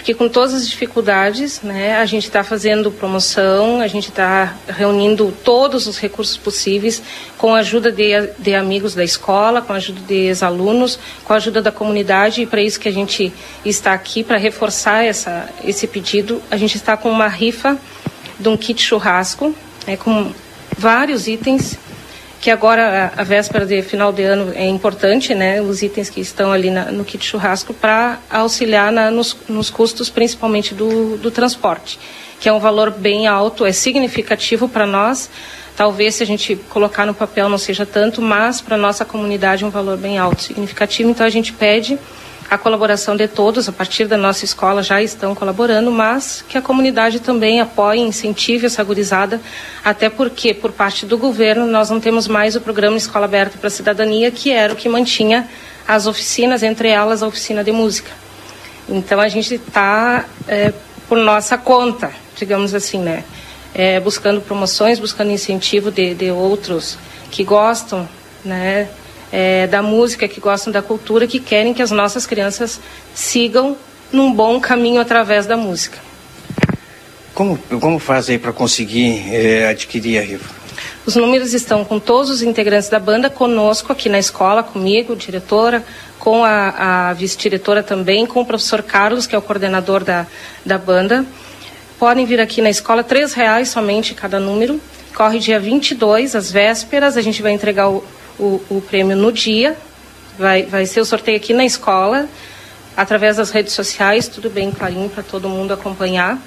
porque 0.00 0.14
com 0.14 0.30
todas 0.30 0.54
as 0.54 0.66
dificuldades, 0.66 1.60
né, 1.60 1.96
a 1.96 2.06
gente 2.06 2.24
está 2.24 2.42
fazendo 2.42 2.90
promoção, 2.90 3.82
a 3.82 3.86
gente 3.86 4.08
está 4.08 4.56
reunindo 4.66 5.30
todos 5.44 5.86
os 5.86 5.98
recursos 5.98 6.38
possíveis, 6.38 7.02
com 7.36 7.54
a 7.54 7.58
ajuda 7.58 7.92
de, 7.92 8.30
de 8.38 8.54
amigos 8.54 8.94
da 8.94 9.04
escola, 9.04 9.60
com 9.60 9.74
a 9.74 9.76
ajuda 9.76 10.00
de 10.00 10.14
ex-alunos, 10.14 10.98
com 11.22 11.34
a 11.34 11.36
ajuda 11.36 11.60
da 11.60 11.70
comunidade, 11.70 12.40
e 12.40 12.46
para 12.46 12.62
isso 12.62 12.80
que 12.80 12.88
a 12.88 12.92
gente 12.92 13.30
está 13.62 13.92
aqui, 13.92 14.24
para 14.24 14.38
reforçar 14.38 15.04
essa, 15.04 15.50
esse 15.62 15.86
pedido, 15.86 16.40
a 16.50 16.56
gente 16.56 16.76
está 16.76 16.96
com 16.96 17.10
uma 17.10 17.28
rifa 17.28 17.78
de 18.38 18.48
um 18.48 18.56
kit 18.56 18.82
churrasco, 18.82 19.54
né, 19.86 19.98
com 19.98 20.32
vários 20.78 21.28
itens 21.28 21.78
que 22.40 22.50
agora 22.50 23.12
a, 23.14 23.22
véspera 23.22 23.66
de 23.66 23.82
final 23.82 24.10
de 24.12 24.22
ano 24.22 24.52
é 24.54 24.66
importante, 24.66 25.34
né? 25.34 25.60
Os 25.60 25.82
itens 25.82 26.08
que 26.08 26.20
estão 26.20 26.50
ali 26.50 26.70
na, 26.70 26.86
no 26.86 27.04
kit 27.04 27.22
churrasco 27.24 27.74
para 27.74 28.18
auxiliar 28.30 28.90
na, 28.90 29.10
nos, 29.10 29.36
nos, 29.46 29.68
custos, 29.68 30.08
principalmente 30.08 30.74
do, 30.74 31.18
do 31.18 31.30
transporte, 31.30 31.98
que 32.40 32.48
é 32.48 32.52
um 32.52 32.58
valor 32.58 32.90
bem 32.90 33.26
alto, 33.26 33.66
é 33.66 33.72
significativo 33.72 34.68
para 34.68 34.86
nós. 34.86 35.28
Talvez 35.76 36.14
se 36.14 36.22
a 36.22 36.26
gente 36.26 36.56
colocar 36.70 37.04
no 37.04 37.12
papel 37.12 37.48
não 37.48 37.58
seja 37.58 37.84
tanto, 37.84 38.22
mas 38.22 38.60
para 38.62 38.76
nossa 38.76 39.04
comunidade 39.04 39.62
é 39.62 39.66
um 39.66 39.70
valor 39.70 39.98
bem 39.98 40.16
alto, 40.16 40.42
significativo. 40.42 41.10
Então 41.10 41.26
a 41.26 41.30
gente 41.30 41.52
pede 41.52 41.98
a 42.50 42.58
colaboração 42.58 43.16
de 43.16 43.28
todos, 43.28 43.68
a 43.68 43.72
partir 43.72 44.06
da 44.06 44.16
nossa 44.16 44.44
escola 44.44 44.82
já 44.82 45.00
estão 45.00 45.36
colaborando, 45.36 45.92
mas 45.92 46.44
que 46.48 46.58
a 46.58 46.62
comunidade 46.62 47.20
também 47.20 47.60
apoie, 47.60 48.00
incentive 48.00 48.66
essa 48.66 48.82
gurizada, 48.82 49.40
até 49.84 50.10
porque, 50.10 50.52
por 50.52 50.72
parte 50.72 51.06
do 51.06 51.16
governo, 51.16 51.64
nós 51.64 51.90
não 51.90 52.00
temos 52.00 52.26
mais 52.26 52.56
o 52.56 52.60
programa 52.60 52.96
Escola 52.96 53.26
Aberta 53.26 53.56
para 53.56 53.68
a 53.68 53.70
Cidadania, 53.70 54.32
que 54.32 54.50
era 54.50 54.72
o 54.72 54.76
que 54.76 54.88
mantinha 54.88 55.48
as 55.86 56.08
oficinas, 56.08 56.64
entre 56.64 56.88
elas 56.88 57.22
a 57.22 57.28
oficina 57.28 57.62
de 57.62 57.70
música. 57.70 58.10
Então 58.88 59.20
a 59.20 59.28
gente 59.28 59.54
está 59.54 60.24
é, 60.48 60.72
por 61.08 61.18
nossa 61.18 61.56
conta, 61.56 62.10
digamos 62.36 62.74
assim, 62.74 62.98
né? 62.98 63.22
É, 63.72 64.00
buscando 64.00 64.40
promoções, 64.40 64.98
buscando 64.98 65.30
incentivo 65.30 65.92
de, 65.92 66.14
de 66.14 66.32
outros 66.32 66.98
que 67.30 67.44
gostam, 67.44 68.08
né? 68.44 68.88
É, 69.32 69.66
da 69.68 69.80
música, 69.80 70.26
que 70.26 70.40
gostam 70.40 70.72
da 70.72 70.82
cultura, 70.82 71.26
que 71.26 71.38
querem 71.38 71.72
que 71.72 71.82
as 71.82 71.92
nossas 71.92 72.26
crianças 72.26 72.80
sigam 73.14 73.76
num 74.12 74.32
bom 74.32 74.60
caminho 74.60 75.00
através 75.00 75.46
da 75.46 75.56
música. 75.56 75.98
Como, 77.32 77.56
como 77.80 77.98
faz 77.98 78.28
aí 78.28 78.38
para 78.38 78.52
conseguir 78.52 79.22
é, 79.32 79.68
adquirir 79.68 80.18
a 80.18 80.22
rifa? 80.22 80.60
Os 81.06 81.16
números 81.16 81.54
estão 81.54 81.84
com 81.84 81.98
todos 81.98 82.30
os 82.30 82.42
integrantes 82.42 82.88
da 82.88 82.98
banda, 82.98 83.30
conosco 83.30 83.92
aqui 83.92 84.08
na 84.08 84.18
escola, 84.18 84.62
comigo, 84.62 85.16
diretora, 85.16 85.84
com 86.18 86.44
a, 86.44 87.08
a 87.08 87.12
vice-diretora 87.14 87.82
também, 87.82 88.26
com 88.26 88.42
o 88.42 88.46
professor 88.46 88.82
Carlos, 88.82 89.26
que 89.26 89.34
é 89.34 89.38
o 89.38 89.42
coordenador 89.42 90.04
da, 90.04 90.26
da 90.64 90.76
banda. 90.76 91.24
Podem 91.98 92.26
vir 92.26 92.40
aqui 92.40 92.60
na 92.60 92.68
escola, 92.68 93.02
três 93.02 93.32
reais 93.32 93.70
somente 93.70 94.14
cada 94.14 94.38
número. 94.38 94.80
Corre 95.14 95.38
dia 95.38 95.58
22, 95.58 96.36
às 96.36 96.50
vésperas, 96.52 97.16
a 97.16 97.22
gente 97.22 97.42
vai 97.42 97.52
entregar 97.52 97.88
o, 97.88 98.04
o, 98.40 98.76
o 98.76 98.80
prêmio 98.80 99.16
no 99.16 99.30
dia. 99.30 99.76
Vai, 100.38 100.62
vai 100.62 100.86
ser 100.86 101.00
o 101.00 101.04
sorteio 101.04 101.36
aqui 101.36 101.52
na 101.52 101.64
escola, 101.66 102.26
através 102.96 103.36
das 103.36 103.50
redes 103.50 103.74
sociais, 103.74 104.26
tudo 104.26 104.48
bem 104.48 104.70
clarinho 104.70 105.08
para 105.08 105.22
todo 105.22 105.48
mundo 105.48 105.72
acompanhar. 105.72 106.38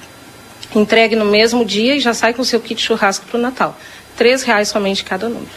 Entregue 0.76 1.16
no 1.16 1.26
mesmo 1.26 1.64
dia 1.64 1.96
e 1.96 2.00
já 2.00 2.14
sai 2.14 2.34
com 2.34 2.42
o 2.42 2.46
seu 2.46 2.60
kit 2.60 2.82
churrasco 2.82 3.26
para 3.28 3.38
o 3.38 3.42
Natal. 3.42 3.78
Três 4.18 4.42
reais 4.42 4.70
somente 4.70 5.04
cada 5.04 5.30
número. 5.30 5.52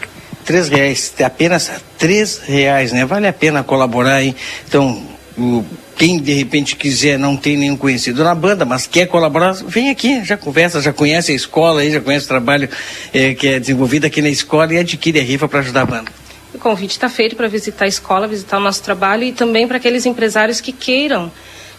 Três 0.45 0.69
reais, 0.69 1.13
apenas 1.23 1.71
três 1.97 2.37
reais, 2.37 2.91
né? 2.93 3.05
Vale 3.05 3.27
a 3.27 3.33
pena 3.33 3.63
colaborar 3.63 4.15
aí. 4.15 4.35
Então, 4.67 5.03
o, 5.37 5.65
quem 5.97 6.19
de 6.19 6.33
repente 6.33 6.75
quiser, 6.75 7.17
não 7.17 7.35
tem 7.35 7.57
nenhum 7.57 7.75
conhecido 7.75 8.23
na 8.23 8.35
banda, 8.35 8.63
mas 8.63 8.85
quer 8.85 9.07
colaborar, 9.07 9.53
vem 9.53 9.89
aqui, 9.89 10.23
já 10.23 10.37
conversa, 10.37 10.79
já 10.79 10.93
conhece 10.93 11.31
a 11.31 11.35
escola 11.35 11.81
aí, 11.81 11.91
já 11.91 11.99
conhece 11.99 12.25
o 12.25 12.27
trabalho 12.29 12.69
é, 13.11 13.33
que 13.33 13.47
é 13.47 13.59
desenvolvido 13.59 14.05
aqui 14.05 14.21
na 14.21 14.29
escola 14.29 14.73
e 14.73 14.77
adquire 14.77 15.19
a 15.19 15.23
rifa 15.23 15.47
para 15.47 15.59
ajudar 15.59 15.81
a 15.81 15.85
banda. 15.85 16.11
O 16.57 16.59
convite 16.59 16.93
está 16.93 17.07
feito 17.07 17.35
para 17.35 17.47
visitar 17.47 17.85
a 17.85 17.87
escola, 17.87 18.27
visitar 18.27 18.57
o 18.57 18.59
nosso 18.59 18.81
trabalho 18.81 19.23
e 19.23 19.31
também 19.31 19.67
para 19.67 19.77
aqueles 19.77 20.07
empresários 20.07 20.59
que 20.59 20.71
queiram 20.71 21.31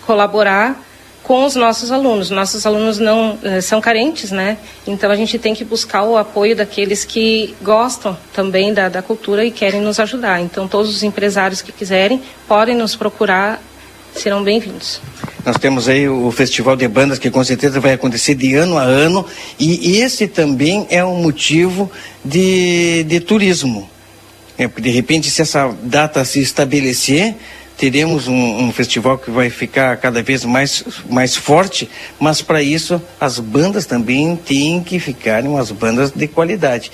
colaborar 0.06 0.80
com 1.24 1.44
os 1.44 1.56
nossos 1.56 1.90
alunos. 1.90 2.30
Nossos 2.30 2.64
alunos 2.64 3.00
não 3.00 3.36
eh, 3.42 3.60
são 3.60 3.80
carentes, 3.80 4.30
né? 4.30 4.56
Então 4.86 5.10
a 5.10 5.16
gente 5.16 5.36
tem 5.36 5.52
que 5.52 5.64
buscar 5.64 6.04
o 6.04 6.16
apoio 6.16 6.54
daqueles 6.54 7.04
que 7.04 7.56
gostam 7.60 8.16
também 8.32 8.72
da, 8.72 8.88
da 8.88 9.02
cultura 9.02 9.44
e 9.44 9.50
querem 9.50 9.80
nos 9.80 9.98
ajudar. 9.98 10.40
Então 10.40 10.68
todos 10.68 10.94
os 10.94 11.02
empresários 11.02 11.60
que 11.60 11.72
quiserem 11.72 12.22
podem 12.46 12.76
nos 12.76 12.94
procurar, 12.94 13.60
serão 14.14 14.44
bem-vindos. 14.44 15.00
Nós 15.44 15.56
temos 15.56 15.88
aí 15.88 16.08
o 16.08 16.30
Festival 16.30 16.76
de 16.76 16.86
Bandas 16.86 17.18
que 17.18 17.32
com 17.32 17.42
certeza 17.42 17.80
vai 17.80 17.94
acontecer 17.94 18.36
de 18.36 18.54
ano 18.54 18.78
a 18.78 18.82
ano 18.82 19.26
e 19.58 19.96
esse 19.96 20.28
também 20.28 20.86
é 20.88 21.04
um 21.04 21.20
motivo 21.20 21.90
de, 22.24 23.02
de 23.08 23.18
turismo. 23.18 23.90
É, 24.58 24.66
de 24.66 24.90
repente, 24.90 25.30
se 25.30 25.40
essa 25.40 25.72
data 25.82 26.24
se 26.24 26.40
estabelecer, 26.40 27.36
teremos 27.76 28.26
um, 28.26 28.64
um, 28.64 28.72
festival 28.72 29.16
que 29.16 29.30
vai 29.30 29.48
ficar 29.48 29.96
cada 29.98 30.20
vez 30.20 30.44
mais, 30.44 30.82
mais 31.08 31.36
forte, 31.36 31.88
mas 32.18 32.42
para 32.42 32.60
isso 32.60 33.00
as 33.20 33.38
bandas 33.38 33.86
também 33.86 34.34
têm 34.34 34.82
que 34.82 34.98
ficarem 34.98 35.48
umas 35.48 35.70
bandas 35.70 36.10
de 36.10 36.26
qualidade. 36.26 36.90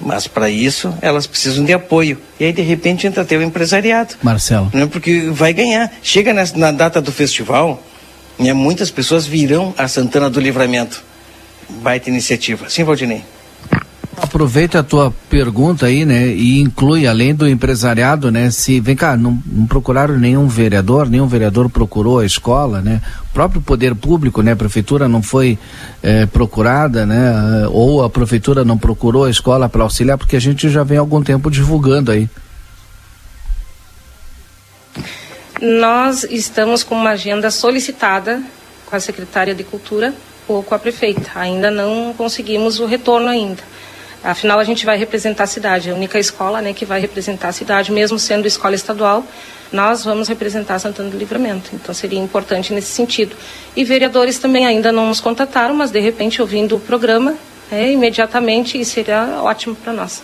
Mas 0.00 0.26
para 0.26 0.50
isso 0.50 0.92
elas 1.00 1.26
precisam 1.26 1.64
de 1.64 1.72
apoio. 1.72 2.18
E 2.38 2.44
aí 2.44 2.52
de 2.52 2.62
repente 2.62 3.06
entra 3.06 3.22
até 3.22 3.36
o 3.36 3.42
empresariado. 3.42 4.14
Marcelo. 4.22 4.70
Né? 4.74 4.86
Porque 4.86 5.28
vai 5.30 5.52
ganhar. 5.52 5.90
Chega 6.02 6.32
nessa, 6.32 6.56
na 6.56 6.72
data 6.72 7.00
do 7.00 7.12
festival, 7.12 7.82
né, 8.38 8.52
muitas 8.52 8.90
pessoas 8.90 9.26
virão 9.26 9.72
a 9.78 9.86
Santana 9.86 10.28
do 10.28 10.40
Livramento. 10.40 11.02
Baita 11.68 12.10
iniciativa. 12.10 12.68
Sim, 12.68 12.82
Valdinei. 12.82 13.22
Aproveita 14.20 14.80
a 14.80 14.82
tua 14.82 15.14
pergunta 15.30 15.86
aí, 15.86 16.04
né? 16.04 16.26
E 16.28 16.60
inclui, 16.60 17.06
além 17.06 17.34
do 17.34 17.48
empresariado, 17.48 18.30
né? 18.30 18.50
Se, 18.50 18.80
vem 18.80 18.96
cá, 18.96 19.16
não, 19.16 19.40
não, 19.46 19.66
procuraram 19.66 20.18
nenhum 20.18 20.48
vereador, 20.48 21.08
nenhum 21.08 21.26
vereador 21.26 21.70
procurou 21.70 22.18
a 22.18 22.26
escola, 22.26 22.80
né? 22.80 23.00
O 23.30 23.32
próprio 23.32 23.62
poder 23.62 23.94
público, 23.94 24.42
né? 24.42 24.52
A 24.52 24.56
prefeitura 24.56 25.08
não 25.08 25.22
foi 25.22 25.58
é, 26.02 26.26
procurada, 26.26 27.06
né? 27.06 27.66
Ou 27.70 28.02
a 28.02 28.10
prefeitura 28.10 28.64
não 28.64 28.76
procurou 28.76 29.24
a 29.24 29.30
escola 29.30 29.68
para 29.68 29.82
auxiliar, 29.84 30.18
porque 30.18 30.36
a 30.36 30.40
gente 30.40 30.68
já 30.68 30.82
vem 30.82 30.98
há 30.98 31.00
algum 31.00 31.22
tempo 31.22 31.50
divulgando 31.50 32.10
aí. 32.10 32.28
Nós 35.60 36.24
estamos 36.24 36.82
com 36.82 36.94
uma 36.94 37.10
agenda 37.10 37.50
solicitada 37.50 38.42
com 38.86 38.96
a 38.96 39.00
secretária 39.00 39.54
de 39.54 39.64
Cultura 39.64 40.14
ou 40.46 40.62
com 40.62 40.74
a 40.74 40.78
prefeita. 40.78 41.30
Ainda 41.34 41.70
não 41.70 42.14
conseguimos 42.16 42.80
o 42.80 42.86
retorno 42.86 43.28
ainda. 43.28 43.62
Afinal, 44.22 44.58
a 44.58 44.64
gente 44.64 44.84
vai 44.84 44.98
representar 44.98 45.44
a 45.44 45.46
cidade, 45.46 45.90
a 45.90 45.94
única 45.94 46.18
escola 46.18 46.60
né, 46.60 46.72
que 46.72 46.84
vai 46.84 47.00
representar 47.00 47.48
a 47.48 47.52
cidade, 47.52 47.92
mesmo 47.92 48.18
sendo 48.18 48.46
escola 48.46 48.74
estadual, 48.74 49.24
nós 49.72 50.04
vamos 50.04 50.28
representar 50.28 50.78
Santana 50.78 51.10
do 51.10 51.16
Livramento. 51.16 51.70
Então, 51.72 51.94
seria 51.94 52.18
importante 52.18 52.72
nesse 52.72 52.90
sentido. 52.90 53.36
E 53.76 53.84
vereadores 53.84 54.38
também 54.38 54.66
ainda 54.66 54.90
não 54.90 55.06
nos 55.06 55.20
contataram, 55.20 55.74
mas 55.74 55.90
de 55.90 56.00
repente, 56.00 56.40
ouvindo 56.40 56.76
o 56.76 56.80
programa, 56.80 57.34
é, 57.70 57.92
imediatamente, 57.92 58.80
isso 58.80 58.92
seria 58.92 59.40
ótimo 59.42 59.76
para 59.76 59.92
nós. 59.92 60.22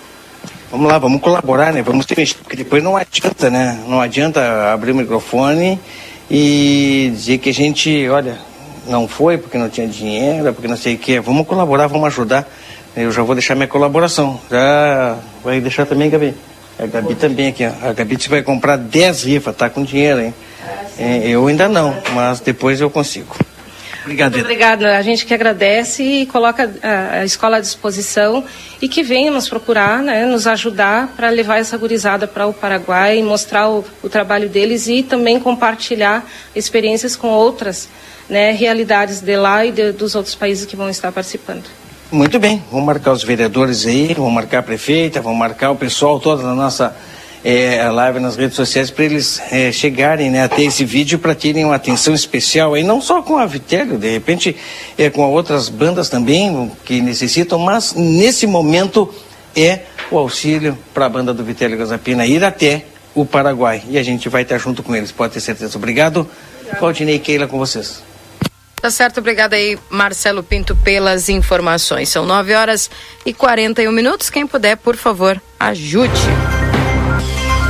Vamos 0.70 0.90
lá, 0.90 0.98
vamos 0.98 1.20
colaborar, 1.20 1.72
né? 1.72 1.82
Vamos 1.82 2.04
ter, 2.04 2.34
porque 2.42 2.56
depois 2.56 2.82
não 2.82 2.96
adianta, 2.96 3.48
né? 3.48 3.80
Não 3.86 4.00
adianta 4.00 4.72
abrir 4.72 4.90
o 4.90 4.94
microfone 4.94 5.78
e 6.28 7.12
dizer 7.14 7.38
que 7.38 7.50
a 7.50 7.54
gente, 7.54 8.08
olha, 8.08 8.38
não 8.88 9.06
foi 9.06 9.38
porque 9.38 9.56
não 9.56 9.68
tinha 9.68 9.86
dinheiro, 9.86 10.52
porque 10.52 10.66
não 10.66 10.76
sei 10.76 10.94
o 10.94 10.98
que. 10.98 11.20
Vamos 11.20 11.46
colaborar, 11.46 11.86
vamos 11.86 12.06
ajudar. 12.08 12.48
Eu 12.96 13.10
já 13.10 13.22
vou 13.22 13.34
deixar 13.34 13.54
minha 13.54 13.66
colaboração. 13.66 14.40
Já 14.50 15.18
vai 15.42 15.60
deixar 15.60 15.86
também, 15.86 16.08
Gabi. 16.08 16.34
A 16.78 16.86
Gabi 16.86 17.14
também 17.14 17.48
aqui, 17.48 17.64
ó. 17.66 17.88
A 17.88 17.92
Gabi 17.92 18.16
vai 18.28 18.42
comprar 18.42 18.76
10 18.76 19.24
rifas, 19.24 19.56
tá 19.56 19.68
com 19.70 19.84
dinheiro, 19.84 20.20
hein? 20.20 20.34
É, 20.98 21.28
eu 21.28 21.46
ainda 21.46 21.68
não, 21.68 21.96
mas 22.14 22.40
depois 22.40 22.80
eu 22.80 22.88
consigo. 22.88 23.34
Obrigado. 24.02 24.32
Muito 24.32 24.44
obrigada. 24.44 24.98
A 24.98 25.02
gente 25.02 25.24
que 25.24 25.32
agradece 25.32 26.02
e 26.02 26.26
coloca 26.26 26.70
a, 26.82 27.24
escola 27.24 27.56
à 27.56 27.60
disposição 27.60 28.44
e 28.80 28.88
que 28.88 29.02
venha 29.02 29.30
nos 29.30 29.48
procurar, 29.48 30.02
né, 30.02 30.26
nos 30.26 30.46
ajudar 30.46 31.08
para 31.16 31.30
levar 31.30 31.58
essa 31.58 31.76
gurizada 31.78 32.28
para 32.28 32.46
o 32.46 32.52
Paraguai, 32.52 33.22
mostrar 33.22 33.68
o, 33.68 33.84
o, 34.02 34.08
trabalho 34.08 34.48
deles 34.48 34.86
e 34.88 35.02
também 35.02 35.40
compartilhar 35.40 36.28
experiências 36.54 37.16
com 37.16 37.28
outras 37.28 37.88
né, 38.28 38.52
realidades 38.52 39.20
de 39.20 39.36
lá 39.36 39.64
e 39.64 39.72
de, 39.72 39.92
dos 39.92 40.14
outros 40.14 40.34
países 40.34 40.66
que 40.66 40.76
vão 40.76 40.90
estar 40.90 41.10
participando. 41.10 41.64
Muito 42.15 42.39
bem, 42.39 42.62
vamos 42.70 42.86
marcar 42.86 43.11
os 43.11 43.24
vereadores 43.24 43.85
aí, 43.86 44.15
vamos 44.15 44.32
marcar 44.32 44.61
a 44.61 44.62
prefeita, 44.62 45.20
vamos 45.20 45.36
marcar 45.36 45.73
o 45.73 45.74
pessoal 45.74 46.20
todo 46.20 46.45
na 46.45 46.55
nossa 46.55 46.95
é, 47.43 47.82
live 47.91 48.20
nas 48.20 48.36
redes 48.36 48.55
sociais 48.55 48.89
para 48.89 49.05
eles 49.05 49.43
é, 49.51 49.73
chegarem 49.73 50.31
né, 50.31 50.45
até 50.45 50.62
esse 50.62 50.85
vídeo 50.85 51.19
para 51.19 51.35
terem 51.35 51.65
uma 51.65 51.74
atenção 51.74 52.15
especial 52.15 52.74
aí, 52.74 52.85
não 52.85 53.01
só 53.01 53.20
com 53.20 53.36
a 53.36 53.45
Vitélio, 53.47 53.99
de 53.99 54.09
repente 54.09 54.55
é, 54.97 55.11
com 55.11 55.28
outras 55.28 55.69
bandas 55.69 56.09
também 56.09 56.70
que 56.85 57.01
necessitam, 57.01 57.59
mas 57.59 57.95
nesse 57.95 58.47
momento 58.47 59.12
é 59.57 59.81
o 60.09 60.16
auxílio 60.16 60.78
para 60.95 61.07
a 61.07 61.09
banda 61.09 61.35
do 61.35 61.43
Vitélio 61.43 61.77
Gazapina 61.77 62.24
ir 62.24 62.45
até 62.45 62.85
o 63.12 63.27
Paraguai 63.27 63.82
e 63.91 63.99
a 63.99 64.05
gente 64.05 64.28
vai 64.28 64.43
estar 64.43 64.59
junto 64.59 64.85
com 64.85 64.95
eles, 64.95 65.11
pode 65.11 65.32
ter 65.32 65.41
certeza. 65.41 65.77
Obrigado. 65.77 66.31
Claudinei 66.78 67.16
e 67.16 67.19
Keila 67.19 67.49
com 67.49 67.59
vocês. 67.59 68.14
Tá 68.85 68.90
certo, 68.90 69.16
obrigada 69.16 69.56
aí, 69.56 69.78
Marcelo 69.89 70.43
Pinto, 70.43 70.77
pelas 70.77 71.31
informações. 71.31 72.11
São 72.11 72.27
9 72.27 72.52
horas 72.55 72.90
e 73.24 73.32
41 73.32 73.90
minutos. 73.90 74.28
Quem 74.28 74.47
puder, 74.47 74.77
por 74.77 74.94
favor, 74.94 75.40
ajude. 75.59 76.12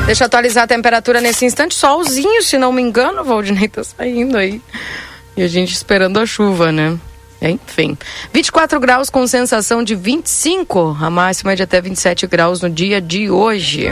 Deixa 0.07 0.25
eu 0.25 0.27
atualizar 0.27 0.65
a 0.65 0.67
temperatura 0.67 1.21
nesse 1.21 1.45
instante. 1.45 1.77
Solzinho, 1.77 2.43
se 2.43 2.59
não 2.59 2.73
me 2.73 2.83
engano, 2.83 3.21
o 3.21 3.25
Valdinei 3.25 3.69
tá 3.69 3.85
saindo 3.85 4.37
aí. 4.37 4.61
E 5.37 5.43
a 5.45 5.47
gente 5.47 5.73
esperando 5.73 6.19
a 6.19 6.27
chuva, 6.27 6.73
né? 6.73 6.99
Enfim. 7.41 7.97
24 8.33 8.81
graus 8.81 9.09
com 9.09 9.25
sensação 9.25 9.85
de 9.85 9.95
25. 9.95 10.97
A 11.01 11.09
máxima 11.09 11.53
é 11.53 11.55
de 11.55 11.63
até 11.63 11.81
27 11.81 12.27
graus 12.27 12.61
no 12.61 12.69
dia 12.69 13.01
de 13.01 13.31
hoje. 13.31 13.87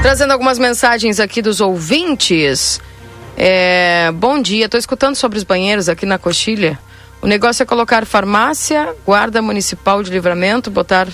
Trazendo 0.00 0.30
algumas 0.30 0.58
mensagens 0.58 1.20
aqui 1.20 1.42
dos 1.42 1.60
ouvintes. 1.60 2.80
É, 3.36 4.10
bom 4.12 4.40
dia, 4.40 4.66
estou 4.66 4.78
escutando 4.78 5.16
sobre 5.16 5.38
os 5.38 5.44
banheiros 5.44 5.88
aqui 5.88 6.04
na 6.04 6.18
Coxilha. 6.18 6.78
O 7.20 7.26
negócio 7.26 7.62
é 7.62 7.66
colocar 7.66 8.04
farmácia, 8.04 8.94
guarda 9.06 9.40
municipal 9.40 10.02
de 10.02 10.10
livramento, 10.10 10.70
botar 10.70 11.08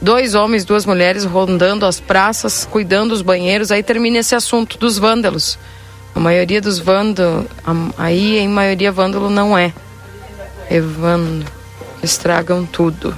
dois 0.00 0.34
homens, 0.34 0.64
duas 0.64 0.86
mulheres 0.86 1.24
rondando 1.24 1.86
as 1.86 2.00
praças, 2.00 2.66
cuidando 2.70 3.10
dos 3.10 3.22
banheiros, 3.22 3.70
aí 3.70 3.82
termina 3.82 4.18
esse 4.18 4.34
assunto 4.34 4.78
dos 4.78 4.98
vândalos. 4.98 5.58
A 6.14 6.20
maioria 6.20 6.60
dos 6.60 6.78
vândalos, 6.78 7.46
aí 7.96 8.38
em 8.38 8.48
maioria 8.48 8.90
vândalo 8.90 9.30
não 9.30 9.56
é. 9.56 9.72
Evando, 10.70 11.46
estragam 12.02 12.64
tudo. 12.64 13.14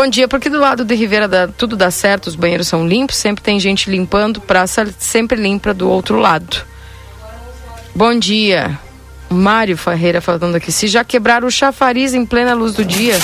Bom 0.00 0.08
dia, 0.08 0.26
porque 0.26 0.48
do 0.48 0.58
lado 0.58 0.82
de 0.82 0.94
Ribeira 0.94 1.28
tudo 1.58 1.76
dá 1.76 1.90
certo, 1.90 2.28
os 2.28 2.34
banheiros 2.34 2.66
são 2.66 2.88
limpos, 2.88 3.16
sempre 3.16 3.44
tem 3.44 3.60
gente 3.60 3.90
limpando, 3.90 4.40
praça 4.40 4.88
sempre 4.98 5.38
limpa 5.38 5.74
do 5.74 5.90
outro 5.90 6.18
lado. 6.18 6.64
Bom 7.94 8.18
dia. 8.18 8.78
Mário 9.28 9.76
Ferreira 9.76 10.22
falando 10.22 10.54
aqui. 10.54 10.72
Se 10.72 10.88
já 10.88 11.04
quebraram 11.04 11.46
o 11.46 11.50
chafariz 11.50 12.14
em 12.14 12.24
plena 12.24 12.54
luz 12.54 12.72
do 12.72 12.82
dia, 12.82 13.18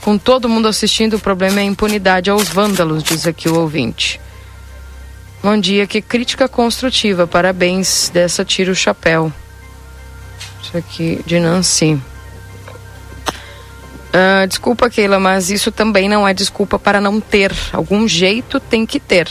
com 0.00 0.16
todo 0.16 0.48
mundo 0.48 0.68
assistindo, 0.68 1.16
o 1.16 1.20
problema 1.20 1.60
é 1.60 1.64
a 1.64 1.66
impunidade 1.66 2.30
aos 2.30 2.48
vândalos, 2.48 3.02
diz 3.02 3.26
aqui 3.26 3.50
o 3.50 3.60
ouvinte. 3.60 4.18
Bom 5.42 5.60
dia, 5.60 5.86
que 5.86 6.00
crítica 6.00 6.48
construtiva. 6.48 7.26
Parabéns 7.26 8.08
dessa 8.08 8.42
tira 8.42 8.72
o 8.72 8.74
chapéu. 8.74 9.30
Isso 10.62 10.78
aqui 10.78 11.20
de 11.26 11.38
Nancy. 11.38 12.00
Uh, 14.12 14.46
desculpa, 14.46 14.90
Keila, 14.90 15.18
mas 15.18 15.50
isso 15.50 15.72
também 15.72 16.06
não 16.06 16.28
é 16.28 16.34
desculpa 16.34 16.78
para 16.78 17.00
não 17.00 17.18
ter. 17.18 17.52
Algum 17.72 18.06
jeito 18.06 18.60
tem 18.60 18.84
que 18.84 19.00
ter. 19.00 19.26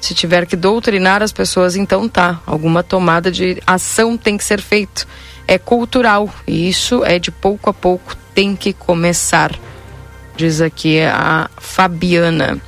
Se 0.00 0.14
tiver 0.14 0.46
que 0.46 0.54
doutrinar 0.54 1.22
as 1.22 1.32
pessoas, 1.32 1.76
então 1.76 2.08
tá. 2.08 2.40
Alguma 2.46 2.82
tomada 2.82 3.30
de 3.30 3.60
ação 3.66 4.16
tem 4.16 4.36
que 4.36 4.44
ser 4.44 4.60
feito. 4.60 5.08
É 5.46 5.58
cultural 5.58 6.28
e 6.46 6.68
isso 6.68 7.02
é 7.04 7.18
de 7.18 7.30
pouco 7.30 7.70
a 7.70 7.74
pouco 7.74 8.14
tem 8.34 8.54
que 8.54 8.72
começar. 8.72 9.58
Diz 10.36 10.60
aqui 10.60 11.00
a 11.00 11.48
Fabiana. 11.56 12.60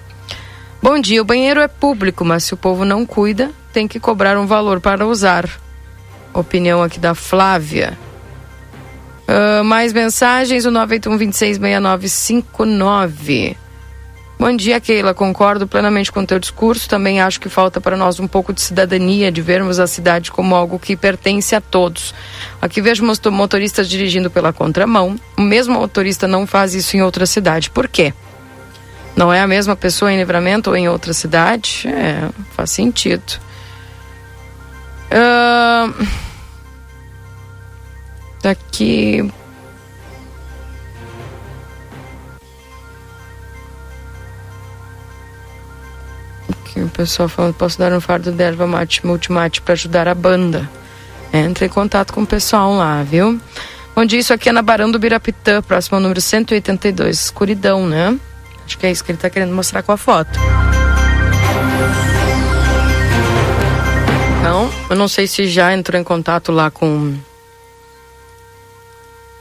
Bom 0.82 0.98
dia, 0.98 1.20
o 1.20 1.24
banheiro 1.26 1.60
é 1.60 1.68
público, 1.68 2.24
mas 2.24 2.42
se 2.44 2.54
o 2.54 2.56
povo 2.56 2.86
não 2.86 3.04
cuida, 3.04 3.50
tem 3.70 3.86
que 3.86 4.00
cobrar 4.00 4.38
um 4.38 4.46
valor 4.46 4.80
para 4.80 5.06
usar. 5.06 5.48
Opinião 6.32 6.82
aqui 6.82 6.98
da 6.98 7.14
Flávia. 7.14 7.98
Uh, 9.30 9.62
mais 9.62 9.92
mensagens, 9.92 10.66
o 10.66 10.72
981-266959. 10.72 13.54
Bom 14.36 14.56
dia, 14.56 14.80
Keila. 14.80 15.14
Concordo 15.14 15.68
plenamente 15.68 16.10
com 16.10 16.18
o 16.20 16.26
teu 16.26 16.40
discurso. 16.40 16.88
Também 16.88 17.20
acho 17.20 17.38
que 17.38 17.48
falta 17.48 17.80
para 17.80 17.96
nós 17.96 18.18
um 18.18 18.26
pouco 18.26 18.52
de 18.52 18.60
cidadania, 18.60 19.30
de 19.30 19.40
vermos 19.40 19.78
a 19.78 19.86
cidade 19.86 20.32
como 20.32 20.56
algo 20.56 20.80
que 20.80 20.96
pertence 20.96 21.54
a 21.54 21.60
todos. 21.60 22.12
Aqui 22.60 22.80
vejo 22.80 23.04
motoristas 23.30 23.88
dirigindo 23.88 24.32
pela 24.32 24.52
contramão. 24.52 25.14
O 25.36 25.42
mesmo 25.42 25.74
motorista 25.74 26.26
não 26.26 26.44
faz 26.44 26.74
isso 26.74 26.96
em 26.96 27.02
outra 27.02 27.24
cidade. 27.24 27.70
Por 27.70 27.86
quê? 27.86 28.12
Não 29.14 29.32
é 29.32 29.40
a 29.40 29.46
mesma 29.46 29.76
pessoa 29.76 30.12
em 30.12 30.16
livramento 30.16 30.70
ou 30.70 30.76
em 30.76 30.88
outra 30.88 31.12
cidade? 31.12 31.86
É, 31.86 32.28
faz 32.56 32.70
sentido. 32.70 33.38
Uh... 35.12 36.29
Daqui. 38.42 39.30
Aqui 46.48 46.80
o 46.80 46.88
pessoal 46.88 47.28
falando: 47.28 47.54
posso 47.54 47.78
dar 47.78 47.92
um 47.92 48.00
fardo 48.00 48.32
de 48.32 48.42
erva 48.42 48.66
mate 48.66 49.04
multimate 49.04 49.60
para 49.60 49.72
ajudar 49.72 50.08
a 50.08 50.14
banda. 50.14 50.68
Entre 51.32 51.66
em 51.66 51.68
contato 51.68 52.12
com 52.12 52.22
o 52.22 52.26
pessoal 52.26 52.74
lá, 52.74 53.02
viu? 53.02 53.40
Onde 53.94 54.16
isso 54.16 54.32
aqui 54.32 54.48
é 54.48 54.52
na 54.52 54.62
Barão 54.62 54.90
do 54.90 54.98
Birapitã, 54.98 55.62
próximo 55.62 55.96
ao 55.96 56.00
número 56.00 56.20
182, 56.20 57.24
escuridão, 57.24 57.86
né? 57.86 58.18
Acho 58.64 58.78
que 58.78 58.86
é 58.86 58.90
isso 58.90 59.04
que 59.04 59.10
ele 59.12 59.18
está 59.18 59.28
querendo 59.28 59.54
mostrar 59.54 59.82
com 59.82 59.92
a 59.92 59.96
foto. 59.96 60.38
Então, 64.38 64.70
eu 64.88 64.96
não 64.96 65.06
sei 65.06 65.26
se 65.26 65.46
já 65.46 65.72
entrou 65.74 66.00
em 66.00 66.04
contato 66.04 66.50
lá 66.50 66.70
com 66.70 67.14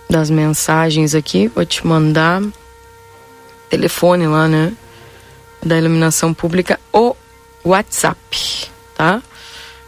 das 0.09 0.29
mensagens 0.29 1.13
aqui, 1.13 1.47
vou 1.47 1.63
te 1.63 1.85
mandar 1.85 2.41
telefone 3.69 4.25
lá, 4.25 4.47
né? 4.47 4.73
Da 5.63 5.77
iluminação 5.77 6.33
pública, 6.33 6.79
o 6.91 7.15
WhatsApp, 7.63 8.71
tá? 8.95 9.21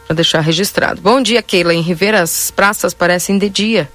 Para 0.06 0.14
deixar 0.14 0.40
registrado. 0.40 1.00
Bom 1.00 1.20
dia, 1.20 1.42
Keila. 1.42 1.74
Em 1.74 1.80
Ribeira, 1.80 2.22
as 2.22 2.50
praças 2.50 2.94
parecem 2.94 3.36
de 3.36 3.48
dia. 3.48 3.90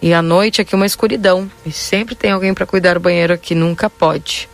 E 0.00 0.14
à 0.14 0.22
noite 0.22 0.60
aqui 0.60 0.76
uma 0.76 0.86
escuridão. 0.86 1.50
E 1.66 1.72
sempre 1.72 2.14
tem 2.14 2.30
alguém 2.30 2.54
para 2.54 2.66
cuidar 2.66 2.94
do 2.94 3.00
banheiro 3.00 3.32
aqui, 3.32 3.54
nunca 3.54 3.90
pode. 3.90 4.48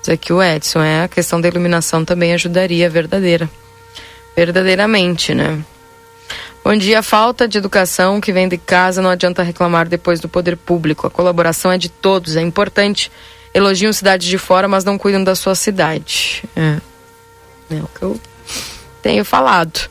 Diz 0.00 0.08
aqui 0.08 0.32
o 0.32 0.42
Edson, 0.42 0.82
é 0.82 1.04
a 1.04 1.08
questão 1.08 1.40
da 1.40 1.46
iluminação 1.46 2.04
também 2.04 2.32
ajudaria 2.32 2.90
verdadeira. 2.90 3.48
Verdadeiramente, 4.34 5.34
né? 5.34 5.62
Bom 6.64 6.76
dia. 6.76 7.02
Falta 7.02 7.48
de 7.48 7.58
educação 7.58 8.20
que 8.20 8.32
vem 8.32 8.48
de 8.48 8.56
casa 8.56 9.02
não 9.02 9.10
adianta 9.10 9.42
reclamar 9.42 9.88
depois 9.88 10.20
do 10.20 10.28
poder 10.28 10.56
público. 10.56 11.06
A 11.06 11.10
colaboração 11.10 11.72
é 11.72 11.78
de 11.78 11.88
todos, 11.88 12.36
é 12.36 12.40
importante. 12.40 13.10
Elogiam 13.52 13.92
cidades 13.92 14.28
de 14.28 14.38
fora, 14.38 14.68
mas 14.68 14.84
não 14.84 14.96
cuidam 14.96 15.24
da 15.24 15.34
sua 15.34 15.56
cidade. 15.56 16.44
É, 16.54 16.78
é 17.70 17.80
o 17.80 17.88
que 17.88 18.02
eu 18.02 18.20
tenho 19.02 19.24
falado. 19.24 19.88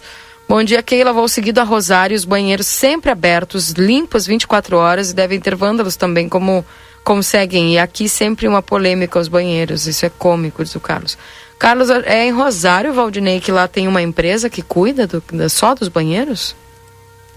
Bom 0.47 0.63
dia, 0.63 0.81
Keila. 0.81 1.11
Vou 1.11 1.27
seguido 1.27 1.59
a 1.59 1.63
Rosário, 1.63 2.15
os 2.15 2.25
banheiros 2.25 2.67
sempre 2.67 3.11
abertos, 3.11 3.71
limpos 3.71 4.25
24 4.25 4.77
horas 4.77 5.11
e 5.11 5.13
devem 5.13 5.39
ter 5.39 5.55
vândalos 5.55 5.95
também, 5.95 6.29
como 6.29 6.65
conseguem. 7.03 7.73
E 7.73 7.79
aqui 7.79 8.07
sempre 8.07 8.47
uma 8.47 8.61
polêmica 8.61 9.19
os 9.19 9.27
banheiros. 9.27 9.87
Isso 9.87 10.05
é 10.05 10.09
cômico, 10.09 10.63
diz 10.63 10.73
o 10.75 10.79
Carlos. 10.79 11.17
Carlos, 11.61 11.91
é 11.91 12.25
em 12.25 12.31
Rosário, 12.31 12.91
Valdinei, 12.91 13.39
que 13.39 13.51
lá 13.51 13.67
tem 13.67 13.87
uma 13.87 14.01
empresa 14.01 14.49
que 14.49 14.63
cuida 14.63 15.05
do, 15.05 15.21
só 15.47 15.75
dos 15.75 15.89
banheiros? 15.89 16.55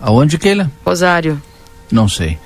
Aonde, 0.01 0.39
Keila? 0.39 0.71
Rosário. 0.83 1.43
Não 1.93 2.09
sei. 2.09 2.39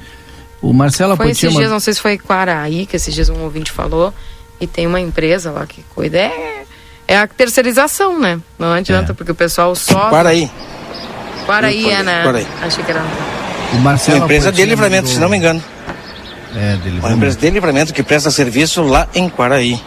O 0.61 0.73
Marcelo 0.73 1.17
Foi 1.17 1.31
esses 1.31 1.53
dias, 1.55 1.71
não 1.71 1.79
sei 1.79 1.95
se 1.95 2.01
foi 2.01 2.19
Quaraí, 2.19 2.85
que 2.85 2.97
esses 2.97 3.15
dias 3.15 3.29
um 3.29 3.45
ouvinte 3.45 3.71
falou, 3.71 4.13
e 4.61 4.67
tem 4.67 4.89
uma 4.89 4.99
empresa 4.99 5.53
lá 5.53 5.65
que 5.69 5.85
cuida. 5.95 6.19
É, 6.19 6.65
é 7.07 7.17
a 7.17 7.29
terceirização, 7.29 8.19
né? 8.19 8.41
Não 8.59 8.73
adianta, 8.73 9.13
é. 9.13 9.15
porque 9.15 9.31
o 9.31 9.37
pessoal 9.37 9.73
só. 9.77 10.09
Quaraí. 10.09 10.51
Quaraí 11.47 11.91
é, 11.91 12.03
né? 12.03 12.23
Quaraí. 12.25 12.47
Achei 12.61 12.83
que 12.83 12.91
era. 12.91 13.05
O 13.73 13.77
Marcelo 13.77 14.19
uma 14.19 14.25
empresa 14.25 14.51
de 14.51 14.65
livramento, 14.65 15.05
mandou... 15.05 15.15
se 15.15 15.21
não 15.21 15.29
me 15.29 15.37
engano. 15.37 15.63
É, 16.57 16.73
de 16.73 16.91
livramento. 16.91 17.07
Uma 17.07 17.15
empresa 17.15 17.39
de 17.39 17.51
livramento 17.51 17.95
que 17.95 18.03
presta 18.03 18.33
serviço 18.33 18.83
lá 18.83 19.09
em 19.15 19.29
Quaraí. 19.29 19.81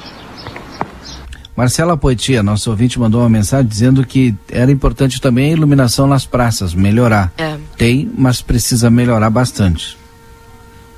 Marcela 1.62 1.96
Poetia, 1.96 2.42
nosso 2.42 2.72
ouvinte, 2.72 3.00
mandou 3.00 3.22
uma 3.22 3.30
mensagem 3.30 3.68
dizendo 3.68 4.04
que 4.04 4.34
era 4.50 4.72
importante 4.72 5.22
também 5.22 5.52
a 5.52 5.54
iluminação 5.54 6.08
nas 6.08 6.26
praças, 6.26 6.74
melhorar. 6.74 7.32
É. 7.38 7.56
Tem, 7.78 8.12
mas 8.18 8.42
precisa 8.42 8.90
melhorar 8.90 9.30
bastante. 9.30 9.96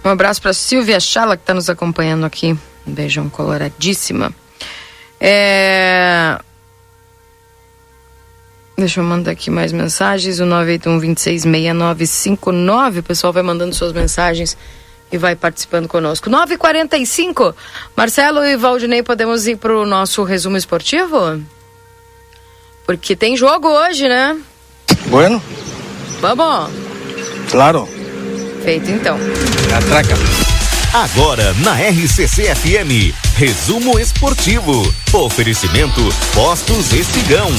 Um 0.06 0.10
abraço 0.10 0.42
para 0.42 0.54
Silvia 0.54 1.02
Chala, 1.02 1.36
que 1.36 1.44
está 1.44 1.54
nos 1.54 1.70
acompanhando 1.70 2.26
aqui. 2.26 2.58
Um 2.88 2.94
beijão 2.94 3.28
coloradíssima. 3.28 4.32
É... 5.20 6.40
Deixa 8.78 9.02
eu 9.02 9.04
mandar 9.04 9.32
aqui 9.32 9.52
mais 9.52 9.74
mensagens. 9.74 10.40
O 10.40 10.46
981 10.46 11.90
O 13.00 13.04
pessoal 13.04 13.34
vai 13.34 13.44
mandando 13.44 13.76
suas 13.76 13.92
mensagens 13.92 14.56
e 15.14 15.18
vai 15.18 15.36
participando 15.36 15.88
conosco. 15.88 16.28
9h45. 16.28 17.54
Marcelo 17.96 18.44
e 18.44 18.58
Valdinei, 18.58 19.04
podemos 19.04 19.46
ir 19.46 19.58
para 19.58 19.72
o 19.72 19.86
nosso 19.86 20.24
resumo 20.24 20.58
esportivo? 20.58 21.40
Porque 22.84 23.16
tem 23.16 23.38
jogo 23.38 23.68
hoje, 23.68 24.10
né? 24.10 24.36
Bueno. 25.06 25.42
Vamos. 26.20 26.72
Claro. 27.52 27.88
Feito 28.64 28.90
então. 28.90 29.16
Atraca. 29.78 30.16
Agora 30.94 31.54
na 31.64 31.76
RCC 31.76 32.56
FM, 32.56 33.14
resumo 33.36 34.00
esportivo. 34.00 34.82
Oferecimento 35.14 36.02
Postos 36.34 36.92
Espigão. 36.92 37.50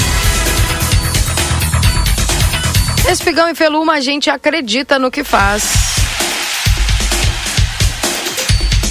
Espigão 3.09 3.49
e 3.49 3.55
Feluma, 3.55 3.95
a 3.95 4.01
gente 4.01 4.29
acredita 4.29 4.99
no 4.99 5.11
que 5.11 5.23
faz. 5.23 6.04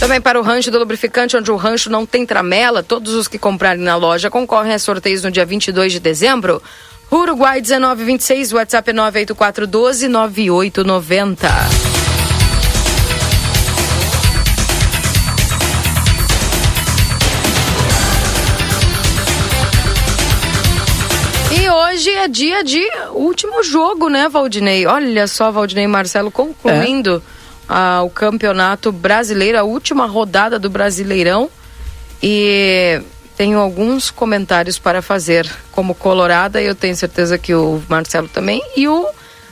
Também 0.04 0.20
para 0.20 0.38
o 0.38 0.44
rancho 0.44 0.70
do 0.70 0.78
lubrificante, 0.78 1.38
onde 1.38 1.50
o 1.50 1.56
rancho 1.56 1.90
não 1.90 2.06
tem 2.06 2.26
tramela, 2.26 2.84
todos 2.84 3.14
os 3.14 3.26
que 3.26 3.40
comprarem 3.40 3.82
na 3.82 3.96
loja 3.96 4.30
concorrem 4.30 4.74
a 4.74 4.78
sorteios 4.78 5.24
no 5.24 5.32
dia 5.32 5.46
22 5.46 5.94
de 5.94 6.02
dezembro. 6.02 6.62
Uruguai 7.10 7.62
1926, 7.62 8.52
WhatsApp 8.52 8.92
98412 8.92 10.10
9890. 10.10 11.48
E 21.50 21.70
hoje 21.70 22.10
é 22.10 22.28
dia 22.28 22.62
de 22.62 22.86
último 23.14 23.64
jogo, 23.64 24.10
né, 24.10 24.28
Valdinei? 24.28 24.86
Olha 24.86 25.28
só, 25.28 25.50
Valdinei 25.50 25.86
e 25.86 25.88
Marcelo 25.88 26.30
concluindo. 26.30 27.24
É 27.40 27.43
ao 27.68 28.10
Campeonato 28.10 28.91
Brasileiro, 28.91 29.57
a 29.60 29.64
última 29.64 30.06
rodada 30.06 30.60
do 30.60 30.69
Brasileirão. 30.69 31.49
E 32.22 33.02
tenho 33.35 33.60
alguns 33.60 34.10
comentários 34.11 34.77
para 34.80 35.02
fazer 35.02 35.49
como 35.72 35.95
colorada 35.95 36.61
e 36.61 36.65
eu 36.65 36.76
tenho 36.76 36.95
certeza 36.95 37.38
que 37.38 37.53
o 37.53 37.81
Marcelo 37.90 38.27
também 38.27 38.61
e 38.77 38.88
o 38.88 39.07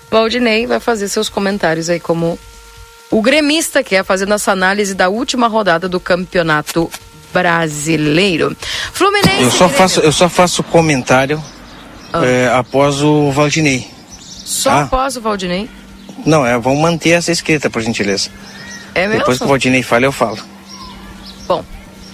Valdinei 0.09 0.67
vai 0.67 0.79
fazer 0.79 1.07
seus 1.09 1.27
comentários 1.29 1.89
aí 1.89 1.99
como 1.99 2.38
o 3.09 3.21
gremista 3.21 3.83
que 3.83 3.95
é 3.95 4.03
fazendo 4.03 4.33
essa 4.33 4.51
análise 4.51 4.93
da 4.93 5.09
última 5.09 5.47
rodada 5.47 5.89
do 5.89 5.99
Campeonato 5.99 6.89
Brasileiro. 7.33 8.55
Fluminense. 8.93 9.43
Eu 9.43 9.51
só 9.51 9.67
faço, 9.69 9.99
eu 9.99 10.11
só 10.11 10.29
faço 10.29 10.63
comentário 10.63 11.41
Ah. 12.13 12.25
é, 12.25 12.49
após 12.53 13.01
o 13.01 13.31
Valdinei. 13.31 13.89
Só 14.19 14.69
tá? 14.69 14.81
após 14.83 15.17
o 15.17 15.21
Valdinei. 15.21 15.69
Não, 16.26 16.45
é, 16.45 16.57
vamos 16.57 16.81
manter 16.81 17.11
essa 17.11 17.31
escrita, 17.31 17.69
por 17.69 17.81
gentileza. 17.81 18.30
É 18.93 19.07
mesmo? 19.07 19.19
Depois 19.19 19.38
que 19.38 19.43
o 19.43 19.48
Valdinei 19.48 19.84
fala, 19.84 20.06
eu 20.06 20.11
falo. 20.11 20.39
Bom, 21.48 21.64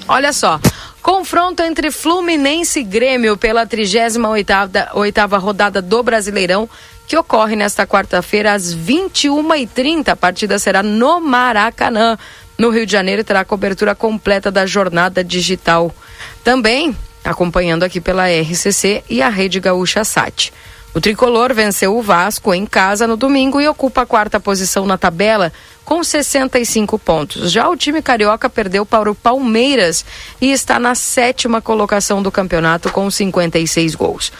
olha 0.08 0.32
só. 0.32 0.60
Confronto 1.02 1.64
entre 1.64 1.90
Fluminense 1.90 2.80
e 2.80 2.84
Grêmio 2.84 3.38
pela 3.38 3.66
38ª 3.66 4.90
oitava 4.94 5.38
rodada 5.38 5.82
do 5.82 6.04
Brasileirão, 6.04 6.70
que 7.08 7.16
ocorre 7.16 7.56
nesta 7.56 7.88
quarta-feira 7.88 8.54
às 8.54 8.76
21h30. 8.76 10.10
A 10.10 10.16
partida 10.16 10.60
será 10.60 10.84
no 10.84 11.22
Maracanã, 11.22 12.18
no 12.58 12.70
Rio 12.70 12.86
de 12.86 12.92
Janeiro, 12.92 13.22
e 13.22 13.24
terá 13.24 13.46
cobertura 13.46 13.96
completa 13.96 14.52
da 14.52 14.66
jornada 14.66 15.24
digital. 15.24 15.96
Também 16.44 16.96
acompanhando 17.24 17.84
aqui 17.84 18.00
pela 18.02 18.28
RCC 18.30 19.04
e 19.10 19.22
a 19.22 19.30
Rede 19.30 19.60
Gaúcha 19.60 20.04
Sat. 20.04 20.52
O 20.98 21.00
tricolor 21.00 21.54
venceu 21.54 21.96
o 21.96 22.02
Vasco 22.02 22.52
em 22.56 22.66
casa 22.66 23.06
no 23.06 23.16
domingo 23.16 23.62
e 23.62 23.68
ocupa 23.68 24.02
a 24.02 24.06
quarta 24.08 24.40
posição 24.40 24.88
na 24.88 24.98
tabela 24.98 25.54
com 25.86 26.04
65 26.04 26.98
pontos. 26.98 27.52
Já 27.52 27.70
o 27.70 27.78
time 27.78 28.02
carioca 28.02 28.50
perdeu 28.50 28.84
para 28.84 29.12
o 29.12 29.14
Palmeiras 29.14 30.04
e 30.42 30.52
está 30.52 30.80
na 30.80 30.96
sétima 30.96 31.62
colocação 31.62 32.24
do 32.24 32.32
campeonato 32.32 32.90
com 32.90 33.12
56 33.12 33.94
gols. 33.94 34.32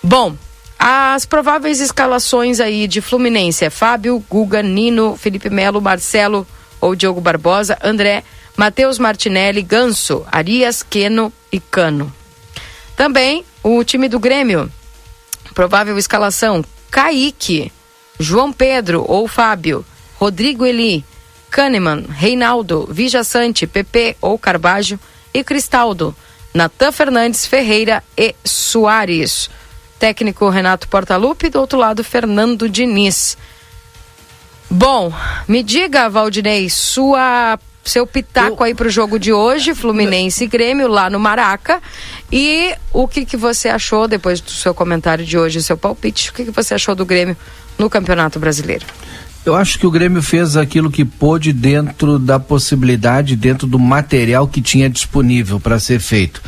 Bom, 0.00 0.36
as 0.78 1.26
prováveis 1.26 1.80
escalações 1.80 2.60
aí 2.60 2.86
de 2.86 3.00
Fluminense 3.00 3.64
é 3.64 3.68
Fábio, 3.68 4.24
Guga, 4.30 4.62
Nino, 4.62 5.16
Felipe 5.16 5.50
Melo, 5.50 5.82
Marcelo 5.82 6.46
ou 6.80 6.94
Diogo 6.94 7.20
Barbosa, 7.20 7.76
André, 7.82 8.22
Matheus 8.56 9.00
Martinelli, 9.00 9.60
Ganso, 9.60 10.24
Arias, 10.30 10.84
Queno 10.84 11.32
e 11.50 11.58
Cano. 11.58 12.14
Também 12.94 13.44
o 13.60 13.82
time 13.82 14.08
do 14.08 14.20
Grêmio. 14.20 14.70
Provável 15.54 15.96
escalação: 15.96 16.64
Kaique, 16.90 17.72
João 18.18 18.52
Pedro 18.52 19.04
ou 19.06 19.28
Fábio, 19.28 19.84
Rodrigo 20.16 20.66
Eli, 20.66 21.04
Kahneman, 21.50 22.04
Reinaldo, 22.08 22.88
Vijaçante, 22.90 23.66
Pepe 23.66 24.16
ou 24.20 24.38
Carbajo 24.38 24.98
e 25.32 25.44
Cristaldo, 25.44 26.14
Natan 26.52 26.92
Fernandes, 26.92 27.46
Ferreira 27.46 28.02
e 28.16 28.34
Soares. 28.44 29.48
Técnico 29.98 30.48
Renato 30.48 30.88
Portaluppi, 30.88 31.48
do 31.48 31.60
outro 31.60 31.78
lado 31.78 32.04
Fernando 32.04 32.68
Diniz. 32.68 33.38
Bom, 34.68 35.12
me 35.46 35.62
diga, 35.62 36.10
Valdinei, 36.10 36.68
sua 36.68 37.58
seu 37.84 38.06
pitaco 38.06 38.62
aí 38.64 38.74
pro 38.74 38.88
jogo 38.88 39.18
de 39.18 39.32
hoje, 39.32 39.74
Fluminense 39.74 40.44
e 40.44 40.46
Grêmio 40.46 40.88
lá 40.88 41.10
no 41.10 41.20
Maraca. 41.20 41.80
E 42.32 42.74
o 42.92 43.06
que 43.06 43.24
que 43.24 43.36
você 43.36 43.68
achou 43.68 44.08
depois 44.08 44.40
do 44.40 44.50
seu 44.50 44.74
comentário 44.74 45.24
de 45.24 45.38
hoje, 45.38 45.62
seu 45.62 45.76
palpite? 45.76 46.30
O 46.30 46.34
que 46.34 46.44
que 46.46 46.50
você 46.50 46.74
achou 46.74 46.94
do 46.94 47.04
Grêmio 47.04 47.36
no 47.78 47.90
Campeonato 47.90 48.38
Brasileiro? 48.38 48.86
Eu 49.44 49.54
acho 49.54 49.78
que 49.78 49.86
o 49.86 49.90
Grêmio 49.90 50.22
fez 50.22 50.56
aquilo 50.56 50.90
que 50.90 51.04
pôde 51.04 51.52
dentro 51.52 52.18
da 52.18 52.40
possibilidade, 52.40 53.36
dentro 53.36 53.66
do 53.66 53.78
material 53.78 54.48
que 54.48 54.62
tinha 54.62 54.88
disponível 54.88 55.60
para 55.60 55.78
ser 55.78 56.00
feito. 56.00 56.40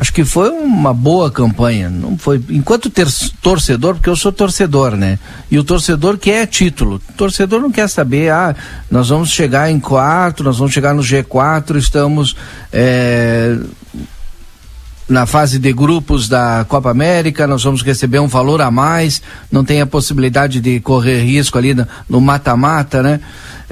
Acho 0.00 0.14
que 0.14 0.24
foi 0.24 0.48
uma 0.48 0.94
boa 0.94 1.30
campanha. 1.30 1.90
Não 1.90 2.16
foi 2.16 2.42
enquanto 2.48 2.88
ter, 2.88 3.06
torcedor, 3.42 3.96
porque 3.96 4.08
eu 4.08 4.16
sou 4.16 4.32
torcedor, 4.32 4.96
né? 4.96 5.18
E 5.50 5.58
o 5.58 5.62
torcedor 5.62 6.16
quer 6.16 6.46
título. 6.46 7.02
O 7.10 7.12
torcedor 7.12 7.60
não 7.60 7.70
quer 7.70 7.86
saber, 7.86 8.32
ah, 8.32 8.56
nós 8.90 9.10
vamos 9.10 9.28
chegar 9.30 9.70
em 9.70 9.78
quarto, 9.78 10.42
nós 10.42 10.56
vamos 10.56 10.72
chegar 10.72 10.94
no 10.94 11.02
G4, 11.02 11.76
estamos 11.76 12.34
é, 12.72 13.58
na 15.06 15.26
fase 15.26 15.58
de 15.58 15.70
grupos 15.72 16.28
da 16.28 16.64
Copa 16.68 16.90
América, 16.90 17.46
nós 17.46 17.64
vamos 17.64 17.82
receber 17.82 18.20
um 18.20 18.28
valor 18.28 18.62
a 18.62 18.70
mais, 18.70 19.20
não 19.52 19.64
tem 19.64 19.80
a 19.82 19.86
possibilidade 19.86 20.60
de 20.60 20.80
correr 20.80 21.20
risco 21.22 21.58
ali 21.58 21.74
no- 21.74 21.86
no 22.08 22.20
mata-mata, 22.22 23.02
né? 23.02 23.20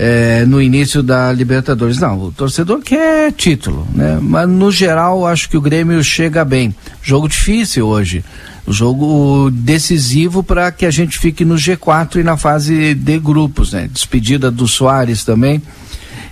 É, 0.00 0.44
no 0.46 0.62
início 0.62 1.02
da 1.02 1.32
Libertadores. 1.32 1.98
Não, 1.98 2.26
o 2.26 2.32
torcedor 2.32 2.80
quer 2.80 3.32
título, 3.32 3.84
né? 3.92 4.18
Mas 4.22 4.48
no 4.48 4.70
geral 4.70 5.26
acho 5.26 5.48
que 5.50 5.56
o 5.56 5.60
Grêmio 5.60 6.02
chega 6.04 6.44
bem. 6.44 6.72
Jogo 7.02 7.28
difícil 7.28 7.84
hoje. 7.86 8.24
Jogo 8.68 9.50
decisivo 9.50 10.42
para 10.44 10.70
que 10.70 10.86
a 10.86 10.90
gente 10.90 11.18
fique 11.18 11.44
no 11.44 11.56
G4 11.56 12.16
e 12.16 12.22
na 12.22 12.36
fase 12.36 12.94
de 12.94 13.18
grupos, 13.18 13.72
né? 13.72 13.88
Despedida 13.92 14.52
do 14.52 14.68
Soares 14.68 15.24
também. 15.24 15.60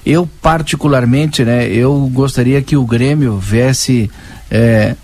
Eu 0.05 0.29
particularmente, 0.41 1.45
né, 1.45 1.67
eu 1.67 2.09
gostaria 2.13 2.63
que 2.63 2.77
o 2.77 2.87
Grêmio 2.87 3.39
viesse 3.39 4.09
é, 4.49 4.95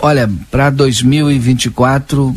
olha, 0.00 0.30
para 0.50 0.70
2024 0.70 2.34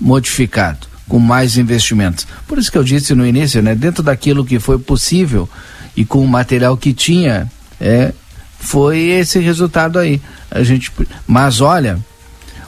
modificado, 0.00 0.86
com 1.10 1.18
mais 1.18 1.58
investimentos. 1.58 2.24
Por 2.46 2.56
isso 2.56 2.70
que 2.70 2.78
eu 2.78 2.84
disse 2.84 3.16
no 3.16 3.26
início, 3.26 3.60
né, 3.60 3.74
dentro 3.74 4.00
daquilo 4.00 4.44
que 4.44 4.60
foi 4.60 4.78
possível 4.78 5.48
e 5.96 6.04
com 6.04 6.24
o 6.24 6.28
material 6.28 6.76
que 6.76 6.92
tinha, 6.92 7.50
é, 7.80 8.12
foi 8.60 9.00
esse 9.08 9.40
resultado 9.40 9.98
aí. 9.98 10.22
A 10.48 10.62
gente, 10.62 10.92
mas 11.26 11.60
olha, 11.60 11.98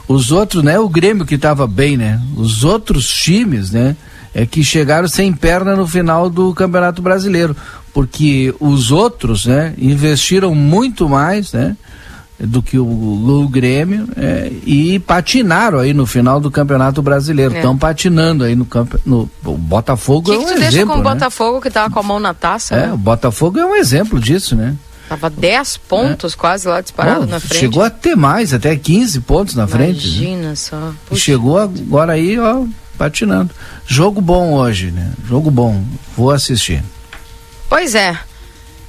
os 0.09 0.29
outros, 0.29 0.61
né, 0.61 0.77
o 0.77 0.89
Grêmio 0.89 1.25
que 1.25 1.35
estava 1.35 1.65
bem, 1.65 1.95
né? 1.95 2.21
Os 2.35 2.65
outros 2.65 3.07
times, 3.07 3.71
né, 3.71 3.95
é 4.33 4.45
que 4.45 4.61
chegaram 4.61 5.07
sem 5.07 5.31
perna 5.31 5.73
no 5.73 5.87
final 5.87 6.29
do 6.29 6.53
Campeonato 6.53 7.01
Brasileiro, 7.01 7.55
porque 7.93 8.53
os 8.59 8.91
outros, 8.91 9.45
né, 9.45 9.73
investiram 9.77 10.53
muito 10.53 11.07
mais, 11.07 11.53
né? 11.53 11.77
Do 12.39 12.61
que 12.61 12.77
o, 12.77 12.85
o 12.85 13.47
Grêmio 13.47 14.07
é, 14.17 14.51
e 14.65 14.99
patinaram 14.99 15.79
aí 15.79 15.93
no 15.93 16.05
final 16.05 16.39
do 16.39 16.49
Campeonato 16.51 17.01
Brasileiro. 17.01 17.53
É. 17.53 17.57
Estão 17.57 17.77
patinando 17.77 18.43
aí 18.43 18.55
no. 18.55 18.67
No, 19.05 19.29
o 19.45 19.57
Botafogo 19.57 20.19
O 20.19 20.23
que, 20.23 20.31
é 20.31 20.37
que 20.37 20.43
um 20.43 20.47
tu 20.47 20.59
deixa 20.59 20.67
exemplo. 20.77 20.93
com 20.95 20.99
o 20.99 21.03
né? 21.03 21.09
Botafogo 21.13 21.61
que 21.61 21.69
tava 21.69 21.93
com 21.93 21.99
a 21.99 22.03
mão 22.03 22.19
na 22.19 22.33
taça? 22.33 22.75
É, 22.75 22.87
né? 22.87 22.93
o 22.93 22.97
Botafogo 22.97 23.59
é 23.59 23.65
um 23.65 23.75
exemplo 23.75 24.19
disso, 24.19 24.55
né? 24.55 24.75
Tava 25.07 25.29
10 25.29 25.77
pontos 25.77 26.33
quase 26.33 26.67
lá 26.67 26.81
disparado 26.81 27.21
Bom, 27.25 27.31
na 27.31 27.39
frente. 27.39 27.59
Chegou 27.59 27.83
a 27.83 27.89
ter 27.89 28.15
mais, 28.15 28.53
até 28.53 28.75
15 28.75 29.19
pontos 29.21 29.53
na 29.53 29.67
frente. 29.67 30.07
né? 30.07 30.25
Imagina 30.25 30.55
só. 30.55 30.91
E 31.11 31.15
chegou 31.15 31.57
agora 31.59 32.13
aí, 32.13 32.39
ó, 32.39 32.63
patinando. 32.97 33.51
Jogo 33.85 34.21
bom 34.21 34.53
hoje, 34.53 34.91
né? 34.91 35.11
Jogo 35.27 35.51
bom. 35.51 35.83
Vou 36.17 36.31
assistir. 36.31 36.83
Pois 37.69 37.95
é. 37.95 38.17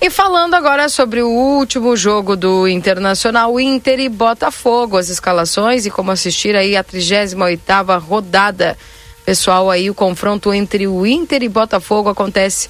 E 0.05 0.10
falando 0.10 0.52
agora 0.52 0.86
sobre 0.90 1.22
o 1.22 1.31
último 1.31 1.97
jogo 1.97 2.36
do 2.36 2.68
Internacional 2.68 3.59
Inter 3.59 3.98
e 4.01 4.10
Botafogo, 4.10 4.98
as 4.98 5.09
escalações 5.09 5.86
e 5.86 5.90
como 5.90 6.10
assistir 6.10 6.55
aí 6.55 6.76
a 6.76 6.85
38ª 6.85 7.98
rodada. 8.02 8.76
Pessoal, 9.24 9.70
aí 9.70 9.89
o 9.89 9.94
confronto 9.94 10.52
entre 10.52 10.86
o 10.86 11.06
Inter 11.06 11.43
e 11.43 11.48
Botafogo 11.48 12.10
acontece 12.10 12.68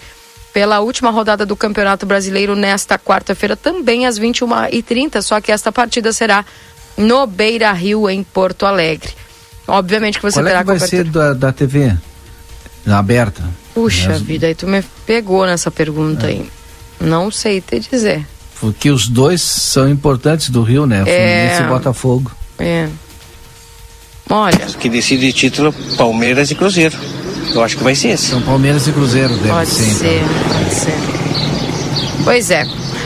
pela 0.53 0.79
última 0.79 1.11
rodada 1.11 1.45
do 1.45 1.57
Campeonato 1.57 2.07
Brasileiro 2.07 2.55
nesta 2.55 2.97
quarta-feira, 3.01 3.57
também 3.57 4.07
às 4.07 4.17
21h30, 4.17 5.21
só 5.21 5.41
que 5.41 5.51
esta 5.51 5.73
partida 5.73 6.13
será 6.13 6.45
no 6.97 7.27
Beira 7.27 7.73
Rio, 7.73 8.09
em 8.09 8.23
Porto 8.23 8.65
Alegre. 8.65 9.11
Obviamente 9.67 10.19
que 10.19 10.23
você 10.23 10.39
Qual 10.39 10.47
é 10.47 10.51
terá 10.51 10.61
que 10.61 10.67
vai 10.67 10.79
cobertura. 10.79 11.05
ser 11.05 11.11
da, 11.11 11.33
da 11.33 11.53
TV? 11.53 11.97
Aberta? 12.87 13.43
Puxa 13.75 14.13
vida, 14.21 14.47
aí 14.47 14.55
tu 14.55 14.69
me 14.69 14.85
pegou 15.05 15.45
nessa 15.45 15.69
pergunta 15.69 16.29
aí. 16.29 16.49
Não 17.01 17.31
sei 17.31 17.61
te 17.61 17.81
dizer. 17.81 18.27
Porque 18.61 18.91
os 18.91 19.09
dois 19.09 19.43
são 19.43 19.89
importantes 19.89 20.51
do 20.51 20.63
Rio, 20.63 20.87
né? 20.87 21.05
Fluminense 21.05 21.63
e 21.63 21.67
Botafogo. 21.67 22.31
É. 22.59 22.89
Olha. 24.31 24.59
Que 24.79 24.89
decide 24.89 25.33
título 25.33 25.73
Palmeiras 25.97 26.51
e 26.51 26.55
Cruzeiro. 26.55 26.97
Eu 27.55 27.63
acho 27.63 27.77
que 27.77 27.85
vai 27.85 27.95
ser 27.95 28.09
esse. 28.09 28.27
São 28.27 28.41
Palmeiras 28.41 28.87
e 28.87 28.93
Cruzeiro, 28.93 29.35
deve 29.37 29.49
Pode 29.49 29.71
ser. 29.71 29.85
ser, 29.85 30.23
então. 30.23 30.59
pode 30.59 30.75
ser. 30.75 30.95
Pois 32.25 32.51
é. 32.51 32.65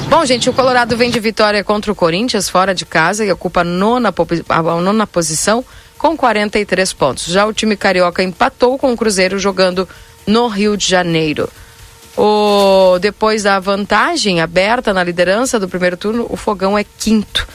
Bom, 0.08 0.24
gente, 0.24 0.48
o 0.48 0.52
Colorado 0.52 0.96
vem 0.96 1.10
de 1.10 1.20
vitória 1.20 1.62
contra 1.64 1.90
o 1.92 1.94
Corinthians 1.94 2.48
fora 2.48 2.74
de 2.74 2.86
casa 2.86 3.24
e 3.24 3.32
ocupa 3.32 3.60
a 3.60 3.64
nona, 3.64 4.14
a 4.48 4.62
nona 4.62 5.06
posição 5.06 5.64
com 5.98 6.16
43 6.16 6.92
pontos. 6.92 7.26
Já 7.26 7.44
o 7.44 7.52
time 7.52 7.76
carioca 7.76 8.22
empatou 8.22 8.78
com 8.78 8.92
o 8.92 8.96
Cruzeiro 8.96 9.38
jogando 9.38 9.86
no 10.26 10.46
Rio 10.46 10.76
de 10.76 10.86
Janeiro. 10.86 11.48
O, 12.20 12.98
depois 12.98 13.44
da 13.44 13.60
vantagem 13.60 14.40
aberta 14.40 14.92
na 14.92 15.04
liderança 15.04 15.60
do 15.60 15.68
primeiro 15.68 15.96
turno, 15.96 16.26
o 16.28 16.36
Fogão 16.36 16.76
é 16.76 16.84
quinto. 16.84 17.46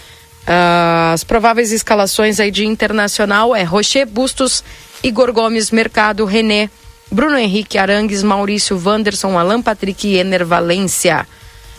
Ah, 0.47 1.11
as 1.13 1.21
prováveis 1.25 1.73
escalações 1.73 2.39
aí 2.39 2.49
de 2.49 2.65
internacional 2.65 3.53
é 3.53 3.63
Rocher 3.63 4.07
Bustos, 4.07 4.63
Igor 5.03 5.33
Gomes, 5.33 5.69
Mercado, 5.69 6.23
René, 6.23 6.69
Bruno 7.11 7.37
Henrique, 7.37 7.77
Arangues, 7.77 8.23
Maurício, 8.23 8.81
Wanderson, 8.81 9.37
Alan 9.37 9.61
Patrick 9.61 10.07
e 10.07 10.15
Ener 10.15 10.45
Valência. 10.45 11.27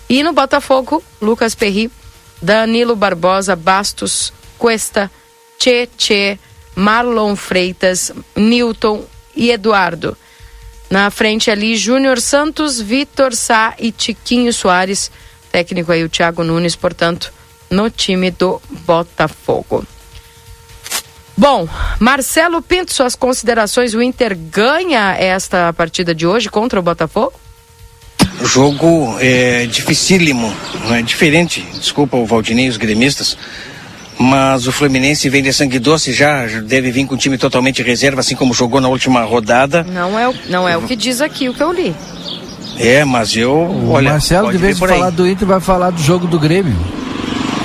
E 0.07 0.23
no 0.23 0.35
Botafogo, 0.35 1.03
Lucas 1.23 1.55
Perry, 1.55 1.91
Danilo 2.43 2.95
Barbosa, 2.95 3.57
Bastos, 3.57 4.31
Cuesta, 4.59 5.11
Tchê, 5.59 6.39
Marlon 6.77 7.35
Freitas, 7.35 8.13
Newton 8.37 9.07
e 9.35 9.51
Eduardo. 9.51 10.15
Na 10.95 11.11
frente 11.11 11.51
ali, 11.51 11.75
Júnior 11.75 12.21
Santos, 12.21 12.81
Vitor 12.81 13.35
Sá 13.35 13.75
e 13.81 13.91
Tiquinho 13.91 14.53
Soares. 14.53 15.11
técnico 15.51 15.91
aí 15.91 16.05
o 16.05 16.09
Thiago 16.09 16.45
Nunes, 16.45 16.77
portanto, 16.77 17.33
no 17.69 17.91
time 17.91 18.31
do 18.31 18.63
Botafogo. 18.87 19.85
Bom, 21.37 21.69
Marcelo 21.99 22.63
Pinto, 22.63 22.95
suas 22.95 23.17
considerações, 23.17 23.93
o 23.93 24.01
Inter 24.01 24.37
ganha 24.37 25.17
esta 25.19 25.73
partida 25.73 26.15
de 26.15 26.29
hoje 26.29 26.49
contra 26.49 26.79
o 26.79 26.83
Botafogo? 26.83 27.33
O 28.41 28.47
jogo 28.47 29.17
é 29.19 29.67
dificílimo, 29.67 30.55
é 30.93 31.03
diferente, 31.03 31.61
desculpa 31.75 32.17
o 32.17 32.25
Valdinei 32.25 32.69
os 32.69 32.77
gremistas, 32.77 33.37
mas 34.19 34.67
o 34.67 34.73
Fluminense 34.73 35.29
vem 35.29 35.43
de 35.43 35.53
sangue 35.53 35.79
doce 35.79 36.13
já, 36.13 36.47
deve 36.47 36.91
vir 36.91 37.07
com 37.07 37.15
o 37.15 37.19
time 37.19 37.37
totalmente 37.37 37.83
reserva, 37.83 38.21
assim 38.21 38.37
como 38.37 38.55
jogou 38.55 38.81
na 38.81 38.89
última 38.89 39.23
rodada. 39.25 39.85
Não 39.85 40.19
é 40.19 40.29
o, 40.29 40.35
não 40.49 40.69
é 40.69 40.77
o 40.77 40.83
que 40.83 40.95
diz 40.97 41.21
aqui, 41.21 41.49
o 41.49 41.55
que 41.55 41.63
eu 41.63 41.73
li. 41.73 41.95
É, 42.79 43.05
mas 43.05 43.37
eu, 43.37 43.53
O 43.53 43.91
olha, 43.93 44.13
Marcelo, 44.13 44.51
de 44.51 44.59
vez 44.59 44.81
aí. 44.83 44.89
falar 44.89 45.11
do 45.11 45.29
Inter, 45.29 45.47
vai 45.47 45.61
falar 45.61 45.91
do 45.91 46.03
jogo 46.03 46.27
do 46.27 46.39
Grêmio. 46.39 46.75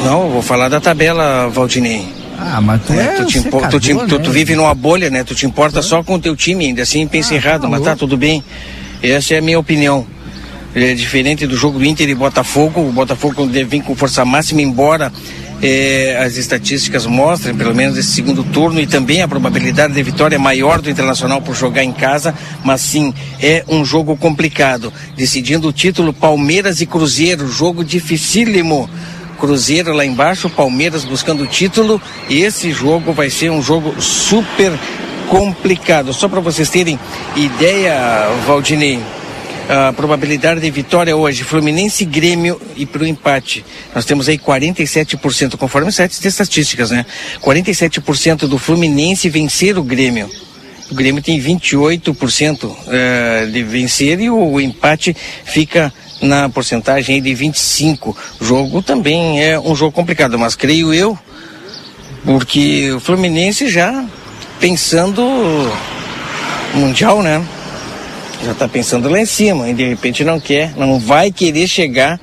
Não, 0.04 0.24
eu 0.26 0.30
vou 0.30 0.42
falar 0.42 0.70
da 0.70 0.80
tabela, 0.80 1.50
Valdinei. 1.50 2.08
Ah, 2.38 2.62
mas 2.62 2.82
tu 2.86 2.94
é, 2.94 3.08
tu, 3.16 3.26
te 3.26 3.38
impo- 3.40 3.62
tu, 3.70 3.80
te- 3.80 3.88
secador, 3.88 4.08
tu- 4.08 4.18
né? 4.18 4.24
tu 4.24 4.32
vive 4.32 4.56
numa 4.56 4.74
bolha, 4.74 5.10
né? 5.10 5.24
Tu 5.26 5.36
te 5.36 5.46
importa 5.46 5.82
só 5.82 6.02
com 6.04 6.16
o 6.16 6.20
teu 6.20 6.36
time, 6.38 6.68
ainda 6.68 6.84
assim 6.84 7.06
pensa 7.06 7.36
errado, 7.36 7.68
mas 7.68 7.82
tá 7.82 7.96
tudo 7.96 8.16
bem. 8.16 8.42
Essa 9.04 9.34
é 9.36 9.38
a 9.40 9.42
minha 9.42 9.60
opinião. 9.60 10.06
É 10.74 10.94
diferente 10.94 11.46
do 11.48 11.58
jogo 11.58 11.80
do 11.80 11.86
Inter 11.86 12.08
e 12.08 12.16
Botafogo, 12.16 12.80
o 12.82 12.92
Botafogo 12.92 13.46
deve 13.48 13.66
vir 13.66 13.82
com 13.84 13.96
força 13.96 14.24
máxima, 14.24 14.62
embora 14.62 15.12
eh, 15.62 16.18
as 16.24 16.38
estatísticas 16.38 17.06
mostrem, 17.06 17.56
pelo 17.56 17.76
menos 17.76 17.98
esse 17.98 18.12
segundo 18.12 18.44
turno, 18.44 18.80
e 18.80 18.88
também 18.88 19.22
a 19.22 19.28
probabilidade 19.28 19.94
de 19.94 20.04
vitória 20.04 20.36
é 20.36 20.40
maior 20.40 20.82
do 20.82 20.90
Internacional 20.90 21.42
por 21.42 21.56
jogar 21.56 21.84
em 21.84 21.92
casa, 21.92 22.34
mas 22.64 22.82
sim, 22.82 23.14
é 23.42 23.64
um 23.68 23.84
jogo 23.84 24.16
complicado. 24.16 24.94
Decidindo 25.16 25.68
o 25.68 25.74
título, 25.74 26.14
Palmeiras 26.14 26.82
e 26.82 26.86
Cruzeiro, 26.86 27.48
jogo 27.48 27.84
dificílimo. 27.84 28.90
Cruzeiro 29.40 29.94
lá 29.94 30.06
embaixo, 30.06 30.50
Palmeiras 30.50 31.06
buscando 31.06 31.44
o 31.44 31.48
título, 31.48 32.02
e 32.30 32.42
esse 32.42 32.72
jogo 32.72 33.14
vai 33.14 33.30
ser 33.30 33.50
um 33.50 33.62
jogo 33.62 34.02
super 34.02 34.74
complicado. 35.30 36.14
Só 36.14 36.28
para 36.28 36.40
vocês 36.40 36.70
terem 36.70 37.00
ideia, 37.36 38.28
Valdinei, 38.46 39.00
a 39.70 39.94
probabilidade 39.94 40.60
de 40.60 40.72
vitória 40.72 41.16
hoje, 41.16 41.44
Fluminense 41.44 42.02
e 42.02 42.06
Grêmio 42.08 42.60
e 42.76 42.88
para 42.88 43.04
o 43.04 43.06
empate. 43.06 43.64
Nós 43.94 44.04
temos 44.04 44.28
aí 44.28 44.36
47%, 44.36 45.58
conforme 45.58 45.92
sites 45.92 46.20
de 46.20 46.28
estatísticas, 46.28 46.90
né? 46.90 47.06
47% 47.40 48.48
do 48.48 48.58
Fluminense 48.58 49.30
vencer 49.30 49.78
o 49.78 49.84
Grêmio. 49.84 50.28
O 50.90 50.96
Grêmio 50.96 51.22
tem 51.22 51.40
28% 51.40 52.76
eh, 52.88 53.48
de 53.52 53.62
vencer 53.62 54.20
e 54.20 54.28
o 54.32 54.60
empate 54.60 55.16
fica 55.46 55.94
na 56.20 56.50
porcentagem 56.50 57.22
de 57.22 57.36
25. 57.36 58.18
O 58.42 58.44
jogo 58.44 58.82
também 58.82 59.44
é 59.44 59.60
um 59.60 59.76
jogo 59.76 59.92
complicado, 59.92 60.40
mas 60.40 60.56
creio 60.56 60.92
eu, 60.92 61.16
porque 62.26 62.92
o 62.92 63.00
Fluminense 63.00 63.70
já 63.70 64.04
pensando 64.60 65.22
mundial, 66.74 67.22
né? 67.22 67.46
Já 68.44 68.52
está 68.54 68.68
pensando 68.68 69.10
lá 69.10 69.20
em 69.20 69.26
cima 69.26 69.70
e 69.70 69.74
de 69.74 69.84
repente 69.86 70.24
não 70.24 70.40
quer, 70.40 70.74
não 70.78 70.98
vai 71.00 71.32
querer 71.32 71.68
chegar 71.68 72.20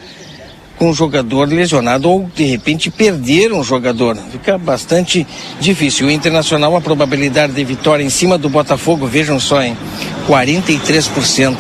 com 0.79 0.91
um 0.91 0.95
jogador 0.95 1.49
lesionado 1.49 2.09
ou 2.11 2.31
de 2.35 2.45
repente 2.45 2.91
perder 2.91 3.53
um 3.53 3.63
jogador. 3.63 4.17
Fica 4.31 4.59
bastante 4.59 5.27
difícil. 5.61 6.07
O 6.07 6.11
Internacional, 6.11 6.77
a 6.77 6.81
probabilidade 6.81 7.53
de 7.53 7.65
vitória 7.65 8.05
em 8.05 8.11
cima 8.11 8.37
do 8.37 8.49
Botafogo, 8.49 9.07
vejam 9.07 9.41
só, 9.41 9.63
hein? 9.63 9.77
43%. 10.29 11.57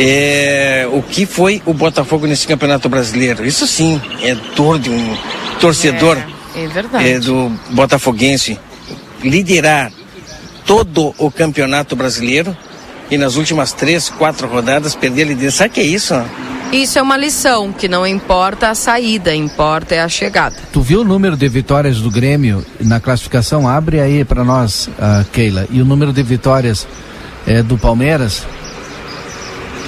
É, 0.00 0.88
o 0.92 1.02
que 1.02 1.26
foi 1.26 1.60
o 1.66 1.74
Botafogo 1.74 2.26
nesse 2.26 2.46
Campeonato 2.46 2.88
Brasileiro? 2.88 3.44
Isso 3.44 3.66
sim 3.66 4.00
é 4.22 4.36
dor 4.54 4.78
de 4.78 4.90
um 4.90 5.16
torcedor 5.60 6.16
É 6.54 6.66
verdade. 6.68 7.08
é, 7.08 7.18
do 7.18 7.50
Botafoguense 7.70 8.56
liderar 9.24 9.90
todo 10.64 11.12
o 11.18 11.30
Campeonato 11.32 11.96
Brasileiro 11.96 12.56
e 13.10 13.18
nas 13.18 13.36
últimas 13.36 13.72
três, 13.72 14.08
quatro 14.08 14.46
rodadas 14.46 14.94
perder 14.94 15.22
a 15.22 15.26
liderança. 15.26 15.58
Sabe 15.58 15.70
o 15.70 15.72
que 15.74 15.80
é 15.80 15.84
isso? 15.84 16.14
Isso 16.72 16.98
é 16.98 17.02
uma 17.02 17.16
lição, 17.16 17.72
que 17.72 17.88
não 17.88 18.06
importa 18.06 18.68
a 18.68 18.74
saída, 18.74 19.34
importa 19.34 19.94
é 19.94 20.00
a 20.02 20.08
chegada. 20.08 20.56
Tu 20.70 20.82
viu 20.82 21.00
o 21.00 21.04
número 21.04 21.34
de 21.34 21.48
vitórias 21.48 21.98
do 21.98 22.10
Grêmio 22.10 22.64
na 22.78 23.00
classificação? 23.00 23.66
Abre 23.66 24.00
aí 24.00 24.22
para 24.22 24.44
nós, 24.44 24.90
ah, 25.00 25.24
Keila. 25.32 25.66
E 25.70 25.80
o 25.80 25.84
número 25.84 26.12
de 26.12 26.22
vitórias 26.22 26.86
eh, 27.46 27.62
do 27.62 27.78
Palmeiras? 27.78 28.46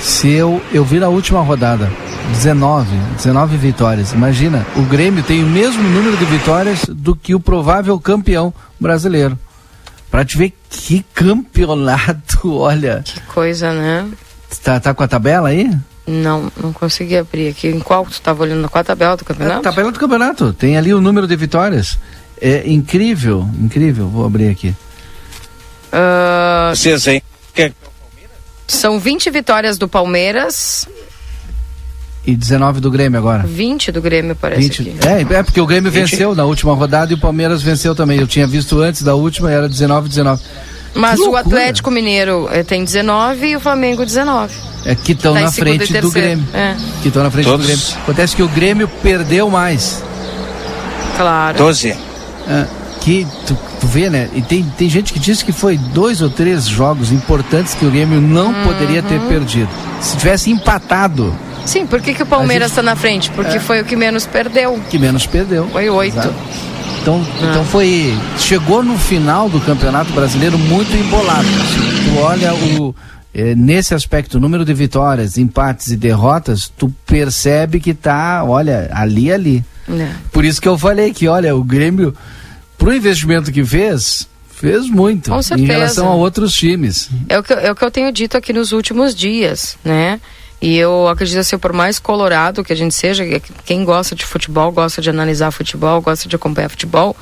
Se 0.01 0.31
eu, 0.31 0.63
eu 0.73 0.83
vi 0.83 0.99
na 0.99 1.09
última 1.09 1.43
rodada, 1.43 1.91
19, 2.33 2.89
19 3.17 3.57
vitórias. 3.59 4.13
Imagina, 4.13 4.67
o 4.75 4.83
Grêmio 4.83 5.23
tem 5.23 5.45
o 5.45 5.47
mesmo 5.47 5.83
número 5.83 6.17
de 6.17 6.25
vitórias 6.25 6.87
do 6.89 7.15
que 7.15 7.35
o 7.35 7.41
provável 7.41 8.01
campeão 8.01 8.55
brasileiro. 8.79 9.39
Pra 10.11 10.25
te 10.25 10.37
ver 10.37 10.53
que 10.69 11.05
campeonato, 11.15 12.57
olha. 12.59 13.03
Que 13.05 13.21
coisa, 13.23 13.73
né? 13.73 14.09
Tá, 14.63 14.81
tá 14.81 14.93
com 14.93 15.03
a 15.03 15.09
tabela 15.09 15.49
aí? 15.51 15.71
Não, 16.07 16.51
não 16.61 16.73
consegui 16.73 17.17
abrir 17.17 17.49
aqui. 17.49 17.69
Em 17.69 17.79
qual 17.79 18.05
tu 18.05 18.13
estava 18.13 18.43
olhando? 18.43 18.69
Qual 18.69 18.81
a 18.81 18.85
tabela 18.85 19.17
do 19.17 19.25
campeonato? 19.25 19.61
A 19.61 19.63
tabela 19.71 19.93
do 19.93 19.99
campeonato. 19.99 20.53
Tem 20.53 20.77
ali 20.77 20.93
o 20.93 21.01
número 21.01 21.27
de 21.29 21.37
vitórias. 21.37 21.99
É 22.41 22.69
incrível, 22.69 23.49
incrível. 23.61 24.09
Vou 24.09 24.25
abrir 24.27 24.49
aqui. 24.49 24.75
Ah, 25.93 26.73
Vocês 26.75 27.07
aí. 27.07 27.23
são 28.67 28.99
20 28.99 29.31
vitórias 29.31 29.79
do 29.79 29.89
Palmeiras, 29.89 30.89
E 32.27 32.37
19 32.37 32.81
do 32.81 32.91
Grêmio 32.91 33.19
agora. 33.19 33.45
20 33.47 33.91
do 33.93 34.03
Grêmio, 34.03 34.37
parece 34.37 34.69
20. 34.69 34.81
aqui. 34.83 34.95
É, 35.33 35.39
é 35.39 35.43
porque 35.43 35.61
o 35.61 35.67
Grêmio 35.67 35.91
20. 35.91 36.11
venceu 36.11 36.35
na 36.35 36.45
última 36.45 36.75
rodada 36.75 37.11
e 37.13 37.15
o 37.15 37.19
Palmeiras 37.19 37.63
venceu 37.63 37.95
também. 37.95 38.21
Eu 38.21 38.27
tinha 38.27 38.47
visto 38.47 38.79
antes 38.81 39.03
da 39.03 39.15
última, 39.15 39.51
era 39.51 39.69
19 39.69 40.09
19. 40.09 40.43
Mas 40.95 41.19
o. 41.21 41.35
Atlético 41.35 41.91
Mineiro 41.91 42.49
eh, 42.53 42.63
tem 42.63 42.85
19 42.85 43.47
e 43.47 43.57
o 43.57 43.61
Flamengo 43.61 44.05
19. 44.05 44.53
É 44.85 44.95
que 44.95 45.13
estão 45.13 45.33
Tá 45.35 45.41
em 45.41 45.45
na 45.45 45.53
frente 45.53 45.93
do. 46.01 46.11
Grêmio. 46.11 46.45
É. 46.53 46.77
Que 47.01 47.09
estão 47.09 47.23
na 47.23 47.31
frente 47.31 47.47
Todos. 47.47 47.67
do 47.67 47.69
Grêmio. 47.69 47.87
Acontece 48.03 48.37
que 48.37 48.43
o 48.43 48.49
Grêmio 48.49 48.89
perdeu 49.03 49.49
mais. 49.49 50.03
Claro. 51.17 51.59
12. 51.59 51.91
É, 52.49 52.67
que 53.01 53.27
tu, 53.47 53.57
tu 53.81 53.87
vê, 53.87 54.11
né? 54.11 54.29
E 54.35 54.43
tem, 54.43 54.63
tem 54.77 54.89
gente 54.89 55.13
que 55.13 55.19
diz 55.19 55.43
que 55.43 55.53
foi 55.53 55.77
dois 55.79 56.21
ou 56.21 56.29
três 56.31 56.67
jogos 56.67 57.11
importantes 57.13 57.75
que 57.75 57.85
o 57.87 57.91
Grêmio 57.91 58.21
não 58.21 58.49
Uhum. 58.53 58.65
poderia 58.65 59.03
ter 59.03 59.19
perdido. 59.23 59.69
Se 60.01 60.17
tivesse 60.17 60.51
empatado, 60.51 61.35
Sim, 61.67 61.87
por 61.87 62.01
que, 62.01 62.15
que 62.15 62.23
o 62.23 62.27
Palmeiras 62.27 62.71
está 62.71 62.83
na 62.83 62.97
frente? 62.97 63.31
Porque 63.31 63.57
É. 63.59 63.61
foi 63.61 63.81
o 63.81 63.85
que 63.85 63.95
menos 63.97 64.27
perdeu. 64.27 64.79
que 64.91 64.99
menos 64.99 65.27
perdeu. 65.27 65.69
Foi 65.71 65.89
oito. 65.91 66.19
Exato. 66.19 66.35
Então, 67.03 67.25
Ah. 67.43 67.47
então 67.51 67.65
foi. 67.65 68.15
Chegou 68.39 68.83
no 68.83 68.99
final 68.99 69.49
do 69.49 69.61
Campeonato 69.61 70.13
Brasileiro 70.13 70.59
muito 70.59 70.95
embolado. 70.97 71.45
Se 71.47 72.11
tu 72.11 72.19
olha 72.21 72.55
o. 72.55 72.95
eh, 73.33 73.55
nesse 73.55 73.95
aspecto, 73.95 74.39
o 74.39 74.41
número 74.41 74.65
de 74.65 74.75
vitórias, 74.75 75.39
empates 75.39 75.89
e 75.89 75.97
derrotas, 75.97 76.71
tu 76.77 76.93
percebe 77.07 77.79
que 77.79 77.95
tá, 77.95 78.43
olha, 78.45 78.91
ali 78.93 79.31
ali. 79.33 79.65
É. 79.89 80.09
Por 80.33 80.45
isso 80.45 80.61
que 80.61 80.67
eu 80.69 80.77
falei 80.77 81.13
que, 81.13 81.29
olha, 81.29 81.55
o 81.55 81.63
Grêmio, 81.63 82.13
pro 82.81 82.93
investimento 82.93 83.53
que 83.53 83.65
fez, 83.65 84.27
fez 84.57 84.89
muito 84.91 85.31
Com 85.31 85.39
em 85.39 85.43
certeza. 85.43 85.73
relação 85.73 86.09
a 86.09 86.15
outros 86.17 86.53
times. 86.53 87.09
É 87.29 87.39
o, 87.39 87.43
que, 87.43 87.53
eu- 87.53 87.59
é 87.59 87.71
o 87.71 87.75
que 87.77 87.85
eu 87.85 87.91
tenho 87.91 88.11
dito 88.11 88.37
aqui 88.37 88.53
nos 88.53 88.73
últimos 88.73 89.15
dias, 89.15 89.77
né? 89.85 90.21
E 90.61 90.77
eu 90.77 91.07
acredito 91.09 91.39
assim, 91.39 91.57
por 91.57 91.73
mais 91.73 91.99
colorado 91.99 92.65
que 92.65 92.73
a 92.73 92.77
gente 92.77 92.95
seja, 92.95 93.25
que 93.25 93.41
quem 93.65 93.85
gosta 93.85 94.15
de 94.15 94.27
futebol, 94.27 94.73
gosta 94.73 95.01
de 95.01 95.09
analisar 95.09 95.51
futebol, 95.53 96.01
gosta 96.03 96.29
de 96.29 96.35
acompanhar 96.37 96.69
futebol, 96.69 97.17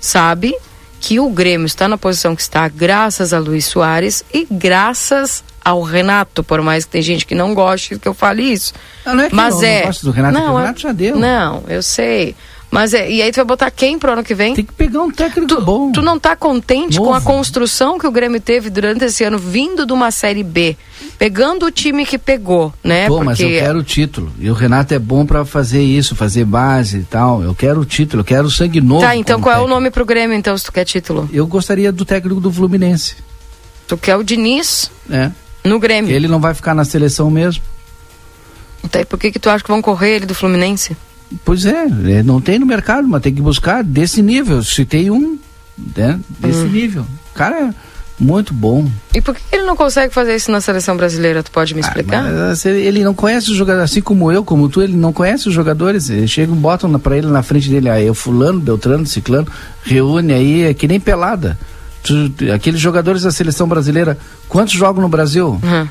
sabe 0.00 0.54
que 1.00 1.18
o 1.20 1.30
Grêmio 1.30 1.66
está 1.66 1.86
na 1.88 1.96
posição 1.96 2.34
que 2.34 2.42
está 2.42 2.66
graças 2.68 3.32
a 3.32 3.38
Luiz 3.38 3.64
Soares 3.66 4.24
e 4.34 4.46
graças 4.50 5.42
ao 5.64 5.82
Renato, 5.82 6.42
por 6.42 6.60
mais 6.62 6.84
que 6.84 6.90
tem 6.90 7.02
gente 7.02 7.24
que 7.26 7.34
não 7.34 7.54
goste 7.54 7.98
que 7.98 8.08
eu 8.08 8.14
fale 8.14 8.42
isso. 8.42 8.72
Ah, 9.04 9.14
não 9.14 9.24
é 9.24 9.28
que 9.28 9.34
Mas 9.34 9.54
não 9.56 9.62
é. 9.64 9.82
gosto 9.86 10.04
do 10.06 10.10
Renato, 10.10 10.38
é 10.38 10.40
que 10.42 10.48
o 10.48 10.56
Renato 10.56 10.80
já 10.80 10.92
deu. 10.92 11.16
Não, 11.16 11.62
eu 11.68 11.82
sei. 11.82 12.34
Mas 12.70 12.94
é, 12.94 13.10
e 13.10 13.20
aí 13.20 13.32
tu 13.32 13.36
vai 13.36 13.44
botar 13.44 13.70
quem 13.70 13.98
pro 13.98 14.12
ano 14.12 14.22
que 14.22 14.34
vem? 14.34 14.54
Tem 14.54 14.64
que 14.64 14.72
pegar 14.72 15.02
um 15.02 15.10
técnico 15.10 15.56
tu, 15.56 15.60
bom. 15.60 15.90
Tu 15.90 16.00
não 16.00 16.20
tá 16.20 16.36
contente 16.36 16.98
com 16.98 17.12
a 17.12 17.14
Novo. 17.14 17.26
construção 17.26 17.98
que 17.98 18.06
o 18.06 18.12
Grêmio 18.12 18.40
teve 18.40 18.70
durante 18.70 19.04
esse 19.04 19.24
ano, 19.24 19.38
vindo 19.38 19.84
de 19.84 19.92
uma 19.92 20.12
Série 20.12 20.44
B, 20.44 20.76
pegando 21.18 21.66
o 21.66 21.70
time 21.70 22.06
que 22.06 22.16
pegou, 22.16 22.72
né? 22.84 23.08
Pô, 23.08 23.24
mas 23.24 23.40
eu 23.40 23.48
quero 23.48 23.80
o 23.80 23.82
título. 23.82 24.32
E 24.38 24.48
o 24.48 24.54
Renato 24.54 24.94
é 24.94 25.00
bom 25.00 25.26
pra 25.26 25.44
fazer 25.44 25.82
isso, 25.82 26.14
fazer 26.14 26.44
base 26.44 26.98
e 26.98 27.02
tal. 27.02 27.42
Eu 27.42 27.56
quero 27.56 27.80
o 27.80 27.84
título, 27.84 28.20
eu 28.20 28.24
quero 28.24 28.46
o 28.46 28.50
sangue 28.50 28.80
novo. 28.80 29.00
Tá, 29.00 29.16
então 29.16 29.40
qual 29.40 29.52
é 29.52 29.56
o 29.56 29.62
técnico. 29.62 29.74
nome 29.74 29.90
pro 29.90 30.04
Grêmio, 30.06 30.36
então, 30.36 30.56
se 30.56 30.64
tu 30.64 30.72
quer 30.72 30.84
título? 30.84 31.28
Eu 31.32 31.48
gostaria 31.48 31.90
do 31.90 32.04
técnico 32.04 32.40
do 32.40 32.52
Fluminense. 32.52 33.16
Tu 33.88 33.98
quer 33.98 34.16
o 34.16 34.22
Diniz 34.22 34.92
né? 35.08 35.32
no 35.64 35.80
Grêmio. 35.80 36.14
Ele 36.14 36.28
não 36.28 36.38
vai 36.38 36.54
ficar 36.54 36.72
na 36.72 36.84
seleção 36.84 37.28
mesmo. 37.32 37.64
Então, 38.84 39.00
e 39.00 39.04
por 39.04 39.18
que 39.18 39.32
que 39.32 39.40
tu 39.40 39.50
acha 39.50 39.64
que 39.64 39.70
vão 39.70 39.82
correr 39.82 40.16
ele 40.16 40.26
do 40.26 40.34
Fluminense? 40.34 40.96
Pois 41.44 41.64
é, 41.64 41.86
é, 42.08 42.22
não 42.22 42.40
tem 42.40 42.58
no 42.58 42.66
mercado, 42.66 43.06
mas 43.06 43.22
tem 43.22 43.34
que 43.34 43.42
buscar 43.42 43.84
desse 43.84 44.22
nível. 44.22 44.60
Tem 44.88 45.10
um, 45.10 45.38
né, 45.96 46.18
desse 46.40 46.60
Hum. 46.60 46.68
nível. 46.68 47.06
Cara, 47.34 47.74
Muito 48.20 48.52
bom. 48.52 48.86
E 49.14 49.20
por 49.22 49.34
que 49.34 49.40
ele 49.50 49.64
não 49.64 49.74
consegue 49.74 50.12
fazer 50.12 50.36
isso 50.36 50.52
na 50.52 50.60
seleção 50.60 50.94
brasileira? 50.94 51.42
Tu 51.42 51.50
pode 51.50 51.74
me 51.74 51.80
explicar? 51.80 52.22
Ah, 52.22 52.68
ele 52.68 53.02
não 53.02 53.14
conhece 53.14 53.50
os 53.50 53.56
jogadores, 53.56 53.90
assim 53.90 54.02
como 54.02 54.30
eu, 54.30 54.44
como 54.44 54.68
tu, 54.68 54.82
ele 54.82 54.94
não 54.94 55.10
conhece 55.10 55.48
os 55.48 55.54
jogadores. 55.54 56.10
Eles 56.10 56.30
chegam, 56.30 56.54
botam 56.54 56.92
para 57.00 57.16
ele 57.16 57.28
na 57.28 57.42
frente 57.42 57.70
dele, 57.70 57.88
aí 57.88 58.02
ah, 58.02 58.06
eu 58.08 58.14
fulano, 58.14 58.60
Beltrano, 58.60 59.06
Ciclano, 59.06 59.48
reúne 59.82 60.34
aí, 60.34 60.62
é 60.64 60.74
que 60.74 60.86
nem 60.86 61.00
pelada. 61.00 61.58
Tu, 62.02 62.30
aqueles 62.54 62.78
jogadores 62.78 63.22
da 63.22 63.30
seleção 63.30 63.66
brasileira, 63.66 64.18
quantos 64.50 64.74
jogam 64.74 65.00
no 65.00 65.08
Brasil? 65.08 65.58
Uhum. 65.62 65.88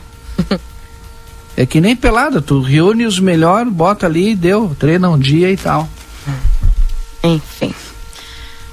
É 1.59 1.65
que 1.65 1.81
nem 1.81 1.93
pelada, 1.93 2.41
tu 2.41 2.61
reúne 2.61 3.05
os 3.05 3.19
melhores, 3.19 3.69
bota 3.69 4.05
ali 4.05 4.29
e 4.29 4.35
deu, 4.35 4.73
treina 4.79 5.09
um 5.09 5.19
dia 5.19 5.51
e 5.51 5.57
tal. 5.57 5.89
Enfim. 7.21 7.73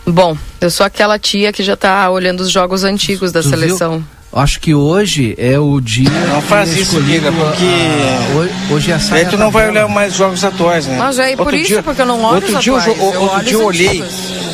Bom, 0.07 0.39
eu 0.61 0.71
sou 0.71 0.87
aquela 0.87 1.19
tia 1.19 1.53
que 1.53 1.65
já 1.65 1.75
está 1.75 2.09
olhando 2.09 2.43
os 2.43 2.49
jogos 2.49 2.85
antigos 2.85 3.33
da 3.33 3.43
tu 3.43 3.49
seleção. 3.49 3.99
Viu? 3.99 4.41
Acho 4.41 4.61
que 4.61 4.73
hoje 4.73 5.35
é 5.37 5.59
o 5.59 5.81
dia. 5.81 6.09
Não 6.29 6.41
faz 6.41 6.77
isso, 6.77 7.01
Liga, 7.01 7.33
porque. 7.33 7.65
A, 7.65 8.73
hoje 8.73 8.93
é 8.93 8.95
a 8.95 9.01
Aí 9.17 9.27
tu 9.27 9.37
não 9.37 9.51
vai 9.51 9.69
olhar 9.69 9.89
mais 9.89 10.15
jogos 10.15 10.45
atuais, 10.45 10.87
né? 10.87 10.97
Mas 10.97 11.19
é 11.19 11.35
por 11.35 11.47
outro 11.47 11.57
isso, 11.57 11.67
dia, 11.67 11.83
porque 11.83 12.03
eu 12.03 12.07
não 12.07 12.23
olho 12.23 12.37
outro 12.37 12.57
os 12.57 12.63
dia, 12.63 12.77
atuais. 12.77 12.99
Eu, 13.01 13.13
eu 13.15 13.23
outro 13.23 13.45
dia 13.45 13.53
eu 13.55 13.65
olhei 13.65 14.05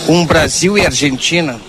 um 0.09 0.25
Brasil 0.25 0.79
e 0.79 0.87
Argentina 0.87 1.61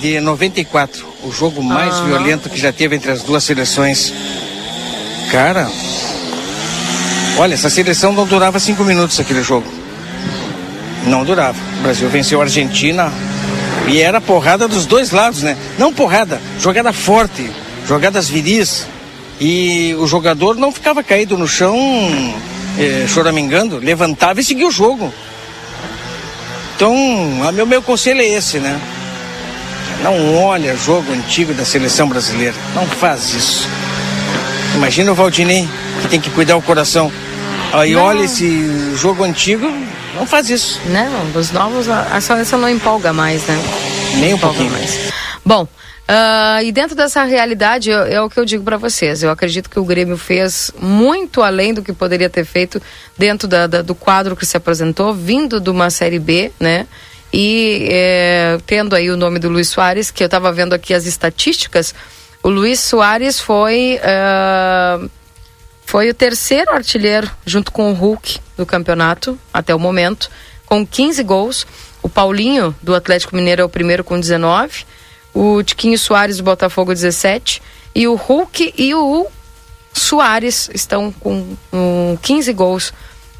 de 0.00 0.20
94. 0.20 1.06
O 1.24 1.30
jogo 1.30 1.62
mais 1.62 1.96
ah. 1.96 2.04
violento 2.04 2.48
que 2.48 2.58
já 2.58 2.72
teve 2.72 2.96
entre 2.96 3.10
as 3.10 3.22
duas 3.22 3.44
seleções. 3.44 4.14
Cara. 5.30 5.68
Olha, 7.36 7.54
essa 7.54 7.70
seleção 7.70 8.12
não 8.12 8.26
durava 8.26 8.58
cinco 8.58 8.82
minutos 8.84 9.20
aquele 9.20 9.42
jogo. 9.42 9.66
Não 11.06 11.24
durava. 11.24 11.58
O 11.78 11.82
Brasil 11.82 12.08
venceu 12.08 12.40
a 12.40 12.44
Argentina 12.44 13.12
e 13.86 14.00
era 14.00 14.20
porrada 14.20 14.66
dos 14.66 14.86
dois 14.86 15.10
lados, 15.10 15.42
né? 15.42 15.56
Não 15.78 15.92
porrada, 15.92 16.40
jogada 16.58 16.92
forte, 16.92 17.48
jogadas 17.86 18.28
viris. 18.28 18.86
E 19.40 19.94
o 19.98 20.06
jogador 20.06 20.56
não 20.56 20.72
ficava 20.72 21.02
caído 21.02 21.38
no 21.38 21.46
chão, 21.46 21.76
eh, 22.78 23.06
choramingando, 23.06 23.78
levantava 23.78 24.40
e 24.40 24.44
seguia 24.44 24.66
o 24.66 24.72
jogo. 24.72 25.12
Então, 26.74 26.94
a 27.46 27.52
meu, 27.52 27.66
meu 27.66 27.82
conselho 27.82 28.20
é 28.20 28.26
esse, 28.26 28.58
né? 28.58 28.80
Não 30.02 30.36
olha 30.36 30.76
jogo 30.76 31.12
antigo 31.12 31.52
da 31.54 31.64
seleção 31.64 32.08
brasileira. 32.08 32.54
Não 32.74 32.86
faz 32.86 33.34
isso. 33.34 33.68
Imagina 34.74 35.12
o 35.12 35.14
Valdinei, 35.14 35.68
que 36.02 36.08
tem 36.08 36.20
que 36.20 36.30
cuidar 36.30 36.56
o 36.56 36.62
coração. 36.62 37.10
Aí 37.72 37.92
não. 37.92 38.02
olha 38.02 38.24
esse 38.24 38.94
jogo 38.96 39.24
antigo, 39.24 39.70
não 40.18 40.26
faz 40.26 40.50
isso. 40.50 40.80
Não, 40.86 41.30
dos 41.30 41.52
novos, 41.52 41.88
a 41.88 42.20
seleção 42.20 42.58
não 42.58 42.68
empolga 42.68 43.12
mais, 43.12 43.46
né? 43.46 43.56
Nem 44.18 44.34
um 44.34 44.38
pouquinho 44.38 44.70
mais. 44.70 45.12
Bom, 45.44 45.62
uh, 45.62 46.62
e 46.64 46.72
dentro 46.72 46.96
dessa 46.96 47.22
realidade, 47.22 47.90
é, 47.90 48.14
é 48.14 48.20
o 48.20 48.28
que 48.28 48.38
eu 48.38 48.44
digo 48.44 48.64
para 48.64 48.76
vocês. 48.76 49.22
Eu 49.22 49.30
acredito 49.30 49.70
que 49.70 49.78
o 49.78 49.84
Grêmio 49.84 50.16
fez 50.16 50.72
muito 50.80 51.40
além 51.40 51.72
do 51.72 51.82
que 51.82 51.92
poderia 51.92 52.28
ter 52.28 52.44
feito 52.44 52.82
dentro 53.16 53.46
da, 53.46 53.66
da, 53.68 53.80
do 53.80 53.94
quadro 53.94 54.34
que 54.34 54.44
se 54.44 54.56
apresentou, 54.56 55.14
vindo 55.14 55.60
de 55.60 55.70
uma 55.70 55.88
Série 55.88 56.18
B, 56.18 56.50
né? 56.58 56.86
E 57.32 57.86
é, 57.90 58.58
tendo 58.66 58.96
aí 58.96 59.10
o 59.10 59.16
nome 59.16 59.38
do 59.38 59.48
Luiz 59.48 59.68
Soares, 59.68 60.10
que 60.10 60.24
eu 60.24 60.26
estava 60.26 60.50
vendo 60.50 60.72
aqui 60.72 60.94
as 60.94 61.06
estatísticas, 61.06 61.94
o 62.42 62.48
Luiz 62.48 62.80
Soares 62.80 63.40
foi, 63.40 63.98
uh, 63.98 65.10
foi 65.84 66.10
o 66.10 66.14
terceiro 66.14 66.70
artilheiro, 66.72 67.30
junto 67.44 67.72
com 67.72 67.90
o 67.90 67.94
Hulk, 67.94 68.38
do 68.56 68.64
campeonato 68.64 69.38
até 69.52 69.74
o 69.74 69.78
momento, 69.78 70.30
com 70.66 70.86
15 70.86 71.22
gols. 71.22 71.66
O 72.02 72.08
Paulinho, 72.08 72.74
do 72.82 72.94
Atlético 72.94 73.34
Mineiro, 73.34 73.62
é 73.62 73.64
o 73.64 73.68
primeiro 73.68 74.04
com 74.04 74.18
19. 74.18 74.84
O 75.34 75.62
Tiquinho 75.62 75.98
Soares, 75.98 76.38
do 76.38 76.42
Botafogo, 76.42 76.92
17. 76.92 77.60
E 77.94 78.06
o 78.06 78.14
Hulk 78.14 78.74
e 78.76 78.94
o 78.94 79.26
Soares 79.92 80.70
estão 80.72 81.10
com 81.12 81.56
um, 81.72 82.16
15 82.22 82.52
gols 82.52 82.92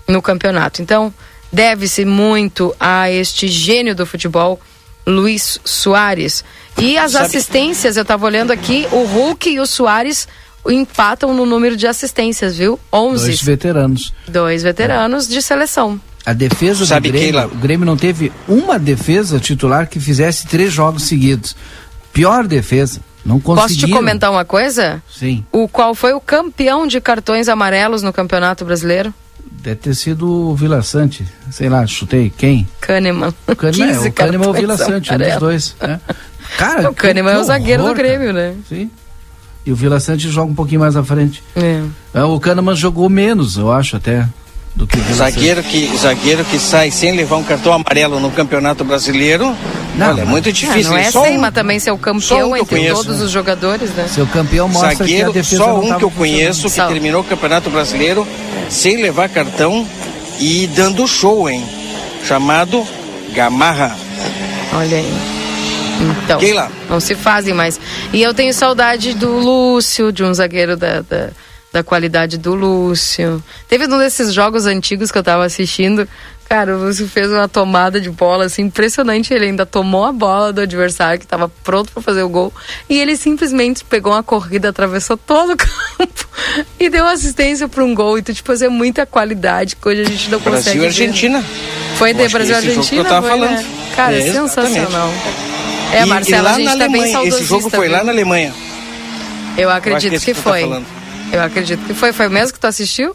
no 0.07 0.21
campeonato. 0.21 0.83
Então, 0.83 1.15
deve-se 1.53 2.05
muito 2.05 2.75
a 2.81 3.11
este 3.11 3.47
gênio 3.49 3.95
do 3.95 4.05
futebol, 4.07 4.61
Luiz 5.07 5.61
Soares. 5.65 6.45
E 6.81 6.97
as 6.97 7.13
Sabe... 7.13 7.27
assistências, 7.27 7.97
eu 7.97 8.03
estava 8.03 8.25
olhando 8.25 8.53
aqui, 8.53 8.87
o 8.93 9.05
Hulk 9.05 9.51
e 9.51 9.61
o 9.61 9.67
Soares 9.67 10.29
empatam 10.67 11.35
no 11.35 11.47
número 11.47 11.77
de 11.77 11.87
assistências, 11.87 12.57
viu? 12.57 12.79
11. 12.93 13.25
Dois 13.25 13.43
veteranos. 13.43 14.15
Dois 14.29 14.63
veteranos 14.63 15.27
é. 15.29 15.33
de 15.33 15.43
seleção. 15.43 16.01
A 16.25 16.33
defesa 16.33 16.85
Sabe 16.85 17.09
do 17.09 17.13
Grêmio, 17.13 17.45
o 17.47 17.57
Grêmio 17.57 17.87
não 17.87 17.97
teve 17.97 18.31
uma 18.47 18.79
defesa 18.79 19.41
titular 19.41 19.89
que 19.89 19.99
fizesse 19.99 20.47
três 20.47 20.73
jogos 20.73 21.05
seguidos. 21.05 21.57
Pior 22.13 22.47
defesa. 22.47 23.01
Não. 23.25 23.41
Posso 23.41 23.77
te 23.77 23.89
comentar 23.89 24.31
uma 24.31 24.45
coisa? 24.45 25.03
Sim. 25.11 25.45
O 25.53 25.69
qual 25.69 25.95
foi 25.95 26.13
o 26.13 26.21
campeão 26.21 26.87
de 26.87 27.01
cartões 27.01 27.49
amarelos 27.49 28.03
no 28.03 28.13
Campeonato 28.13 28.65
Brasileiro? 28.65 29.13
Deve 29.51 29.77
ter 29.77 29.95
sido 29.95 30.31
o 30.31 30.55
Vila 30.55 30.83
Sante. 30.83 31.27
Sei 31.51 31.69
lá, 31.69 31.87
chutei. 31.87 32.33
Quem? 32.37 32.69
Kahneman. 32.81 33.35
O 33.47 33.57
Kahneman, 33.57 33.93
é, 33.93 34.09
o 34.09 34.13
Kahneman 34.13 34.47
ou 34.47 34.53
o 34.53 34.57
Vila 34.57 34.77
Sante, 34.77 35.13
um 35.13 35.19
dos 35.19 35.37
dois. 35.37 35.77
É. 35.81 35.99
Cara, 36.57 36.91
o 36.91 36.95
Kahneman 36.95 37.33
é 37.35 37.39
o 37.39 37.45
zagueiro 37.45 37.83
horror, 37.83 37.95
do 37.95 37.99
Grêmio, 37.99 38.33
né? 38.33 38.55
Sim. 38.69 38.91
E 39.67 39.73
o 39.73 39.77
Vila 39.77 40.01
Sante 40.01 40.29
joga 40.29 40.51
um 40.51 40.55
pouquinho 40.55 40.81
mais 40.81 40.97
à 40.97 41.05
frente. 41.05 41.43
É. 41.55 41.83
é 42.15 42.25
o 42.25 42.41
Kahneman 42.41 42.75
jogou 42.75 43.09
menos, 43.09 43.57
eu 43.57 43.71
acho, 43.71 43.97
até. 43.97 44.27
Do 44.75 44.87
que 44.87 44.97
o 44.99 45.15
zagueiro 45.15 45.63
que 45.63 45.91
zagueiro 45.97 46.45
que 46.45 46.59
sai 46.59 46.91
sem 46.91 47.17
levar 47.17 47.37
um 47.37 47.43
cartão 47.43 47.73
amarelo 47.73 48.21
no 48.21 48.31
Campeonato 48.31 48.85
Brasileiro, 48.85 49.55
não, 49.97 50.11
olha, 50.11 50.23
é 50.23 50.25
muito 50.25 50.53
difícil. 50.53 50.93
não 50.93 50.99
é 50.99 51.11
sem, 51.11 51.37
um, 51.37 51.41
mas 51.41 51.53
também 51.53 51.81
ser 51.81 51.91
o 51.91 51.99
campeão 51.99 52.51
um 52.51 52.57
entre 52.57 52.77
conheço, 52.77 53.05
todos 53.05 53.21
os 53.21 53.31
jogadores, 53.31 53.91
né? 53.91 54.07
Seu 54.09 54.27
campeão 54.27 54.69
mostra 54.69 54.95
zagueiro, 54.95 55.33
que 55.33 55.39
a 55.39 55.43
defesa 55.43 55.65
só 55.65 55.81
um 55.81 55.99
que 55.99 56.05
eu 56.05 56.11
conheço 56.11 56.71
que 56.71 56.87
terminou 56.87 57.23
o 57.23 57.25
Campeonato 57.25 57.69
Brasileiro 57.71 58.27
sem 58.71 59.03
levar 59.03 59.29
cartão 59.29 59.87
e 60.39 60.69
dando 60.69 61.07
show, 61.09 61.51
hein? 61.51 61.65
Chamado 62.25 62.87
Gamarra. 63.35 63.97
Olha 64.73 64.99
aí. 64.99 65.38
Então, 66.25 66.39
Keila. 66.39 66.71
não 66.89 67.01
se 67.01 67.15
fazem 67.15 67.55
mais. 67.55 67.81
E 68.13 68.23
eu 68.23 68.33
tenho 68.33 68.53
saudade 68.53 69.15
do 69.15 69.31
Lúcio, 69.31 70.13
de 70.13 70.23
um 70.23 70.33
zagueiro 70.33 70.77
da, 70.77 71.01
da, 71.03 71.31
da 71.73 71.83
qualidade 71.83 72.39
do 72.39 72.55
Lúcio. 72.55 73.43
Teve 73.69 73.87
um 73.87 73.99
desses 73.99 74.33
jogos 74.33 74.67
antigos 74.67 75.11
que 75.11 75.19
eu 75.19 75.23
tava 75.23 75.45
assistindo. 75.45 76.09
Cara, 76.49 76.75
o 76.75 76.85
Lúcio 76.85 77.07
fez 77.07 77.31
uma 77.31 77.47
tomada 77.47 78.01
de 78.01 78.09
bola 78.09 78.47
assim 78.47 78.63
impressionante. 78.63 79.35
Ele 79.35 79.47
ainda 79.47 79.67
tomou 79.67 80.07
a 80.07 80.13
bola 80.13 80.51
do 80.51 80.63
adversário 80.63 81.19
que 81.19 81.27
estava 81.27 81.49
pronto 81.63 81.93
para 81.93 82.03
fazer 82.03 82.23
o 82.23 82.29
gol 82.29 82.53
e 82.89 82.99
ele 82.99 83.17
simplesmente 83.17 83.85
pegou 83.85 84.13
uma 84.13 84.23
corrida, 84.23 84.71
atravessou 84.71 85.17
todo 85.17 85.53
o 85.53 85.57
campo 85.59 86.29
e 86.81 86.89
deu 86.89 87.07
assistência 87.07 87.69
para 87.69 87.85
um 87.85 87.95
gol. 87.95 88.19
Então, 88.19 88.35
tipo, 88.35 88.51
é 88.53 88.69
muita 88.69 89.05
qualidade 89.05 89.77
que 89.77 89.89
hoje 89.89 90.01
a 90.01 90.05
gente 90.05 90.31
não 90.31 90.39
Brasil 90.39 90.59
consegue. 90.59 90.79
Brasil 90.79 90.83
e 90.83 90.87
Argentina. 90.87 91.45
Foi 91.97 92.15
de 92.15 92.29
Brasil 92.29 92.55
e 92.55 92.57
Argentina? 92.57 93.03
Que 93.03 93.07
eu 93.09 93.13
tava 93.13 93.29
foi, 93.29 93.39
né? 93.41 93.47
falando. 93.47 93.63
Né? 93.63 93.95
Cara, 93.95 94.17
é, 94.17 94.33
sensacional. 94.33 95.13
É, 95.93 96.05
Marcelo, 96.05 96.49
a 96.49 96.53
gente 96.55 96.79
tá 96.79 96.89
bem 96.89 97.29
Esse 97.29 97.45
jogo 97.45 97.71
foi 97.71 97.89
viu? 97.89 97.97
lá 97.97 98.05
na 98.05 98.13
Alemanha. 98.13 98.53
Eu 99.57 99.71
acredito 99.71 100.15
eu 100.15 100.21
que, 100.21 100.27
que 100.27 100.35
foi. 100.35 100.69
Tá 100.69 100.83
eu 101.33 101.43
acredito 101.43 101.85
que 101.87 101.95
foi. 101.95 102.13
Foi 102.13 102.29
mesmo 102.29 102.53
que 102.53 102.61
tu 102.61 102.67
assistiu? 102.67 103.15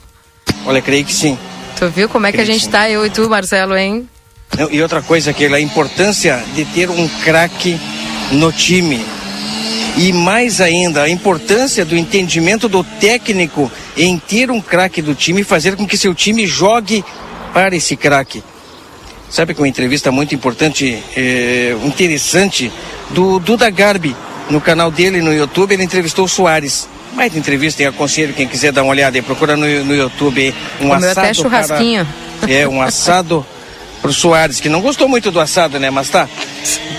Olha, 0.65 0.81
creio 0.81 1.05
que 1.05 1.13
sim. 1.13 1.37
Tu 1.77 1.89
viu 1.89 2.09
como 2.09 2.27
é 2.27 2.31
que 2.31 2.41
a 2.41 2.45
gente 2.45 2.67
tá, 2.69 2.89
eu 2.89 3.05
e 3.05 3.09
tu, 3.09 3.29
Marcelo, 3.29 3.75
hein? 3.75 4.07
Não, 4.57 4.69
e 4.71 4.81
outra 4.81 5.01
coisa, 5.01 5.33
que 5.33 5.45
a 5.45 5.59
importância 5.59 6.43
de 6.53 6.65
ter 6.65 6.89
um 6.89 7.07
craque 7.23 7.79
no 8.31 8.51
time. 8.51 9.03
E 9.97 10.11
mais 10.11 10.59
ainda, 10.59 11.03
a 11.03 11.09
importância 11.09 11.85
do 11.85 11.95
entendimento 11.95 12.67
do 12.67 12.83
técnico 12.83 13.71
em 13.95 14.17
ter 14.17 14.49
um 14.49 14.59
craque 14.59 15.01
do 15.01 15.13
time 15.13 15.41
e 15.41 15.43
fazer 15.43 15.75
com 15.75 15.87
que 15.87 15.97
seu 15.97 16.13
time 16.15 16.47
jogue 16.47 17.03
para 17.53 17.75
esse 17.75 17.95
craque. 17.95 18.43
Sabe 19.34 19.55
que 19.55 19.61
uma 19.61 19.68
entrevista 19.68 20.11
muito 20.11 20.35
importante, 20.35 21.03
é, 21.18 21.76
interessante, 21.84 22.72
do 23.10 23.39
Duda 23.39 23.68
Garbi, 23.72 24.15
no 24.47 24.61
canal 24.61 24.91
dele 24.91 25.23
no 25.23 25.34
YouTube, 25.34 25.73
ele 25.73 25.84
entrevistou 25.84 26.26
o 26.26 26.30
Soares. 26.30 26.88
Mais 27.14 27.35
entrevista 27.35 27.81
e 27.81 27.88
aconselho 27.88 28.31
quem 28.35 28.47
quiser 28.47 28.72
dar 28.72 28.84
uma 28.84 28.91
olhada 28.91 29.18
aí, 29.18 29.23
procura 29.23 29.57
no, 29.57 29.65
no 29.85 29.95
YouTube 29.95 30.53
um 30.80 30.88
Comeu 30.88 31.10
assado. 31.10 31.19
Até 31.19 31.34
churrasquinho. 31.34 32.07
Para, 32.41 32.51
é, 32.51 32.68
um 32.68 32.80
assado 32.80 33.43
pro 34.03 34.14
Soares, 34.14 34.60
que 34.60 34.69
não 34.69 34.81
gostou 34.81 35.10
muito 35.10 35.31
do 35.31 35.39
assado, 35.39 35.80
né? 35.80 35.89
Mas 35.89 36.11
tá. 36.11 36.30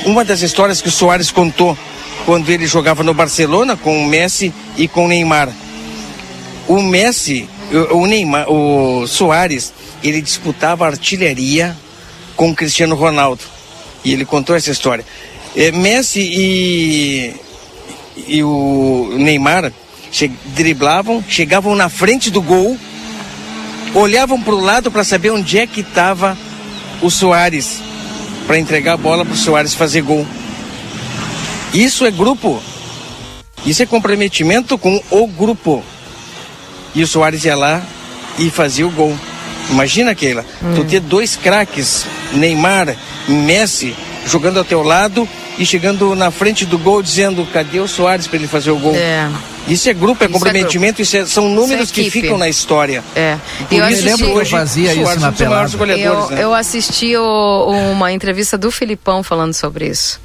Uma 0.05 0.25
das 0.25 0.43
histórias 0.43 0.83
que 0.83 0.89
o 0.89 0.93
Soares 0.93 1.31
contou 1.31 1.79
quando 2.27 2.51
ele 2.51 2.67
jogava 2.67 3.05
no 3.05 3.15
Barcelona 3.15 3.77
com 3.77 3.97
o 3.97 4.09
Messi 4.09 4.53
e 4.77 4.89
com 4.89 5.05
o 5.05 5.09
Neymar. 5.09 5.51
O 6.67 6.83
Messi, 6.83 7.49
o, 7.93 7.99
o 7.99 8.07
Neymar, 8.09 8.51
o 8.51 9.07
Soares, 9.07 9.73
ele 10.03 10.21
disputava 10.21 10.85
artilharia 10.85 11.77
com 12.37 12.51
o 12.51 12.55
Cristiano 12.55 12.95
Ronaldo. 12.95 13.43
E 14.05 14.13
ele 14.13 14.25
contou 14.25 14.55
essa 14.55 14.71
história. 14.71 15.05
É, 15.57 15.71
Messi 15.71 16.21
e, 16.21 17.35
e 18.27 18.43
o 18.43 19.15
Neymar 19.17 19.73
che, 20.11 20.29
driblavam, 20.29 21.25
chegavam 21.29 21.75
na 21.75 21.89
frente 21.89 22.31
do 22.31 22.43
gol, 22.43 22.79
olhavam 23.95 24.41
para 24.41 24.55
o 24.55 24.61
lado 24.61 24.91
para 24.91 25.05
saber 25.05 25.31
onde 25.31 25.59
é 25.59 25.67
que 25.67 25.81
estava 25.81 26.37
o 27.01 27.11
Soares, 27.11 27.81
para 28.47 28.59
entregar 28.59 28.95
a 28.95 28.97
bola 28.97 29.25
para 29.25 29.35
o 29.35 29.37
Soares 29.37 29.75
fazer 29.75 30.03
gol. 30.03 30.27
Isso 31.73 32.05
é 32.05 32.11
grupo. 32.11 32.63
Isso 33.67 33.83
é 33.83 33.87
comprometimento 33.87 34.77
com 34.77 35.03
o 35.11 35.27
grupo. 35.27 35.83
E 36.95 37.03
o 37.03 37.07
Soares 37.07 37.45
ia 37.45 37.57
lá 37.57 37.83
e 38.39 38.51
fazia 38.51 38.87
o 38.87 38.91
gol. 38.91 39.17
Imagina, 39.71 40.15
Keila, 40.15 40.45
hum. 40.63 40.75
tu 40.77 40.85
ter 40.85 41.01
dois 41.01 41.37
craques, 41.37 42.07
Neymar 42.35 42.97
Messi, 43.29 43.95
jogando 44.27 44.59
ao 44.59 44.65
teu 44.65 44.83
lado 44.83 45.29
e 45.59 45.65
chegando 45.65 46.15
na 46.15 46.31
frente 46.31 46.67
do 46.67 46.79
gol 46.79 47.03
dizendo 47.03 47.47
cadê 47.53 47.81
o 47.81 47.89
Soares 47.89 48.27
para 48.27 48.39
ele 48.39 48.49
fazer 48.49 48.71
o 48.71 48.79
gol. 48.79 48.95
É. 48.95 49.31
Isso 49.69 49.89
é 49.89 49.95
grupo, 49.95 50.23
é 50.23 50.27
isso 50.27 50.33
comprometimento, 50.33 51.01
é 51.01 51.03
grupo. 51.03 51.03
Isso 51.03 51.17
é, 51.17 51.27
são 51.27 51.49
números 51.49 51.91
é 51.91 51.95
que 51.95 52.11
ficam 52.11 52.37
na 52.37 52.49
história. 52.49 53.03
É. 53.15 53.39
E 53.71 53.77
eu 53.77 53.85
assisti, 53.85 54.05
lembro 54.05 54.35
hoje 54.35 54.51
fazia 54.51 54.95
isso 54.95 55.21
na 55.21 55.33
pelada. 55.33 55.77
Eu, 55.97 56.31
né? 56.31 56.45
eu 56.45 56.55
assisti 56.55 57.17
o, 57.17 57.67
uma 57.93 58.13
entrevista 58.13 58.59
do 58.59 58.71
Filipão 58.71 59.23
falando 59.23 59.55
sobre 59.55 59.89
isso. 59.89 60.21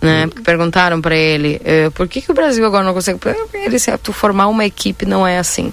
Né? 0.00 0.26
Porque 0.26 0.42
perguntaram 0.42 1.00
para 1.00 1.16
ele 1.16 1.60
eh, 1.64 1.90
por 1.90 2.06
que, 2.06 2.20
que 2.20 2.30
o 2.30 2.34
Brasil 2.34 2.64
agora 2.66 2.84
não 2.84 2.92
consegue. 2.92 3.18
Ele 3.54 3.70
disse, 3.70 3.90
tu 3.98 4.12
formar 4.12 4.46
uma 4.46 4.64
equipe 4.64 5.06
não 5.06 5.26
é 5.26 5.38
assim. 5.38 5.72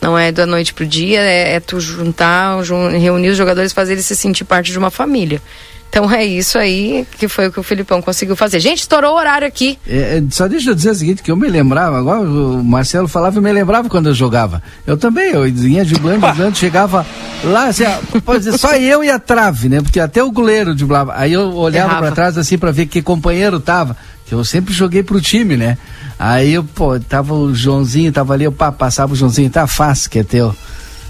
Não 0.00 0.18
é 0.18 0.32
da 0.32 0.46
noite 0.46 0.72
pro 0.72 0.86
dia, 0.86 1.20
é, 1.20 1.54
é 1.54 1.60
tu 1.60 1.78
juntar, 1.78 2.58
reunir 2.98 3.28
os 3.28 3.36
jogadores, 3.36 3.72
fazer 3.72 3.92
eles 3.92 4.06
se 4.06 4.16
sentir 4.16 4.44
parte 4.44 4.72
de 4.72 4.78
uma 4.78 4.90
família. 4.90 5.42
Então 5.90 6.08
é 6.10 6.24
isso 6.24 6.56
aí 6.56 7.04
que 7.18 7.26
foi 7.26 7.48
o 7.48 7.52
que 7.52 7.58
o 7.58 7.64
Filipão 7.64 8.00
conseguiu 8.00 8.36
fazer. 8.36 8.60
Gente, 8.60 8.78
estourou 8.78 9.12
o 9.12 9.16
horário 9.16 9.46
aqui. 9.46 9.76
É, 9.88 10.18
é 10.18 10.22
só 10.30 10.46
deixa 10.46 10.70
eu 10.70 10.74
dizer 10.74 10.90
o 10.90 10.94
seguinte, 10.94 11.20
que 11.20 11.32
eu 11.32 11.36
me 11.36 11.48
lembrava, 11.48 11.98
agora 11.98 12.20
o 12.20 12.62
Marcelo 12.62 13.08
falava, 13.08 13.38
eu 13.38 13.42
me 13.42 13.52
lembrava 13.52 13.88
quando 13.88 14.08
eu 14.08 14.14
jogava. 14.14 14.62
Eu 14.86 14.96
também, 14.96 15.32
eu 15.32 15.42
vinha 15.52 15.84
driblando, 15.84 16.20
driblando, 16.20 16.56
chegava 16.56 17.04
lá, 17.42 17.66
assim, 17.66 17.84
pode 18.24 18.44
dizer, 18.44 18.56
só 18.56 18.76
eu 18.76 19.02
e 19.02 19.10
a 19.10 19.18
trave, 19.18 19.68
né? 19.68 19.82
Porque 19.82 19.98
até 19.98 20.22
o 20.22 20.30
goleiro 20.30 20.76
driblava. 20.76 21.12
Aí 21.16 21.32
eu 21.32 21.52
olhava 21.56 21.96
para 21.96 22.12
trás 22.12 22.38
assim 22.38 22.56
para 22.56 22.70
ver 22.70 22.86
que 22.86 23.02
companheiro 23.02 23.58
tava. 23.58 23.96
Que 24.24 24.32
eu 24.32 24.44
sempre 24.44 24.72
joguei 24.72 25.02
pro 25.02 25.20
time, 25.20 25.56
né? 25.56 25.76
Aí 26.22 26.52
eu, 26.52 26.62
pô, 26.62 27.00
tava 27.00 27.32
o 27.32 27.54
Joãozinho, 27.54 28.12
tava 28.12 28.34
ali, 28.34 28.44
eu 28.44 28.52
pá, 28.52 28.70
passava 28.70 29.14
o 29.14 29.16
Joãozinho, 29.16 29.48
tá 29.48 29.66
fácil 29.66 30.10
que 30.10 30.18
é 30.18 30.22
teu. 30.22 30.54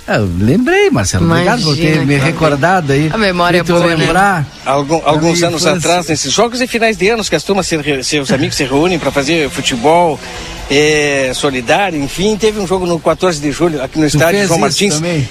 Eu 0.07 0.31
lembrei, 0.39 0.89
Marcelo. 0.89 1.25
Imagina, 1.25 1.55
Obrigado 1.55 1.69
por 1.69 1.77
ter 1.77 2.07
me 2.07 2.17
recordado 2.17 2.93
aí. 2.93 3.11
A 3.13 3.19
memória 3.19 3.59
é 3.59 3.63
boa, 3.65 3.87
lembrar. 3.87 4.43
Né? 4.43 4.47
Algum, 4.65 5.03
alguns 5.05 5.43
anos 5.43 5.67
atrás, 5.67 6.07
nesses 6.07 6.33
jogos 6.33 6.61
e 6.61 6.67
finais 6.69 6.97
de 6.97 7.09
anos 7.09 7.29
que 7.29 7.35
as 7.35 7.43
turmas, 7.43 7.69
seus 8.05 8.31
amigos 8.31 8.55
se 8.55 8.63
reúnem 8.63 9.01
para 9.01 9.11
fazer 9.11 9.51
futebol 9.51 10.19
é, 10.71 11.33
solidário, 11.35 12.01
enfim, 12.01 12.37
teve 12.37 12.61
um 12.61 12.67
jogo 12.67 12.87
no 12.87 13.01
14 13.01 13.41
de 13.41 13.51
julho 13.51 13.83
aqui 13.83 13.99
no 13.99 14.09
tu 14.09 14.17
estádio 14.17 14.47
João 14.47 14.61
Martins. 14.61 14.95
Também? 14.95 15.29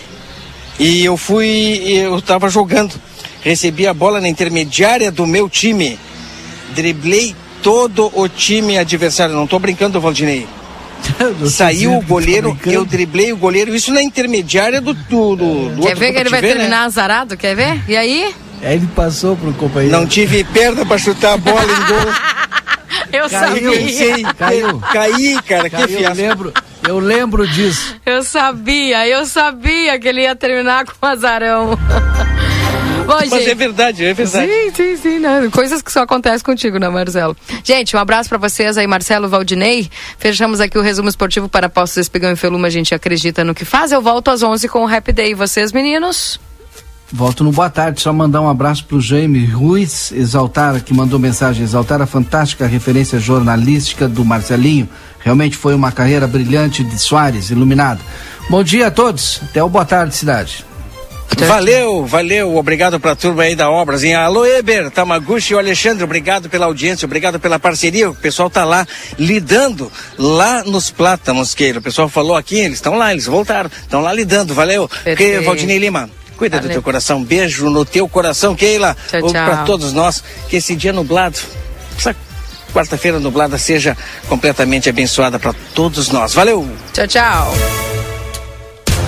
E 0.78 1.06
eu 1.06 1.16
fui, 1.16 1.84
eu 1.88 2.18
estava 2.18 2.50
jogando, 2.50 2.94
recebi 3.42 3.88
a 3.88 3.94
bola 3.94 4.20
na 4.20 4.28
intermediária 4.28 5.10
do 5.10 5.26
meu 5.26 5.50
time, 5.50 5.98
driblei 6.76 7.34
todo 7.62 8.12
o 8.14 8.28
time 8.28 8.78
adversário. 8.78 9.36
Não 9.36 9.44
estou 9.46 9.60
brincando, 9.60 10.00
Valdinei. 10.00 10.48
Saiu 11.50 11.98
o 11.98 12.02
goleiro, 12.02 12.58
eu 12.66 12.86
driblei 12.86 13.32
o 13.32 13.38
goleiro, 13.38 13.74
isso 13.74 13.94
na 13.94 14.02
intermediária 14.02 14.82
do, 14.82 14.94
do, 14.94 15.36
do, 15.36 15.70
do 15.70 15.82
Quer 15.82 15.96
ver 15.96 16.12
que 16.12 16.20
ele 16.20 16.30
vai 16.30 16.42
ver, 16.42 16.54
terminar 16.54 16.82
né? 16.82 16.86
azarado? 16.86 17.38
Quer 17.38 17.56
ver? 17.56 17.82
E 17.88 17.96
aí? 17.96 18.36
Aí 18.62 18.76
ele 18.76 18.88
passou 18.88 19.36
pro 19.38 19.54
companheiro. 19.54 19.98
Não 19.98 20.06
tive 20.06 20.44
perna 20.44 20.86
para 20.86 20.98
chutar 20.98 21.34
a 21.34 21.38
bola 21.38 21.64
em 21.64 21.88
gol. 21.88 22.14
Eu 23.12 23.30
caiu, 23.30 23.74
sabia. 23.74 23.90
Sei, 23.90 24.24
caiu. 24.38 24.80
Caí, 24.80 25.40
cara, 25.48 25.70
caiu, 25.70 25.88
que 25.88 25.98
fiasco. 25.98 26.22
Eu 26.22 26.28
lembro, 26.28 26.54
eu 26.88 27.00
lembro 27.00 27.48
disso. 27.48 27.96
Eu 28.06 28.24
sabia, 28.24 29.08
eu 29.08 29.26
sabia 29.26 30.00
que 30.00 30.08
ele 30.08 30.22
ia 30.22 30.36
terminar 30.36 30.86
com 30.86 31.06
azarão. 31.06 31.78
Bom, 33.10 33.16
Mas 33.16 33.32
gente... 33.32 33.50
é 33.50 33.56
verdade, 33.56 34.06
é 34.06 34.14
verdade. 34.14 34.52
Sim, 34.52 34.72
sim, 34.76 34.98
sim. 34.98 35.20
Né? 35.20 35.50
Coisas 35.52 35.82
que 35.82 35.92
só 35.92 36.02
acontecem 36.02 36.46
contigo, 36.46 36.78
né, 36.78 36.88
Marcelo? 36.90 37.36
Gente, 37.64 37.96
um 37.96 38.00
abraço 38.00 38.30
para 38.30 38.38
vocês 38.38 38.78
aí, 38.78 38.86
Marcelo 38.86 39.28
Valdinei. 39.28 39.90
Fechamos 40.20 40.60
aqui 40.62 40.78
o 40.78 40.82
resumo 40.84 41.10
esportivo 41.10 41.50
para 41.50 41.68
Postos 41.68 41.98
Espigão 41.98 42.32
e 42.32 42.36
Feluma. 42.36 42.68
A 42.68 42.70
gente 42.70 42.94
acredita 42.94 43.44
no 43.44 43.56
que 43.56 43.66
faz. 43.66 43.92
Eu 43.92 44.00
volto 44.00 44.30
às 44.30 44.44
11 44.44 44.68
com 44.68 44.86
o 44.86 44.88
Happy 44.88 45.12
Day. 45.12 45.32
E 45.32 45.34
vocês, 45.34 45.72
meninos? 45.72 46.40
Volto 47.12 47.44
no 47.44 47.52
boa 47.52 47.72
tarde, 47.72 48.00
só 48.00 48.14
mandar 48.14 48.42
um 48.42 48.48
abraço 48.48 48.86
pro 48.86 49.02
Jaime 49.02 49.44
Ruiz 49.44 50.12
Exaltar, 50.12 50.84
que 50.84 50.94
mandou 50.94 51.18
mensagem, 51.18 51.64
exaltar 51.64 52.00
a 52.04 52.06
fantástica 52.06 52.68
referência 52.68 53.20
jornalística 53.20 54.08
do 54.08 54.24
Marcelinho. 54.24 54.88
Realmente 55.20 55.58
foi 55.58 55.74
uma 55.74 55.92
carreira 55.92 56.28
brilhante 56.28 56.84
de 56.84 57.00
Soares, 57.00 57.50
iluminada. 57.50 58.00
Bom 58.48 58.64
dia 58.64 58.88
a 58.88 58.92
todos, 58.92 59.42
até 59.50 59.64
o 59.64 59.68
boa 59.68 59.86
tarde, 59.86 60.16
cidade. 60.16 60.69
Valeu, 61.38 62.06
valeu, 62.06 62.58
obrigado 62.58 63.00
pra 63.00 63.16
turma 63.16 63.44
aí 63.44 63.56
da 63.56 63.70
Obrazinha. 63.70 64.20
Alô, 64.20 64.46
Eber, 64.46 64.92
Tamaguchi 64.92 65.54
e 65.54 65.56
o 65.56 65.60
Alexandre, 65.60 66.04
obrigado 66.04 66.50
pela 66.50 66.66
audiência, 66.66 67.06
obrigado 67.06 67.40
pela 67.40 67.58
parceria. 67.58 68.10
O 68.10 68.16
pessoal 68.16 68.50
tá 68.50 68.66
lá 68.66 68.86
lidando 69.18 69.92
lá 70.18 70.64
nos 70.64 70.92
plátanos, 70.92 71.56
Keila. 71.56 71.80
O 71.80 71.82
pessoal 71.82 72.10
falou 72.10 72.36
aqui, 72.36 72.58
eles 72.58 72.78
estão 72.78 72.96
lá, 72.98 73.12
eles 73.12 73.26
voltaram, 73.26 73.70
estão 73.82 74.02
lá 74.02 74.12
lidando, 74.12 74.54
valeu. 74.54 74.90
Que, 75.18 75.40
Valdinei 75.40 75.78
Lima, 75.78 76.10
cuida 76.36 76.58
valeu. 76.58 76.70
do 76.70 76.74
teu 76.74 76.82
coração, 76.82 77.24
beijo 77.24 77.70
no 77.70 77.86
teu 77.86 78.08
coração, 78.10 78.56
Keila. 78.56 78.96
Tchau, 79.10 79.22
tchau. 79.22 79.32
Pra 79.32 79.58
todos 79.64 79.94
nós, 79.94 80.24
que 80.50 80.58
esse 80.58 80.76
dia 80.76 80.92
nublado, 80.92 81.38
essa 81.98 82.16
quarta-feira 82.74 83.20
nublada 83.20 83.58
seja 83.58 83.96
completamente 84.28 84.90
abençoada 84.90 85.40
para 85.40 85.54
todos 85.74 86.10
nós. 86.10 86.34
Valeu! 86.34 86.70
Tchau, 86.94 87.08
tchau. 87.08 87.54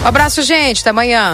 Um 0.03 0.07
abraço, 0.07 0.41
gente. 0.41 0.81
Até 0.81 0.89
amanhã. 0.89 1.34